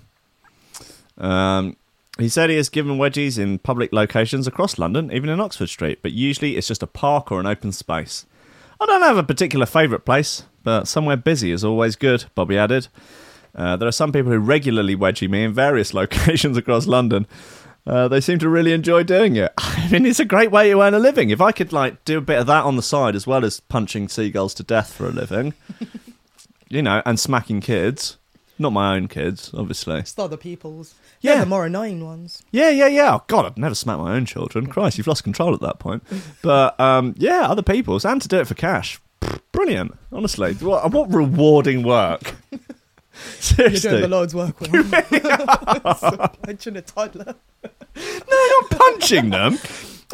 Um, 1.18 1.76
he 2.18 2.28
said 2.28 2.50
he 2.50 2.56
has 2.56 2.68
given 2.68 2.98
wedgies 2.98 3.38
in 3.38 3.58
public 3.58 3.92
locations 3.92 4.46
across 4.46 4.78
London, 4.78 5.10
even 5.12 5.30
in 5.30 5.40
Oxford 5.40 5.68
Street, 5.68 6.00
but 6.02 6.12
usually 6.12 6.56
it's 6.56 6.68
just 6.68 6.82
a 6.82 6.86
park 6.86 7.32
or 7.32 7.40
an 7.40 7.46
open 7.46 7.72
space. 7.72 8.26
I 8.80 8.86
don't 8.86 9.02
have 9.02 9.16
a 9.16 9.22
particular 9.22 9.64
favourite 9.64 10.04
place, 10.04 10.44
but 10.62 10.88
somewhere 10.88 11.16
busy 11.16 11.52
is 11.52 11.64
always 11.64 11.96
good, 11.96 12.24
Bobby 12.34 12.58
added. 12.58 12.88
Uh, 13.54 13.76
there 13.76 13.88
are 13.88 13.92
some 13.92 14.12
people 14.12 14.32
who 14.32 14.38
regularly 14.38 14.96
wedgie 14.96 15.28
me 15.28 15.44
in 15.44 15.52
various 15.52 15.94
locations 15.94 16.56
across 16.56 16.86
London. 16.86 17.26
Uh, 17.86 18.06
they 18.08 18.20
seem 18.20 18.38
to 18.38 18.48
really 18.48 18.72
enjoy 18.72 19.02
doing 19.02 19.36
it. 19.36 19.52
I 19.58 19.88
mean, 19.90 20.06
it's 20.06 20.20
a 20.20 20.24
great 20.24 20.50
way 20.50 20.70
to 20.70 20.80
earn 20.82 20.94
a 20.94 20.98
living. 20.98 21.30
If 21.30 21.40
I 21.40 21.52
could 21.52 21.72
like 21.72 22.04
do 22.04 22.18
a 22.18 22.22
bit 22.22 22.38
of 22.38 22.46
that 22.46 22.64
on 22.64 22.76
the 22.76 22.82
side 22.82 23.16
as 23.16 23.26
well 23.26 23.44
as 23.44 23.60
punching 23.60 24.08
seagulls 24.08 24.54
to 24.54 24.62
death 24.62 24.92
for 24.92 25.06
a 25.06 25.10
living, 25.10 25.54
you 26.68 26.82
know, 26.82 27.02
and 27.04 27.18
smacking 27.18 27.60
kids, 27.60 28.18
not 28.58 28.70
my 28.72 28.94
own 28.94 29.08
kids, 29.08 29.50
obviously. 29.54 29.98
It's 30.00 30.12
the 30.12 30.24
other 30.24 30.36
people's. 30.36 30.94
Yeah. 31.20 31.34
Yeah, 31.34 31.40
the 31.40 31.46
more 31.46 31.66
annoying 31.66 32.04
ones. 32.04 32.42
Yeah, 32.50 32.70
yeah, 32.70 32.86
yeah. 32.88 33.14
Oh, 33.14 33.24
God, 33.26 33.46
I'd 33.46 33.58
never 33.58 33.74
smack 33.74 33.98
my 33.98 34.14
own 34.14 34.26
children. 34.26 34.66
Christ, 34.66 34.98
you've 34.98 35.06
lost 35.06 35.24
control 35.24 35.54
at 35.54 35.60
that 35.60 35.78
point. 35.78 36.02
But 36.42 36.78
um, 36.80 37.14
yeah, 37.18 37.42
other 37.42 37.62
people's 37.62 38.04
and 38.04 38.20
to 38.22 38.28
do 38.28 38.38
it 38.40 38.46
for 38.46 38.54
cash. 38.54 39.00
Brilliant, 39.52 39.96
Honestly, 40.10 40.54
what, 40.54 40.90
what 40.90 41.12
rewarding 41.12 41.82
work. 41.82 42.34
Seriously. 43.38 43.90
You're 43.90 44.00
doing 44.00 44.10
the 44.10 44.16
Lord's 44.16 44.34
work. 44.34 44.60
Will. 44.60 44.84
Punching 46.42 46.76
a 46.76 46.82
toddler. 46.82 47.34
no, 47.64 48.02
you're 48.30 48.62
not 48.62 48.70
punching 48.70 49.30
them. 49.30 49.58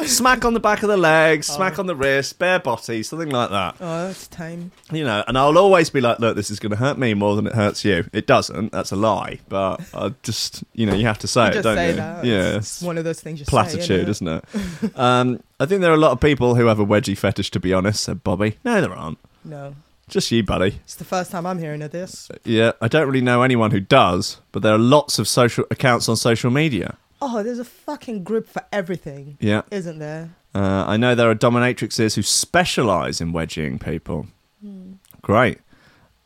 Smack 0.05 0.45
on 0.45 0.53
the 0.53 0.59
back 0.59 0.81
of 0.83 0.89
the 0.89 0.97
legs, 0.97 1.47
smack 1.47 1.77
on 1.79 1.85
the 1.85 1.95
wrist, 1.95 2.39
bare 2.39 2.59
body, 2.59 3.03
something 3.03 3.29
like 3.29 3.49
that. 3.49 3.75
Oh, 3.79 4.07
that's 4.07 4.27
time. 4.27 4.71
You 4.91 5.03
know, 5.03 5.23
and 5.27 5.37
I'll 5.37 5.57
always 5.57 5.89
be 5.89 6.01
like, 6.01 6.19
look, 6.19 6.35
this 6.35 6.49
is 6.49 6.59
going 6.59 6.69
to 6.71 6.75
hurt 6.77 6.97
me 6.97 7.13
more 7.13 7.35
than 7.35 7.47
it 7.47 7.53
hurts 7.53 7.83
you. 7.83 8.09
It 8.13 8.25
doesn't. 8.25 8.71
That's 8.71 8.91
a 8.91 8.95
lie. 8.95 9.39
But 9.49 9.81
I 9.93 10.13
just, 10.23 10.63
you 10.73 10.85
know, 10.85 10.93
you 10.93 11.05
have 11.05 11.19
to 11.19 11.27
say 11.27 11.49
it, 11.49 11.53
just 11.53 11.63
don't 11.63 11.75
say 11.75 11.89
you? 11.91 11.95
that. 11.97 12.25
Yeah, 12.25 12.55
It's, 12.57 12.81
one 12.81 12.97
of 12.97 13.03
those 13.03 13.19
things 13.21 13.39
you 13.39 13.45
platitude, 13.45 14.05
say, 14.05 14.09
isn't 14.09 14.27
it? 14.27 14.45
um, 14.95 15.43
I 15.59 15.65
think 15.65 15.81
there 15.81 15.91
are 15.91 15.95
a 15.95 15.97
lot 15.97 16.11
of 16.11 16.19
people 16.21 16.55
who 16.55 16.65
have 16.67 16.79
a 16.79 16.85
wedgie 16.85 17.17
fetish, 17.17 17.51
to 17.51 17.59
be 17.59 17.73
honest, 17.73 18.03
said 18.03 18.23
Bobby. 18.23 18.57
No, 18.63 18.79
there 18.81 18.93
aren't. 18.93 19.19
No, 19.43 19.75
Just 20.07 20.31
you, 20.31 20.43
buddy. 20.43 20.79
it's 20.83 20.95
the 20.95 21.05
first 21.05 21.31
time 21.31 21.45
I'm 21.45 21.59
hearing 21.59 21.81
of 21.81 21.91
this. 21.91 22.29
Yeah, 22.45 22.71
I 22.81 22.87
don't 22.87 23.07
really 23.07 23.21
know 23.21 23.41
anyone 23.41 23.71
who 23.71 23.79
does, 23.79 24.37
but 24.51 24.61
there 24.63 24.73
are 24.73 24.77
lots 24.79 25.19
of 25.19 25.27
social 25.27 25.65
accounts 25.71 26.07
on 26.09 26.15
social 26.15 26.51
media. 26.51 26.97
Oh, 27.21 27.43
there's 27.43 27.59
a 27.59 27.65
fucking 27.65 28.23
group 28.23 28.47
for 28.47 28.63
everything, 28.71 29.37
Yeah. 29.41 29.63
isn't 29.71 29.99
there? 29.99 30.35
Uh, 30.55 30.85
I 30.87 30.97
know 30.97 31.15
there 31.15 31.29
are 31.29 31.35
dominatrixes 31.35 32.15
who 32.15 32.21
specialise 32.21 33.21
in 33.21 33.33
wedging 33.33 33.77
people. 33.79 34.27
Hmm. 34.61 34.93
Great. 35.21 35.59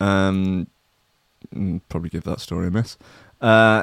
Um, 0.00 0.66
mm, 1.54 1.80
probably 1.88 2.10
give 2.10 2.24
that 2.24 2.40
story 2.40 2.68
a 2.68 2.70
miss. 2.70 2.96
Uh, 3.40 3.82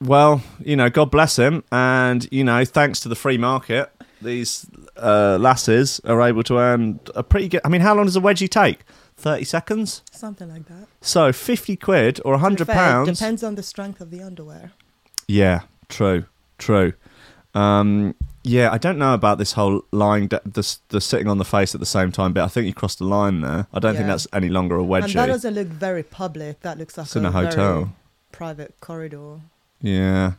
well, 0.00 0.42
you 0.60 0.76
know, 0.76 0.90
God 0.90 1.10
bless 1.10 1.36
him, 1.38 1.64
and 1.72 2.28
you 2.30 2.44
know, 2.44 2.64
thanks 2.64 3.00
to 3.00 3.08
the 3.08 3.14
free 3.14 3.38
market, 3.38 3.90
these 4.20 4.66
uh, 4.96 5.38
lasses 5.40 6.00
are 6.04 6.20
able 6.22 6.42
to 6.44 6.58
earn 6.58 7.00
a 7.14 7.22
pretty 7.22 7.48
good. 7.48 7.60
I 7.64 7.68
mean, 7.68 7.80
how 7.80 7.94
long 7.94 8.04
does 8.06 8.16
a 8.16 8.20
wedgie 8.20 8.48
take? 8.50 8.80
Thirty 9.16 9.44
seconds. 9.44 10.02
Something 10.10 10.50
like 10.50 10.66
that. 10.66 10.86
So 11.00 11.32
fifty 11.32 11.76
quid 11.76 12.20
or 12.26 12.34
To 12.34 12.38
hundred 12.38 12.66
fair, 12.66 12.74
pounds. 12.74 13.18
Depends 13.18 13.42
on 13.42 13.54
the 13.54 13.62
strength 13.62 14.00
of 14.02 14.10
the 14.10 14.22
underwear. 14.22 14.72
Yeah, 15.26 15.62
true, 15.88 16.24
true. 16.58 16.92
Um, 17.54 18.14
yeah, 18.42 18.70
I 18.70 18.78
don't 18.78 18.98
know 18.98 19.14
about 19.14 19.38
this 19.38 19.52
whole 19.52 19.82
lying, 19.90 20.28
d- 20.28 20.38
the, 20.44 20.76
the 20.90 21.00
sitting 21.00 21.26
on 21.26 21.38
the 21.38 21.44
face 21.44 21.74
at 21.74 21.80
the 21.80 21.86
same 21.86 22.12
time 22.12 22.32
bit. 22.32 22.42
I 22.42 22.48
think 22.48 22.66
you 22.66 22.74
crossed 22.74 22.98
the 22.98 23.04
line 23.04 23.40
there. 23.40 23.66
I 23.72 23.78
don't 23.80 23.94
think 23.96 24.06
that's 24.06 24.28
any 24.32 24.48
longer 24.48 24.76
a 24.76 24.84
wedge. 24.84 25.04
And 25.04 25.14
that 25.14 25.26
doesn't 25.26 25.54
look 25.54 25.66
very 25.68 26.02
public. 26.02 26.60
That 26.60 26.78
looks 26.78 26.96
like 26.96 27.06
It's 27.06 27.16
in 27.16 27.24
a 27.24 27.30
hotel. 27.32 27.92
private 28.30 28.74
corridor. 28.80 29.40
Yeah. 29.80 30.32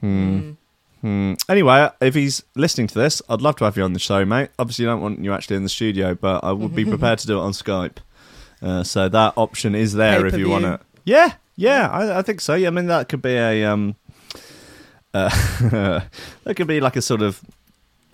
Hmm. 0.00 0.38
Mm. 0.38 0.56
Hmm. 1.00 1.34
Anyway, 1.48 1.88
if 2.00 2.14
he's 2.14 2.42
listening 2.54 2.86
to 2.88 2.94
this, 2.98 3.22
I'd 3.28 3.40
love 3.40 3.56
to 3.56 3.64
have 3.64 3.76
you 3.76 3.82
on 3.84 3.92
the 3.92 3.98
show, 3.98 4.24
mate. 4.24 4.50
Obviously, 4.58 4.86
I 4.86 4.90
don't 4.90 5.00
want 5.00 5.20
you 5.24 5.32
actually 5.32 5.56
in 5.56 5.62
the 5.62 5.68
studio, 5.68 6.14
but 6.14 6.44
I 6.44 6.52
would 6.52 6.74
be 6.74 6.84
prepared 6.88 7.18
to 7.20 7.26
do 7.26 7.38
it 7.38 7.42
on 7.42 7.52
Skype. 7.52 7.98
Uh, 8.60 8.82
so 8.84 9.08
that 9.08 9.32
option 9.36 9.74
is 9.74 9.94
there 9.94 10.26
if 10.26 10.36
you 10.36 10.48
want 10.48 10.64
it. 10.64 10.80
Yeah, 11.04 11.34
yeah, 11.56 11.88
I, 11.88 12.18
I 12.18 12.22
think 12.22 12.40
so. 12.40 12.54
Yeah, 12.54 12.68
I 12.68 12.70
mean 12.72 12.86
that 12.86 13.08
could 13.08 13.22
be 13.22 13.34
a 13.36 13.64
um, 13.64 13.94
uh, 15.14 15.28
that 16.44 16.54
could 16.56 16.66
be 16.66 16.80
like 16.80 16.96
a 16.96 17.02
sort 17.02 17.22
of 17.22 17.40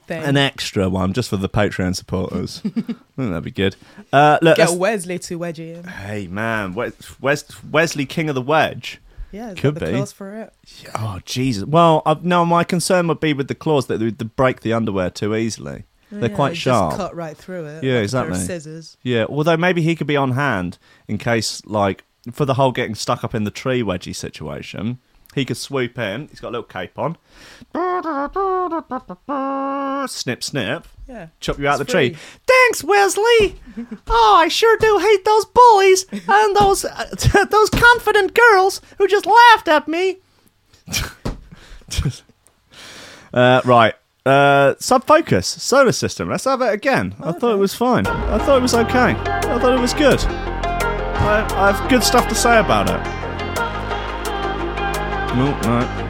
Thing. 0.07 0.23
an 0.23 0.37
extra 0.37 0.89
one 0.91 1.13
just 1.15 1.31
for 1.31 1.37
the 1.39 1.49
Patreon 1.49 1.97
supporters. 1.97 2.61
I 2.65 2.69
think 2.71 2.97
that'd 3.17 3.43
be 3.45 3.51
good. 3.51 3.75
Uh, 4.13 4.39
look, 4.43 4.57
Get 4.59 4.69
let's- 4.69 4.79
Wesley 4.79 5.19
to 5.21 5.37
wedge 5.37 5.59
it 5.59 5.79
in. 5.79 5.85
hey 5.85 6.27
man, 6.27 6.75
Wes, 6.75 6.93
Wes, 7.21 7.65
Wesley 7.65 8.05
King 8.07 8.29
of 8.29 8.35
the 8.35 8.43
Wedge. 8.43 9.01
Yeah, 9.33 9.51
is 9.51 9.59
Could 9.59 9.75
that 9.77 9.81
the 9.81 9.87
be. 9.87 9.93
clause 9.93 10.13
for 10.13 10.33
it. 10.35 10.53
Oh 10.95 11.19
Jesus! 11.25 11.65
Well, 11.65 12.03
i 12.07 12.17
no, 12.23 12.45
my 12.45 12.63
concern 12.65 13.09
would 13.09 13.19
be 13.19 13.33
with 13.33 13.49
the 13.49 13.55
claws 13.57 13.87
that 13.87 13.99
they 13.99 14.05
would 14.05 14.37
break 14.37 14.61
the 14.61 14.73
underwear 14.73 15.11
too 15.11 15.35
easily. 15.35 15.85
They're 16.13 16.29
Yeah, 16.31 16.37
quite 16.37 16.53
it 16.53 16.57
sharp. 16.57 16.91
Just 16.93 17.01
cut 17.01 17.17
right 17.17 17.37
through 17.37 17.65
it. 17.65 17.83
Yeah, 17.83 17.95
like 18.01 18.09
a 18.09 18.13
pair 18.13 18.21
of 18.23 18.29
exactly. 18.29 18.39
Scissors. 18.39 18.97
Yeah, 19.03 19.25
although 19.29 19.57
maybe 19.57 19.83
he 19.83 19.97
could 19.97 20.07
be 20.07 20.17
on 20.17 20.33
hand 20.33 20.79
in 21.09 21.19
case, 21.19 21.65
like, 21.67 22.05
for 22.31 22.45
the 22.45 22.55
whole 22.55 22.71
getting 22.71 22.95
stuck 22.95 23.25
up 23.25 23.35
in 23.35 23.43
the 23.43 23.51
tree 23.51 23.83
wedgie 23.83 24.15
situation. 24.15 24.99
He 25.35 25.45
could 25.45 25.57
swoop 25.57 25.99
in. 25.99 26.29
He's 26.29 26.41
got 26.41 26.49
a 26.49 26.51
little 26.51 26.63
cape 26.65 26.99
on. 26.99 27.17
Snip, 30.09 30.45
snip. 30.45 30.87
Yeah. 31.09 31.29
Chop 31.41 31.59
you 31.59 31.67
out 31.69 31.81
It's 31.81 31.87
the 31.87 31.93
tree. 31.93 32.17
Thanks, 32.47 32.85
Wesley. 32.85 33.61
oh, 34.09 34.37
I 34.39 34.49
sure 34.49 34.77
do 34.79 34.99
hate 34.99 35.25
those 35.25 35.45
bullies 35.45 36.07
and 36.13 36.57
those 36.57 36.85
uh, 36.85 37.45
those 37.51 37.71
confident 37.71 38.35
girls 38.35 38.81
who 38.99 39.09
just 39.09 39.27
laughed 39.27 39.69
at 39.69 39.89
me. 39.89 40.19
uh, 43.35 43.61
right. 43.65 43.95
Uh, 44.25 44.75
Sub 44.79 45.05
Focus 45.07 45.47
solar 45.47 45.93
system. 45.93 46.31
Let's 46.31 46.45
have 46.45 46.63
it 46.63 46.73
again. 46.73 47.15
I 47.21 47.33
thought 47.33 47.53
it 47.53 47.59
was 47.59 47.75
fine. 47.75 48.07
I 48.07 48.39
thought 48.39 48.59
it 48.59 48.63
was 48.63 48.75
okay. 48.75 49.15
I 49.17 49.59
thought 49.59 49.77
it 49.77 49.81
was 49.81 49.93
good. 49.93 50.25
I, 50.25 51.47
I 51.57 51.73
have 51.73 51.91
good 51.91 52.03
stuff 52.03 52.29
to 52.29 52.35
say 52.35 52.59
about 52.59 52.89
it. 52.89 53.24
No, 55.37 55.51
no. 55.63 56.04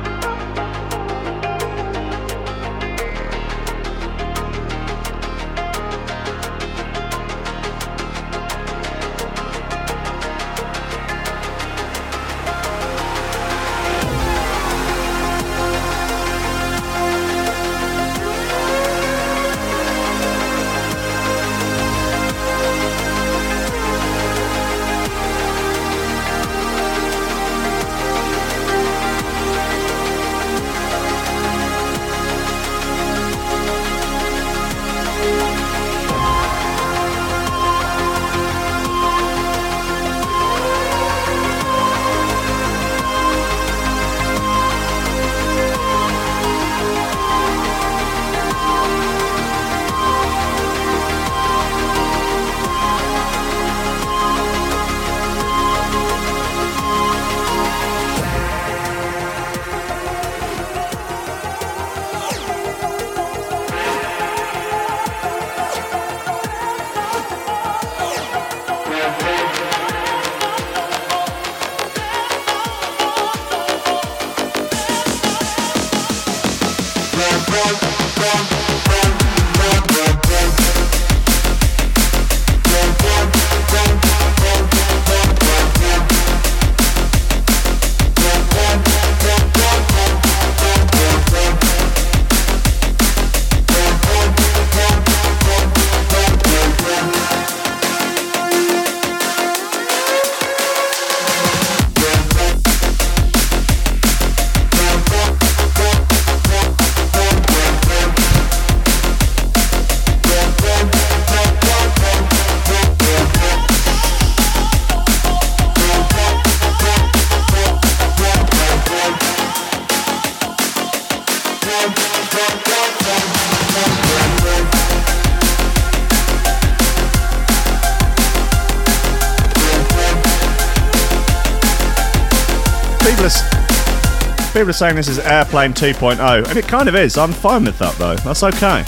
People 134.55 134.71
are 134.71 134.73
saying 134.73 134.95
this 134.95 135.09
is 135.09 135.19
Airplane 135.19 135.73
2.0, 135.73 136.49
and 136.49 136.57
it 136.57 136.69
kind 136.69 136.89
of 136.89 136.95
is. 136.95 137.19
I'm 137.19 137.33
fine 137.33 137.65
with 137.65 137.77
that, 137.81 137.97
though. 137.97 138.15
That's 138.15 138.45
okay. 138.45 138.85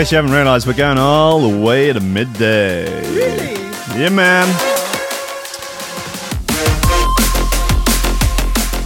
Case 0.00 0.12
you 0.12 0.16
haven't 0.16 0.32
realised, 0.32 0.66
we're 0.66 0.72
going 0.72 0.96
all 0.96 1.46
the 1.46 1.62
way 1.62 1.92
to 1.92 2.00
midday. 2.00 2.86
Really? 3.14 3.52
Yeah, 4.00 4.08
man. 4.08 4.48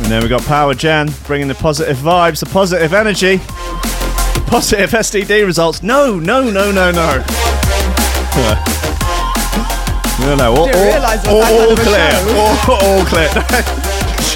And 0.02 0.06
then 0.10 0.24
we 0.24 0.28
got 0.28 0.42
Power 0.42 0.74
Jan 0.74 1.08
bringing 1.24 1.46
the 1.46 1.54
positive 1.54 1.98
vibes, 1.98 2.40
the 2.40 2.46
positive 2.46 2.92
energy, 2.92 3.36
the 3.36 4.44
positive 4.48 4.90
STD 4.90 5.46
results. 5.46 5.84
No, 5.84 6.18
no, 6.18 6.50
no, 6.50 6.72
no, 6.72 6.90
no. 6.90 6.90
no, 10.18 10.34
no. 10.34 10.52
All, 10.52 10.68
all- 10.68 11.04
all, 11.28 11.70
all 11.70 11.76
clear. 11.76 12.10
All, 12.34 12.58
all 12.72 13.04
clear. 13.04 13.30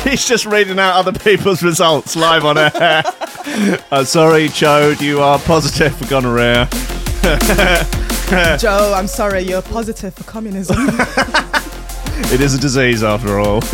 She's 0.04 0.24
just 0.28 0.46
reading 0.46 0.78
out 0.78 0.94
other 0.94 1.18
people's 1.18 1.60
results 1.60 2.14
live 2.14 2.44
on 2.44 2.56
air. 2.56 3.02
I'm 3.60 3.80
uh, 3.90 4.04
sorry, 4.04 4.48
Chode, 4.48 5.00
you 5.00 5.20
are 5.20 5.38
positive 5.40 5.96
for 5.96 6.06
gonorrhea. 6.06 6.68
Joe, 8.58 8.92
I'm 8.94 9.08
sorry, 9.08 9.40
you're 9.40 9.62
positive 9.62 10.14
for 10.14 10.22
communism. 10.24 10.76
It 12.30 12.42
is 12.42 12.52
a 12.52 12.58
disease 12.58 13.02
after 13.02 13.38
all. 13.38 13.60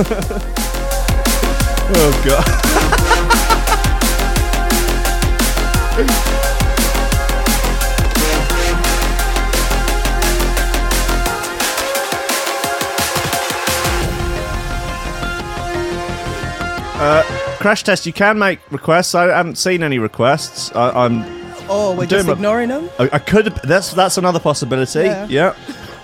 oh 1.97 2.23
god. 2.25 2.45
Crash 17.65 17.83
test. 17.83 18.05
You 18.05 18.13
can 18.13 18.39
make 18.39 18.61
requests. 18.71 19.15
I 19.15 19.35
haven't 19.35 19.57
seen 19.57 19.83
any 19.83 19.99
requests. 19.99 20.71
I, 20.75 20.91
I'm. 21.07 21.23
oh, 21.71 21.95
we're 21.97 22.05
just 22.05 22.27
my- 22.27 22.35
ignoring 22.35 22.69
them? 22.69 22.91
I, 22.99 23.09
I 23.15 23.19
could. 23.19 23.47
That's 23.65 23.95
that's 23.95 24.19
another 24.19 24.39
possibility. 24.39 25.05
Yeah. 25.05 25.27
Yeah. 25.31 25.55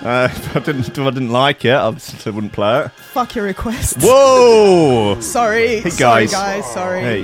Uh, 0.02 0.28
if 0.32 0.56
I 0.56 0.60
didn't. 0.60 0.88
If 0.88 0.98
I 0.98 1.10
didn't 1.10 1.28
like 1.28 1.66
it, 1.66 1.74
I 1.74 1.90
wouldn't 1.90 2.54
play 2.54 2.84
it. 2.84 2.90
Fuck 3.12 3.34
your 3.34 3.44
request. 3.44 3.98
Whoa! 4.00 5.20
Sorry. 5.36 5.80
Hey, 5.80 5.90
Sorry, 5.90 6.26
guys. 6.28 6.32
guys. 6.32 6.72
Sorry. 6.72 7.02
Hey. 7.02 7.22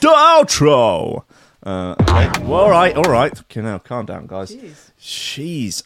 the 0.00 0.08
outro. 0.08 1.22
Uh, 1.62 1.94
okay. 2.00 2.42
Well, 2.44 2.60
all 2.60 2.70
right, 2.70 2.94
all 2.96 3.04
right. 3.04 3.32
Okay, 3.42 3.62
now 3.62 3.78
calm 3.78 4.04
down, 4.04 4.26
guys. 4.26 4.50
Jeez. 4.50 4.90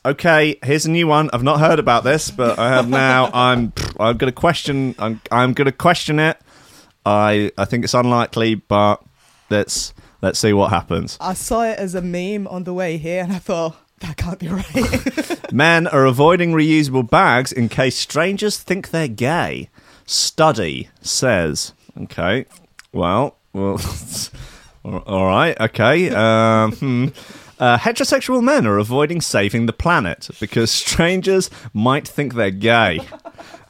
Okay, 0.07 0.57
here's 0.63 0.87
a 0.87 0.91
new 0.91 1.07
one. 1.09 1.29
I've 1.33 1.43
not 1.43 1.59
heard 1.59 1.79
about 1.79 2.05
this, 2.05 2.31
but 2.31 2.59
I 2.59 2.69
have 2.69 2.89
now. 2.89 3.31
I'm. 3.35 3.73
I'm 3.99 4.17
gonna 4.17 4.31
question. 4.33 4.95
I'm. 4.99 5.21
I'm 5.33 5.55
gonna 5.55 5.73
question 5.73 6.19
it. 6.21 6.39
I. 7.05 7.51
I 7.59 7.65
think 7.65 7.85
it's 7.85 7.95
unlikely, 7.95 8.55
but 8.57 9.03
let's. 9.51 9.93
Let's 10.21 10.39
see 10.41 10.53
what 10.53 10.71
happens. 10.71 11.17
I 11.21 11.35
saw 11.35 11.63
it 11.63 11.79
as 11.79 11.95
a 11.95 12.03
meme 12.03 12.49
on 12.49 12.65
the 12.65 12.75
way 12.75 12.97
here 12.97 13.23
and 13.23 13.33
I 13.33 13.39
thought, 13.39 13.77
that 14.01 14.17
can't 14.17 14.39
be 14.39 14.49
right. 14.49 15.53
Men 15.53 15.87
are 15.87 16.05
avoiding 16.07 16.51
reusable 16.53 17.09
bags 17.09 17.53
in 17.53 17.69
case 17.69 17.97
strangers 17.97 18.59
think 18.59 18.91
they're 18.91 19.07
gay. 19.07 19.71
Study 20.07 20.89
says. 21.01 21.73
Okay. 22.03 22.47
Well, 22.93 23.37
well. 23.53 23.81
all- 24.85 24.99
all 25.07 25.27
right. 25.27 25.57
Okay. 25.61 26.11
Um, 26.11 26.73
hmm. 26.73 27.09
Uh, 27.59 27.77
heterosexual 27.79 28.43
men 28.43 28.67
are 28.67 28.79
avoiding 28.79 29.21
saving 29.21 29.67
the 29.67 29.73
planet 29.73 30.29
because 30.41 30.71
strangers 30.71 31.51
might 31.73 32.07
think 32.07 32.35
they're 32.35 32.51
gay. 32.51 33.01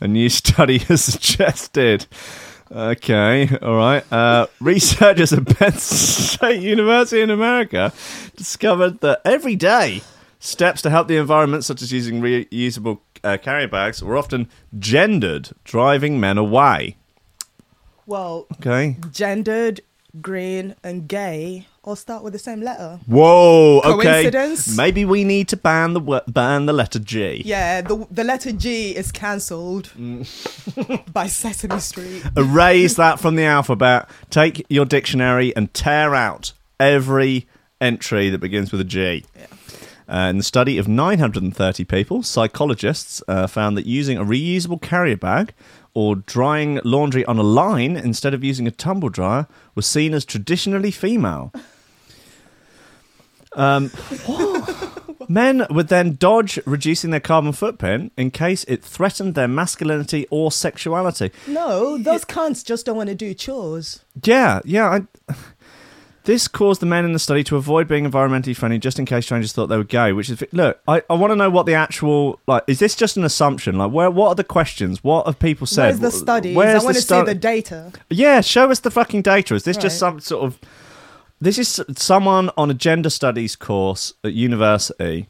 A 0.00 0.06
new 0.08 0.28
study 0.28 0.78
has 0.88 1.02
suggested. 1.02 2.06
Okay, 2.70 3.48
all 3.62 3.76
right. 3.76 4.04
Uh, 4.12 4.46
researchers 4.60 5.32
at 5.32 5.46
Penn 5.58 5.72
State 5.72 6.60
University 6.60 7.22
in 7.22 7.30
America 7.30 7.92
discovered 8.36 9.00
that 9.00 9.22
every 9.24 9.56
day 9.56 10.02
steps 10.38 10.82
to 10.82 10.90
help 10.90 11.08
the 11.08 11.16
environment, 11.16 11.64
such 11.64 11.80
as 11.80 11.90
using 11.92 12.20
reusable 12.20 13.00
uh, 13.24 13.38
carrier 13.40 13.68
bags, 13.68 14.02
were 14.02 14.18
often 14.18 14.48
gendered, 14.78 15.50
driving 15.64 16.20
men 16.20 16.36
away. 16.36 16.96
well, 18.06 18.46
Okay. 18.60 18.96
gendered, 19.12 19.80
green, 20.20 20.74
and 20.84 21.08
gay 21.08 21.66
all 21.88 21.96
start 21.96 22.22
with 22.22 22.32
the 22.34 22.38
same 22.38 22.60
letter. 22.60 23.00
Whoa. 23.06 23.80
Okay. 23.84 24.02
Coincidence? 24.24 24.76
Maybe 24.76 25.04
we 25.04 25.24
need 25.24 25.48
to 25.48 25.56
ban 25.56 25.94
the 25.94 26.00
wo- 26.00 26.20
ban 26.28 26.66
the 26.66 26.72
letter 26.72 26.98
G. 26.98 27.42
Yeah, 27.44 27.80
the 27.80 28.06
the 28.10 28.24
letter 28.24 28.52
G 28.52 28.94
is 28.94 29.10
cancelled 29.10 29.90
Mm. 29.98 31.12
by 31.12 31.26
Sesame 31.26 31.80
Street. 31.80 32.22
Erase 32.36 32.94
that 32.96 33.18
from 33.20 33.36
the 33.36 33.44
alphabet. 33.44 34.08
Take 34.30 34.64
your 34.68 34.84
dictionary 34.84 35.54
and 35.56 35.72
tear 35.72 36.14
out 36.14 36.52
every 36.78 37.46
entry 37.80 38.28
that 38.30 38.38
begins 38.38 38.70
with 38.70 38.80
a 38.80 38.84
G. 38.84 39.24
Uh, 40.10 40.28
in 40.30 40.38
the 40.38 40.42
study 40.42 40.78
of 40.78 40.88
930 40.88 41.84
people, 41.84 42.22
psychologists 42.22 43.22
uh, 43.28 43.46
found 43.46 43.76
that 43.76 43.84
using 43.86 44.16
a 44.16 44.24
reusable 44.24 44.80
carrier 44.80 45.16
bag 45.18 45.52
or 45.92 46.16
drying 46.16 46.80
laundry 46.82 47.24
on 47.26 47.38
a 47.38 47.42
line 47.42 47.94
instead 47.96 48.32
of 48.32 48.42
using 48.42 48.66
a 48.66 48.70
tumble 48.70 49.10
dryer 49.10 49.46
was 49.74 49.86
seen 49.86 50.14
as 50.14 50.24
traditionally 50.24 50.90
female. 50.90 51.52
Um, 53.58 53.90
Men 55.28 55.66
would 55.68 55.88
then 55.88 56.14
dodge 56.14 56.58
reducing 56.64 57.10
their 57.10 57.20
carbon 57.20 57.52
footprint 57.52 58.12
in 58.16 58.30
case 58.30 58.64
it 58.64 58.82
threatened 58.82 59.34
their 59.34 59.48
masculinity 59.48 60.26
or 60.30 60.50
sexuality. 60.50 61.30
No, 61.46 61.98
those 61.98 62.24
cunts 62.24 62.64
just 62.64 62.86
don't 62.86 62.96
want 62.96 63.10
to 63.10 63.14
do 63.14 63.34
chores. 63.34 64.04
Yeah, 64.24 64.60
yeah. 64.64 64.88
I, 65.28 65.34
this 66.24 66.48
caused 66.48 66.80
the 66.80 66.86
men 66.86 67.04
in 67.04 67.12
the 67.12 67.18
study 67.18 67.44
to 67.44 67.56
avoid 67.56 67.88
being 67.88 68.10
environmentally 68.10 68.56
friendly 68.56 68.78
just 68.78 68.98
in 68.98 69.04
case 69.04 69.26
strangers 69.26 69.52
thought 69.52 69.66
they 69.66 69.76
were 69.76 69.84
gay. 69.84 70.12
Which 70.12 70.30
is, 70.30 70.42
look, 70.52 70.80
I, 70.88 71.02
I 71.10 71.14
want 71.14 71.30
to 71.32 71.36
know 71.36 71.50
what 71.50 71.66
the 71.66 71.74
actual 71.74 72.40
like. 72.46 72.64
Is 72.66 72.78
this 72.78 72.94
just 72.94 73.18
an 73.18 73.24
assumption? 73.24 73.76
Like, 73.76 73.92
where? 73.92 74.10
What 74.10 74.28
are 74.28 74.34
the 74.34 74.44
questions? 74.44 75.04
What 75.04 75.26
have 75.26 75.38
people 75.38 75.66
said? 75.66 75.88
Where's 75.88 76.00
the 76.00 76.10
studies? 76.10 76.56
Where's 76.56 76.82
I 76.82 76.84
want 76.84 76.96
to 76.96 77.02
stu- 77.02 77.20
see 77.20 77.24
the 77.24 77.34
data. 77.34 77.92
Yeah, 78.08 78.40
show 78.40 78.70
us 78.70 78.80
the 78.80 78.90
fucking 78.90 79.22
data. 79.22 79.54
Is 79.54 79.64
this 79.64 79.76
just 79.76 79.98
some 79.98 80.20
sort 80.20 80.44
of? 80.44 80.58
This 81.40 81.58
is 81.58 81.80
someone 81.96 82.50
on 82.56 82.70
a 82.70 82.74
gender 82.74 83.10
studies 83.10 83.54
course 83.54 84.12
at 84.24 84.32
university 84.32 85.28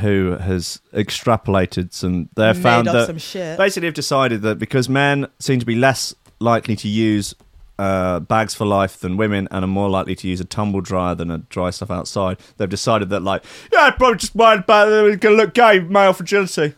who 0.00 0.36
has 0.38 0.80
extrapolated 0.92 1.92
some. 1.92 2.28
They 2.34 2.46
have 2.46 2.56
Made 2.56 2.62
found 2.62 2.86
that 2.88 3.06
some 3.06 3.18
shit. 3.18 3.56
basically 3.56 3.86
have 3.86 3.94
decided 3.94 4.42
that 4.42 4.58
because 4.58 4.88
men 4.88 5.28
seem 5.38 5.60
to 5.60 5.66
be 5.66 5.76
less 5.76 6.14
likely 6.40 6.74
to 6.76 6.88
use 6.88 7.34
uh, 7.78 8.18
bags 8.20 8.54
for 8.54 8.66
life 8.66 8.98
than 8.98 9.16
women 9.16 9.46
and 9.50 9.64
are 9.64 9.68
more 9.68 9.88
likely 9.88 10.16
to 10.16 10.26
use 10.28 10.40
a 10.40 10.44
tumble 10.44 10.80
dryer 10.80 11.14
than 11.14 11.30
a 11.30 11.38
dry 11.38 11.70
stuff 11.70 11.90
outside, 11.90 12.38
they've 12.56 12.68
decided 12.68 13.10
that 13.10 13.20
like 13.20 13.44
yeah, 13.72 13.82
I 13.82 13.90
probably 13.92 14.18
just 14.18 14.34
worried 14.34 14.60
about 14.60 14.88
it, 14.88 15.12
it's 15.12 15.20
gonna 15.20 15.36
look 15.36 15.54
gay, 15.54 15.78
male 15.78 16.12
fragility. 16.12 16.74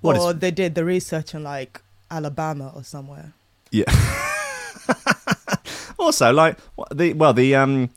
What 0.00 0.16
or 0.18 0.32
they 0.32 0.52
did 0.52 0.76
the 0.76 0.84
research 0.84 1.34
in 1.34 1.42
like 1.42 1.82
Alabama 2.08 2.70
or 2.74 2.84
somewhere. 2.84 3.32
Yeah. 3.72 3.86
also, 5.98 6.32
like 6.32 6.58
the 6.94 7.12
well, 7.14 7.32
the 7.32 7.54
um, 7.54 7.90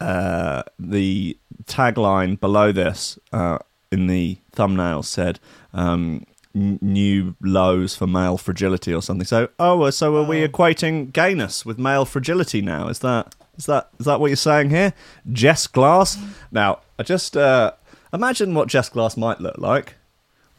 uh, 0.00 0.62
the 0.78 1.36
tagline 1.64 2.38
below 2.38 2.72
this 2.72 3.18
uh, 3.32 3.58
in 3.90 4.06
the 4.06 4.38
thumbnail 4.52 5.02
said 5.02 5.38
um, 5.72 6.24
"new 6.54 7.34
lows 7.40 7.96
for 7.96 8.06
male 8.06 8.38
fragility" 8.38 8.92
or 8.94 9.02
something. 9.02 9.26
So, 9.26 9.48
oh, 9.58 9.88
so 9.90 10.16
are 10.16 10.22
we 10.22 10.42
Oh. 10.42 10.48
equating 10.48 11.12
gayness 11.12 11.64
with 11.66 11.78
male 11.78 12.04
fragility 12.04 12.60
now? 12.62 12.88
Is 12.88 12.98
that 13.00 13.34
is 13.56 13.66
that 13.66 13.88
is 13.98 14.06
that 14.06 14.20
what 14.20 14.28
you're 14.28 14.36
saying 14.36 14.70
here, 14.70 14.92
Jess 15.32 15.66
Glass? 15.66 16.18
Now, 16.50 16.80
I 16.98 17.02
just 17.02 17.36
uh, 17.36 17.72
imagine 18.12 18.54
what 18.54 18.68
Jess 18.68 18.88
Glass 18.88 19.16
might 19.16 19.40
look 19.40 19.58
like. 19.58 19.94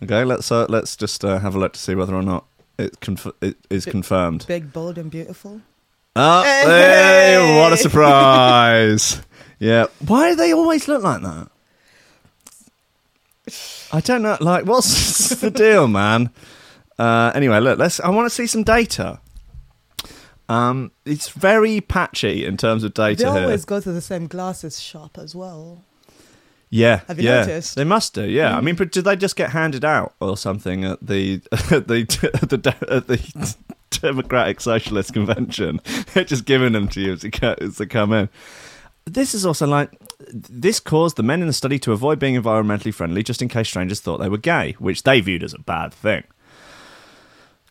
Okay, 0.03 0.23
let's 0.23 0.51
uh, 0.51 0.65
let's 0.69 0.95
just 0.95 1.23
uh, 1.25 1.39
have 1.39 1.55
a 1.55 1.59
look 1.59 1.73
to 1.73 1.79
see 1.79 1.95
whether 1.95 2.13
or 2.15 2.21
not 2.21 2.45
it, 2.77 2.99
conf- 2.99 3.33
it 3.41 3.57
is 3.71 3.85
confirmed. 3.85 4.45
Big, 4.47 4.71
bold, 4.71 4.97
and 4.99 5.09
beautiful. 5.09 5.61
Oh, 6.19 6.43
Hey! 6.43 6.63
hey, 6.65 7.59
what 7.61 7.73
a 7.73 7.77
surprise! 7.77 9.21
yeah, 9.59 9.85
why 10.05 10.31
do 10.31 10.35
they 10.35 10.51
always 10.53 10.87
look 10.87 11.03
like 11.03 11.21
that? 11.21 11.49
I 13.93 14.01
don't 14.01 14.21
know. 14.23 14.37
Like, 14.41 14.65
what's 14.65 15.29
the 15.41 15.51
deal, 15.51 15.87
man? 15.87 16.31
Uh, 16.99 17.31
anyway, 17.35 17.59
look. 17.59 17.77
Let's. 17.79 17.99
I 17.99 18.09
want 18.09 18.25
to 18.25 18.29
see 18.33 18.47
some 18.47 18.63
data. 18.63 19.19
Um, 20.49 20.91
it's 21.05 21.29
very 21.29 21.81
patchy 21.81 22.45
in 22.45 22.57
terms 22.57 22.83
of 22.83 22.93
data 22.93 23.23
They 23.23 23.31
here. 23.31 23.41
always 23.43 23.65
go 23.65 23.79
to 23.81 23.91
the 23.91 24.01
same 24.01 24.27
glasses 24.27 24.79
shop 24.79 25.17
as 25.17 25.35
well. 25.35 25.83
Yeah, 26.69 27.01
Have 27.07 27.19
you 27.19 27.29
yeah. 27.29 27.41
noticed? 27.41 27.75
They 27.75 27.83
must 27.83 28.13
do. 28.13 28.23
Yeah, 28.23 28.51
Mm. 28.51 28.55
I 28.55 28.61
mean, 28.61 28.75
but 28.75 28.91
did 28.91 29.03
they 29.05 29.15
just 29.15 29.35
get 29.35 29.51
handed 29.51 29.85
out 29.85 30.15
or 30.19 30.35
something 30.35 30.83
at 30.83 31.05
the 31.05 31.41
at 31.71 31.87
the 31.87 32.29
at 32.41 32.49
the, 32.49 32.75
at 32.89 33.07
the 33.07 33.55
Democratic 33.89 34.61
Socialist 34.61 35.13
Convention? 35.13 35.81
They're 36.13 36.23
just 36.23 36.45
giving 36.45 36.73
them 36.73 36.87
to 36.89 37.01
you 37.01 37.13
as 37.13 37.21
they, 37.21 37.29
co- 37.31 37.55
come 37.89 38.13
in. 38.13 38.29
This 39.05 39.33
is 39.33 39.45
also 39.45 39.65
like 39.67 39.91
this 40.33 40.79
caused 40.79 41.15
the 41.15 41.23
men 41.23 41.41
in 41.41 41.47
the 41.47 41.53
study 41.53 41.79
to 41.79 41.93
avoid 41.93 42.19
being 42.19 42.35
environmentally 42.35 42.93
friendly, 42.93 43.23
just 43.23 43.41
in 43.41 43.47
case 43.47 43.69
strangers 43.69 44.01
thought 44.01 44.17
they 44.17 44.27
were 44.29 44.37
gay, 44.37 44.75
which 44.79 45.03
they 45.03 45.21
viewed 45.21 45.43
as 45.43 45.53
a 45.53 45.59
bad 45.59 45.93
thing. 45.93 46.23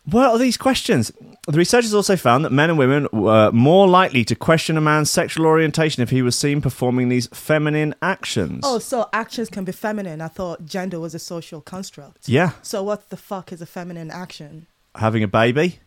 What 0.05 0.29
are 0.31 0.37
these 0.37 0.55
questions? 0.55 1.11
The 1.47 1.57
researchers 1.57 1.93
also 1.93 2.15
found 2.15 2.45
that 2.45 2.51
men 2.53 2.69
and 2.69 2.79
women 2.79 3.09
were 3.11 3.51
more 3.51 3.89
likely 3.89 4.23
to 4.23 4.35
question 4.35 4.77
a 4.77 4.81
man's 4.81 5.11
sexual 5.11 5.45
orientation 5.45 6.01
if 6.01 6.09
he 6.11 6.21
was 6.21 6.33
seen 6.35 6.61
performing 6.61 7.09
these 7.09 7.27
feminine 7.27 7.93
actions. 8.01 8.61
Oh, 8.65 8.79
so 8.79 9.09
actions 9.11 9.49
can 9.49 9.65
be 9.65 9.73
feminine. 9.73 10.21
I 10.21 10.29
thought 10.29 10.65
gender 10.65 10.97
was 10.99 11.13
a 11.13 11.19
social 11.19 11.59
construct. 11.59 12.29
Yeah, 12.29 12.51
So 12.61 12.81
what 12.83 13.09
the 13.09 13.17
fuck 13.17 13.51
is 13.51 13.61
a 13.61 13.65
feminine 13.65 14.09
action? 14.09 14.67
having 14.95 15.21
a 15.23 15.27
baby. 15.27 15.79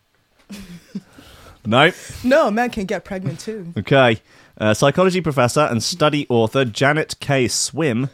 no. 1.65 1.91
No, 2.23 2.51
man 2.51 2.69
can 2.69 2.85
get 2.85 3.03
pregnant 3.05 3.39
too. 3.39 3.73
Okay. 3.77 4.21
Uh, 4.57 4.73
psychology 4.73 5.21
professor 5.21 5.61
and 5.61 5.81
study 5.81 6.27
author 6.29 6.65
Janet 6.65 7.15
K. 7.19 7.47
Swim, 7.47 8.09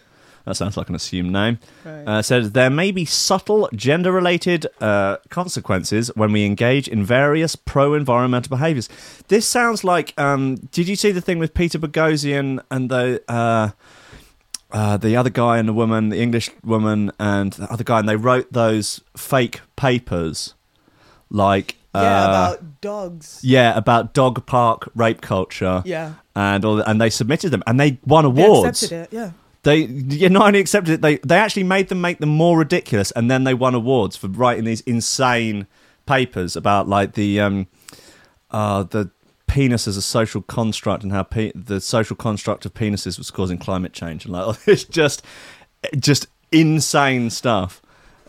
that 0.45 0.55
sounds 0.55 0.77
like 0.77 0.87
an 0.87 0.95
assumed 0.95 1.31
name, 1.33 1.59
Right. 1.83 2.03
uh, 2.07 2.21
said 2.21 2.53
there 2.53 2.69
may 2.69 2.91
be 2.91 3.03
subtle 3.03 3.67
gender 3.73 4.13
related 4.13 4.65
uh, 4.79 5.17
consequences 5.29 6.09
when 6.15 6.31
we 6.31 6.45
engage 6.45 6.87
in 6.87 7.03
various 7.03 7.57
pro 7.57 7.93
environmental 7.95 8.49
behaviours. 8.49 8.87
This 9.27 9.45
sounds 9.45 9.83
like. 9.83 10.13
Um, 10.17 10.55
did 10.71 10.87
you 10.87 10.95
see 10.95 11.11
the 11.11 11.19
thing 11.21 11.37
with 11.39 11.53
Peter 11.53 11.79
Boghossian 11.79 12.61
and 12.71 12.89
the. 12.89 13.21
Uh, 13.27 13.71
uh, 14.69 14.97
the 14.97 15.15
other 15.15 15.29
guy 15.29 15.57
and 15.59 15.67
the 15.69 15.73
woman, 15.73 16.09
the 16.09 16.19
English 16.19 16.49
woman 16.61 17.09
and 17.19 17.53
the 17.53 17.71
other 17.71 17.85
guy, 17.85 17.99
and 17.99 18.09
they 18.09 18.17
wrote 18.17 18.51
those 18.51 18.99
fake 19.15 19.61
papers, 19.77 20.55
like 21.29 21.76
yeah, 21.95 22.01
uh, 22.01 22.27
about 22.29 22.81
dogs. 22.81 23.39
yeah, 23.43 23.77
about 23.77 24.13
dog 24.13 24.45
park 24.45 24.89
rape 24.95 25.21
culture. 25.21 25.81
Yeah. 25.85 26.13
And 26.35 26.63
all, 26.65 26.79
and 26.81 27.01
they 27.01 27.09
submitted 27.09 27.49
them, 27.49 27.63
and 27.65 27.79
they 27.79 27.99
won 28.05 28.23
They 28.35 28.43
awards. 28.43 28.83
accepted 28.83 29.13
it. 29.13 29.15
Yeah. 29.15 29.31
They 29.63 29.79
yeah, 29.85 30.29
not 30.29 30.47
only 30.47 30.59
accepted 30.59 30.93
it, 30.93 31.01
they 31.01 31.17
they 31.17 31.37
actually 31.37 31.63
made 31.63 31.89
them 31.89 31.99
make 31.99 32.19
them 32.19 32.29
more 32.29 32.57
ridiculous, 32.57 33.11
and 33.11 33.29
then 33.29 33.43
they 33.43 33.53
won 33.53 33.73
awards 33.75 34.15
for 34.15 34.27
writing 34.27 34.63
these 34.65 34.81
insane 34.81 35.67
papers 36.05 36.55
about 36.55 36.87
like 36.87 37.13
the 37.15 37.39
um 37.41 37.67
uh 38.51 38.83
the 38.83 39.09
penis 39.47 39.87
as 39.87 39.97
a 39.97 40.01
social 40.01 40.41
construct 40.41 41.03
and 41.03 41.11
how 41.11 41.23
pe- 41.23 41.51
the 41.55 41.81
social 41.81 42.15
construct 42.15 42.65
of 42.65 42.73
penises 42.73 43.17
was 43.17 43.31
causing 43.31 43.57
climate 43.57 43.91
change 43.93 44.23
and 44.25 44.33
like 44.33 44.57
it's 44.67 44.83
just 44.85 45.21
just 45.97 46.27
insane 46.51 47.29
stuff. 47.29 47.81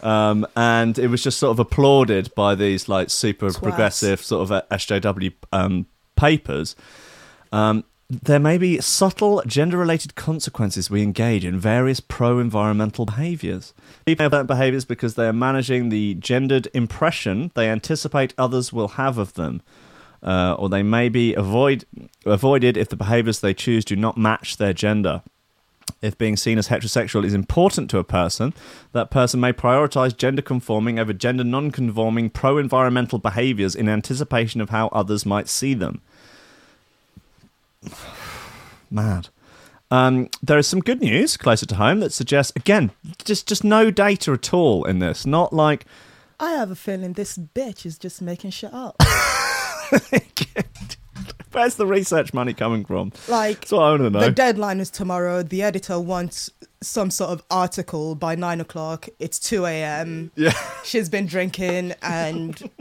Um, 0.03 0.47
and 0.57 0.99
it 0.99 1.09
was 1.09 1.23
just 1.23 1.39
sort 1.39 1.53
of 1.53 1.59
applauded 1.59 2.35
by 2.35 2.55
these 2.55 2.89
like 2.89 3.11
super 3.11 3.49
Twats. 3.49 3.63
progressive 3.63 4.23
sort 4.23 4.43
of 4.43 4.53
uh, 4.53 4.63
SJW 4.71 5.33
um, 5.53 5.87
papers. 6.17 6.77
Um, 7.53 7.85
there 8.11 8.39
may 8.39 8.57
be 8.57 8.81
subtle 8.81 9.43
gender 9.47 9.77
related 9.77 10.15
consequences 10.15 10.89
we 10.91 11.03
engage 11.03 11.45
in 11.45 11.59
various 11.59 12.01
pro 12.01 12.39
environmental 12.39 13.05
behaviours. 13.05 13.75
People 14.07 14.31
have 14.31 14.47
behaviours 14.47 14.87
because 14.87 15.15
they 15.15 15.27
are 15.27 15.33
managing 15.33 15.91
the 15.91 16.15
gendered 16.15 16.69
impression 16.73 17.51
they 17.55 17.69
anticipate 17.69 18.33
others 18.39 18.73
will 18.73 18.89
have 18.89 19.19
of 19.19 19.35
them. 19.35 19.61
Uh, 20.23 20.57
or 20.59 20.69
they 20.69 20.83
may 20.83 21.09
be 21.09 21.35
avoid, 21.35 21.85
avoided 22.25 22.77
if 22.77 22.89
the 22.89 22.97
behaviours 22.97 23.41
they 23.41 23.55
choose 23.55 23.85
do 23.85 23.95
not 23.95 24.17
match 24.17 24.57
their 24.57 24.73
gender. 24.73 25.23
If 26.03 26.17
being 26.19 26.37
seen 26.37 26.59
as 26.59 26.69
heterosexual 26.69 27.25
is 27.25 27.35
important 27.35 27.91
to 27.91 27.99
a 27.99 28.05
person, 28.05 28.55
that 28.93 29.11
person 29.11 29.41
may 29.41 29.53
prioritize 29.53 30.17
gender 30.17 30.43
conforming 30.43 30.99
over 30.99 31.13
gender 31.13 31.45
non 31.45 31.71
conforming 31.71 32.31
pro 32.31 32.59
environmental 32.59 33.19
behaviors 33.19 33.75
in 33.75 33.89
anticipation 33.89 34.61
of 34.61 34.71
how 34.71 34.89
others 34.89 35.27
might 35.27 35.49
see 35.49 35.75
them. 35.75 36.01
Mad. 38.91 39.29
Um, 39.91 40.29
there 40.43 40.59
is 40.59 40.67
some 40.67 40.81
good 40.81 41.01
news 41.01 41.37
closer 41.37 41.65
to 41.67 41.75
home 41.77 42.01
that 42.01 42.13
suggests, 42.13 42.53
again, 42.55 42.91
just, 43.25 43.49
just 43.49 43.65
no 43.65 43.91
data 43.91 44.33
at 44.33 44.53
all 44.53 44.85
in 44.85 44.99
this. 44.99 45.25
Not 45.25 45.53
like, 45.53 45.87
I 46.39 46.53
have 46.53 46.71
a 46.71 46.77
feeling 46.77 47.15
this 47.15 47.39
bitch 47.39 47.87
is 47.87 47.99
just 47.99 48.21
making 48.21 48.51
shit 48.51 48.73
up. 48.73 48.97
where's 51.53 51.75
the 51.77 51.87
research 51.87 52.33
money 52.35 52.53
coming 52.55 52.85
from? 52.85 53.13
Like 53.29 53.61
That's 53.61 53.73
what 53.73 53.83
I 53.83 53.91
want 53.91 54.03
to 54.03 54.11
know. 54.11 54.21
the 54.21 54.31
deadline 54.31 54.81
is 54.81 54.91
tomorrow. 54.91 55.43
The 55.43 55.63
editor 55.63 55.99
wants 56.01 56.51
some 56.81 57.11
sort 57.11 57.31
of 57.31 57.43
article 57.51 58.15
by 58.15 58.35
nine 58.35 58.61
o'clock. 58.61 59.09
It's 59.19 59.39
two 59.39 59.67
a.m. 59.67 60.31
yeah. 60.37 60.53
She's 60.85 61.09
been 61.09 61.27
drinking 61.27 61.95
and 62.03 62.71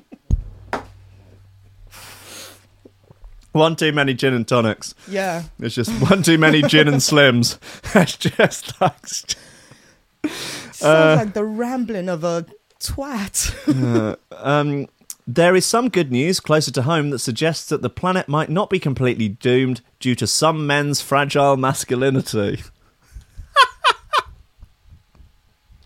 One 3.54 3.76
too 3.76 3.92
many 3.92 4.14
gin 4.14 4.34
and 4.36 4.48
tonics. 4.48 4.94
yeah. 5.08 5.44
It's 5.60 5.74
just 5.74 5.90
one 6.12 6.22
too 6.22 6.38
many 6.38 6.62
gin 6.62 6.88
and 6.88 6.98
slims. 6.98 7.58
That's 7.94 8.16
just 8.16 8.80
like. 8.80 9.08
Sounds 9.08 10.84
Uh, 10.84 11.16
like 11.18 11.34
the 11.34 11.44
rambling 11.44 12.08
of 12.08 12.24
a 12.24 12.46
twat. 12.80 14.16
Um, 14.32 14.88
there 15.28 15.56
is 15.58 15.66
some 15.66 15.90
good 15.90 16.10
news 16.10 16.40
closer 16.40 16.72
to 16.72 16.84
home 16.84 17.10
that 17.10 17.20
suggests 17.20 17.68
that 17.68 17.82
the 17.82 17.90
planet 17.90 18.30
might 18.30 18.50
not 18.50 18.70
be 18.70 18.80
completely 18.80 19.28
doomed 19.28 19.82
due 20.00 20.16
to 20.16 20.26
some 20.26 20.66
men's 20.66 21.02
fragile 21.02 21.58
masculinity. 21.58 22.62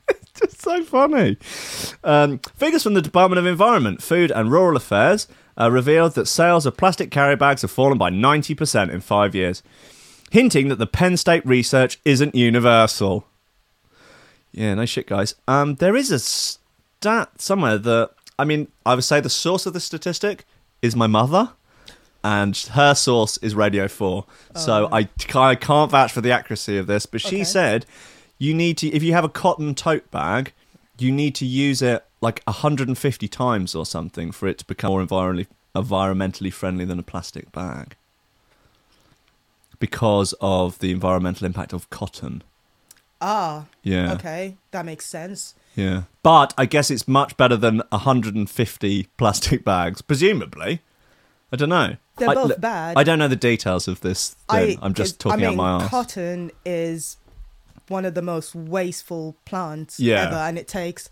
it's 0.07 0.39
just 0.39 0.61
so 0.61 0.83
funny. 0.83 1.37
Um, 2.03 2.37
figures 2.55 2.83
from 2.83 2.93
the 2.93 3.01
Department 3.01 3.39
of 3.39 3.47
Environment, 3.47 4.03
Food 4.03 4.29
and 4.31 4.51
Rural 4.51 4.77
Affairs 4.77 5.27
uh, 5.59 5.71
revealed 5.71 6.13
that 6.13 6.27
sales 6.27 6.67
of 6.67 6.77
plastic 6.77 7.09
carry 7.09 7.35
bags 7.35 7.63
have 7.63 7.71
fallen 7.71 7.97
by 7.97 8.11
90% 8.11 8.91
in 8.91 9.01
five 9.01 9.33
years. 9.33 9.63
hinting 10.31 10.69
that 10.69 10.77
the 10.77 10.87
Penn 10.87 11.17
State 11.17 11.45
research 11.45 11.99
isn't 12.05 12.33
universal. 12.35 13.25
Yeah, 14.53 14.75
no 14.75 14.85
shit, 14.85 15.07
guys. 15.07 15.35
Um, 15.47 15.75
there 15.75 15.95
is 15.95 16.09
a 16.11 16.19
stat 16.19 17.41
somewhere 17.41 17.77
that 17.77 18.11
I 18.41 18.45
mean, 18.45 18.67
I 18.85 18.95
would 18.95 19.03
say 19.03 19.19
the 19.19 19.29
source 19.29 19.65
of 19.67 19.73
the 19.73 19.79
statistic 19.79 20.45
is 20.81 20.95
my 20.95 21.05
mother, 21.05 21.51
and 22.23 22.57
her 22.79 22.95
source 22.95 23.37
is 23.37 23.53
Radio 23.53 23.87
Four. 23.87 24.25
So 24.55 24.89
I, 24.91 25.07
I 25.35 25.55
can't 25.55 25.91
vouch 25.91 26.11
for 26.11 26.21
the 26.21 26.31
accuracy 26.31 26.77
of 26.77 26.87
this, 26.87 27.05
but 27.05 27.21
she 27.21 27.37
Okay. 27.37 27.43
said 27.43 27.85
you 28.39 28.53
need 28.55 28.77
to 28.79 28.87
if 28.87 29.03
you 29.03 29.13
have 29.13 29.23
a 29.23 29.29
cotton 29.29 29.75
tote 29.75 30.09
bag, 30.09 30.53
you 30.97 31.11
need 31.11 31.35
to 31.35 31.45
use 31.45 31.83
it 31.83 32.03
like 32.19 32.41
150 32.45 33.27
times 33.27 33.75
or 33.75 33.85
something 33.85 34.31
for 34.31 34.47
it 34.47 34.57
to 34.57 34.65
become 34.65 34.91
more 34.91 35.03
environmentally 35.05 35.47
environmentally 35.75 36.51
friendly 36.51 36.83
than 36.85 36.97
a 36.99 37.03
plastic 37.03 37.51
bag 37.51 37.95
because 39.79 40.33
of 40.41 40.79
the 40.79 40.91
environmental 40.91 41.45
impact 41.45 41.73
of 41.73 41.89
cotton. 41.89 42.43
Ah, 43.21 43.65
Yeah. 43.83 44.13
okay, 44.13 44.57
that 44.71 44.85
makes 44.85 45.05
sense. 45.05 45.53
Yeah. 45.75 46.03
But 46.23 46.53
I 46.57 46.65
guess 46.65 46.91
it's 46.91 47.07
much 47.07 47.37
better 47.37 47.57
than 47.57 47.81
150 47.89 49.03
plastic 49.17 49.63
bags, 49.63 50.01
presumably. 50.01 50.81
I 51.51 51.55
don't 51.57 51.69
know. 51.69 51.95
They're 52.17 52.29
I, 52.29 52.33
both 52.35 52.47
look, 52.49 52.61
bad. 52.61 52.97
I 52.97 53.03
don't 53.03 53.19
know 53.19 53.27
the 53.27 53.35
details 53.35 53.87
of 53.87 54.01
this 54.01 54.35
thing. 54.49 54.77
I, 54.81 54.85
I'm 54.85 54.93
just 54.93 55.19
talking 55.19 55.45
I 55.45 55.49
mean, 55.49 55.59
out 55.59 55.79
my 55.79 55.83
ass. 55.83 55.89
Cotton 55.89 56.51
is 56.65 57.17
one 57.87 58.05
of 58.05 58.13
the 58.13 58.21
most 58.21 58.53
wasteful 58.55 59.35
plants 59.45 59.99
Yeah. 59.99 60.27
ever, 60.27 60.35
and 60.35 60.57
it 60.57 60.67
takes 60.67 61.09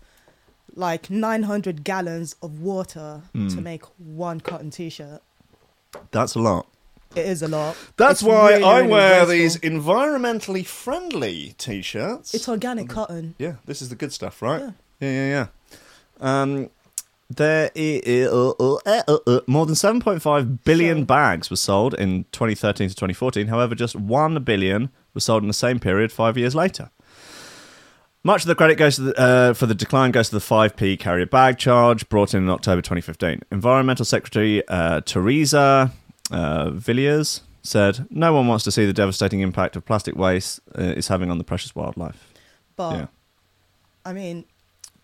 like 0.74 1.10
900 1.10 1.82
gallons 1.84 2.36
of 2.42 2.60
water 2.60 3.22
Hmm. 3.32 3.48
to 3.48 3.60
make 3.60 3.82
one 3.98 4.40
cotton 4.40 4.70
t-shirt. 4.70 5.20
That's 6.12 6.34
a 6.36 6.38
lot. 6.38 6.66
It 7.16 7.26
is 7.26 7.42
a 7.42 7.48
lot. 7.48 7.76
That's 7.96 8.20
It's 8.20 8.22
why 8.22 8.52
really, 8.52 8.64
I 8.64 8.78
really 8.78 8.90
wear 8.92 9.26
wasteful. 9.26 9.32
these 9.32 9.56
environmentally 9.58 10.64
friendly 10.66 11.54
t-shirts. 11.58 12.34
It's 12.34 12.48
organic 12.48 12.88
cotton. 12.88 13.34
yeah, 13.38 13.54
this 13.66 13.82
is 13.82 13.88
the 13.88 13.96
good 13.96 14.12
stuff, 14.12 14.40
right? 14.42 14.60
Yeah. 14.60 14.70
Yeah, 15.00 15.10
yeah, 15.10 15.28
yeah. 15.30 15.46
Um, 16.42 16.70
there 17.28 17.70
i- 17.76 18.02
uh, 18.26 18.50
uh, 18.60 18.74
uh, 18.86 19.02
uh, 19.08 19.18
uh, 19.26 19.40
more 19.46 19.66
than 19.66 19.74
7.5 19.74 20.62
billion 20.64 20.98
So- 21.00 21.04
bags 21.06 21.50
were 21.50 21.56
sold 21.56 21.94
in 21.94 22.26
2013 22.32 22.88
to 22.90 22.94
2014. 22.94 23.48
However, 23.48 23.74
just 23.74 23.96
1 23.96 24.42
billion 24.44 24.90
were 25.14 25.20
sold 25.20 25.42
in 25.42 25.48
the 25.48 25.54
same 25.54 25.80
period 25.80 26.12
five 26.12 26.36
years 26.38 26.54
later. 26.54 26.90
Much 28.22 28.42
of 28.42 28.48
the 28.48 28.54
credit 28.54 28.76
goes 28.76 28.96
to 28.96 29.02
the, 29.02 29.18
uh, 29.18 29.54
for 29.54 29.64
the 29.66 29.74
decline 29.74 30.10
goes 30.10 30.28
to 30.28 30.34
the 30.34 30.40
5p 30.40 30.96
carrier 30.98 31.24
bag 31.26 31.56
charge 31.56 32.06
brought 32.10 32.34
in 32.34 32.42
in 32.44 32.50
October 32.50 32.82
2015. 32.82 33.40
Environmental 33.50 34.04
Secretary 34.04 34.62
uh, 34.68 35.00
Teresa 35.00 35.90
uh, 36.30 36.70
Villiers 36.70 37.42
said, 37.62 38.06
"No 38.10 38.32
one 38.32 38.46
wants 38.46 38.64
to 38.64 38.70
see 38.72 38.86
the 38.86 38.92
devastating 38.92 39.40
impact 39.40 39.76
of 39.76 39.84
plastic 39.84 40.16
waste 40.16 40.60
uh, 40.78 40.82
is 40.82 41.08
having 41.08 41.30
on 41.30 41.38
the 41.38 41.44
precious 41.44 41.74
wildlife." 41.74 42.32
But 42.76 42.94
yeah. 42.96 43.06
I 44.04 44.12
mean, 44.12 44.44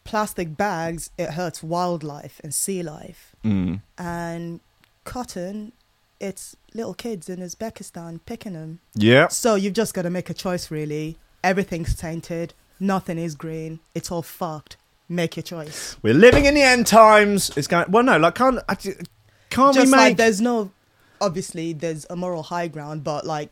plastic 0.05 0.57
bags 0.57 1.11
it 1.19 1.31
hurts 1.31 1.62
wildlife 1.62 2.40
and 2.43 2.55
sea 2.55 2.82
life, 2.82 3.35
Mm. 3.44 3.81
and 3.98 4.61
cotton, 5.05 5.73
it's 6.20 6.57
little 6.74 6.94
kids 6.94 7.28
in 7.28 7.40
Uzbekistan 7.40 8.20
picking 8.27 8.55
them. 8.55 8.81
Yeah. 8.94 9.28
So 9.28 9.55
you've 9.55 9.74
just 9.74 9.94
got 9.94 10.03
to 10.03 10.11
make 10.11 10.31
a 10.31 10.35
choice, 10.35 10.70
really. 10.70 11.16
Everything's 11.44 11.94
tainted. 11.94 12.55
Nothing 12.81 13.19
is 13.19 13.35
green. 13.35 13.81
It's 13.94 14.11
all 14.11 14.23
fucked. 14.23 14.77
Make 15.09 15.36
your 15.36 15.44
choice. 15.44 15.97
We're 16.03 16.15
living 16.15 16.47
in 16.47 16.55
the 16.55 16.62
end 16.62 16.86
times. 16.86 17.57
It's 17.57 17.69
going. 17.69 17.90
Well, 17.90 18.03
no, 18.03 18.16
like 18.19 18.35
can't 18.35 18.59
I- 18.69 18.74
can't 18.74 19.74
just 19.74 19.86
we 19.93 19.97
like 19.97 20.16
there's 20.16 20.40
no, 20.40 20.73
obviously 21.20 21.72
there's 21.72 22.06
a 22.10 22.16
moral 22.16 22.44
high 22.44 22.68
ground, 22.68 23.05
but 23.05 23.26
like 23.26 23.51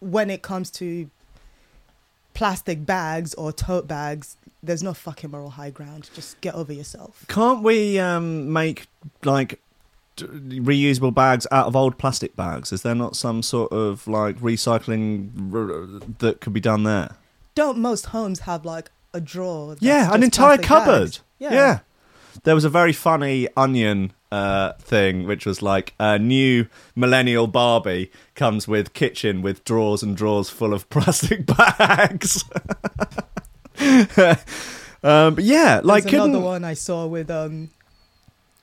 when 0.00 0.30
it 0.30 0.42
comes 0.42 0.70
to 0.72 1.10
plastic 2.34 2.84
bags 2.84 3.34
or 3.34 3.52
tote 3.52 3.86
bags, 3.86 4.36
there's 4.62 4.82
no 4.82 4.94
fucking 4.94 5.30
moral 5.30 5.50
high 5.50 5.70
ground. 5.70 6.10
Just 6.14 6.40
get 6.40 6.54
over 6.54 6.72
yourself. 6.72 7.24
Can't 7.28 7.62
we 7.62 7.98
um, 7.98 8.52
make 8.52 8.86
like 9.22 9.60
d- 10.16 10.26
reusable 10.26 11.14
bags 11.14 11.46
out 11.50 11.66
of 11.66 11.76
old 11.76 11.98
plastic 11.98 12.34
bags? 12.36 12.72
Is 12.72 12.82
there 12.82 12.94
not 12.94 13.16
some 13.16 13.42
sort 13.42 13.72
of 13.72 14.06
like 14.06 14.38
recycling 14.38 15.54
r- 15.54 16.00
that 16.18 16.40
could 16.40 16.52
be 16.52 16.60
done 16.60 16.84
there? 16.84 17.16
Don't 17.54 17.78
most 17.78 18.06
homes 18.06 18.40
have 18.40 18.64
like 18.64 18.90
a 19.12 19.20
drawer? 19.20 19.70
that's 19.70 19.82
yeah, 19.82 20.12
an 20.12 20.22
entire 20.22 20.58
cupboard. 20.58 21.02
bags? 21.02 21.20
Yeah. 21.38 21.80
There 22.42 22.54
was 22.54 22.64
a 22.64 22.68
very 22.70 22.92
funny 22.92 23.48
onion 23.56 24.12
uh, 24.34 24.72
thing, 24.80 25.28
which 25.28 25.46
was 25.46 25.62
like 25.62 25.94
a 26.00 26.18
new 26.18 26.66
millennial 26.96 27.46
Barbie 27.46 28.10
comes 28.34 28.66
with 28.66 28.92
kitchen 28.92 29.42
with 29.42 29.64
drawers 29.64 30.02
and 30.02 30.16
drawers 30.16 30.50
full 30.50 30.74
of 30.74 30.90
plastic 30.94 31.46
bags. 31.46 32.44
um, 35.04 35.36
but 35.36 35.44
yeah, 35.44 35.80
like 35.84 36.02
There's 36.02 36.14
another 36.14 36.40
one 36.40 36.64
I 36.64 36.74
saw 36.74 37.06
with 37.06 37.30
um, 37.30 37.70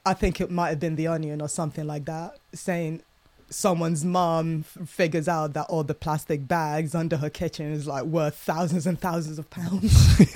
I 0.05 0.13
think 0.13 0.41
it 0.41 0.51
might 0.51 0.71
have 0.71 0.79
been 0.81 0.97
the 0.97 1.07
Onion 1.07 1.41
or 1.41 1.47
something 1.47 1.87
like 1.87 2.03
that, 2.03 2.37
saying 2.53 3.01
someone's 3.51 4.03
mom 4.05 4.63
f- 4.65 4.87
figures 4.87 5.27
out 5.27 5.53
that 5.53 5.65
all 5.69 5.83
the 5.83 5.93
plastic 5.93 6.47
bags 6.47 6.95
under 6.95 7.17
her 7.17 7.29
kitchen 7.29 7.71
is 7.71 7.85
like 7.85 8.03
worth 8.03 8.35
thousands 8.35 8.87
and 8.87 8.99
thousands 8.99 9.37
of 9.37 9.49
pounds. 9.49 10.17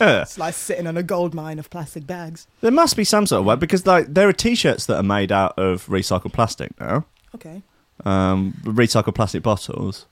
It's 0.00 0.38
like 0.38 0.54
sitting 0.54 0.86
on 0.86 0.96
a 0.96 1.02
gold 1.02 1.34
mine 1.34 1.58
of 1.58 1.70
plastic 1.70 2.06
bags. 2.06 2.46
There 2.60 2.70
must 2.70 2.96
be 2.96 3.04
some 3.04 3.26
sort 3.26 3.40
of 3.40 3.46
way 3.46 3.56
because 3.56 3.86
like 3.86 4.12
there 4.12 4.28
are 4.28 4.32
t-shirts 4.32 4.86
that 4.86 4.96
are 4.96 5.02
made 5.02 5.30
out 5.32 5.56
of 5.58 5.86
recycled 5.86 6.32
plastic 6.32 6.78
now. 6.80 7.04
Okay. 7.34 7.62
Um, 8.04 8.54
recycled 8.64 9.14
plastic 9.14 9.42
bottles. 9.42 10.06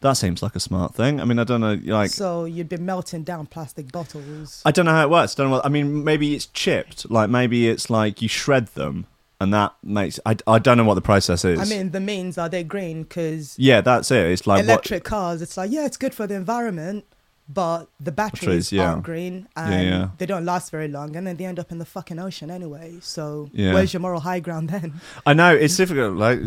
That 0.00 0.14
seems 0.14 0.42
like 0.42 0.56
a 0.56 0.60
smart 0.60 0.94
thing. 0.96 1.20
I 1.20 1.24
mean, 1.24 1.38
I 1.38 1.44
don't 1.44 1.60
know, 1.60 1.78
like 1.84 2.10
so 2.10 2.44
you'd 2.44 2.68
be 2.68 2.76
melting 2.76 3.22
down 3.22 3.46
plastic 3.46 3.92
bottles. 3.92 4.60
I 4.64 4.72
don't 4.72 4.84
know 4.84 4.90
how 4.92 5.04
it 5.04 5.10
works. 5.10 5.34
I 5.38 5.42
Don't 5.42 5.50
know. 5.50 5.56
What, 5.58 5.66
I 5.66 5.68
mean, 5.68 6.02
maybe 6.02 6.34
it's 6.34 6.46
chipped. 6.46 7.08
Like 7.08 7.30
maybe 7.30 7.68
it's 7.68 7.88
like 7.88 8.20
you 8.20 8.26
shred 8.28 8.66
them, 8.68 9.06
and 9.42 9.52
that 9.52 9.74
makes. 9.82 10.18
I, 10.24 10.36
I 10.46 10.58
don't 10.58 10.76
know 10.76 10.84
what 10.84 10.94
the 10.94 11.00
process 11.02 11.44
is. 11.44 11.58
I 11.60 11.64
mean, 11.64 11.90
the 11.90 12.00
means 12.00 12.38
are 12.38 12.48
they 12.48 12.62
green? 12.64 13.02
Because 13.02 13.58
yeah, 13.58 13.80
that's 13.80 14.10
it. 14.10 14.26
It's 14.26 14.46
like 14.46 14.58
what, 14.58 14.64
electric 14.64 15.04
cars, 15.04 15.42
it's 15.42 15.56
like 15.56 15.70
yeah, 15.70 15.84
it's 15.84 15.96
good 15.96 16.14
for 16.14 16.26
the 16.26 16.34
environment, 16.34 17.04
but 17.48 17.88
the 17.98 18.12
batteries 18.12 18.40
Batteries, 18.46 18.72
yeah. 18.72 18.90
aren't 18.90 19.02
green 19.02 19.48
Yeah, 19.56 19.70
and 19.70 19.88
yeah. 19.88 20.08
they 20.18 20.26
don't 20.26 20.44
last 20.44 20.70
very 20.70 20.88
long, 20.88 21.16
and 21.16 21.26
then 21.26 21.36
they 21.36 21.44
end 21.44 21.58
up 21.58 21.72
in 21.72 21.78
the 21.78 21.84
fucking 21.84 22.18
ocean 22.18 22.50
anyway. 22.50 22.98
So 23.00 23.50
Yeah. 23.52 23.74
where's 23.74 23.92
your 23.92 24.00
moral 24.00 24.20
high 24.20 24.40
ground 24.40 24.68
then? 24.70 25.00
I 25.26 25.32
know 25.34 25.54
it's 25.54 25.76
difficult. 25.76 26.16
Like, 26.16 26.40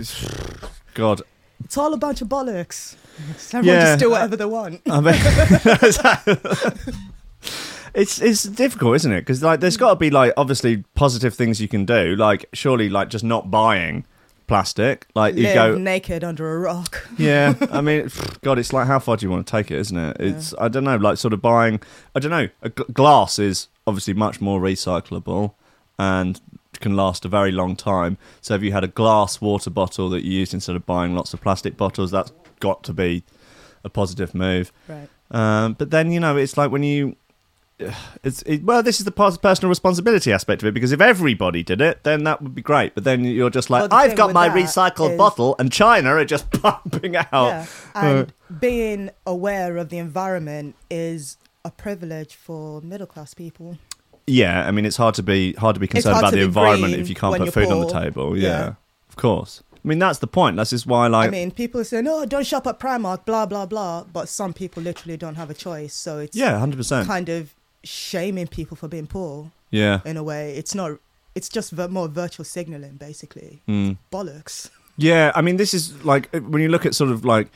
God, 0.93 1.21
It's 1.63 1.77
all 1.77 1.93
a 1.93 1.97
bunch 1.97 2.21
of 2.21 2.27
bollocks. 2.29 2.95
Everyone 3.53 3.65
Yeah. 3.79 3.85
just 3.85 3.99
do 3.99 4.09
whatever 4.11 4.35
they 4.37 4.45
want. 4.45 4.81
I 4.89 4.99
mean, 5.01 5.15
it's 7.95 8.21
it's 8.21 8.43
difficult, 8.43 8.95
isn't 8.97 9.11
it? 9.11 9.21
Because 9.21 9.41
like, 9.41 9.59
there's 9.59 9.77
got 9.77 9.89
to 9.91 9.95
be 9.95 10.09
like 10.09 10.33
obviously 10.37 10.83
positive 10.95 11.33
things 11.33 11.61
you 11.61 11.67
can 11.67 11.85
do. 11.85 12.15
Like, 12.15 12.45
surely, 12.53 12.89
like 12.89 13.09
just 13.09 13.23
not 13.23 13.49
buying 13.49 14.05
plastic. 14.47 15.07
Like, 15.15 15.35
you 15.35 15.53
go, 15.53 15.77
naked 15.77 16.23
under 16.23 16.55
a 16.55 16.59
rock. 16.59 17.07
yeah. 17.17 17.55
I 17.71 17.81
mean, 17.81 18.09
God, 18.41 18.59
it's 18.59 18.73
like 18.73 18.87
how 18.87 18.99
far 18.99 19.17
do 19.17 19.25
you 19.25 19.29
want 19.29 19.47
to 19.47 19.51
take 19.51 19.71
it, 19.71 19.77
isn't 19.79 19.97
it? 19.97 20.17
It's 20.19 20.53
I 20.59 20.67
don't 20.67 20.83
know, 20.83 20.97
like 20.97 21.17
sort 21.17 21.33
of 21.33 21.41
buying. 21.41 21.81
I 22.13 22.19
don't 22.19 22.31
know. 22.31 22.49
A 22.61 22.69
g- 22.69 22.83
glass 22.93 23.39
is 23.39 23.67
obviously 23.87 24.13
much 24.13 24.41
more 24.41 24.59
recyclable 24.59 25.53
and 25.97 26.39
can 26.79 26.95
last 26.95 27.25
a 27.25 27.27
very 27.27 27.51
long 27.51 27.75
time. 27.75 28.17
So 28.41 28.53
if 28.55 28.61
you 28.61 28.71
had 28.71 28.83
a 28.83 28.87
glass 28.87 29.39
water 29.39 29.69
bottle 29.69 30.09
that 30.09 30.23
you 30.23 30.31
used 30.31 30.53
instead 30.53 30.75
of 30.75 30.85
buying 30.85 31.15
lots 31.15 31.33
of 31.33 31.41
plastic 31.41 31.77
bottles, 31.77 32.11
that's 32.11 32.31
got 32.59 32.83
to 32.83 32.93
be 32.93 33.23
a 33.83 33.89
positive 33.89 34.33
move. 34.35 34.71
Right. 34.87 35.07
Um, 35.31 35.73
but 35.73 35.91
then 35.91 36.11
you 36.11 36.19
know, 36.19 36.37
it's 36.37 36.57
like 36.57 36.71
when 36.71 36.83
you. 36.83 37.15
It's 38.23 38.41
it, 38.43 38.63
well. 38.63 38.81
This 38.81 38.99
is 38.99 39.05
the 39.05 39.11
personal 39.11 39.67
responsibility 39.69 40.31
aspect 40.31 40.63
of 40.63 40.67
it 40.67 40.73
because 40.73 40.91
if 40.93 41.01
everybody 41.01 41.61
did 41.61 41.81
it, 41.81 42.03
then 42.03 42.23
that 42.23 42.41
would 42.41 42.55
be 42.55 42.61
great. 42.61 42.95
But 42.95 43.03
then 43.03 43.25
you're 43.25 43.49
just 43.49 43.69
like, 43.69 43.81
Well, 43.81 43.87
the 43.89 43.95
I've 43.95 44.15
got 44.15 44.31
my 44.33 44.47
recycled 44.49 45.11
is- 45.11 45.17
bottle, 45.17 45.55
and 45.59 45.71
China 45.71 46.15
are 46.15 46.25
just 46.25 46.49
pumping 46.61 47.17
out. 47.17 47.27
Yeah. 47.33 47.65
And 47.95 48.33
being 48.59 49.09
aware 49.27 49.75
of 49.77 49.89
the 49.89 49.97
environment 49.97 50.75
is 50.89 51.37
a 51.65 51.71
privilege 51.71 52.35
for 52.35 52.79
middle 52.81 53.07
class 53.07 53.33
people. 53.33 53.77
Yeah, 54.27 54.65
I 54.65 54.71
mean, 54.71 54.85
it's 54.85 54.97
hard 54.97 55.15
to 55.15 55.23
be 55.23 55.53
hard 55.53 55.73
to 55.75 55.79
be 55.79 55.87
concerned 55.87 56.17
about 56.19 56.31
the 56.33 56.41
environment 56.41 56.93
if 56.93 57.09
you 57.09 57.15
can't 57.15 57.37
put 57.37 57.53
food 57.53 57.67
on 57.67 57.81
the 57.81 57.91
table. 57.91 58.37
Yeah, 58.37 58.47
Yeah. 58.49 58.73
of 59.09 59.15
course. 59.17 59.61
I 59.73 59.87
mean, 59.87 59.99
that's 59.99 60.17
the 60.17 60.25
point. 60.27 60.55
That's 60.55 60.71
just 60.71 60.87
why, 60.87 61.05
like, 61.05 61.27
I 61.27 61.29
mean, 61.31 61.51
people 61.51 61.83
say, 61.83 62.01
no, 62.01 62.21
oh, 62.21 62.25
don't 62.25 62.43
shop 62.47 62.65
at 62.65 62.79
Primark, 62.79 63.23
blah, 63.25 63.45
blah, 63.45 63.67
blah. 63.67 64.03
But 64.05 64.27
some 64.29 64.51
people 64.51 64.81
literally 64.81 65.15
don't 65.15 65.35
have 65.35 65.51
a 65.51 65.53
choice. 65.53 65.93
So 65.93 66.17
it's 66.17 66.35
yeah, 66.35 66.57
hundred 66.57 66.77
percent. 66.77 67.07
kind 67.07 67.29
of 67.29 67.53
shaming 67.85 68.47
people 68.47 68.75
for 68.77 68.87
being 68.87 69.07
poor 69.07 69.51
Yeah, 69.71 70.01
in 70.05 70.17
a 70.17 70.23
way. 70.23 70.55
It's 70.57 70.75
not, 70.75 70.99
it's 71.35 71.49
just 71.49 71.73
more 71.89 72.07
virtual 72.07 72.43
signaling, 72.45 72.95
basically. 72.97 73.61
Mm. 73.67 73.97
Bollocks. 74.11 74.69
yeah. 74.97 75.31
I 75.35 75.41
mean, 75.41 75.57
this 75.57 75.73
is 75.73 76.03
like 76.03 76.29
when 76.33 76.61
you 76.61 76.69
look 76.69 76.85
at 76.85 76.95
sort 76.95 77.11
of 77.11 77.23
like, 77.25 77.49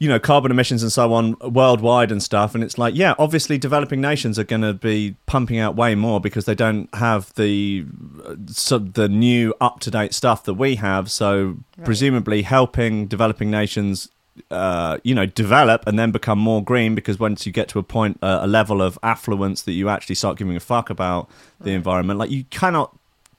you 0.00 0.08
know, 0.08 0.20
carbon 0.20 0.52
emissions 0.52 0.80
and 0.84 0.92
so 0.92 1.12
on 1.12 1.34
worldwide 1.40 2.12
and 2.12 2.22
stuff, 2.22 2.54
and 2.54 2.62
it's 2.62 2.78
like, 2.78 2.94
yeah, 2.94 3.14
obviously, 3.18 3.58
developing 3.58 4.00
nations 4.00 4.38
are 4.38 4.44
going 4.44 4.62
to 4.62 4.72
be 4.72 5.16
pumping 5.26 5.58
out 5.58 5.74
way 5.74 5.96
more 5.96 6.20
because 6.20 6.44
they 6.44 6.54
don't 6.54 6.88
have 6.94 7.34
the 7.34 7.84
uh, 8.24 8.36
so 8.46 8.78
the 8.78 9.08
new 9.08 9.54
up 9.60 9.80
to 9.80 9.90
date 9.90 10.14
stuff 10.14 10.44
that 10.44 10.54
we 10.54 10.76
have. 10.76 11.10
So 11.10 11.56
Right. 11.76 11.84
presumably, 11.84 12.42
helping 12.42 13.08
developing 13.08 13.50
nations 13.50 14.08
uh, 14.50 14.98
you 15.02 15.14
know, 15.14 15.26
develop 15.26 15.86
and 15.86 15.98
then 15.98 16.10
become 16.10 16.38
more 16.38 16.62
green 16.62 16.94
because 16.94 17.18
once 17.18 17.46
you 17.46 17.52
get 17.52 17.68
to 17.68 17.78
a 17.78 17.82
point, 17.82 18.18
uh, 18.22 18.40
a 18.42 18.46
level 18.46 18.80
of 18.82 18.98
affluence 19.02 19.62
that 19.62 19.72
you 19.72 19.88
actually 19.88 20.14
start 20.14 20.38
giving 20.38 20.56
a 20.56 20.60
fuck 20.60 20.90
about 20.90 21.28
the 21.60 21.72
environment, 21.72 22.18
like 22.18 22.30
you 22.30 22.44
cannot, 22.50 22.96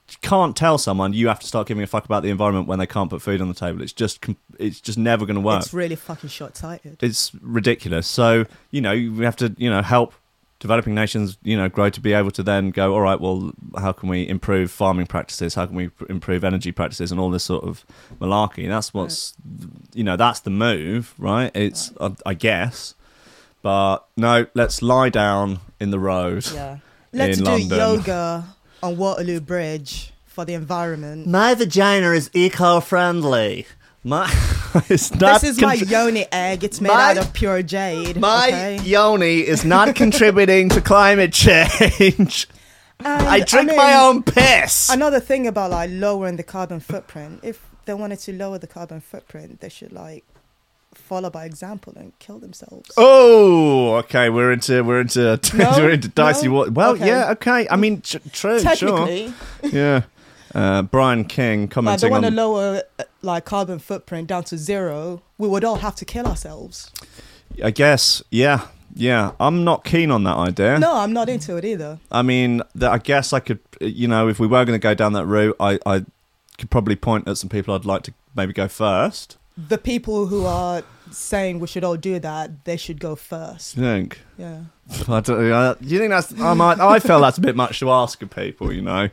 you 0.10 0.18
can't 0.22 0.56
tell 0.56 0.78
someone 0.78 1.14
you 1.14 1.28
have 1.28 1.40
to 1.40 1.48
start 1.48 1.68
giving 1.68 1.84
a 1.84 1.88
fuck 1.88 2.06
about 2.06 2.24
the 2.24 2.30
environment 2.30 2.68
when 2.68 2.80
they 2.80 2.88
can't 2.88 3.10
put 3.10 3.22
food 3.22 3.42
on 3.42 3.48
the 3.48 3.54
table. 3.54 3.82
It's 3.82 3.94
just, 3.94 4.26
it's 4.58 4.82
just 4.82 4.98
never 4.98 5.26
going 5.26 5.36
to 5.36 5.42
work. 5.42 5.62
It's 5.62 5.74
really 5.74 5.96
fucking 5.96 6.30
short 6.30 6.58
sighted. 6.58 6.98
it's 7.02 7.32
ridiculous. 7.42 8.08
So 8.08 8.46
you 8.72 8.82
know, 8.82 8.94
we 8.94 9.24
have 9.26 9.36
to, 9.38 9.56
you 9.58 9.70
know, 9.70 9.82
help 9.82 10.14
developing 10.60 10.94
nations, 10.94 11.38
you 11.42 11.56
know, 11.58 11.70
grow 11.70 11.90
to 11.90 12.02
be 12.02 12.14
able 12.14 12.32
to 12.32 12.44
then 12.44 12.72
go, 12.72 12.94
all 12.94 13.02
right, 13.02 13.20
well, 13.20 13.52
how 13.78 13.92
can 13.92 14.10
we 14.10 14.28
improve 14.28 14.72
farming 14.72 15.08
practices? 15.08 15.56
How 15.56 15.66
can 15.66 15.76
we 15.76 15.88
pr- 15.90 16.06
improve 16.10 16.44
energy 16.44 16.72
practices 16.72 17.12
and 17.12 17.20
all 17.20 17.30
this 17.30 17.44
sort 17.46 17.64
of 17.64 17.86
malarkey? 18.20 18.68
That's 18.68 18.94
what's, 18.94 19.34
you 19.94 20.04
know, 20.04 20.18
that's 20.18 20.42
the 20.42 20.50
move, 20.50 21.14
right? 21.18 21.52
It's, 21.56 21.94
I, 22.00 22.16
I 22.26 22.34
guess. 22.34 22.94
But 23.62 24.06
no, 24.16 24.48
let's 24.54 24.82
lie 24.82 25.10
down 25.10 25.60
in 25.80 25.92
the 25.92 26.00
road. 26.00 26.46
Yeah. 26.54 26.78
Let's 27.12 27.40
in 27.40 27.44
do 27.44 27.50
London. 27.50 27.78
yoga 27.80 28.56
on 28.84 28.96
Waterloo 28.96 29.40
Bridge 29.40 30.14
for 30.28 30.46
the 30.46 30.54
environment. 30.54 31.26
My 31.26 31.56
vagina 31.56 32.12
is 32.12 32.30
eco-friendly. 32.34 33.66
My, 34.04 34.28
it's 34.90 35.12
not. 35.16 35.42
this 35.42 35.52
is 35.52 35.62
my 35.62 35.74
yoni 35.76 36.26
egg. 36.32 36.64
It's 36.64 36.82
made 36.82 36.90
My- 36.90 37.12
out 37.12 37.18
of 37.18 37.34
pure 37.34 37.62
jade. 37.64 38.18
my 38.18 38.48
okay? 38.48 38.80
yoni 38.84 39.40
is 39.40 39.66
not 39.66 39.96
contributing 40.04 40.70
to 40.70 40.82
climate 40.82 41.34
change. 41.34 42.48
And, 43.02 43.28
I 43.28 43.40
drink 43.40 43.68
my 43.76 43.88
mean, 43.88 43.96
own 43.96 44.24
piss. 44.24 44.90
Another 44.90 45.22
thing 45.22 45.48
about 45.48 45.72
like 45.72 45.90
lowering 45.92 46.36
the 46.36 46.44
carbon 46.44 46.82
footprint. 46.82 47.40
If 47.44 47.66
they 47.86 47.94
wanted 47.94 48.20
to 48.20 48.34
lower 48.34 48.58
the 48.58 48.68
carbon 48.68 49.00
footprint, 49.00 49.62
they 49.62 49.70
should 49.70 49.94
like 49.94 50.26
follow 50.94 51.30
by 51.30 51.46
example 51.46 51.94
and 51.96 52.12
kill 52.20 52.40
themselves. 52.40 52.92
Oh, 52.98 53.96
okay. 54.00 54.30
We're 54.30 54.52
into 54.52 54.84
we're 54.84 55.00
into 55.02 55.40
No? 55.54 55.72
we're 55.78 55.92
into 55.92 56.10
dicey 56.10 56.48
No? 56.48 56.54
water. 56.54 56.72
Well, 56.72 56.92
Okay. 56.92 57.08
yeah, 57.08 57.32
okay. 57.32 57.68
I 57.70 57.76
mm. 57.76 57.80
mean, 57.80 58.02
tr- 58.02 58.18
true, 58.34 58.60
Technically, 58.60 59.34
sure. 59.62 59.70
Yeah. 59.72 60.02
Uh, 60.54 60.82
Brian 60.82 61.26
King 61.26 61.62
like 61.62 61.70
they 61.70 61.74
commenting 61.74 62.12
want 62.12 62.26
to 62.26 62.32
lower 62.32 62.84
uh, 62.98 63.04
like 63.22 63.46
carbon 63.46 63.80
footprint 63.80 64.28
down 64.28 64.44
to 64.46 64.58
zero. 64.58 65.22
We 65.38 65.48
would 65.48 65.64
all 65.64 65.78
have 65.78 65.96
to 65.96 66.06
kill 66.06 66.26
ourselves. 66.26 66.92
I 67.64 67.72
guess, 67.72 68.24
yeah, 68.32 68.68
yeah. 68.96 69.32
I'm 69.40 69.64
not 69.64 69.84
keen 69.84 70.12
on 70.12 70.24
that 70.24 70.38
idea. 70.38 70.80
No, 70.80 70.98
I'm 70.98 71.14
not 71.14 71.30
into 71.30 71.58
it 71.58 71.66
either. 71.66 72.00
I 72.12 72.22
mean, 72.22 72.62
I 72.82 72.98
guess 72.98 73.34
I 73.34 73.40
could, 73.40 73.60
you 73.82 74.08
know, 74.08 74.28
if 74.28 74.40
we 74.40 74.48
were 74.48 74.66
going 74.66 74.80
to 74.80 74.84
go 74.84 74.94
down 74.94 75.14
that 75.14 75.26
route, 75.26 75.56
I, 75.60 75.80
I 75.86 76.06
could 76.58 76.70
probably 76.70 76.96
point 76.96 77.28
at 77.28 77.38
some 77.38 77.50
people 77.50 77.74
I'd 77.74 77.86
like 77.86 78.04
to 78.04 78.14
maybe 78.36 78.54
go 78.54 78.68
first. 78.68 79.38
The 79.68 79.78
people 79.78 80.28
who 80.28 80.46
are 80.46 80.84
saying 81.12 81.60
we 81.60 81.68
should 81.68 81.84
all 81.84 81.98
do 81.98 82.20
that, 82.20 82.66
they 82.66 82.78
should 82.78 83.00
go 83.00 83.16
first. 83.16 83.76
You 83.76 83.84
think? 83.84 84.22
Yeah. 84.38 84.62
I 85.08 85.20
don't. 85.20 85.52
Uh, 85.52 85.76
you 85.82 86.00
think 86.00 86.12
that's? 86.12 86.40
I 86.40 86.54
might. 86.54 86.80
I 86.80 87.00
feel 87.00 87.20
that's 87.20 87.38
a 87.38 87.42
bit 87.42 87.56
much 87.56 87.80
to 87.80 87.90
ask 87.92 88.22
of 88.22 88.30
people. 88.30 88.72
You 88.72 88.82
know, 88.82 89.10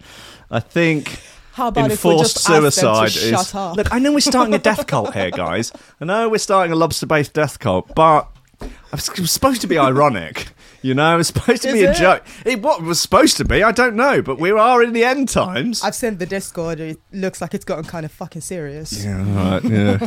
I 0.51 0.61
think. 0.61 1.21
How 1.53 1.69
about 1.69 1.91
if 1.91 2.05
we 2.05 2.11
enforced 2.11 2.35
just 2.35 2.51
ask 2.51 2.55
them 2.55 2.65
to 2.65 2.71
suicide 2.71 3.07
is. 3.07 3.31
shut 3.31 3.55
up? 3.55 3.77
Look, 3.77 3.93
I 3.93 3.99
know 3.99 4.13
we're 4.13 4.21
starting 4.21 4.55
a 4.55 4.59
death 4.59 4.87
cult 4.87 5.15
here, 5.15 5.31
guys. 5.31 5.73
I 6.01 6.05
know 6.05 6.29
we're 6.29 6.37
starting 6.37 6.71
a 6.71 6.77
lobster-based 6.77 7.33
death 7.33 7.59
cult, 7.59 7.95
but 7.95 8.29
it 8.61 8.71
was 8.93 9.09
it 9.09 9.21
was 9.21 9.31
supposed 9.33 9.63
to 9.63 9.67
be 9.67 9.79
ironic. 9.79 10.49
You 10.83 10.95
know, 10.95 11.15
it 11.15 11.19
was 11.19 11.27
supposed 11.29 11.63
to 11.63 11.69
Is 11.69 11.75
be 11.75 11.85
a 11.85 11.91
it? 11.91 11.97
joke. 11.97 12.25
It 12.45 12.63
what 12.63 12.83
was 12.83 13.01
supposed 13.01 13.37
to 13.39 13.45
be, 13.45 13.63
I 13.63 13.73
don't 13.73 13.97
know, 13.97 14.23
but 14.23 14.39
we 14.39 14.51
are 14.51 14.83
in 14.83 14.93
the 14.93 15.05
end 15.05 15.29
times. 15.29 15.83
I've 15.83 15.95
seen 15.95 16.19
the 16.19 16.27
Discord. 16.27 16.81
It 16.81 17.01
looks 17.13 17.41
like 17.41 17.55
it's 17.55 17.65
gotten 17.65 17.85
kind 17.85 18.05
of 18.05 18.13
fucking 18.13 18.43
serious. 18.43 19.05
Yeah, 19.05 19.23
right, 19.35 19.65
yeah. 19.65 19.99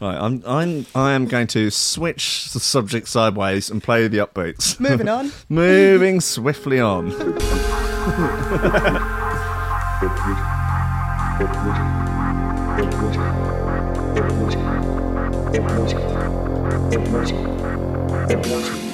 right, 0.00 0.16
I'm, 0.16 0.42
I'm, 0.46 0.86
I 0.94 1.12
am 1.12 1.26
going 1.26 1.46
to 1.48 1.70
switch 1.70 2.50
the 2.52 2.60
subject 2.60 3.08
sideways 3.08 3.70
and 3.70 3.82
play 3.82 4.08
the 4.08 4.18
upbeats. 4.18 4.78
Moving 4.80 5.08
on. 5.08 5.32
Moving 5.48 6.20
swiftly 6.20 6.80
on. 6.80 7.10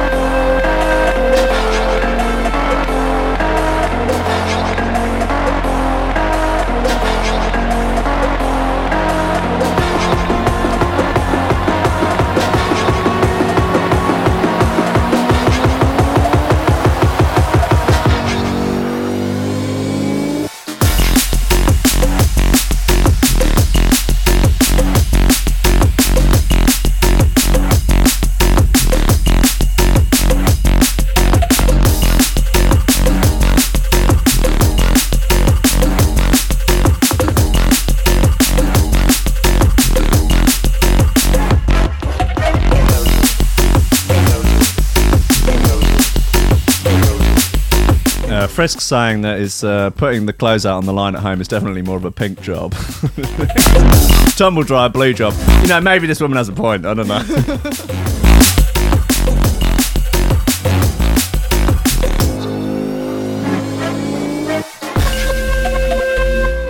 Frisk 48.61 48.79
saying 48.79 49.21
that 49.21 49.39
is 49.39 49.63
uh, 49.63 49.89
putting 49.89 50.27
the 50.27 50.33
clothes 50.33 50.67
out 50.67 50.77
on 50.77 50.85
the 50.85 50.93
line 50.93 51.15
at 51.15 51.23
home 51.23 51.41
is 51.41 51.47
definitely 51.47 51.81
more 51.81 51.97
of 51.97 52.05
a 52.05 52.11
pink 52.11 52.39
job. 52.41 52.73
Tumble 54.35 54.61
dry, 54.61 54.87
blue 54.87 55.13
job. 55.15 55.33
You 55.63 55.67
know, 55.67 55.81
maybe 55.81 56.05
this 56.05 56.21
woman 56.21 56.37
has 56.37 56.47
a 56.47 56.53
point. 56.53 56.85
I 56.85 56.93
don't 56.93 57.07
know. 57.07 57.23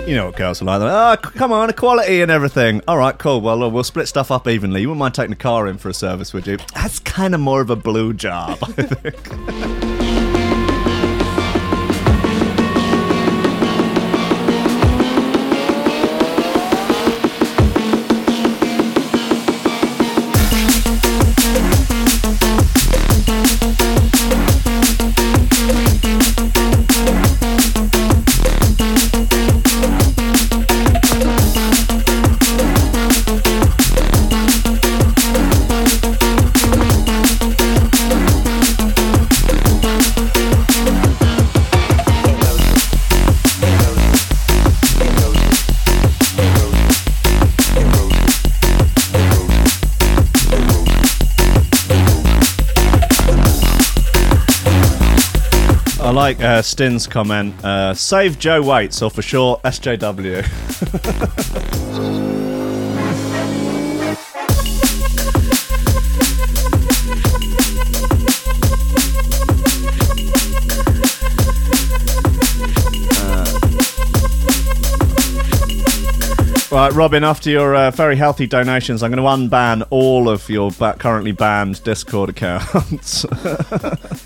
You 0.06 0.16
know 0.18 0.26
what 0.26 0.36
girls 0.36 0.60
are 0.60 0.64
like. 0.66 0.80
Like, 0.80 1.26
Oh, 1.26 1.30
come 1.38 1.52
on, 1.52 1.70
equality 1.70 2.20
and 2.20 2.30
everything. 2.30 2.82
All 2.86 2.98
right, 2.98 3.16
cool. 3.16 3.40
Well, 3.40 3.62
uh, 3.62 3.68
we'll 3.68 3.84
split 3.84 4.08
stuff 4.08 4.30
up 4.30 4.46
evenly. 4.46 4.82
You 4.82 4.88
wouldn't 4.88 4.98
mind 4.98 5.14
taking 5.14 5.30
the 5.30 5.36
car 5.36 5.66
in 5.68 5.78
for 5.78 5.88
a 5.88 5.94
service, 5.94 6.34
would 6.34 6.46
you? 6.46 6.58
That's 6.74 6.98
kind 6.98 7.34
of 7.34 7.40
more 7.40 7.62
of 7.62 7.70
a 7.70 7.76
blue 7.76 8.12
job, 8.12 8.58
I 8.62 8.66
think. 8.82 9.91
Uh, 56.62 56.64
Stin's 56.64 57.08
comment. 57.08 57.52
Uh, 57.64 57.92
save 57.92 58.38
Joe 58.38 58.62
Waits, 58.62 59.02
or 59.02 59.10
for 59.10 59.20
short, 59.22 59.60
SJW. 59.64 60.46
Right, 76.72 76.90
Robin, 76.94 77.22
after 77.22 77.50
your 77.50 77.74
uh, 77.76 77.90
very 77.90 78.16
healthy 78.16 78.46
donations, 78.46 79.02
I'm 79.02 79.12
going 79.12 79.22
to 79.22 79.28
unban 79.28 79.86
all 79.90 80.26
of 80.30 80.48
your 80.48 80.70
ba- 80.70 80.96
currently 80.98 81.32
banned 81.32 81.84
Discord 81.84 82.30
accounts. 82.30 83.26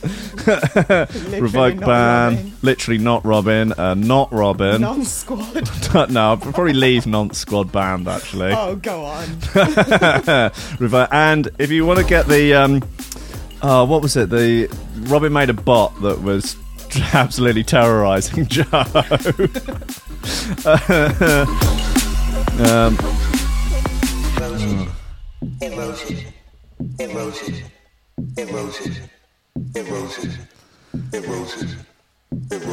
Literally 0.46 1.40
Revoke 1.40 1.80
ban. 1.80 2.34
Robin. 2.36 2.52
Literally 2.62 2.98
not 2.98 3.24
Robin. 3.24 3.72
Uh, 3.72 3.94
not 3.94 4.32
Robin. 4.32 4.80
Non-squad. 4.80 6.10
no, 6.10 6.20
I'll 6.30 6.36
probably 6.36 6.72
leave 6.72 7.06
Nonce 7.06 7.38
Squad 7.38 7.72
banned, 7.72 8.06
actually. 8.08 8.52
oh, 8.52 8.76
go 8.76 9.04
on. 9.04 9.24
Revo- 10.78 11.08
and 11.10 11.48
if 11.58 11.70
you 11.70 11.84
want 11.86 11.98
to 11.98 12.04
get 12.06 12.26
the. 12.26 12.54
Um, 12.54 12.82
uh, 13.62 13.84
what 13.86 14.02
was 14.02 14.16
it? 14.16 14.30
The 14.30 14.68
Robin 15.08 15.32
made 15.32 15.50
a 15.50 15.54
bot 15.54 16.00
that 16.02 16.22
was 16.22 16.56
absolutely 17.14 17.64
terrorizing 17.64 18.46
Joe. 18.46 18.64
um, 22.58 22.96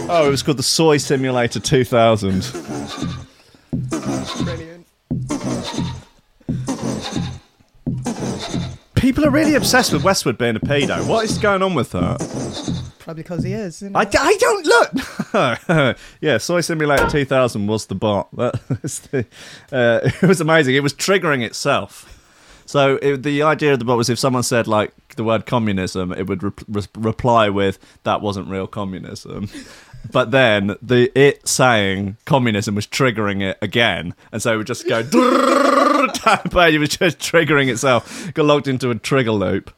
Oh, 0.10 0.28
it 0.28 0.30
was 0.30 0.44
called 0.44 0.58
the 0.58 0.64
Soy 0.64 0.98
Simulator 0.98 1.60
2000. 1.60 2.42
Brilliant. 4.44 4.88
People 8.96 9.26
are 9.26 9.30
really 9.30 9.56
obsessed 9.56 9.92
with 9.94 10.04
Westwood 10.04 10.38
being 10.38 10.56
a 10.56 10.60
pedo. 10.60 11.06
What 11.08 11.26
is 11.26 11.38
going 11.38 11.62
on 11.62 11.74
with 11.74 11.92
that? 11.92 12.20
Probably 13.00 13.24
because 13.24 13.44
he 13.44 13.52
is. 13.52 13.84
I, 13.94 14.06
d- 14.06 14.18
I 14.20 14.38
don't 14.40 14.66
look. 14.66 15.98
yeah, 16.22 16.38
Soy 16.38 16.62
Simulator 16.62 17.10
2000 17.10 17.68
was 17.68 17.88
the 17.88 17.96
bot. 17.96 18.34
That 18.38 18.54
the, 19.12 19.26
uh, 19.74 20.00
it 20.22 20.28
was 20.28 20.40
amazing. 20.40 20.76
It 20.76 20.84
was 20.84 20.94
triggering 20.94 21.44
itself. 21.44 22.13
So 22.66 22.98
it, 23.02 23.24
the 23.24 23.44
idea 23.44 23.74
of 23.74 23.80
the 23.80 23.86
bot 23.86 23.98
was 23.98 24.10
if 24.10 24.20
someone 24.20 24.44
said 24.44 24.68
like 24.68 24.94
the 25.16 25.24
word 25.24 25.46
communism, 25.46 26.12
it 26.12 26.28
would 26.28 26.44
re- 26.44 26.52
re- 26.68 26.84
reply 26.98 27.50
with 27.50 27.80
that 28.04 28.22
wasn't 28.22 28.48
real 28.48 28.68
communism. 28.68 29.50
But 30.12 30.32
then 30.32 30.76
the 30.82 31.12
it 31.18 31.48
saying 31.48 32.18
communism 32.26 32.76
was 32.76 32.86
triggering 32.86 33.42
it 33.42 33.58
again, 33.62 34.14
and 34.32 34.42
so 34.42 34.54
it 34.54 34.58
would 34.58 34.68
just 34.68 34.88
go. 34.88 35.00
it 35.14 36.80
was 36.80 36.90
just 36.90 37.20
triggering 37.20 37.72
itself. 37.72 38.34
Got 38.34 38.46
locked 38.46 38.68
into 38.68 38.90
a 38.90 38.96
trigger 38.96 39.32
loop. 39.32 39.74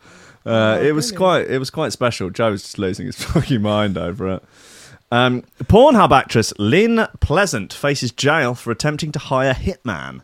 Uh, 0.46 0.80
it 0.82 0.94
was 0.94 1.12
brilliant. 1.12 1.18
quite. 1.48 1.56
It 1.56 1.60
was 1.60 1.70
quite 1.70 1.92
special. 1.92 2.30
Joe 2.30 2.52
was 2.52 2.64
just 2.64 2.80
losing 2.80 3.06
his 3.06 3.16
fucking 3.24 3.62
mind 3.62 3.98
over 3.98 4.36
it. 4.36 4.44
Um, 5.12 5.44
Pornhub 5.64 6.12
actress 6.12 6.54
Lynn 6.58 7.08
Pleasant 7.20 7.72
faces 7.72 8.12
jail 8.12 8.56
for 8.56 8.72
attempting 8.72 9.12
to 9.14 9.20
hire 9.20 9.54
hitman. 9.54 10.22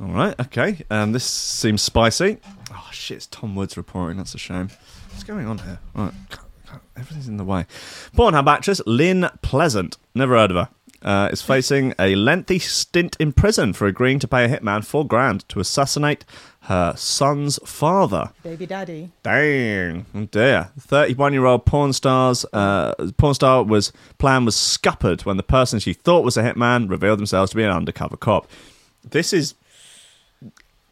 All 0.00 0.08
right, 0.08 0.34
okay. 0.40 0.84
Um, 0.90 1.12
this 1.12 1.24
seems 1.24 1.82
spicy. 1.82 2.38
Oh 2.72 2.88
shit! 2.92 3.18
It's 3.18 3.26
Tom 3.26 3.54
Woods 3.54 3.76
reporting. 3.76 4.16
That's 4.16 4.34
a 4.34 4.38
shame. 4.38 4.70
What's 5.10 5.24
going 5.24 5.46
on 5.46 5.58
here? 5.58 5.78
Right, 5.94 6.12
everything's 6.96 7.28
in 7.28 7.36
the 7.36 7.44
way. 7.44 7.66
Pornhub 8.16 8.46
actress 8.46 8.80
Lynn 8.86 9.28
Pleasant. 9.42 9.98
Never 10.14 10.36
heard 10.36 10.50
of 10.52 10.56
her. 10.56 10.68
Uh, 11.02 11.30
is 11.32 11.40
facing 11.40 11.94
a 11.98 12.14
lengthy 12.14 12.58
stint 12.58 13.16
in 13.18 13.32
prison 13.32 13.72
for 13.72 13.86
agreeing 13.86 14.18
to 14.18 14.28
pay 14.28 14.44
a 14.44 14.48
hitman 14.48 14.84
four 14.84 15.06
grand 15.06 15.48
to 15.48 15.58
assassinate 15.58 16.26
her 16.64 16.94
son's 16.94 17.58
father. 17.64 18.32
Baby 18.42 18.66
daddy. 18.66 19.10
Dang, 19.22 20.04
oh 20.14 20.26
dear. 20.26 20.70
Thirty-one-year-old 20.78 21.64
porn 21.64 21.92
stars 21.94 22.44
uh, 22.52 22.94
porn 23.16 23.34
star 23.34 23.62
was 23.62 23.92
plan 24.18 24.44
was 24.44 24.56
scuppered 24.56 25.22
when 25.24 25.38
the 25.38 25.42
person 25.42 25.80
she 25.80 25.94
thought 25.94 26.24
was 26.24 26.36
a 26.36 26.42
hitman 26.42 26.88
revealed 26.90 27.18
themselves 27.18 27.50
to 27.50 27.56
be 27.56 27.62
an 27.62 27.70
undercover 27.70 28.16
cop. 28.16 28.46
This 29.08 29.32
is 29.32 29.54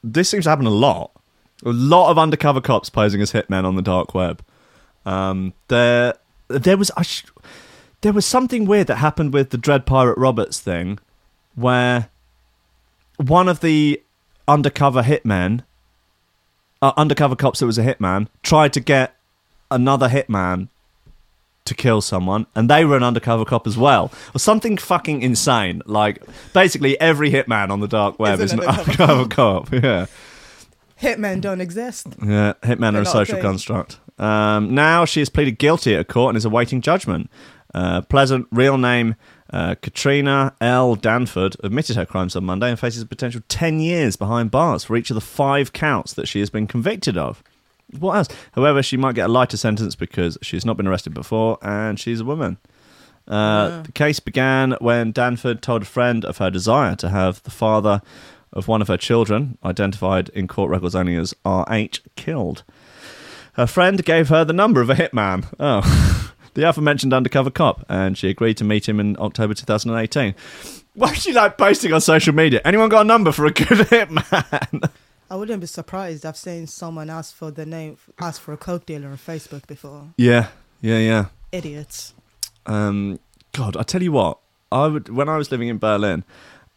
this 0.02 0.28
seems 0.28 0.44
to 0.44 0.51
happen 0.51 0.66
a 0.66 0.70
lot. 0.70 1.12
A 1.64 1.70
lot 1.70 2.10
of 2.10 2.18
undercover 2.18 2.60
cops 2.60 2.89
posing 2.89 3.20
as 3.20 3.32
hitmen 3.32 3.64
on 3.64 3.74
the 3.74 3.82
dark 3.82 4.14
web. 4.14 4.43
Um, 5.05 5.55
there, 5.68 6.14
there 6.48 6.76
was 6.76 6.90
sh- 7.02 7.24
there 8.01 8.12
was 8.12 8.24
something 8.24 8.64
weird 8.64 8.86
that 8.86 8.97
happened 8.97 9.32
with 9.32 9.51
the 9.51 9.59
Dread 9.59 9.85
Pirate 9.85 10.18
Roberts 10.18 10.60
thing, 10.60 11.01
where 11.56 12.10
one 13.16 13.48
of 13.48 13.60
the 13.60 14.01
undercover 14.47 15.02
hitmen 15.02 15.64
uh, 16.80 16.93
undercover 16.97 17.35
cops 17.35 17.59
that 17.59 17.66
was 17.66 17.78
a 17.78 17.82
hitman 17.82 18.28
tried 18.43 18.72
to 18.74 18.80
get 18.80 19.16
another 19.70 20.09
hitman 20.09 20.68
to 21.69 21.74
kill 21.74 22.01
someone 22.01 22.47
and 22.55 22.69
they 22.69 22.85
were 22.85 22.97
an 22.97 23.03
undercover 23.03 23.45
cop 23.45 23.66
as 23.66 23.77
well 23.78 24.11
or 24.35 24.39
something 24.39 24.77
fucking 24.77 25.23
insane 25.23 25.81
like 25.86 26.23
basically 26.53 27.01
every 27.01 27.31
hitman 27.31 27.70
on 27.70 27.81
the 27.81 27.89
dark 27.89 28.19
web 28.19 28.40
Is 28.40 28.53
is 28.53 28.59
an 28.59 28.61
undercover 28.66 29.27
cop 29.27 29.73
yeah 29.73 30.07
Hitmen 31.01 31.40
don't 31.40 31.61
exist. 31.61 32.09
yeah, 32.20 32.55
hitmen 32.62 32.89
are 32.89 32.93
They're 32.93 33.03
a 33.03 33.07
social 33.07 33.40
construct. 33.40 34.01
Um, 34.19 34.74
now 34.74 35.05
she 35.05 35.20
has 35.20 35.28
pleaded 35.28 35.59
guilty 35.59 35.95
at 35.95 36.01
a 36.01 36.05
court 36.05 36.31
and 36.31 36.36
is 36.36 36.45
awaiting 36.45 36.81
judgment. 36.81 37.31
Uh, 37.73 38.01
Pleasant, 38.01 38.49
real 38.51 38.78
name 38.78 39.15
uh, 39.51 39.77
Katrina 39.77 40.55
L. 40.61 40.97
Danford, 40.97 41.57
admitted 41.62 41.97
her 41.97 42.05
crimes 42.05 42.35
on 42.35 42.45
Monday 42.45 42.69
and 42.69 42.78
faces 42.78 43.03
a 43.03 43.07
potential 43.07 43.43
10 43.49 43.81
years 43.81 44.16
behind 44.16 44.51
bars 44.51 44.85
for 44.85 44.97
each 44.97 45.11
of 45.11 45.15
the 45.15 45.20
five 45.20 45.73
counts 45.73 46.12
that 46.15 46.27
she 46.27 46.40
has 46.40 46.51
been 46.51 46.66
convicted 46.66 47.16
of. 47.16 47.43
What 47.98 48.16
else? 48.16 48.28
However, 48.52 48.82
she 48.82 48.97
might 48.97 49.15
get 49.15 49.27
a 49.31 49.32
lighter 49.32 49.56
sentence 49.56 49.94
because 49.94 50.36
she's 50.43 50.65
not 50.65 50.77
been 50.77 50.86
arrested 50.86 51.15
before 51.15 51.59
and 51.62 51.98
she's 51.98 52.20
a 52.20 52.24
woman. 52.24 52.59
Uh, 53.27 53.82
The 53.82 53.93
case 53.93 54.20
began 54.20 54.73
when 54.81 55.12
Danford 55.12 55.62
told 55.62 55.82
a 55.82 55.86
friend 55.86 56.24
of 56.24 56.39
her 56.39 56.51
desire 56.51 56.97
to 56.97 57.09
have 57.09 57.43
the 57.44 57.51
father 57.51 58.02
of 58.52 58.69
one 58.69 58.81
of 58.82 58.89
her 58.89 58.97
children, 58.97 59.59
identified 59.65 60.31
in 60.31 60.48
court 60.48 60.70
records 60.70 60.94
only 60.94 61.15
as 61.16 61.35
RH, 61.44 62.01
killed. 62.16 62.62
Her 63.55 63.66
friend 63.66 64.02
gave 64.05 64.28
her 64.31 64.44
the 64.44 64.52
number 64.55 64.81
of 64.81 64.89
a 64.89 64.94
hitman. 64.94 65.44
Oh, 65.60 66.32
the 66.55 66.66
aforementioned 66.69 67.12
undercover 67.12 67.51
cop, 67.51 67.85
and 67.89 68.16
she 68.16 68.28
agreed 68.31 68.56
to 68.59 68.65
meet 68.65 68.89
him 68.89 68.98
in 69.01 69.16
October 69.19 69.52
2018. 69.52 70.35
Why 70.94 71.10
is 71.12 71.23
she 71.23 71.32
like 71.32 71.59
posting 71.59 71.93
on 71.93 72.01
social 72.01 72.35
media? 72.35 72.60
Anyone 72.65 72.89
got 72.89 73.02
a 73.02 73.05
number 73.05 73.32
for 73.32 73.44
a 73.47 73.51
good 73.52 73.66
hitman? 73.69 74.90
I 75.31 75.37
wouldn't 75.37 75.61
be 75.61 75.67
surprised. 75.67 76.25
I've 76.25 76.37
seen 76.37 76.67
someone 76.67 77.11
ask 77.11 77.35
for 77.35 77.51
the 77.51 77.67
name, 77.67 77.99
ask 78.19 78.41
for 78.41 78.53
a 78.53 78.57
coke 78.57 78.87
dealer 78.87 79.09
on 79.09 79.17
Facebook 79.19 79.67
before. 79.67 80.09
yeah, 80.17 80.49
yeah, 80.81 80.99
yeah. 80.99 81.27
Idiots. 81.53 82.15
um, 82.67 83.19
God, 83.53 83.77
I 83.77 83.83
tell 83.83 84.03
you 84.03 84.13
what, 84.13 84.39
I 84.71 84.87
would 84.87 85.09
when 85.09 85.29
I 85.29 85.37
was 85.37 85.51
living 85.51 85.69
in 85.69 85.79
Berlin, 85.79 86.25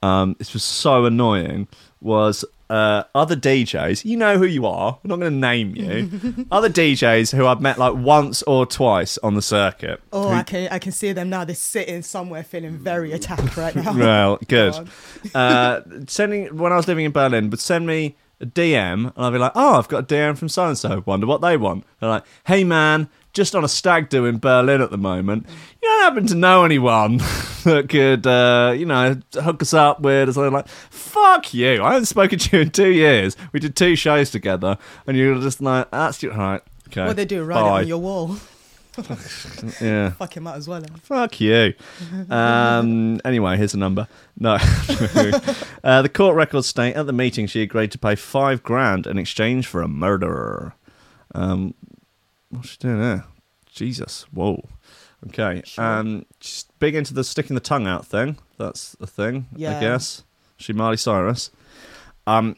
um, 0.02 0.36
this 0.40 0.54
was 0.54 0.64
so 0.64 1.06
annoying. 1.06 1.68
Was 2.02 2.44
uh, 2.70 3.04
other 3.14 3.36
DJs, 3.36 4.06
you 4.06 4.18
know 4.18 4.38
who 4.40 4.46
you 4.46 4.66
are. 4.66 4.98
I'm 5.04 5.10
not 5.10 5.20
going 5.20 5.34
to 5.34 5.38
name 5.38 5.76
you. 5.76 6.46
other 6.52 6.70
DJs 6.70 7.36
who 7.36 7.46
I've 7.46 7.62
met 7.62 7.78
like 7.78 7.94
once 7.94 8.42
or 8.44 8.66
twice 8.66 9.18
on 9.20 9.36
the 9.36 9.42
circuit. 9.42 10.02
Oh, 10.12 10.30
who- 10.30 10.36
I 10.36 10.44
can 10.44 10.68
I 10.72 10.80
can 10.80 10.92
see 10.94 11.12
them 11.12 11.30
now. 11.30 11.44
They're 11.46 11.54
sitting 11.56 12.02
somewhere 12.02 12.44
feeling 12.44 12.78
very 12.78 13.12
attacked 13.12 13.56
right 13.58 13.76
now. 13.76 13.94
Well, 13.96 14.40
good. 14.48 14.74
on. 14.74 14.90
uh, 15.36 15.82
sending 16.08 16.58
when 16.58 16.72
I 16.72 16.78
was 16.78 16.88
living 16.88 17.06
in 17.06 17.12
Berlin, 17.12 17.50
would 17.52 17.60
send 17.60 17.86
me 17.86 18.16
a 18.42 18.46
DM, 18.46 19.14
and 19.16 19.26
I'd 19.26 19.32
be 19.34 19.40
like, 19.40 19.52
"Oh, 19.56 19.78
I've 19.78 19.88
got 19.88 20.04
a 20.04 20.16
DM 20.16 20.38
from 20.38 20.50
so 20.50 20.68
and 20.68 20.78
so. 20.78 21.04
Wonder 21.06 21.28
what 21.28 21.42
they 21.42 21.58
want." 21.58 21.86
They're 22.00 22.10
like, 22.10 22.24
"Hey, 22.46 22.64
man, 22.64 23.10
just 23.34 23.56
on 23.56 23.64
a 23.64 23.68
stag 23.68 24.10
do 24.10 24.26
in 24.26 24.40
Berlin 24.40 24.82
at 24.82 24.92
the 24.92 24.98
moment. 24.98 25.48
You 25.82 25.90
don't 25.90 26.02
happen 26.02 26.28
to 26.28 26.36
know 26.36 26.66
anyone 26.66 27.18
that 27.64 27.88
could, 27.90 28.28
uh, 28.28 28.74
you 28.76 28.86
know, 28.86 29.18
hook 29.34 29.62
us 29.62 29.74
up 29.74 30.02
with?" 30.02 30.30
Or 30.30 30.34
something 30.34 30.54
like, 30.54 30.68
"Fuck 30.68 31.54
you! 31.54 31.84
I 31.84 31.94
haven't 31.94 32.06
spoken 32.06 32.40
to 32.40 32.58
you 32.58 32.64
in 32.64 32.72
two 32.72 32.92
years. 32.92 33.38
We 33.54 33.60
did 33.60 33.76
two 33.76 33.96
shows 33.96 34.32
together, 34.32 34.78
and 35.08 35.16
you're 35.18 35.40
just 35.40 35.62
like, 35.62 35.92
that's 35.92 36.22
your 36.24 36.34
right." 36.34 36.62
Okay. 36.90 37.06
What 37.06 37.16
they 37.16 37.26
do, 37.26 37.50
it 37.50 37.56
on 37.56 37.88
your 37.88 38.00
wall. 38.00 38.36
Yeah. 39.82 40.12
Fuck 40.12 40.36
him 40.36 40.48
out 40.48 40.58
as 40.58 40.68
well. 40.68 40.84
Fuck 41.02 41.40
you. 41.40 41.74
Um, 42.30 43.22
anyway, 43.24 43.58
here's 43.58 43.72
the 43.72 43.78
number. 43.78 44.08
No. 44.38 44.54
uh, 45.84 46.02
the 46.02 46.12
court 46.14 46.36
records 46.36 46.68
state 46.68 46.96
at 46.96 47.06
the 47.06 47.14
meeting 47.14 47.48
she 47.48 47.62
agreed 47.62 47.92
to 47.92 47.98
pay 47.98 48.16
five 48.16 48.64
grand 48.64 49.08
in 49.08 49.18
exchange 49.18 49.68
for 49.68 49.82
a 49.82 49.88
murderer. 49.88 50.74
Um, 51.34 51.74
what's 52.50 52.70
she 52.70 52.78
doing 52.78 53.00
there? 53.00 53.26
Jesus. 53.72 54.24
Whoa. 54.32 54.68
Okay. 55.28 55.64
Um, 55.78 56.26
she's 56.40 56.66
big 56.80 56.96
into 56.96 57.14
the 57.14 57.24
sticking 57.24 57.56
the 57.56 57.62
tongue 57.62 57.88
out 57.88 58.06
thing. 58.06 58.38
That's 58.58 58.94
the 58.94 59.08
thing, 59.08 59.48
yeah. 59.56 59.78
I 59.78 59.80
guess. 59.80 60.24
She 60.58 60.74
Miley 60.74 60.98
Cyrus. 60.98 61.52
Um, 62.28 62.56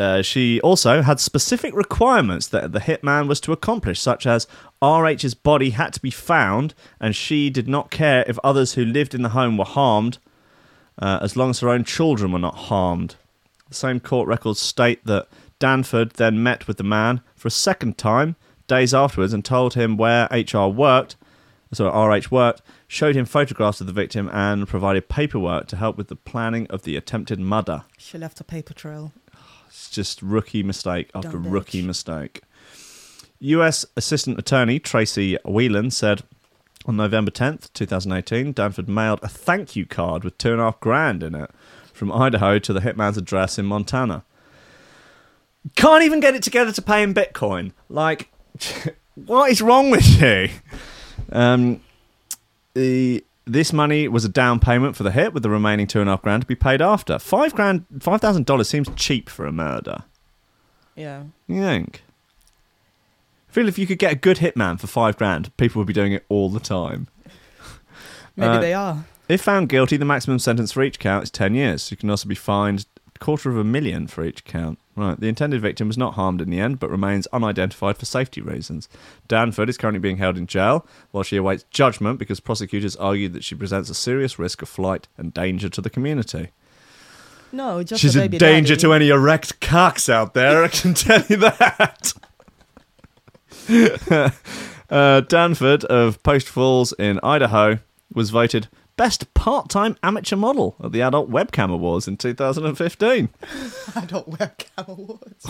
uh, 0.00 0.22
she 0.22 0.60
also 0.62 1.02
had 1.02 1.20
specific 1.20 1.74
requirements 1.74 2.46
that 2.48 2.72
the 2.72 2.80
hitman 2.80 3.28
was 3.28 3.40
to 3.40 3.52
accomplish, 3.52 4.00
such 4.00 4.26
as 4.26 4.46
RH's 4.82 5.34
body 5.34 5.70
had 5.70 5.92
to 5.92 6.00
be 6.00 6.10
found, 6.10 6.74
and 6.98 7.14
she 7.14 7.50
did 7.50 7.68
not 7.68 7.90
care 7.90 8.24
if 8.26 8.38
others 8.42 8.74
who 8.74 8.84
lived 8.84 9.14
in 9.14 9.20
the 9.22 9.30
home 9.30 9.58
were 9.58 9.64
harmed, 9.64 10.18
uh, 10.98 11.18
as 11.20 11.36
long 11.36 11.50
as 11.50 11.60
her 11.60 11.68
own 11.68 11.84
children 11.84 12.32
were 12.32 12.38
not 12.38 12.56
harmed. 12.56 13.16
The 13.68 13.74
same 13.74 14.00
court 14.00 14.26
records 14.26 14.58
state 14.58 15.04
that 15.04 15.28
Danford 15.58 16.12
then 16.14 16.42
met 16.42 16.66
with 16.66 16.78
the 16.78 16.84
man 16.84 17.20
for 17.36 17.48
a 17.48 17.50
second 17.50 17.98
time 17.98 18.36
days 18.66 18.94
afterwards 18.94 19.32
and 19.32 19.44
told 19.44 19.74
him 19.74 19.96
where 19.96 20.28
HR 20.30 20.68
worked, 20.68 21.16
so 21.72 21.88
RH 21.88 22.30
worked. 22.30 22.62
showed 22.88 23.14
him 23.14 23.24
photographs 23.24 23.80
of 23.80 23.86
the 23.86 23.92
victim, 23.92 24.30
and 24.32 24.66
provided 24.66 25.08
paperwork 25.08 25.66
to 25.68 25.76
help 25.76 25.96
with 25.96 26.08
the 26.08 26.16
planning 26.16 26.66
of 26.68 26.82
the 26.82 26.96
attempted 26.96 27.38
murder. 27.38 27.84
She 27.98 28.16
left 28.18 28.40
a 28.40 28.44
paper 28.44 28.74
trail. 28.74 29.12
It's 29.70 29.88
just 29.88 30.20
rookie 30.20 30.62
mistake 30.62 31.10
after 31.14 31.30
Dumb 31.32 31.44
bitch. 31.44 31.52
rookie 31.52 31.82
mistake. 31.82 32.42
U.S. 33.38 33.86
Assistant 33.96 34.38
Attorney 34.38 34.78
Tracy 34.78 35.38
Whelan 35.44 35.90
said 35.90 36.22
on 36.86 36.96
November 36.96 37.30
10th, 37.30 37.72
2018, 37.72 38.52
Danford 38.52 38.88
mailed 38.88 39.20
a 39.22 39.28
thank 39.28 39.76
you 39.76 39.86
card 39.86 40.24
with 40.24 40.36
two 40.38 40.52
and 40.52 40.60
a 40.60 40.64
half 40.64 40.80
grand 40.80 41.22
in 41.22 41.34
it 41.34 41.50
from 41.92 42.10
Idaho 42.12 42.58
to 42.58 42.72
the 42.72 42.80
hitman's 42.80 43.16
address 43.16 43.58
in 43.58 43.64
Montana. 43.66 44.24
Can't 45.76 46.02
even 46.02 46.20
get 46.20 46.34
it 46.34 46.42
together 46.42 46.72
to 46.72 46.82
pay 46.82 47.02
in 47.02 47.14
Bitcoin. 47.14 47.72
Like, 47.88 48.30
what 49.14 49.50
is 49.50 49.62
wrong 49.62 49.90
with 49.90 50.20
you? 50.20 50.48
Um, 51.30 51.80
the 52.74 53.24
this 53.52 53.72
money 53.72 54.08
was 54.08 54.24
a 54.24 54.28
down 54.28 54.60
payment 54.60 54.96
for 54.96 55.02
the 55.02 55.10
hit, 55.10 55.32
with 55.34 55.42
the 55.42 55.50
remaining 55.50 55.86
two 55.86 56.00
and 56.00 56.08
a 56.08 56.12
half 56.12 56.22
grand 56.22 56.42
to 56.42 56.46
be 56.46 56.54
paid 56.54 56.80
after. 56.80 57.18
Five 57.18 57.54
grand, 57.54 57.84
five 58.00 58.20
thousand 58.20 58.46
dollars 58.46 58.68
seems 58.68 58.88
cheap 58.96 59.28
for 59.28 59.46
a 59.46 59.52
murder. 59.52 60.04
Yeah. 60.96 61.24
You 61.46 61.62
think? 61.62 62.02
I 63.48 63.52
feel 63.52 63.68
if 63.68 63.78
you 63.78 63.86
could 63.86 63.98
get 63.98 64.12
a 64.12 64.16
good 64.16 64.36
hitman 64.38 64.78
for 64.78 64.86
five 64.86 65.16
grand, 65.16 65.56
people 65.56 65.80
would 65.80 65.86
be 65.86 65.92
doing 65.92 66.12
it 66.12 66.24
all 66.28 66.50
the 66.50 66.60
time. 66.60 67.08
Maybe 68.36 68.56
Uh, 68.56 68.60
they 68.60 68.74
are. 68.74 69.04
If 69.28 69.42
found 69.42 69.68
guilty, 69.68 69.96
the 69.96 70.04
maximum 70.04 70.38
sentence 70.38 70.72
for 70.72 70.82
each 70.82 70.98
count 70.98 71.24
is 71.24 71.30
10 71.30 71.54
years. 71.54 71.90
You 71.90 71.96
can 71.96 72.10
also 72.10 72.28
be 72.28 72.34
fined 72.34 72.86
a 73.14 73.18
quarter 73.18 73.50
of 73.50 73.56
a 73.56 73.64
million 73.64 74.06
for 74.06 74.24
each 74.24 74.44
count. 74.44 74.78
Right. 75.00 75.18
The 75.18 75.28
intended 75.28 75.62
victim 75.62 75.88
was 75.88 75.96
not 75.96 76.12
harmed 76.12 76.42
in 76.42 76.50
the 76.50 76.60
end, 76.60 76.78
but 76.78 76.90
remains 76.90 77.26
unidentified 77.28 77.96
for 77.96 78.04
safety 78.04 78.42
reasons. 78.42 78.86
Danford 79.28 79.70
is 79.70 79.78
currently 79.78 79.98
being 79.98 80.18
held 80.18 80.36
in 80.36 80.46
jail 80.46 80.86
while 81.10 81.24
she 81.24 81.36
awaits 81.38 81.64
judgment 81.70 82.18
because 82.18 82.38
prosecutors 82.38 82.96
argued 82.96 83.32
that 83.32 83.42
she 83.42 83.54
presents 83.54 83.88
a 83.88 83.94
serious 83.94 84.38
risk 84.38 84.60
of 84.60 84.68
flight 84.68 85.08
and 85.16 85.32
danger 85.32 85.70
to 85.70 85.80
the 85.80 85.88
community. 85.88 86.50
No, 87.50 87.82
just 87.82 88.02
She's 88.02 88.14
a 88.14 88.24
a 88.24 88.28
danger 88.28 88.74
daddy. 88.74 88.82
to 88.82 88.92
any 88.92 89.08
erect 89.08 89.58
cocks 89.62 90.10
out 90.10 90.34
there, 90.34 90.64
I 90.64 90.68
can 90.68 90.92
tell 90.92 91.24
you 91.30 91.36
that. 91.38 92.12
uh, 94.90 95.20
Danford 95.22 95.84
of 95.86 96.22
Post 96.22 96.46
Falls 96.46 96.92
in 96.98 97.18
Idaho 97.22 97.78
was 98.12 98.28
voted 98.28 98.68
Best 99.00 99.32
Part-Time 99.32 99.96
Amateur 100.02 100.36
Model 100.36 100.76
at 100.84 100.92
the 100.92 101.00
Adult 101.00 101.30
Webcam 101.30 101.72
Awards 101.72 102.06
in 102.06 102.18
2015. 102.18 103.30
adult 103.96 104.30
webcam 104.30 104.88
awards. 104.88 105.46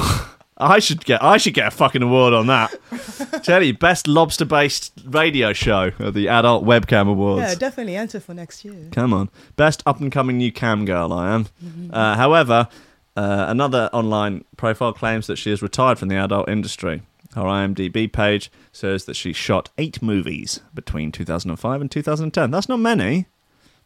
I 0.56 0.78
should 0.78 1.04
get 1.04 1.20
I 1.20 1.36
should 1.36 1.54
get 1.54 1.66
a 1.66 1.72
fucking 1.72 2.00
award 2.00 2.32
on 2.32 2.46
that. 2.46 2.72
Tell 3.42 3.60
you, 3.60 3.76
best 3.76 4.06
lobster-based 4.06 4.92
radio 5.04 5.52
show 5.52 5.90
at 5.98 6.14
the 6.14 6.28
Adult 6.28 6.64
Webcam 6.64 7.08
Awards. 7.08 7.42
yeah, 7.42 7.54
definitely 7.56 7.96
enter 7.96 8.20
for 8.20 8.34
next 8.34 8.64
year. 8.64 8.88
Come 8.92 9.12
on. 9.12 9.30
Best 9.56 9.82
up 9.84 10.00
and 10.00 10.12
coming 10.12 10.36
new 10.38 10.52
cam 10.52 10.84
girl, 10.84 11.12
I 11.12 11.32
am. 11.32 11.46
Uh, 11.92 12.14
however, 12.14 12.68
uh, 13.16 13.46
another 13.48 13.90
online 13.92 14.44
profile 14.58 14.92
claims 14.92 15.26
that 15.26 15.38
she 15.38 15.50
has 15.50 15.60
retired 15.60 15.98
from 15.98 16.06
the 16.06 16.14
adult 16.14 16.48
industry. 16.48 17.02
Her 17.34 17.42
IMDb 17.42 18.12
page 18.12 18.48
says 18.70 19.06
that 19.06 19.14
she 19.14 19.32
shot 19.32 19.70
eight 19.76 20.00
movies 20.00 20.60
between 20.72 21.10
2005 21.10 21.80
and 21.80 21.90
2010. 21.90 22.52
That's 22.52 22.68
not 22.68 22.78
many. 22.78 23.26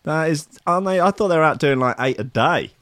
That 0.05 0.31
is, 0.31 0.47
aren't 0.67 0.87
they? 0.87 1.01
I 1.01 1.11
thought 1.11 1.29
they 1.29 1.37
were 1.37 1.43
out 1.43 1.59
doing 1.59 1.81
like 1.81 1.97
eight 1.99 2.21
a 2.21 2.25
day. 2.25 2.73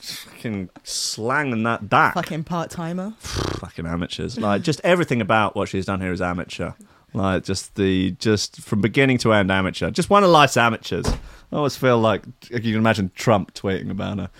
Fucking 0.00 0.68
slanging 0.84 1.62
that 1.62 1.88
back. 1.88 2.14
Fucking 2.14 2.44
part 2.44 2.70
timer. 2.70 3.14
Fucking 3.20 3.86
amateurs. 3.86 4.38
Like, 4.38 4.62
just 4.62 4.80
everything 4.84 5.20
about 5.22 5.56
what 5.56 5.68
she's 5.70 5.86
done 5.86 6.00
here 6.00 6.12
is 6.12 6.20
amateur. 6.20 6.72
Like, 7.14 7.44
just 7.44 7.74
the, 7.76 8.10
just 8.12 8.60
from 8.60 8.82
beginning 8.82 9.16
to 9.18 9.32
end, 9.32 9.50
amateur. 9.50 9.90
Just 9.90 10.10
one 10.10 10.24
of 10.24 10.30
life's 10.30 10.58
amateurs. 10.58 11.08
I 11.08 11.56
always 11.56 11.74
feel 11.74 11.98
like, 11.98 12.24
you 12.50 12.60
can 12.60 12.74
imagine 12.74 13.10
Trump 13.14 13.54
tweeting 13.54 13.90
about 13.90 14.18
her. 14.18 14.30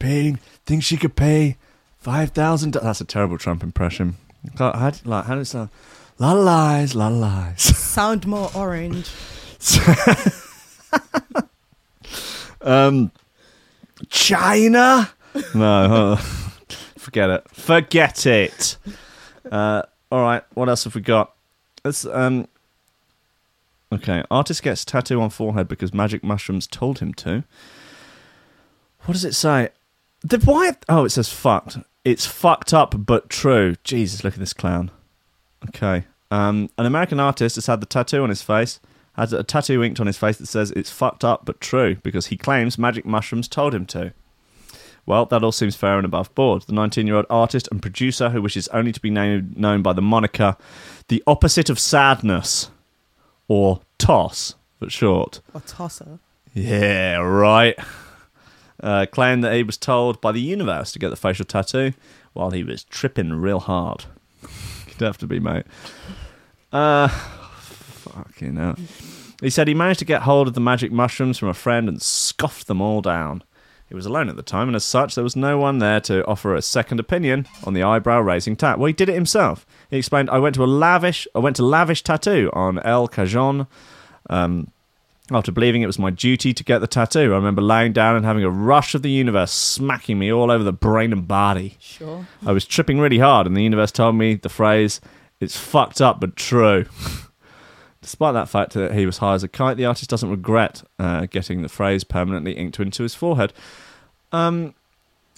Paying, 0.00 0.40
think 0.66 0.82
she 0.82 0.96
could 0.96 1.14
pay 1.14 1.56
$5,000. 2.04 2.82
That's 2.82 3.00
a 3.00 3.04
terrible 3.04 3.38
Trump 3.38 3.62
impression. 3.62 4.16
God, 4.56 4.74
How, 4.74 4.92
like, 5.04 5.26
how 5.26 5.36
does 5.36 5.50
sound? 5.50 5.70
Lot 6.18 6.36
of 6.36 6.44
lies, 6.44 6.94
lot 6.96 7.12
of 7.12 7.18
lies. 7.18 7.62
Sound 7.62 8.26
more 8.26 8.50
orange. 8.56 9.08
Um, 12.62 13.10
China? 14.08 15.10
No, 15.54 16.16
forget 16.98 17.30
it. 17.30 17.46
Forget 17.52 18.26
it. 18.26 18.76
Uh, 19.50 19.82
all 20.10 20.22
right, 20.22 20.42
what 20.54 20.68
else 20.68 20.84
have 20.84 20.94
we 20.94 21.00
got? 21.00 21.34
Let's, 21.84 22.04
um, 22.04 22.46
okay, 23.92 24.22
artist 24.30 24.62
gets 24.62 24.84
tattoo 24.84 25.20
on 25.20 25.30
forehead 25.30 25.68
because 25.68 25.94
magic 25.94 26.22
mushrooms 26.22 26.66
told 26.66 26.98
him 26.98 27.14
to. 27.14 27.44
What 29.04 29.12
does 29.14 29.24
it 29.24 29.34
say? 29.34 29.70
The 30.22 30.38
why? 30.38 30.76
Oh, 30.88 31.04
it 31.04 31.10
says 31.10 31.32
fucked. 31.32 31.78
It's 32.04 32.26
fucked 32.26 32.74
up 32.74 32.94
but 33.06 33.30
true. 33.30 33.76
Jesus, 33.84 34.24
look 34.24 34.34
at 34.34 34.40
this 34.40 34.52
clown. 34.52 34.90
Okay. 35.68 36.04
Um, 36.30 36.70
an 36.78 36.86
American 36.86 37.18
artist 37.20 37.56
has 37.56 37.66
had 37.66 37.80
the 37.80 37.86
tattoo 37.86 38.22
on 38.22 38.28
his 38.28 38.42
face, 38.42 38.78
has 39.20 39.32
a 39.34 39.42
tattoo 39.42 39.82
inked 39.82 40.00
on 40.00 40.06
his 40.06 40.16
face 40.16 40.38
that 40.38 40.46
says 40.46 40.70
it's 40.70 40.90
fucked 40.90 41.24
up 41.24 41.44
but 41.44 41.60
true 41.60 41.96
because 41.96 42.26
he 42.26 42.36
claims 42.38 42.78
magic 42.78 43.04
mushrooms 43.04 43.48
told 43.48 43.74
him 43.74 43.84
to. 43.84 44.12
Well, 45.04 45.26
that 45.26 45.44
all 45.44 45.52
seems 45.52 45.76
fair 45.76 45.98
and 45.98 46.04
above 46.06 46.34
board. 46.34 46.62
The 46.62 46.72
19 46.72 47.06
year 47.06 47.16
old 47.16 47.26
artist 47.28 47.68
and 47.70 47.82
producer 47.82 48.30
who 48.30 48.40
wishes 48.40 48.68
only 48.68 48.92
to 48.92 49.00
be 49.00 49.10
named, 49.10 49.58
known 49.58 49.82
by 49.82 49.92
the 49.92 50.02
moniker 50.02 50.56
The 51.08 51.22
Opposite 51.26 51.68
of 51.68 51.78
Sadness, 51.78 52.70
or 53.46 53.80
TOSS 53.98 54.54
for 54.78 54.88
short. 54.88 55.40
Or 55.52 55.60
tosser. 55.60 56.18
Yeah, 56.54 57.16
right. 57.16 57.78
Uh, 58.82 59.04
claimed 59.10 59.44
that 59.44 59.54
he 59.54 59.62
was 59.62 59.76
told 59.76 60.20
by 60.22 60.32
the 60.32 60.40
universe 60.40 60.92
to 60.92 60.98
get 60.98 61.10
the 61.10 61.16
facial 61.16 61.44
tattoo 61.44 61.92
while 62.32 62.52
he 62.52 62.64
was 62.64 62.84
tripping 62.84 63.34
real 63.34 63.60
hard. 63.60 64.06
You'd 64.86 65.00
have 65.00 65.18
to 65.18 65.26
be, 65.26 65.40
mate. 65.40 65.66
Uh, 66.72 67.08
fucking 67.08 68.56
hell. 68.56 68.76
He 69.40 69.50
said 69.50 69.68
he 69.68 69.74
managed 69.74 70.00
to 70.00 70.04
get 70.04 70.22
hold 70.22 70.48
of 70.48 70.54
the 70.54 70.60
magic 70.60 70.92
mushrooms 70.92 71.38
from 71.38 71.48
a 71.48 71.54
friend 71.54 71.88
and 71.88 72.00
scoffed 72.00 72.66
them 72.66 72.80
all 72.80 73.00
down. 73.00 73.42
He 73.88 73.94
was 73.94 74.06
alone 74.06 74.28
at 74.28 74.36
the 74.36 74.42
time, 74.42 74.68
and 74.68 74.76
as 74.76 74.84
such, 74.84 75.16
there 75.16 75.24
was 75.24 75.34
no 75.34 75.58
one 75.58 75.78
there 75.78 76.00
to 76.02 76.24
offer 76.26 76.54
a 76.54 76.62
second 76.62 77.00
opinion 77.00 77.48
on 77.64 77.74
the 77.74 77.82
eyebrow-raising 77.82 78.54
tat. 78.54 78.78
Well, 78.78 78.86
he 78.86 78.92
did 78.92 79.08
it 79.08 79.14
himself. 79.14 79.66
He 79.90 79.96
explained, 79.96 80.30
"I 80.30 80.38
went 80.38 80.54
to 80.54 80.64
a 80.64 80.66
lavish, 80.66 81.26
I 81.34 81.40
went 81.40 81.56
to 81.56 81.64
lavish 81.64 82.04
tattoo 82.04 82.50
on 82.52 82.78
El 82.80 83.08
Cajon, 83.08 83.66
um, 84.28 84.68
after 85.32 85.50
believing 85.50 85.82
it 85.82 85.86
was 85.86 85.98
my 85.98 86.10
duty 86.10 86.52
to 86.52 86.62
get 86.62 86.78
the 86.78 86.86
tattoo. 86.86 87.32
I 87.32 87.36
remember 87.36 87.62
laying 87.62 87.92
down 87.92 88.14
and 88.14 88.24
having 88.24 88.44
a 88.44 88.50
rush 88.50 88.94
of 88.94 89.02
the 89.02 89.10
universe 89.10 89.50
smacking 89.50 90.18
me 90.20 90.32
all 90.32 90.52
over 90.52 90.62
the 90.62 90.72
brain 90.72 91.12
and 91.12 91.26
body. 91.26 91.76
Sure. 91.80 92.26
I 92.46 92.52
was 92.52 92.64
tripping 92.64 93.00
really 93.00 93.18
hard, 93.18 93.46
and 93.46 93.56
the 93.56 93.62
universe 93.62 93.90
told 93.90 94.14
me 94.14 94.34
the 94.34 94.48
phrase, 94.48 95.00
it's 95.40 95.56
fucked 95.56 96.00
up 96.00 96.20
but 96.20 96.36
true. 96.36 96.86
Despite 98.02 98.32
that 98.34 98.48
fact 98.48 98.72
that 98.72 98.94
he 98.94 99.04
was 99.04 99.18
high 99.18 99.34
as 99.34 99.42
a 99.42 99.48
kite, 99.48 99.76
the 99.76 99.84
artist 99.84 100.08
doesn't 100.08 100.30
regret 100.30 100.82
uh, 100.98 101.26
getting 101.26 101.62
the 101.62 101.68
phrase 101.68 102.02
permanently 102.02 102.52
inked 102.52 102.80
into 102.80 103.02
his 103.02 103.14
forehead. 103.14 103.52
Um, 104.32 104.74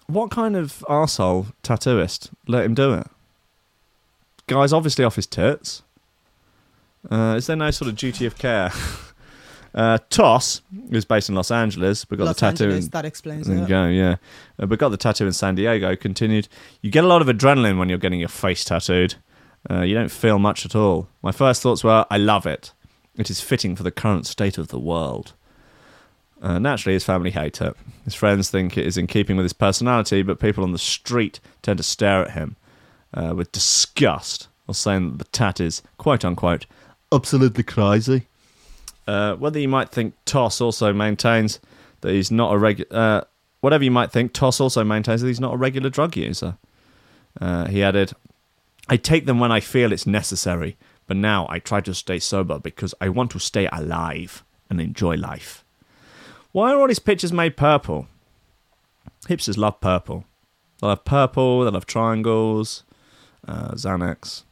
what 0.07 0.31
kind 0.31 0.57
of 0.57 0.85
arsehole 0.89 1.53
tattooist 1.63 2.31
let 2.47 2.65
him 2.65 2.75
do 2.75 2.95
it? 2.95 3.07
Guy's 4.47 4.73
obviously 4.73 5.05
off 5.05 5.17
his 5.17 5.27
tits. 5.27 5.83
Uh, 7.11 7.35
is 7.37 7.47
there 7.47 7.57
no 7.57 7.71
sort 7.71 7.89
of 7.89 7.97
duty 7.97 8.27
of 8.27 8.39
care? 8.39 8.71
uh, 9.75 9.99
Toss, 10.11 10.63
who's 10.91 11.05
based 11.05 11.29
in 11.29 11.35
Los 11.35 11.51
Angeles, 11.51 12.05
but 12.05 12.19
got 12.19 12.25
Los 12.27 12.37
the 12.37 12.41
tattoo 12.41 12.65
Angeles, 12.65 12.85
in 12.85 12.91
that 12.91 13.05
explains 13.05 13.47
there 13.49 13.59
it. 13.59 13.69
go, 13.69 13.87
yeah. 13.89 14.17
Uh, 14.59 14.67
but 14.67 14.79
got 14.79 14.91
the 14.91 14.97
tattoo 14.97 15.27
in 15.27 15.33
San 15.33 15.55
Diego. 15.55 15.97
Continued. 15.97 16.49
You 16.81 16.91
get 16.91 17.05
a 17.05 17.09
lot 17.09 17.23
of 17.23 17.29
adrenaline 17.29 17.79
when 17.79 17.89
you're 17.89 17.99
getting 17.99 18.21
your 18.21 18.29
face 18.29 18.65
tattooed. 18.65 19.15
Uh, 19.71 19.83
you 19.83 19.95
don't 19.95 20.11
feel 20.11 20.39
much 20.39 20.65
at 20.65 20.75
all. 20.75 21.09
My 21.23 21.33
first 21.33 21.63
thoughts 21.63 21.85
were, 21.85 22.05
I 22.11 22.17
love 22.19 22.47
it. 22.47 22.73
It 23.17 23.31
is 23.31 23.41
fitting 23.41 23.77
for 23.77 23.83
the 23.83 23.91
current 23.91 24.27
state 24.27 24.59
of 24.59 24.69
the 24.69 24.79
world. 24.79 25.35
Uh, 26.41 26.59
naturally, 26.59 26.95
his 26.95 27.05
family 27.05 27.31
hate 27.31 27.61
it. 27.61 27.77
His 28.05 28.15
friends 28.15 28.51
think 28.51 28.77
it 28.77 28.87
is 28.87 28.99
in 28.99 29.07
keeping 29.07 29.37
with 29.37 29.45
his 29.45 29.53
personality, 29.53 30.23
but 30.23 30.41
people 30.41 30.65
on 30.65 30.73
the 30.73 30.79
street 30.79 31.39
tend 31.63 31.77
to 31.77 31.85
stare 31.85 32.23
at 32.23 32.33
him 32.33 32.57
uh, 33.15 33.35
with 33.37 33.53
disgust, 33.53 34.49
or 34.67 34.75
saying 34.75 35.11
that 35.11 35.19
the 35.19 35.31
tat 35.31 35.61
is, 35.61 35.83
quote 35.99 36.25
unquote, 36.25 36.67
absolutely 37.13 37.63
crazy. 37.63 38.27
Uh, 39.07 39.35
whether 39.37 39.59
you 39.59 39.69
might 39.69 39.91
think 39.91 40.15
Toss 40.25 40.61
also 40.61 40.93
maintains 40.93 41.61
that 42.01 42.13
he's 42.13 42.31
not 42.31 42.53
a 42.53 42.59
regular. 42.59 42.97
Uh, 42.97 43.21
whatever 43.61 43.85
you 43.85 43.91
might 43.91 44.11
think, 44.11 44.33
Toss 44.33 44.61
also 44.61 44.83
maintains 44.83 45.21
that 45.21 45.29
he's 45.29 45.41
not 45.41 45.55
a 45.55 45.57
regular 45.57 45.91
drug 45.91 46.17
user. 46.17 46.57
Uh, 47.41 47.67
he 47.67 47.83
added, 47.83 48.13
I 48.89 48.97
take 48.97 49.27
them 49.27 49.39
when 49.39 49.53
I 49.53 49.61
feel 49.61 49.93
it's 49.93 50.07
necessary, 50.07 50.77
but 51.07 51.17
now 51.17 51.47
I 51.49 51.59
try 51.59 51.81
to 51.83 51.95
stay 51.95 52.19
sober 52.19 52.59
because 52.59 52.95
I 53.01 53.09
want 53.09 53.31
to 53.33 53.39
stay 53.39 53.69
alive 53.73 54.45
and 54.69 54.81
enjoy 54.81 55.17
life. 55.17 55.65
Why 56.53 56.73
are 56.73 56.81
all 56.81 56.89
these 56.89 56.99
pictures 56.99 57.33
made 57.33 57.57
purple? 57.57 58.09
Hipsters 59.29 59.57
love 59.57 59.81
purple. 59.81 60.25
They 60.81 60.89
love 60.89 61.05
purple, 61.05 61.65
they 61.65 61.71
love 61.71 61.87
triangles, 61.87 62.83
uh, 63.47 63.73
Xanax. 63.73 64.43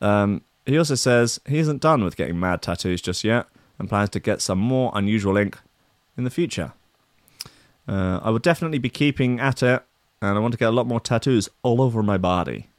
Um, 0.00 0.42
he 0.64 0.78
also 0.78 0.94
says 0.94 1.40
he 1.46 1.58
isn't 1.58 1.82
done 1.82 2.02
with 2.02 2.16
getting 2.16 2.40
mad 2.40 2.62
tattoos 2.62 3.02
just 3.02 3.24
yet, 3.24 3.46
and 3.78 3.88
plans 3.88 4.10
to 4.10 4.20
get 4.20 4.40
some 4.40 4.58
more 4.58 4.90
unusual 4.94 5.36
ink 5.36 5.58
in 6.16 6.24
the 6.24 6.30
future. 6.30 6.72
Uh, 7.86 8.20
I 8.22 8.30
will 8.30 8.38
definitely 8.38 8.78
be 8.78 8.88
keeping 8.88 9.38
at 9.38 9.62
it, 9.62 9.82
and 10.22 10.36
I 10.36 10.40
want 10.40 10.52
to 10.52 10.58
get 10.58 10.68
a 10.68 10.72
lot 10.72 10.86
more 10.86 11.00
tattoos 11.00 11.48
all 11.62 11.82
over 11.82 12.02
my 12.02 12.16
body, 12.16 12.69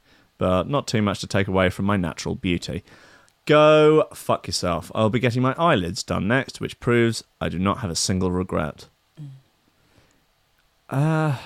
but 0.42 0.68
not 0.68 0.88
too 0.88 1.00
much 1.00 1.20
to 1.20 1.28
take 1.28 1.46
away 1.46 1.70
from 1.70 1.84
my 1.84 1.96
natural 1.96 2.34
beauty. 2.34 2.82
Go 3.46 4.08
fuck 4.12 4.48
yourself. 4.48 4.90
I'll 4.92 5.08
be 5.08 5.20
getting 5.20 5.40
my 5.40 5.54
eyelids 5.56 6.02
done 6.02 6.26
next, 6.26 6.60
which 6.60 6.80
proves 6.80 7.22
I 7.40 7.48
do 7.48 7.60
not 7.60 7.78
have 7.78 7.92
a 7.92 7.94
single 7.94 8.32
regret. 8.32 8.88
Uh, 10.90 11.36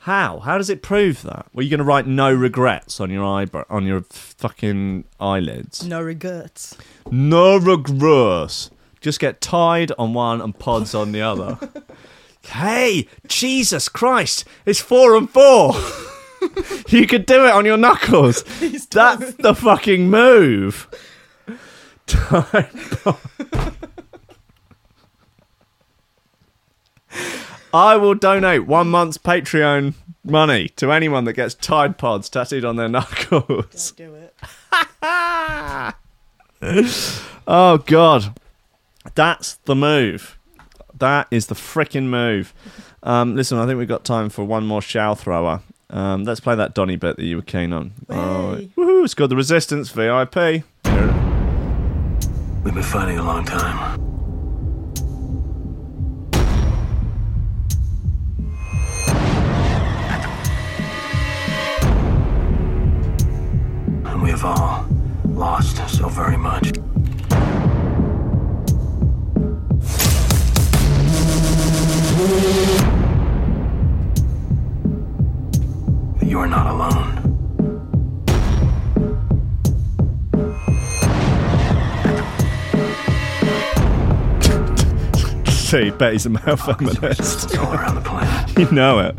how? 0.00 0.40
How 0.40 0.58
does 0.58 0.68
it 0.68 0.82
prove 0.82 1.22
that? 1.22 1.46
Were 1.54 1.62
you 1.62 1.70
going 1.70 1.78
to 1.78 1.84
write 1.84 2.08
no 2.08 2.34
regrets 2.34 2.98
on 2.98 3.08
your 3.08 3.24
eyebrow 3.24 3.66
on 3.70 3.86
your 3.86 4.00
fucking 4.10 5.04
eyelids? 5.20 5.86
No 5.86 6.02
regrets. 6.02 6.76
No 7.08 7.56
regrets. 7.56 8.70
Just 9.00 9.20
get 9.20 9.40
Tide 9.40 9.92
on 9.96 10.12
one 10.12 10.40
and 10.40 10.58
pods 10.58 10.92
on 10.92 11.12
the 11.12 11.22
other. 11.22 11.56
hey, 12.46 13.06
Jesus 13.28 13.88
Christ! 13.88 14.44
It's 14.66 14.80
four 14.80 15.14
and 15.14 15.30
four. 15.30 15.74
you 16.88 17.06
could 17.06 17.26
do 17.26 17.46
it 17.46 17.52
on 17.52 17.64
your 17.64 17.76
knuckles. 17.76 18.42
That's 18.90 19.34
the 19.34 19.54
fucking 19.54 20.10
move. 20.10 20.88
Tide 22.06 22.70
pod. 23.02 23.18
I 27.74 27.96
will 27.96 28.14
donate 28.14 28.66
one 28.66 28.90
month's 28.90 29.16
Patreon 29.18 29.94
money 30.24 30.68
to 30.76 30.92
anyone 30.92 31.24
that 31.24 31.32
gets 31.32 31.54
Tide 31.54 31.96
Pods 31.98 32.28
tattooed 32.28 32.64
on 32.64 32.76
their 32.76 32.88
knuckles. 32.88 33.92
Do 33.92 34.14
it. 34.14 34.34
Oh 37.46 37.78
God, 37.78 38.38
that's 39.14 39.54
the 39.64 39.74
move. 39.74 40.38
That 40.94 41.26
is 41.30 41.46
the 41.46 41.54
freaking 41.54 42.04
move. 42.04 42.54
Um, 43.02 43.34
listen, 43.34 43.58
I 43.58 43.66
think 43.66 43.78
we've 43.78 43.88
got 43.88 44.04
time 44.04 44.28
for 44.28 44.44
one 44.44 44.66
more 44.66 44.80
shell 44.80 45.16
thrower. 45.16 45.62
Um, 45.92 46.24
let's 46.24 46.40
play 46.40 46.54
that 46.54 46.74
Donny 46.74 46.96
bit 46.96 47.16
that 47.16 47.24
you 47.24 47.36
were 47.36 47.42
keen 47.42 47.72
on. 47.72 47.92
Oh, 48.08 48.54
Hey. 48.56 48.70
woohoo! 48.76 49.04
It's 49.04 49.14
got 49.14 49.28
the 49.28 49.36
Resistance 49.36 49.90
VIP. 49.90 50.64
We've 52.64 52.74
been 52.74 52.82
fighting 52.82 53.18
a 53.18 53.22
long 53.22 53.44
time. 53.44 53.98
And 64.04 64.22
we 64.22 64.30
have 64.30 64.44
all 64.44 64.86
lost 65.26 65.76
so 65.88 66.08
very 66.08 66.36
much. 66.36 66.72
But 76.32 76.38
you 76.38 76.38
are 76.38 76.46
not 76.46 76.66
alone. 76.66 77.18
See, 85.46 85.90
bet 85.90 86.12
he's 86.12 86.24
a 86.24 86.30
male 86.30 86.56
feminist. 86.56 87.44
It's 87.44 87.58
all 87.58 87.74
around 87.74 87.96
the 87.96 88.00
planet. 88.00 88.58
you 88.58 88.70
know 88.72 89.00
it. 89.00 89.14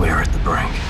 We 0.00 0.08
are 0.08 0.20
at 0.20 0.32
the 0.32 0.40
brink. 0.40 0.83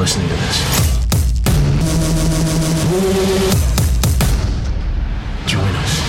Listening 0.00 0.28
to 0.28 0.34
this, 0.34 0.58
join 5.46 5.74
us. 5.76 6.00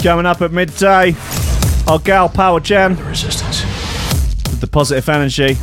Coming 0.00 0.24
up 0.24 0.40
at 0.40 0.52
midday, 0.52 1.16
our 1.88 1.98
gal 1.98 2.28
Power 2.28 2.60
Jen 2.60 2.94
The 2.94 3.02
resistance. 3.02 3.64
with 4.44 4.60
the 4.60 4.68
positive 4.68 5.08
energy, 5.08 5.58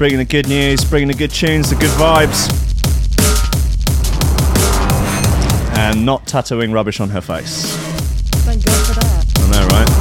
bringing 0.00 0.16
the 0.16 0.24
good 0.24 0.48
news, 0.48 0.82
bringing 0.82 1.08
the 1.08 1.14
good 1.14 1.30
tunes, 1.30 1.68
the 1.68 1.76
good 1.76 1.90
vibes, 1.90 2.48
and 5.76 6.06
not 6.06 6.26
tattooing 6.26 6.72
rubbish 6.72 7.00
on 7.00 7.10
her 7.10 7.20
face. 7.20 7.76
Thank 8.46 8.64
God 8.64 8.86
for 8.86 8.94
that. 8.94 9.26
I 9.36 9.50
know, 9.50 9.66
right? 9.66 9.86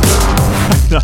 I 0.71 0.87
know. 0.89 1.01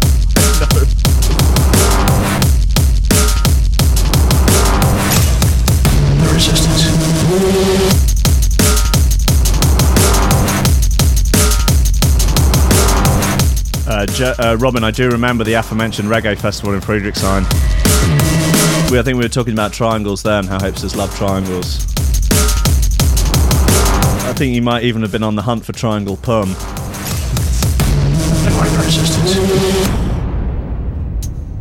The 6.22 6.34
resistance. 6.34 6.86
Uh, 13.88 14.36
uh, 14.40 14.56
Robin, 14.58 14.86
I 14.86 14.92
do 14.92 15.10
remember 15.10 15.44
the 15.44 15.56
aforementioned 15.56 16.08
reggae 16.08 16.38
festival 16.38 16.74
in 16.74 16.80
Friedrichshain. 16.80 17.75
We, 18.92 19.00
I 19.00 19.02
think 19.04 19.18
we 19.18 19.24
were 19.24 19.30
talking 19.30 19.54
about 19.54 19.74
triangles 19.74 20.22
there 20.22 20.38
and 20.40 20.48
how 20.48 20.60
hipsters 20.60 20.96
love 20.96 21.14
triangles. 21.16 21.84
I 24.26 24.34
think 24.34 24.54
you 24.54 24.62
might 24.62 24.84
even 24.84 25.02
have 25.02 25.12
been 25.12 25.24
on 25.24 25.36
the 25.36 25.42
hunt 25.42 25.66
for 25.66 25.74
triangle 25.74 26.18
perm. 26.18 26.50
You 26.50 26.56
are 28.56 28.70
the 28.70 28.78
resistance. 28.86 29.36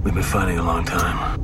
We've 0.04 0.12
been 0.12 0.22
fighting 0.22 0.58
a 0.58 0.62
long 0.62 0.84
time. 0.84 1.40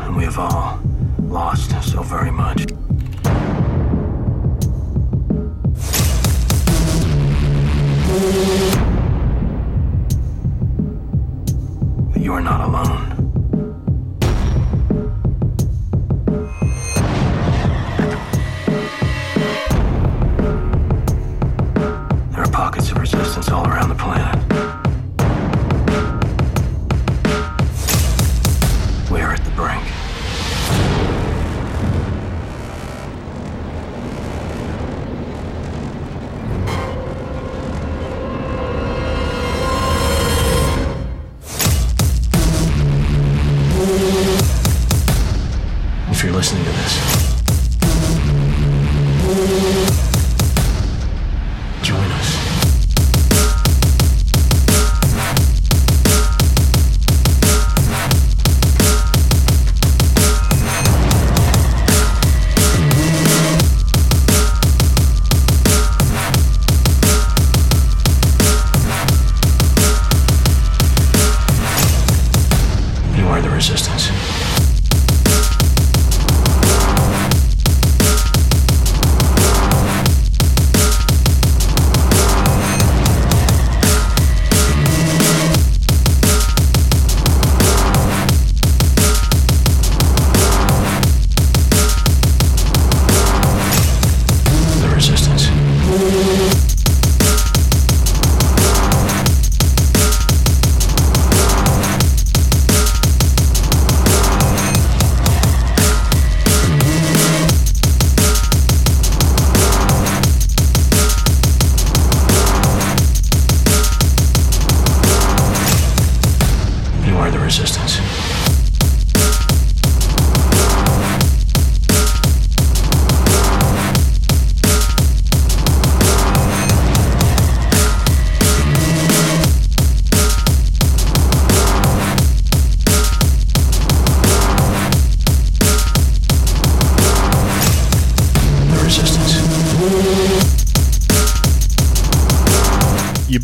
And 0.00 0.16
we 0.16 0.24
have 0.24 0.38
all 0.38 0.80
lost 1.20 1.70
so 1.84 2.02
very 2.02 2.32
much. 2.32 2.66
But 8.18 8.26
you 12.20 12.32
are 12.32 12.40
not 12.40 12.68
alone. 12.68 13.14
There 22.32 22.42
are 22.42 22.50
pockets 22.50 22.90
of 22.90 22.98
resistance 22.98 23.50
all 23.50 23.64
around 23.68 23.90
the 23.90 23.94
planet. 23.94 24.37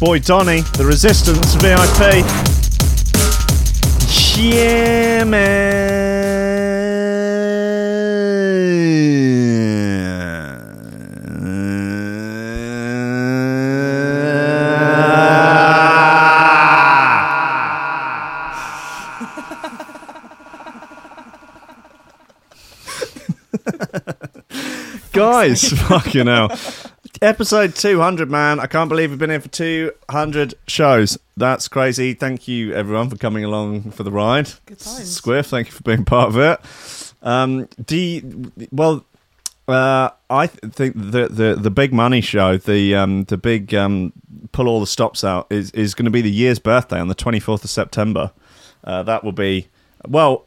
Boy 0.04 0.18
Donny, 0.18 0.60
the 0.76 0.84
Resistance 0.84 1.54
VIP. 1.54 2.24
Yeah, 4.36 5.24
man. 5.24 6.04
Guys, 25.12 25.70
fucking 25.88 26.26
hell. 26.26 26.50
Episode 27.24 27.74
200, 27.74 28.30
man. 28.30 28.60
I 28.60 28.66
can't 28.66 28.90
believe 28.90 29.08
we've 29.08 29.18
been 29.18 29.30
here 29.30 29.40
for 29.40 29.48
200 29.48 30.52
shows. 30.68 31.18
That's 31.38 31.68
crazy. 31.68 32.12
Thank 32.12 32.46
you, 32.46 32.74
everyone, 32.74 33.08
for 33.08 33.16
coming 33.16 33.44
along 33.44 33.92
for 33.92 34.02
the 34.02 34.12
ride. 34.12 34.50
Good 34.66 34.78
times. 34.78 35.22
Squiff, 35.22 35.46
thank 35.46 35.68
you 35.68 35.72
for 35.72 35.82
being 35.84 36.04
part 36.04 36.28
of 36.28 36.36
it. 36.36 36.60
Um, 37.26 37.66
do 37.82 37.96
you, 37.96 38.52
well, 38.70 39.06
uh, 39.66 40.10
I 40.28 40.48
th- 40.48 40.74
think 40.74 40.96
the, 40.96 41.28
the 41.28 41.56
the 41.58 41.70
big 41.70 41.94
money 41.94 42.20
show, 42.20 42.58
the 42.58 42.94
um, 42.94 43.24
the 43.24 43.38
big 43.38 43.74
um, 43.74 44.12
pull 44.52 44.68
all 44.68 44.80
the 44.80 44.86
stops 44.86 45.24
out, 45.24 45.46
is 45.48 45.70
is 45.70 45.94
going 45.94 46.04
to 46.04 46.10
be 46.10 46.20
the 46.20 46.30
year's 46.30 46.58
birthday 46.58 47.00
on 47.00 47.08
the 47.08 47.14
24th 47.14 47.64
of 47.64 47.70
September. 47.70 48.32
Uh, 48.84 49.02
that 49.02 49.24
will 49.24 49.32
be 49.32 49.68
well. 50.06 50.44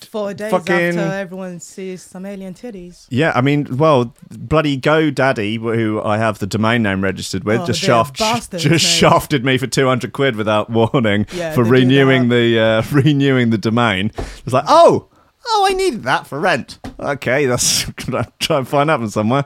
Four 0.00 0.34
days 0.34 0.50
Fucking- 0.50 0.74
after 0.98 1.00
everyone 1.12 1.60
sees 1.60 2.02
some 2.02 2.26
alien 2.26 2.54
titties. 2.54 3.06
Yeah, 3.10 3.32
I 3.34 3.40
mean, 3.40 3.76
well, 3.76 4.14
bloody 4.30 4.78
GoDaddy, 4.78 5.56
who 5.58 6.00
I 6.02 6.18
have 6.18 6.38
the 6.38 6.46
domain 6.46 6.82
name 6.82 7.02
registered 7.02 7.44
with, 7.44 7.60
Oh, 7.60 7.66
just 7.66 7.80
shaft, 7.80 8.18
bastards, 8.18 8.62
just 8.62 8.84
mate. 8.84 9.08
shafted 9.08 9.44
me 9.44 9.58
for 9.58 9.66
two 9.66 9.86
hundred 9.86 10.12
quid 10.12 10.36
without 10.36 10.70
warning 10.70 11.26
Yeah, 11.32 11.52
for 11.54 11.64
renewing 11.64 12.28
the 12.28 12.58
uh, 12.58 12.82
renewing 12.92 13.50
the 13.50 13.58
domain. 13.58 14.12
It's 14.16 14.52
like, 14.52 14.64
oh, 14.68 15.08
oh, 15.46 15.66
I 15.70 15.74
needed 15.74 16.02
that 16.04 16.26
for 16.26 16.38
rent. 16.40 16.78
Okay, 16.98 17.46
that's 17.46 17.84
gonna 17.90 18.26
try 18.38 18.58
and 18.58 18.68
find 18.68 18.90
out 18.90 19.00
from 19.00 19.10
somewhere. 19.10 19.44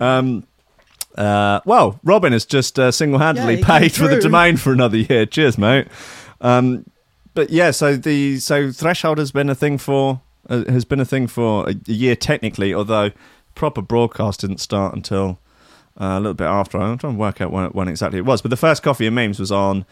Um, 0.00 0.44
uh, 1.18 1.60
well, 1.66 1.98
Robin 2.04 2.32
has 2.32 2.44
just 2.46 2.78
uh, 2.78 2.92
single-handedly 2.92 3.58
Yeah, 3.58 3.66
paid 3.66 3.92
for 3.92 4.06
the 4.08 4.20
domain 4.20 4.56
for 4.56 4.72
another 4.72 4.96
year. 4.96 5.26
Cheers, 5.26 5.58
mate. 5.58 5.88
Um, 6.40 6.86
but 7.34 7.50
yeah, 7.50 7.70
so 7.70 7.96
the 7.96 8.38
so 8.38 8.72
threshold 8.72 9.18
has 9.18 9.32
been 9.32 9.48
a 9.48 9.54
thing 9.54 9.78
for 9.78 10.20
uh, 10.48 10.64
has 10.68 10.84
been 10.84 11.00
a 11.00 11.04
thing 11.04 11.26
for 11.26 11.68
a, 11.68 11.74
a 11.88 11.92
year 11.92 12.16
technically, 12.16 12.74
although 12.74 13.10
proper 13.54 13.82
broadcast 13.82 14.40
didn't 14.40 14.58
start 14.58 14.94
until 14.94 15.38
uh, 16.00 16.16
a 16.16 16.20
little 16.20 16.34
bit 16.34 16.46
after. 16.46 16.78
I'm 16.78 16.98
trying 16.98 17.14
to 17.14 17.18
work 17.18 17.40
out 17.40 17.52
when, 17.52 17.70
when 17.70 17.88
exactly 17.88 18.18
it 18.18 18.24
was, 18.24 18.42
but 18.42 18.50
the 18.50 18.56
first 18.56 18.82
coffee 18.82 19.06
and 19.06 19.14
memes 19.14 19.38
was 19.38 19.52
on 19.52 19.84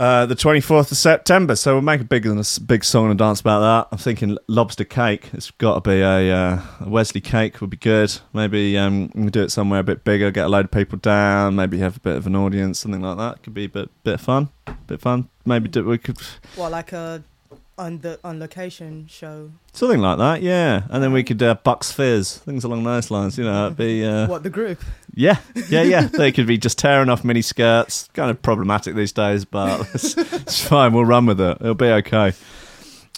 uh, 0.00 0.24
the 0.24 0.34
24th 0.34 0.90
of 0.90 0.96
September. 0.96 1.54
So 1.54 1.74
we'll 1.74 1.82
make 1.82 2.00
a 2.00 2.04
big 2.04 2.26
a 2.26 2.42
big 2.66 2.84
song 2.84 3.10
and 3.10 3.18
dance 3.18 3.40
about 3.40 3.60
that. 3.60 3.88
I'm 3.92 3.98
thinking 3.98 4.38
lobster 4.48 4.84
cake. 4.84 5.28
It's 5.34 5.50
got 5.52 5.84
to 5.84 5.90
be 5.90 6.00
a, 6.00 6.32
uh, 6.32 6.62
a 6.80 6.88
Wesley 6.88 7.20
cake 7.20 7.60
would 7.60 7.70
be 7.70 7.76
good. 7.76 8.18
Maybe 8.32 8.78
um, 8.78 9.08
do 9.08 9.42
it 9.42 9.50
somewhere 9.50 9.80
a 9.80 9.84
bit 9.84 10.02
bigger, 10.02 10.30
get 10.30 10.46
a 10.46 10.48
load 10.48 10.64
of 10.64 10.70
people 10.70 10.98
down. 10.98 11.54
Maybe 11.54 11.78
have 11.78 11.98
a 11.98 12.00
bit 12.00 12.16
of 12.16 12.26
an 12.26 12.34
audience, 12.34 12.78
something 12.78 13.02
like 13.02 13.18
that. 13.18 13.42
Could 13.42 13.54
be 13.54 13.64
a 13.64 13.68
bit 13.68 13.90
bit 14.02 14.14
of 14.14 14.20
fun, 14.22 14.48
bit 14.90 15.00
fun. 15.00 15.28
Maybe 15.46 15.68
do, 15.68 15.84
we 15.84 15.98
could 15.98 16.18
Well, 16.56 16.70
like 16.70 16.92
a 16.92 17.22
on 17.78 17.98
the 18.00 18.18
on 18.22 18.38
location 18.38 19.06
show. 19.08 19.50
something 19.72 20.00
like 20.00 20.18
that. 20.18 20.42
Yeah, 20.42 20.82
and 20.90 21.02
then 21.02 21.12
we 21.12 21.22
could 21.24 21.42
uh, 21.42 21.54
Bucks 21.54 21.90
Fizz, 21.90 22.36
things 22.38 22.62
along 22.64 22.84
those 22.84 23.10
lines. 23.10 23.38
You 23.38 23.44
know, 23.44 23.66
it'd 23.66 23.78
be. 23.78 24.04
Uh, 24.04 24.26
What 24.34 24.42
the 24.42 24.50
group? 24.50 24.82
Yeah, 25.14 25.38
yeah, 25.68 25.82
yeah. 25.82 26.02
they 26.12 26.30
could 26.32 26.46
be 26.46 26.58
just 26.58 26.76
tearing 26.78 27.08
off 27.08 27.24
mini 27.24 27.40
skirts. 27.42 28.08
Kind 28.12 28.30
of 28.30 28.42
problematic 28.42 28.94
these 28.94 29.12
days, 29.12 29.44
but 29.46 29.80
it's, 29.94 30.16
it's 30.16 30.62
fine. 30.62 30.92
We'll 30.92 31.06
run 31.06 31.26
with 31.26 31.40
it. 31.40 31.56
It'll 31.60 31.74
be 31.74 31.86
okay. 31.86 32.32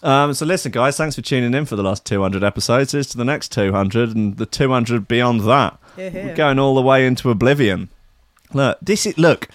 Um, 0.02 0.34
so 0.34 0.44
listen, 0.46 0.72
guys, 0.72 0.96
thanks 0.96 1.14
for 1.16 1.22
tuning 1.22 1.54
in 1.54 1.64
for 1.64 1.76
the 1.76 1.82
last 1.82 2.04
200 2.06 2.42
episodes. 2.42 2.90
Here's 2.92 3.06
to 3.08 3.16
the 3.16 3.24
next 3.24 3.52
200 3.52 4.16
and 4.16 4.36
the 4.36 4.46
200 4.46 5.06
beyond 5.06 5.42
that. 5.42 5.78
We're 5.96 6.34
going 6.34 6.58
all 6.58 6.74
the 6.74 6.82
way 6.82 7.06
into 7.06 7.30
oblivion. 7.30 7.88
Look, 8.52 8.78
this 8.82 9.06
is 9.06 9.16
look. 9.16 9.48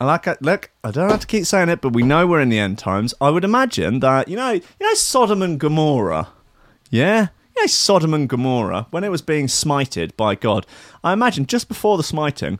I 0.00 0.04
like 0.04 0.26
it. 0.26 0.42
Look, 0.42 0.70
I 0.84 0.90
don't 0.90 1.10
have 1.10 1.20
to 1.20 1.26
keep 1.26 1.46
saying 1.46 1.68
it, 1.70 1.80
but 1.80 1.92
we 1.94 2.02
know 2.02 2.26
we're 2.26 2.40
in 2.40 2.48
the 2.50 2.58
end 2.58 2.78
times. 2.78 3.14
I 3.20 3.30
would 3.30 3.44
imagine 3.44 4.00
that 4.00 4.28
you 4.28 4.36
know, 4.36 4.50
you 4.52 4.62
know, 4.80 4.94
Sodom 4.94 5.42
and 5.42 5.58
Gomorrah. 5.58 6.28
Yeah, 6.90 7.28
you 7.56 7.62
know, 7.62 7.66
Sodom 7.66 8.12
and 8.14 8.28
Gomorrah 8.28 8.86
when 8.90 9.04
it 9.04 9.10
was 9.10 9.22
being 9.22 9.46
smited 9.46 10.16
by 10.16 10.34
God. 10.34 10.66
I 11.02 11.12
imagine 11.12 11.46
just 11.46 11.68
before 11.68 11.96
the 11.96 12.02
smiting, 12.02 12.58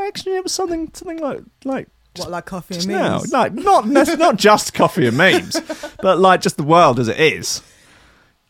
actually, 0.00 0.36
it 0.36 0.42
was 0.44 0.52
something, 0.52 0.90
something 0.94 1.18
like 1.18 1.40
like 1.64 1.88
What 2.16 2.30
like 2.30 2.46
coffee 2.46 2.76
and 2.76 2.86
memes? 2.86 3.32
no, 3.32 3.46
not 3.48 3.54
not 3.86 3.86
not 4.18 4.36
just 4.36 4.72
coffee 4.72 5.06
and 5.08 5.16
memes, 5.16 5.56
but 6.00 6.18
like 6.18 6.40
just 6.40 6.56
the 6.56 6.62
world 6.62 6.98
as 7.00 7.08
it 7.08 7.18
is. 7.18 7.62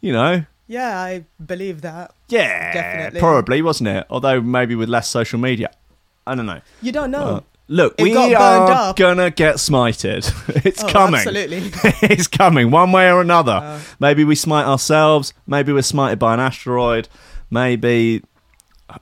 You 0.02 0.12
know, 0.12 0.44
Yeah, 0.66 0.98
I 1.00 1.24
believe 1.44 1.80
that. 1.82 2.14
yeah, 2.28 2.72
Definitely. 2.72 3.20
probably 3.20 3.62
wasn't 3.62 3.88
it? 3.88 4.06
Although 4.10 4.40
maybe 4.40 4.74
with 4.74 4.88
less 4.88 5.08
social 5.08 5.38
media. 5.40 5.70
I 6.26 6.34
don't 6.34 6.46
know. 6.46 6.60
You 6.82 6.92
don't 6.92 7.10
know. 7.10 7.42
Look, 7.72 7.94
It 7.98 8.02
we 8.02 8.34
are 8.34 8.70
up. 8.72 8.96
gonna 8.96 9.30
get 9.30 9.56
smited. 9.56 10.26
it's 10.66 10.82
Oh, 10.82 10.88
coming. 10.88 11.20
absolutely. 11.20 11.58
it's 12.02 12.26
coming, 12.26 12.72
one 12.72 12.90
way 12.90 13.10
or 13.12 13.20
another. 13.20 13.52
Uh. 13.52 13.80
maybe 14.00 14.24
we 14.24 14.34
smite 14.34 14.66
ourselves. 14.66 15.32
Maybe 15.46 15.72
we're 15.72 15.78
smited 15.80 16.18
by 16.18 16.34
an 16.34 16.40
asteroid. 16.40 17.08
Maybe 17.48 18.24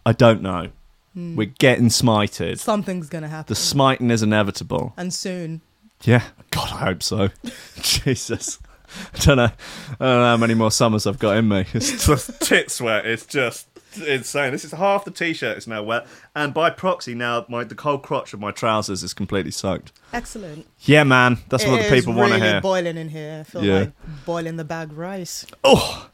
I 0.05 0.12
don't 0.12 0.43
know. 0.43 0.69
Hmm. 1.15 1.35
We're 1.36 1.47
getting 1.59 1.86
smited. 1.89 2.59
Something's 2.59 3.09
gonna 3.09 3.28
happen. 3.28 3.47
The 3.49 3.55
smiting 3.55 4.11
is 4.11 4.23
inevitable. 4.23 4.93
and 4.99 5.15
soon. 5.15 5.62
Yeah. 6.05 6.24
God, 6.51 6.69
I 6.70 6.77
hope 6.85 7.03
so. 7.03 7.31
Jesus. 7.81 8.59
I 9.15 9.19
don't 9.19 9.36
know. 9.36 9.45
I 9.45 10.05
don't 10.05 10.19
know 10.20 10.24
how 10.24 10.36
many 10.36 10.55
more 10.55 10.70
summers 10.70 11.07
I've 11.07 11.19
got 11.19 11.36
in 11.39 11.49
me. 11.49 11.65
It's 11.74 12.07
just 12.07 12.39
tit 12.40 12.70
sweat. 12.70 13.05
It's 13.07 13.27
just 13.27 13.68
insane. 13.97 14.52
This 14.52 14.65
is 14.65 14.73
half 14.73 15.05
the 15.05 15.10
t-shirt 15.10 15.56
is 15.59 15.66
now 15.66 15.82
wet, 15.82 16.06
and 16.35 16.52
by 16.52 16.70
proxy 16.70 17.15
now 17.15 17.44
my 17.48 17.65
the 17.65 17.81
whole 17.81 17.98
crotch 17.98 18.32
of 18.35 18.40
my 18.40 18.51
trousers 18.51 19.02
is 19.02 19.15
completely 19.15 19.51
soaked. 19.51 19.93
Excellent. 20.12 20.66
Yeah, 20.81 21.05
man. 21.05 21.39
That's 21.48 21.65
what 21.65 21.81
It 21.81 21.89
the 21.89 21.94
is 21.97 22.05
people 22.05 22.15
want 22.19 22.32
to 22.32 22.39
really 22.39 22.48
hear. 22.51 22.60
boiling 22.60 22.97
in 22.97 23.09
here. 23.09 23.39
I 23.40 23.43
feel 23.51 23.65
Yeah. 23.65 23.78
like 23.78 23.93
boiling 24.24 24.56
the 24.56 24.65
bag 24.65 24.93
rice. 24.93 25.47
oh. 25.65 26.10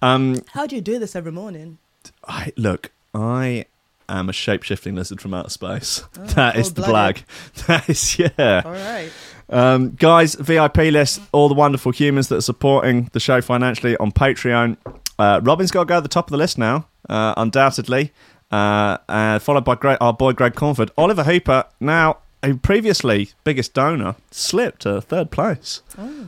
Um. 0.00 0.36
How 0.52 0.66
do 0.66 0.76
you 0.76 0.82
do 0.82 0.98
this 0.98 1.16
every 1.16 1.32
morning? 1.32 1.78
I 2.26 2.52
look. 2.56 2.92
I 3.14 3.64
am 4.08 4.28
a 4.28 4.32
shape-shifting 4.32 4.94
lizard 4.94 5.20
from 5.20 5.34
outer 5.34 5.50
space. 5.50 6.04
that 6.14 6.56
is 6.56 6.72
the 6.74 6.82
blag. 6.82 7.24
That 7.66 7.88
is 7.90 8.18
yeah. 8.18 8.62
All 8.64 8.72
right. 8.72 9.10
Um, 9.50 9.90
guys, 9.92 10.34
VIP 10.34 10.76
list, 10.92 11.20
all 11.32 11.48
the 11.48 11.54
wonderful 11.54 11.90
humans 11.92 12.28
that 12.28 12.36
are 12.36 12.40
supporting 12.42 13.08
the 13.12 13.20
show 13.20 13.40
financially 13.40 13.96
on 13.96 14.12
Patreon. 14.12 14.76
Uh, 15.18 15.40
Robin's 15.42 15.70
got 15.70 15.80
to 15.80 15.86
go 15.86 15.96
at 15.96 16.02
the 16.02 16.08
top 16.08 16.26
of 16.26 16.30
the 16.30 16.36
list 16.36 16.58
now, 16.58 16.86
uh, 17.08 17.34
undoubtedly. 17.36 18.12
Uh, 18.50 18.96
uh, 19.08 19.38
followed 19.38 19.64
by 19.64 19.74
Greg, 19.74 19.98
our 20.00 20.12
boy 20.12 20.32
Greg 20.32 20.54
Cornford. 20.54 20.90
Oliver 20.96 21.24
Hooper, 21.24 21.64
now 21.80 22.18
a 22.42 22.54
previously 22.54 23.30
biggest 23.42 23.74
donor, 23.74 24.14
slipped 24.30 24.82
to 24.82 25.00
third 25.00 25.30
place. 25.30 25.82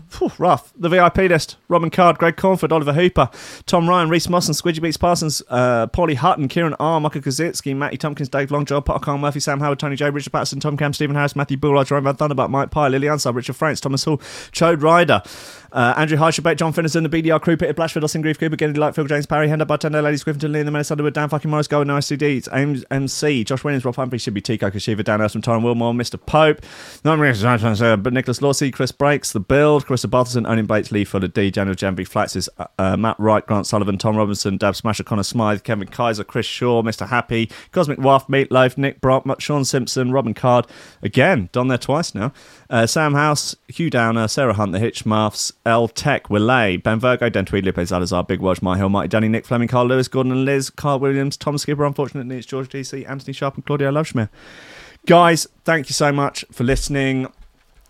Phew, 0.08 0.32
rough. 0.38 0.72
The 0.76 0.88
VIP 0.88 1.18
list 1.18 1.56
Robin 1.68 1.88
Card, 1.88 2.18
Greg 2.18 2.36
Cornford, 2.36 2.72
Oliver 2.72 2.92
Hooper, 2.92 3.30
Tom 3.66 3.88
Ryan, 3.88 4.08
Reese 4.08 4.28
Moss, 4.28 4.48
Squidgy 4.50 4.82
Beats 4.82 4.96
Parsons, 4.96 5.40
uh, 5.48 5.86
Paulie 5.86 6.16
Hutton, 6.16 6.48
Kieran 6.48 6.74
R, 6.80 7.00
Michael 7.00 7.22
Kazitsky, 7.22 7.76
Matty 7.76 7.96
Tompkins, 7.96 8.28
Dave 8.28 8.50
Long, 8.50 8.64
Joel 8.64 8.82
Potter, 8.82 9.04
Carl 9.04 9.18
Murphy, 9.18 9.38
Sam 9.38 9.60
Howard, 9.60 9.78
Tony 9.78 9.94
J, 9.94 10.10
Richard 10.10 10.32
Patterson, 10.32 10.58
Tom 10.58 10.76
Cam, 10.76 10.92
Stephen 10.92 11.14
Harris, 11.14 11.36
Matthew 11.36 11.58
Bullard, 11.58 11.86
Jerome 11.86 12.04
Van 12.04 12.16
Thunderbutt, 12.16 12.50
Mike 12.50 12.70
Pye, 12.70 12.88
Lily 12.88 13.08
Ansar, 13.08 13.32
Richard 13.32 13.54
Franks, 13.54 13.80
Thomas 13.80 14.02
Hall, 14.04 14.18
Chode 14.52 14.82
Ryder, 14.82 15.22
uh, 15.72 15.94
Andrew 15.96 16.18
Highshabate, 16.18 16.56
John 16.56 16.72
Finnerson, 16.72 17.08
the 17.08 17.22
BDR 17.22 17.40
crew, 17.40 17.56
Peter 17.56 17.74
Blashford, 17.74 18.02
Austin 18.02 18.22
Grief, 18.22 18.38
Cooper, 18.38 18.56
Kennedy 18.56 18.80
Lightfield, 18.80 19.08
James 19.08 19.26
Parry, 19.26 19.48
Hender 19.48 19.64
Bartender, 19.64 20.02
Ladies 20.02 20.24
Griffin, 20.24 20.52
Lee, 20.52 20.60
and 20.60 20.68
the 20.68 20.72
Menace 20.72 20.90
Underwood, 20.90 21.14
Dan 21.14 21.28
fucking 21.28 21.50
Morris, 21.50 21.68
Golden 21.68 21.94
ICD, 21.94 22.48
Ames 22.52 22.84
MC, 22.90 23.44
Josh 23.44 23.64
Williams, 23.64 23.84
Rob 23.84 23.96
Humphrey, 23.96 24.18
should 24.18 24.34
be 24.34 24.40
Tico, 24.40 24.70
Kashiva, 24.70 25.04
Dan 25.04 25.20
from 25.28 25.42
Tyron 25.42 25.62
Wilmore, 25.62 25.92
Mr. 25.92 26.18
Pope, 26.24 26.60
not 27.04 27.18
but 28.02 28.12
Nicholas 28.12 28.40
Lawsey, 28.40 28.72
Chris 28.72 28.92
Breaks, 28.92 29.32
The 29.32 29.40
Build, 29.40 29.86
Carissa 29.86 30.08
Bartleson, 30.10 30.48
Owen 30.48 30.66
Bates, 30.66 30.90
Lee 30.90 31.04
Fuller, 31.04 31.28
D, 31.28 31.50
Daniel 31.50 31.76
Jambi, 31.76 32.06
Flaxes, 32.06 32.48
uh, 32.58 32.66
uh, 32.78 32.96
Matt 32.96 33.18
Wright, 33.18 33.46
Grant 33.46 33.66
Sullivan, 33.66 33.98
Tom 33.98 34.16
Robinson, 34.16 34.56
Dab 34.56 34.76
Smasher, 34.76 35.04
Connor 35.04 35.22
Smythe, 35.22 35.62
Kevin 35.62 35.88
Kaiser, 35.88 36.24
Chris 36.24 36.46
Shaw, 36.46 36.82
Mr. 36.82 37.08
Happy, 37.08 37.50
Cosmic 37.72 37.98
Waft, 37.98 38.28
Meatloaf, 38.28 38.76
Nick 38.78 39.00
Brock, 39.00 39.26
Sean 39.40 39.64
Simpson, 39.64 40.12
Robin 40.12 40.34
Card, 40.34 40.66
again, 41.02 41.48
done 41.52 41.68
there 41.68 41.78
twice 41.78 42.14
now, 42.14 42.32
uh, 42.70 42.86
Sam 42.86 43.14
House, 43.14 43.54
Hugh 43.68 43.90
Downer, 43.90 44.28
Sarah 44.28 44.54
Hunt, 44.54 44.72
The 44.72 44.78
Hitch 44.78 45.04
Muffs, 45.70 45.80
L 45.80 45.88
Tech, 45.88 46.28
Willay, 46.28 46.76
Ben 46.76 46.98
Virgo, 47.00 47.28
Den 47.28 47.44
Tweedley, 47.44 47.66
Lipe 47.66 47.86
Zalazar, 47.86 48.26
Big 48.26 48.40
Welsh, 48.40 48.62
My 48.62 48.76
Hill, 48.76 48.88
Mighty 48.88 49.08
Danny, 49.08 49.28
Nick 49.28 49.46
Fleming, 49.46 49.68
Carl 49.68 49.86
Lewis, 49.86 50.08
Gordon 50.08 50.32
and 50.32 50.44
Liz, 50.44 50.70
Carl 50.70 50.98
Williams, 50.98 51.36
Tom 51.36 51.58
Skipper, 51.58 51.84
unfortunately 51.84 52.36
it's 52.38 52.46
George 52.46 52.68
DC, 52.68 53.08
Anthony 53.08 53.32
Sharp, 53.32 53.54
and 53.54 53.64
Claudia 53.64 53.90
Lovesmith. 53.90 54.28
Guys, 55.06 55.46
thank 55.64 55.88
you 55.88 55.94
so 55.94 56.12
much 56.12 56.44
for 56.52 56.64
listening. 56.64 57.28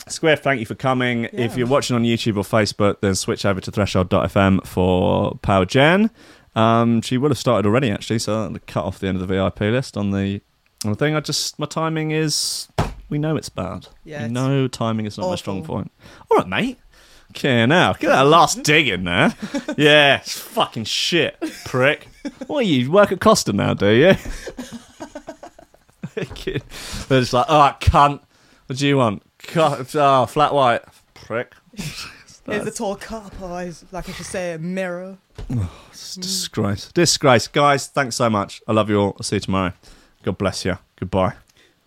Square, 0.09 0.36
thank 0.36 0.61
you 0.61 0.66
for 0.66 0.74
coming. 0.74 1.24
If 1.32 1.57
you're 1.57 1.66
watching 1.66 1.94
on 1.97 2.05
YouTube 2.05 2.36
or 2.36 2.43
Facebook, 2.43 3.01
then 3.01 3.15
switch 3.15 3.44
over 3.44 3.61
to 3.61 3.70
threshold.fm 3.70 4.66
for 4.66 5.36
Power 5.43 5.66
Jen. 5.66 6.11
Um, 6.55 7.02
she 7.02 7.19
will 7.19 7.28
have 7.31 7.39
started 7.39 7.66
already, 7.66 7.90
actually, 7.90 8.19
so 8.19 8.44
I'll 8.44 8.57
cut 8.66 8.85
off 8.85 8.98
the 8.98 9.09
end 9.09 9.20
of 9.20 9.27
the 9.27 9.35
VIP 9.35 9.61
list 9.61 9.97
on 9.97 10.11
the, 10.11 10.40
on 10.85 10.93
the 10.93 10.97
thing. 10.97 11.15
I 11.15 11.20
just, 11.20 11.59
my 11.59 11.66
timing 11.66 12.11
is, 12.12 12.69
we 13.09 13.19
know 13.19 13.36
it's 13.36 13.51
bad. 13.51 13.89
Yeah, 14.05 14.27
we 14.27 14.32
know 14.32 14.69
timing 14.69 15.07
is 15.07 15.19
not 15.19 15.28
my 15.28 15.36
strong 15.36 15.65
point. 15.65 15.93
All 16.31 16.39
right, 16.39 16.48
mate. 16.48 16.78
Okay, 17.31 17.65
now, 17.66 17.93
get 17.93 18.09
that 18.09 18.23
last 18.23 18.62
dig 18.62 18.89
in 18.89 19.05
there. 19.05 19.35
Yeah, 19.77 20.16
it's 20.16 20.39
fucking 20.39 20.85
shit, 20.85 21.36
prick. 21.65 22.09
What, 22.47 22.66
you 22.66 22.90
work 22.90 23.12
at 23.12 23.20
Costa 23.20 23.52
now, 23.52 23.73
do 23.73 23.89
you? 23.89 24.15
They're 26.15 27.20
just 27.20 27.32
like, 27.32 27.47
oh, 27.48 27.77
cunt. 27.81 28.20
What 28.66 28.78
do 28.78 28.86
you 28.86 28.97
want? 28.97 29.23
Cut, 29.39 29.94
oh, 29.94 30.01
ah, 30.01 30.27
flat 30.27 30.52
white. 30.52 30.82
Prick. 31.15 31.55
Here's 32.47 32.66
a 32.66 32.70
tall 32.70 32.97
cup, 32.97 33.40
or 33.40 33.48
like 33.93 34.09
I 34.09 34.12
should 34.12 34.27
say, 34.27 34.55
a 34.55 34.59
mirror. 34.59 35.19
It's 35.90 36.16
disgrace. 36.16 36.90
Disgrace. 36.93 37.47
Guys, 37.47 37.86
thanks 37.86 38.16
so 38.16 38.31
much. 38.31 38.62
I 38.66 38.73
love 38.73 38.90
you 38.90 39.01
all. 39.01 39.16
I'll 39.16 39.23
see 39.23 39.36
you 39.36 39.40
tomorrow. 39.40 39.73
God 40.23 40.39
bless 40.39 40.65
you. 40.65 40.78
Goodbye. 40.97 41.35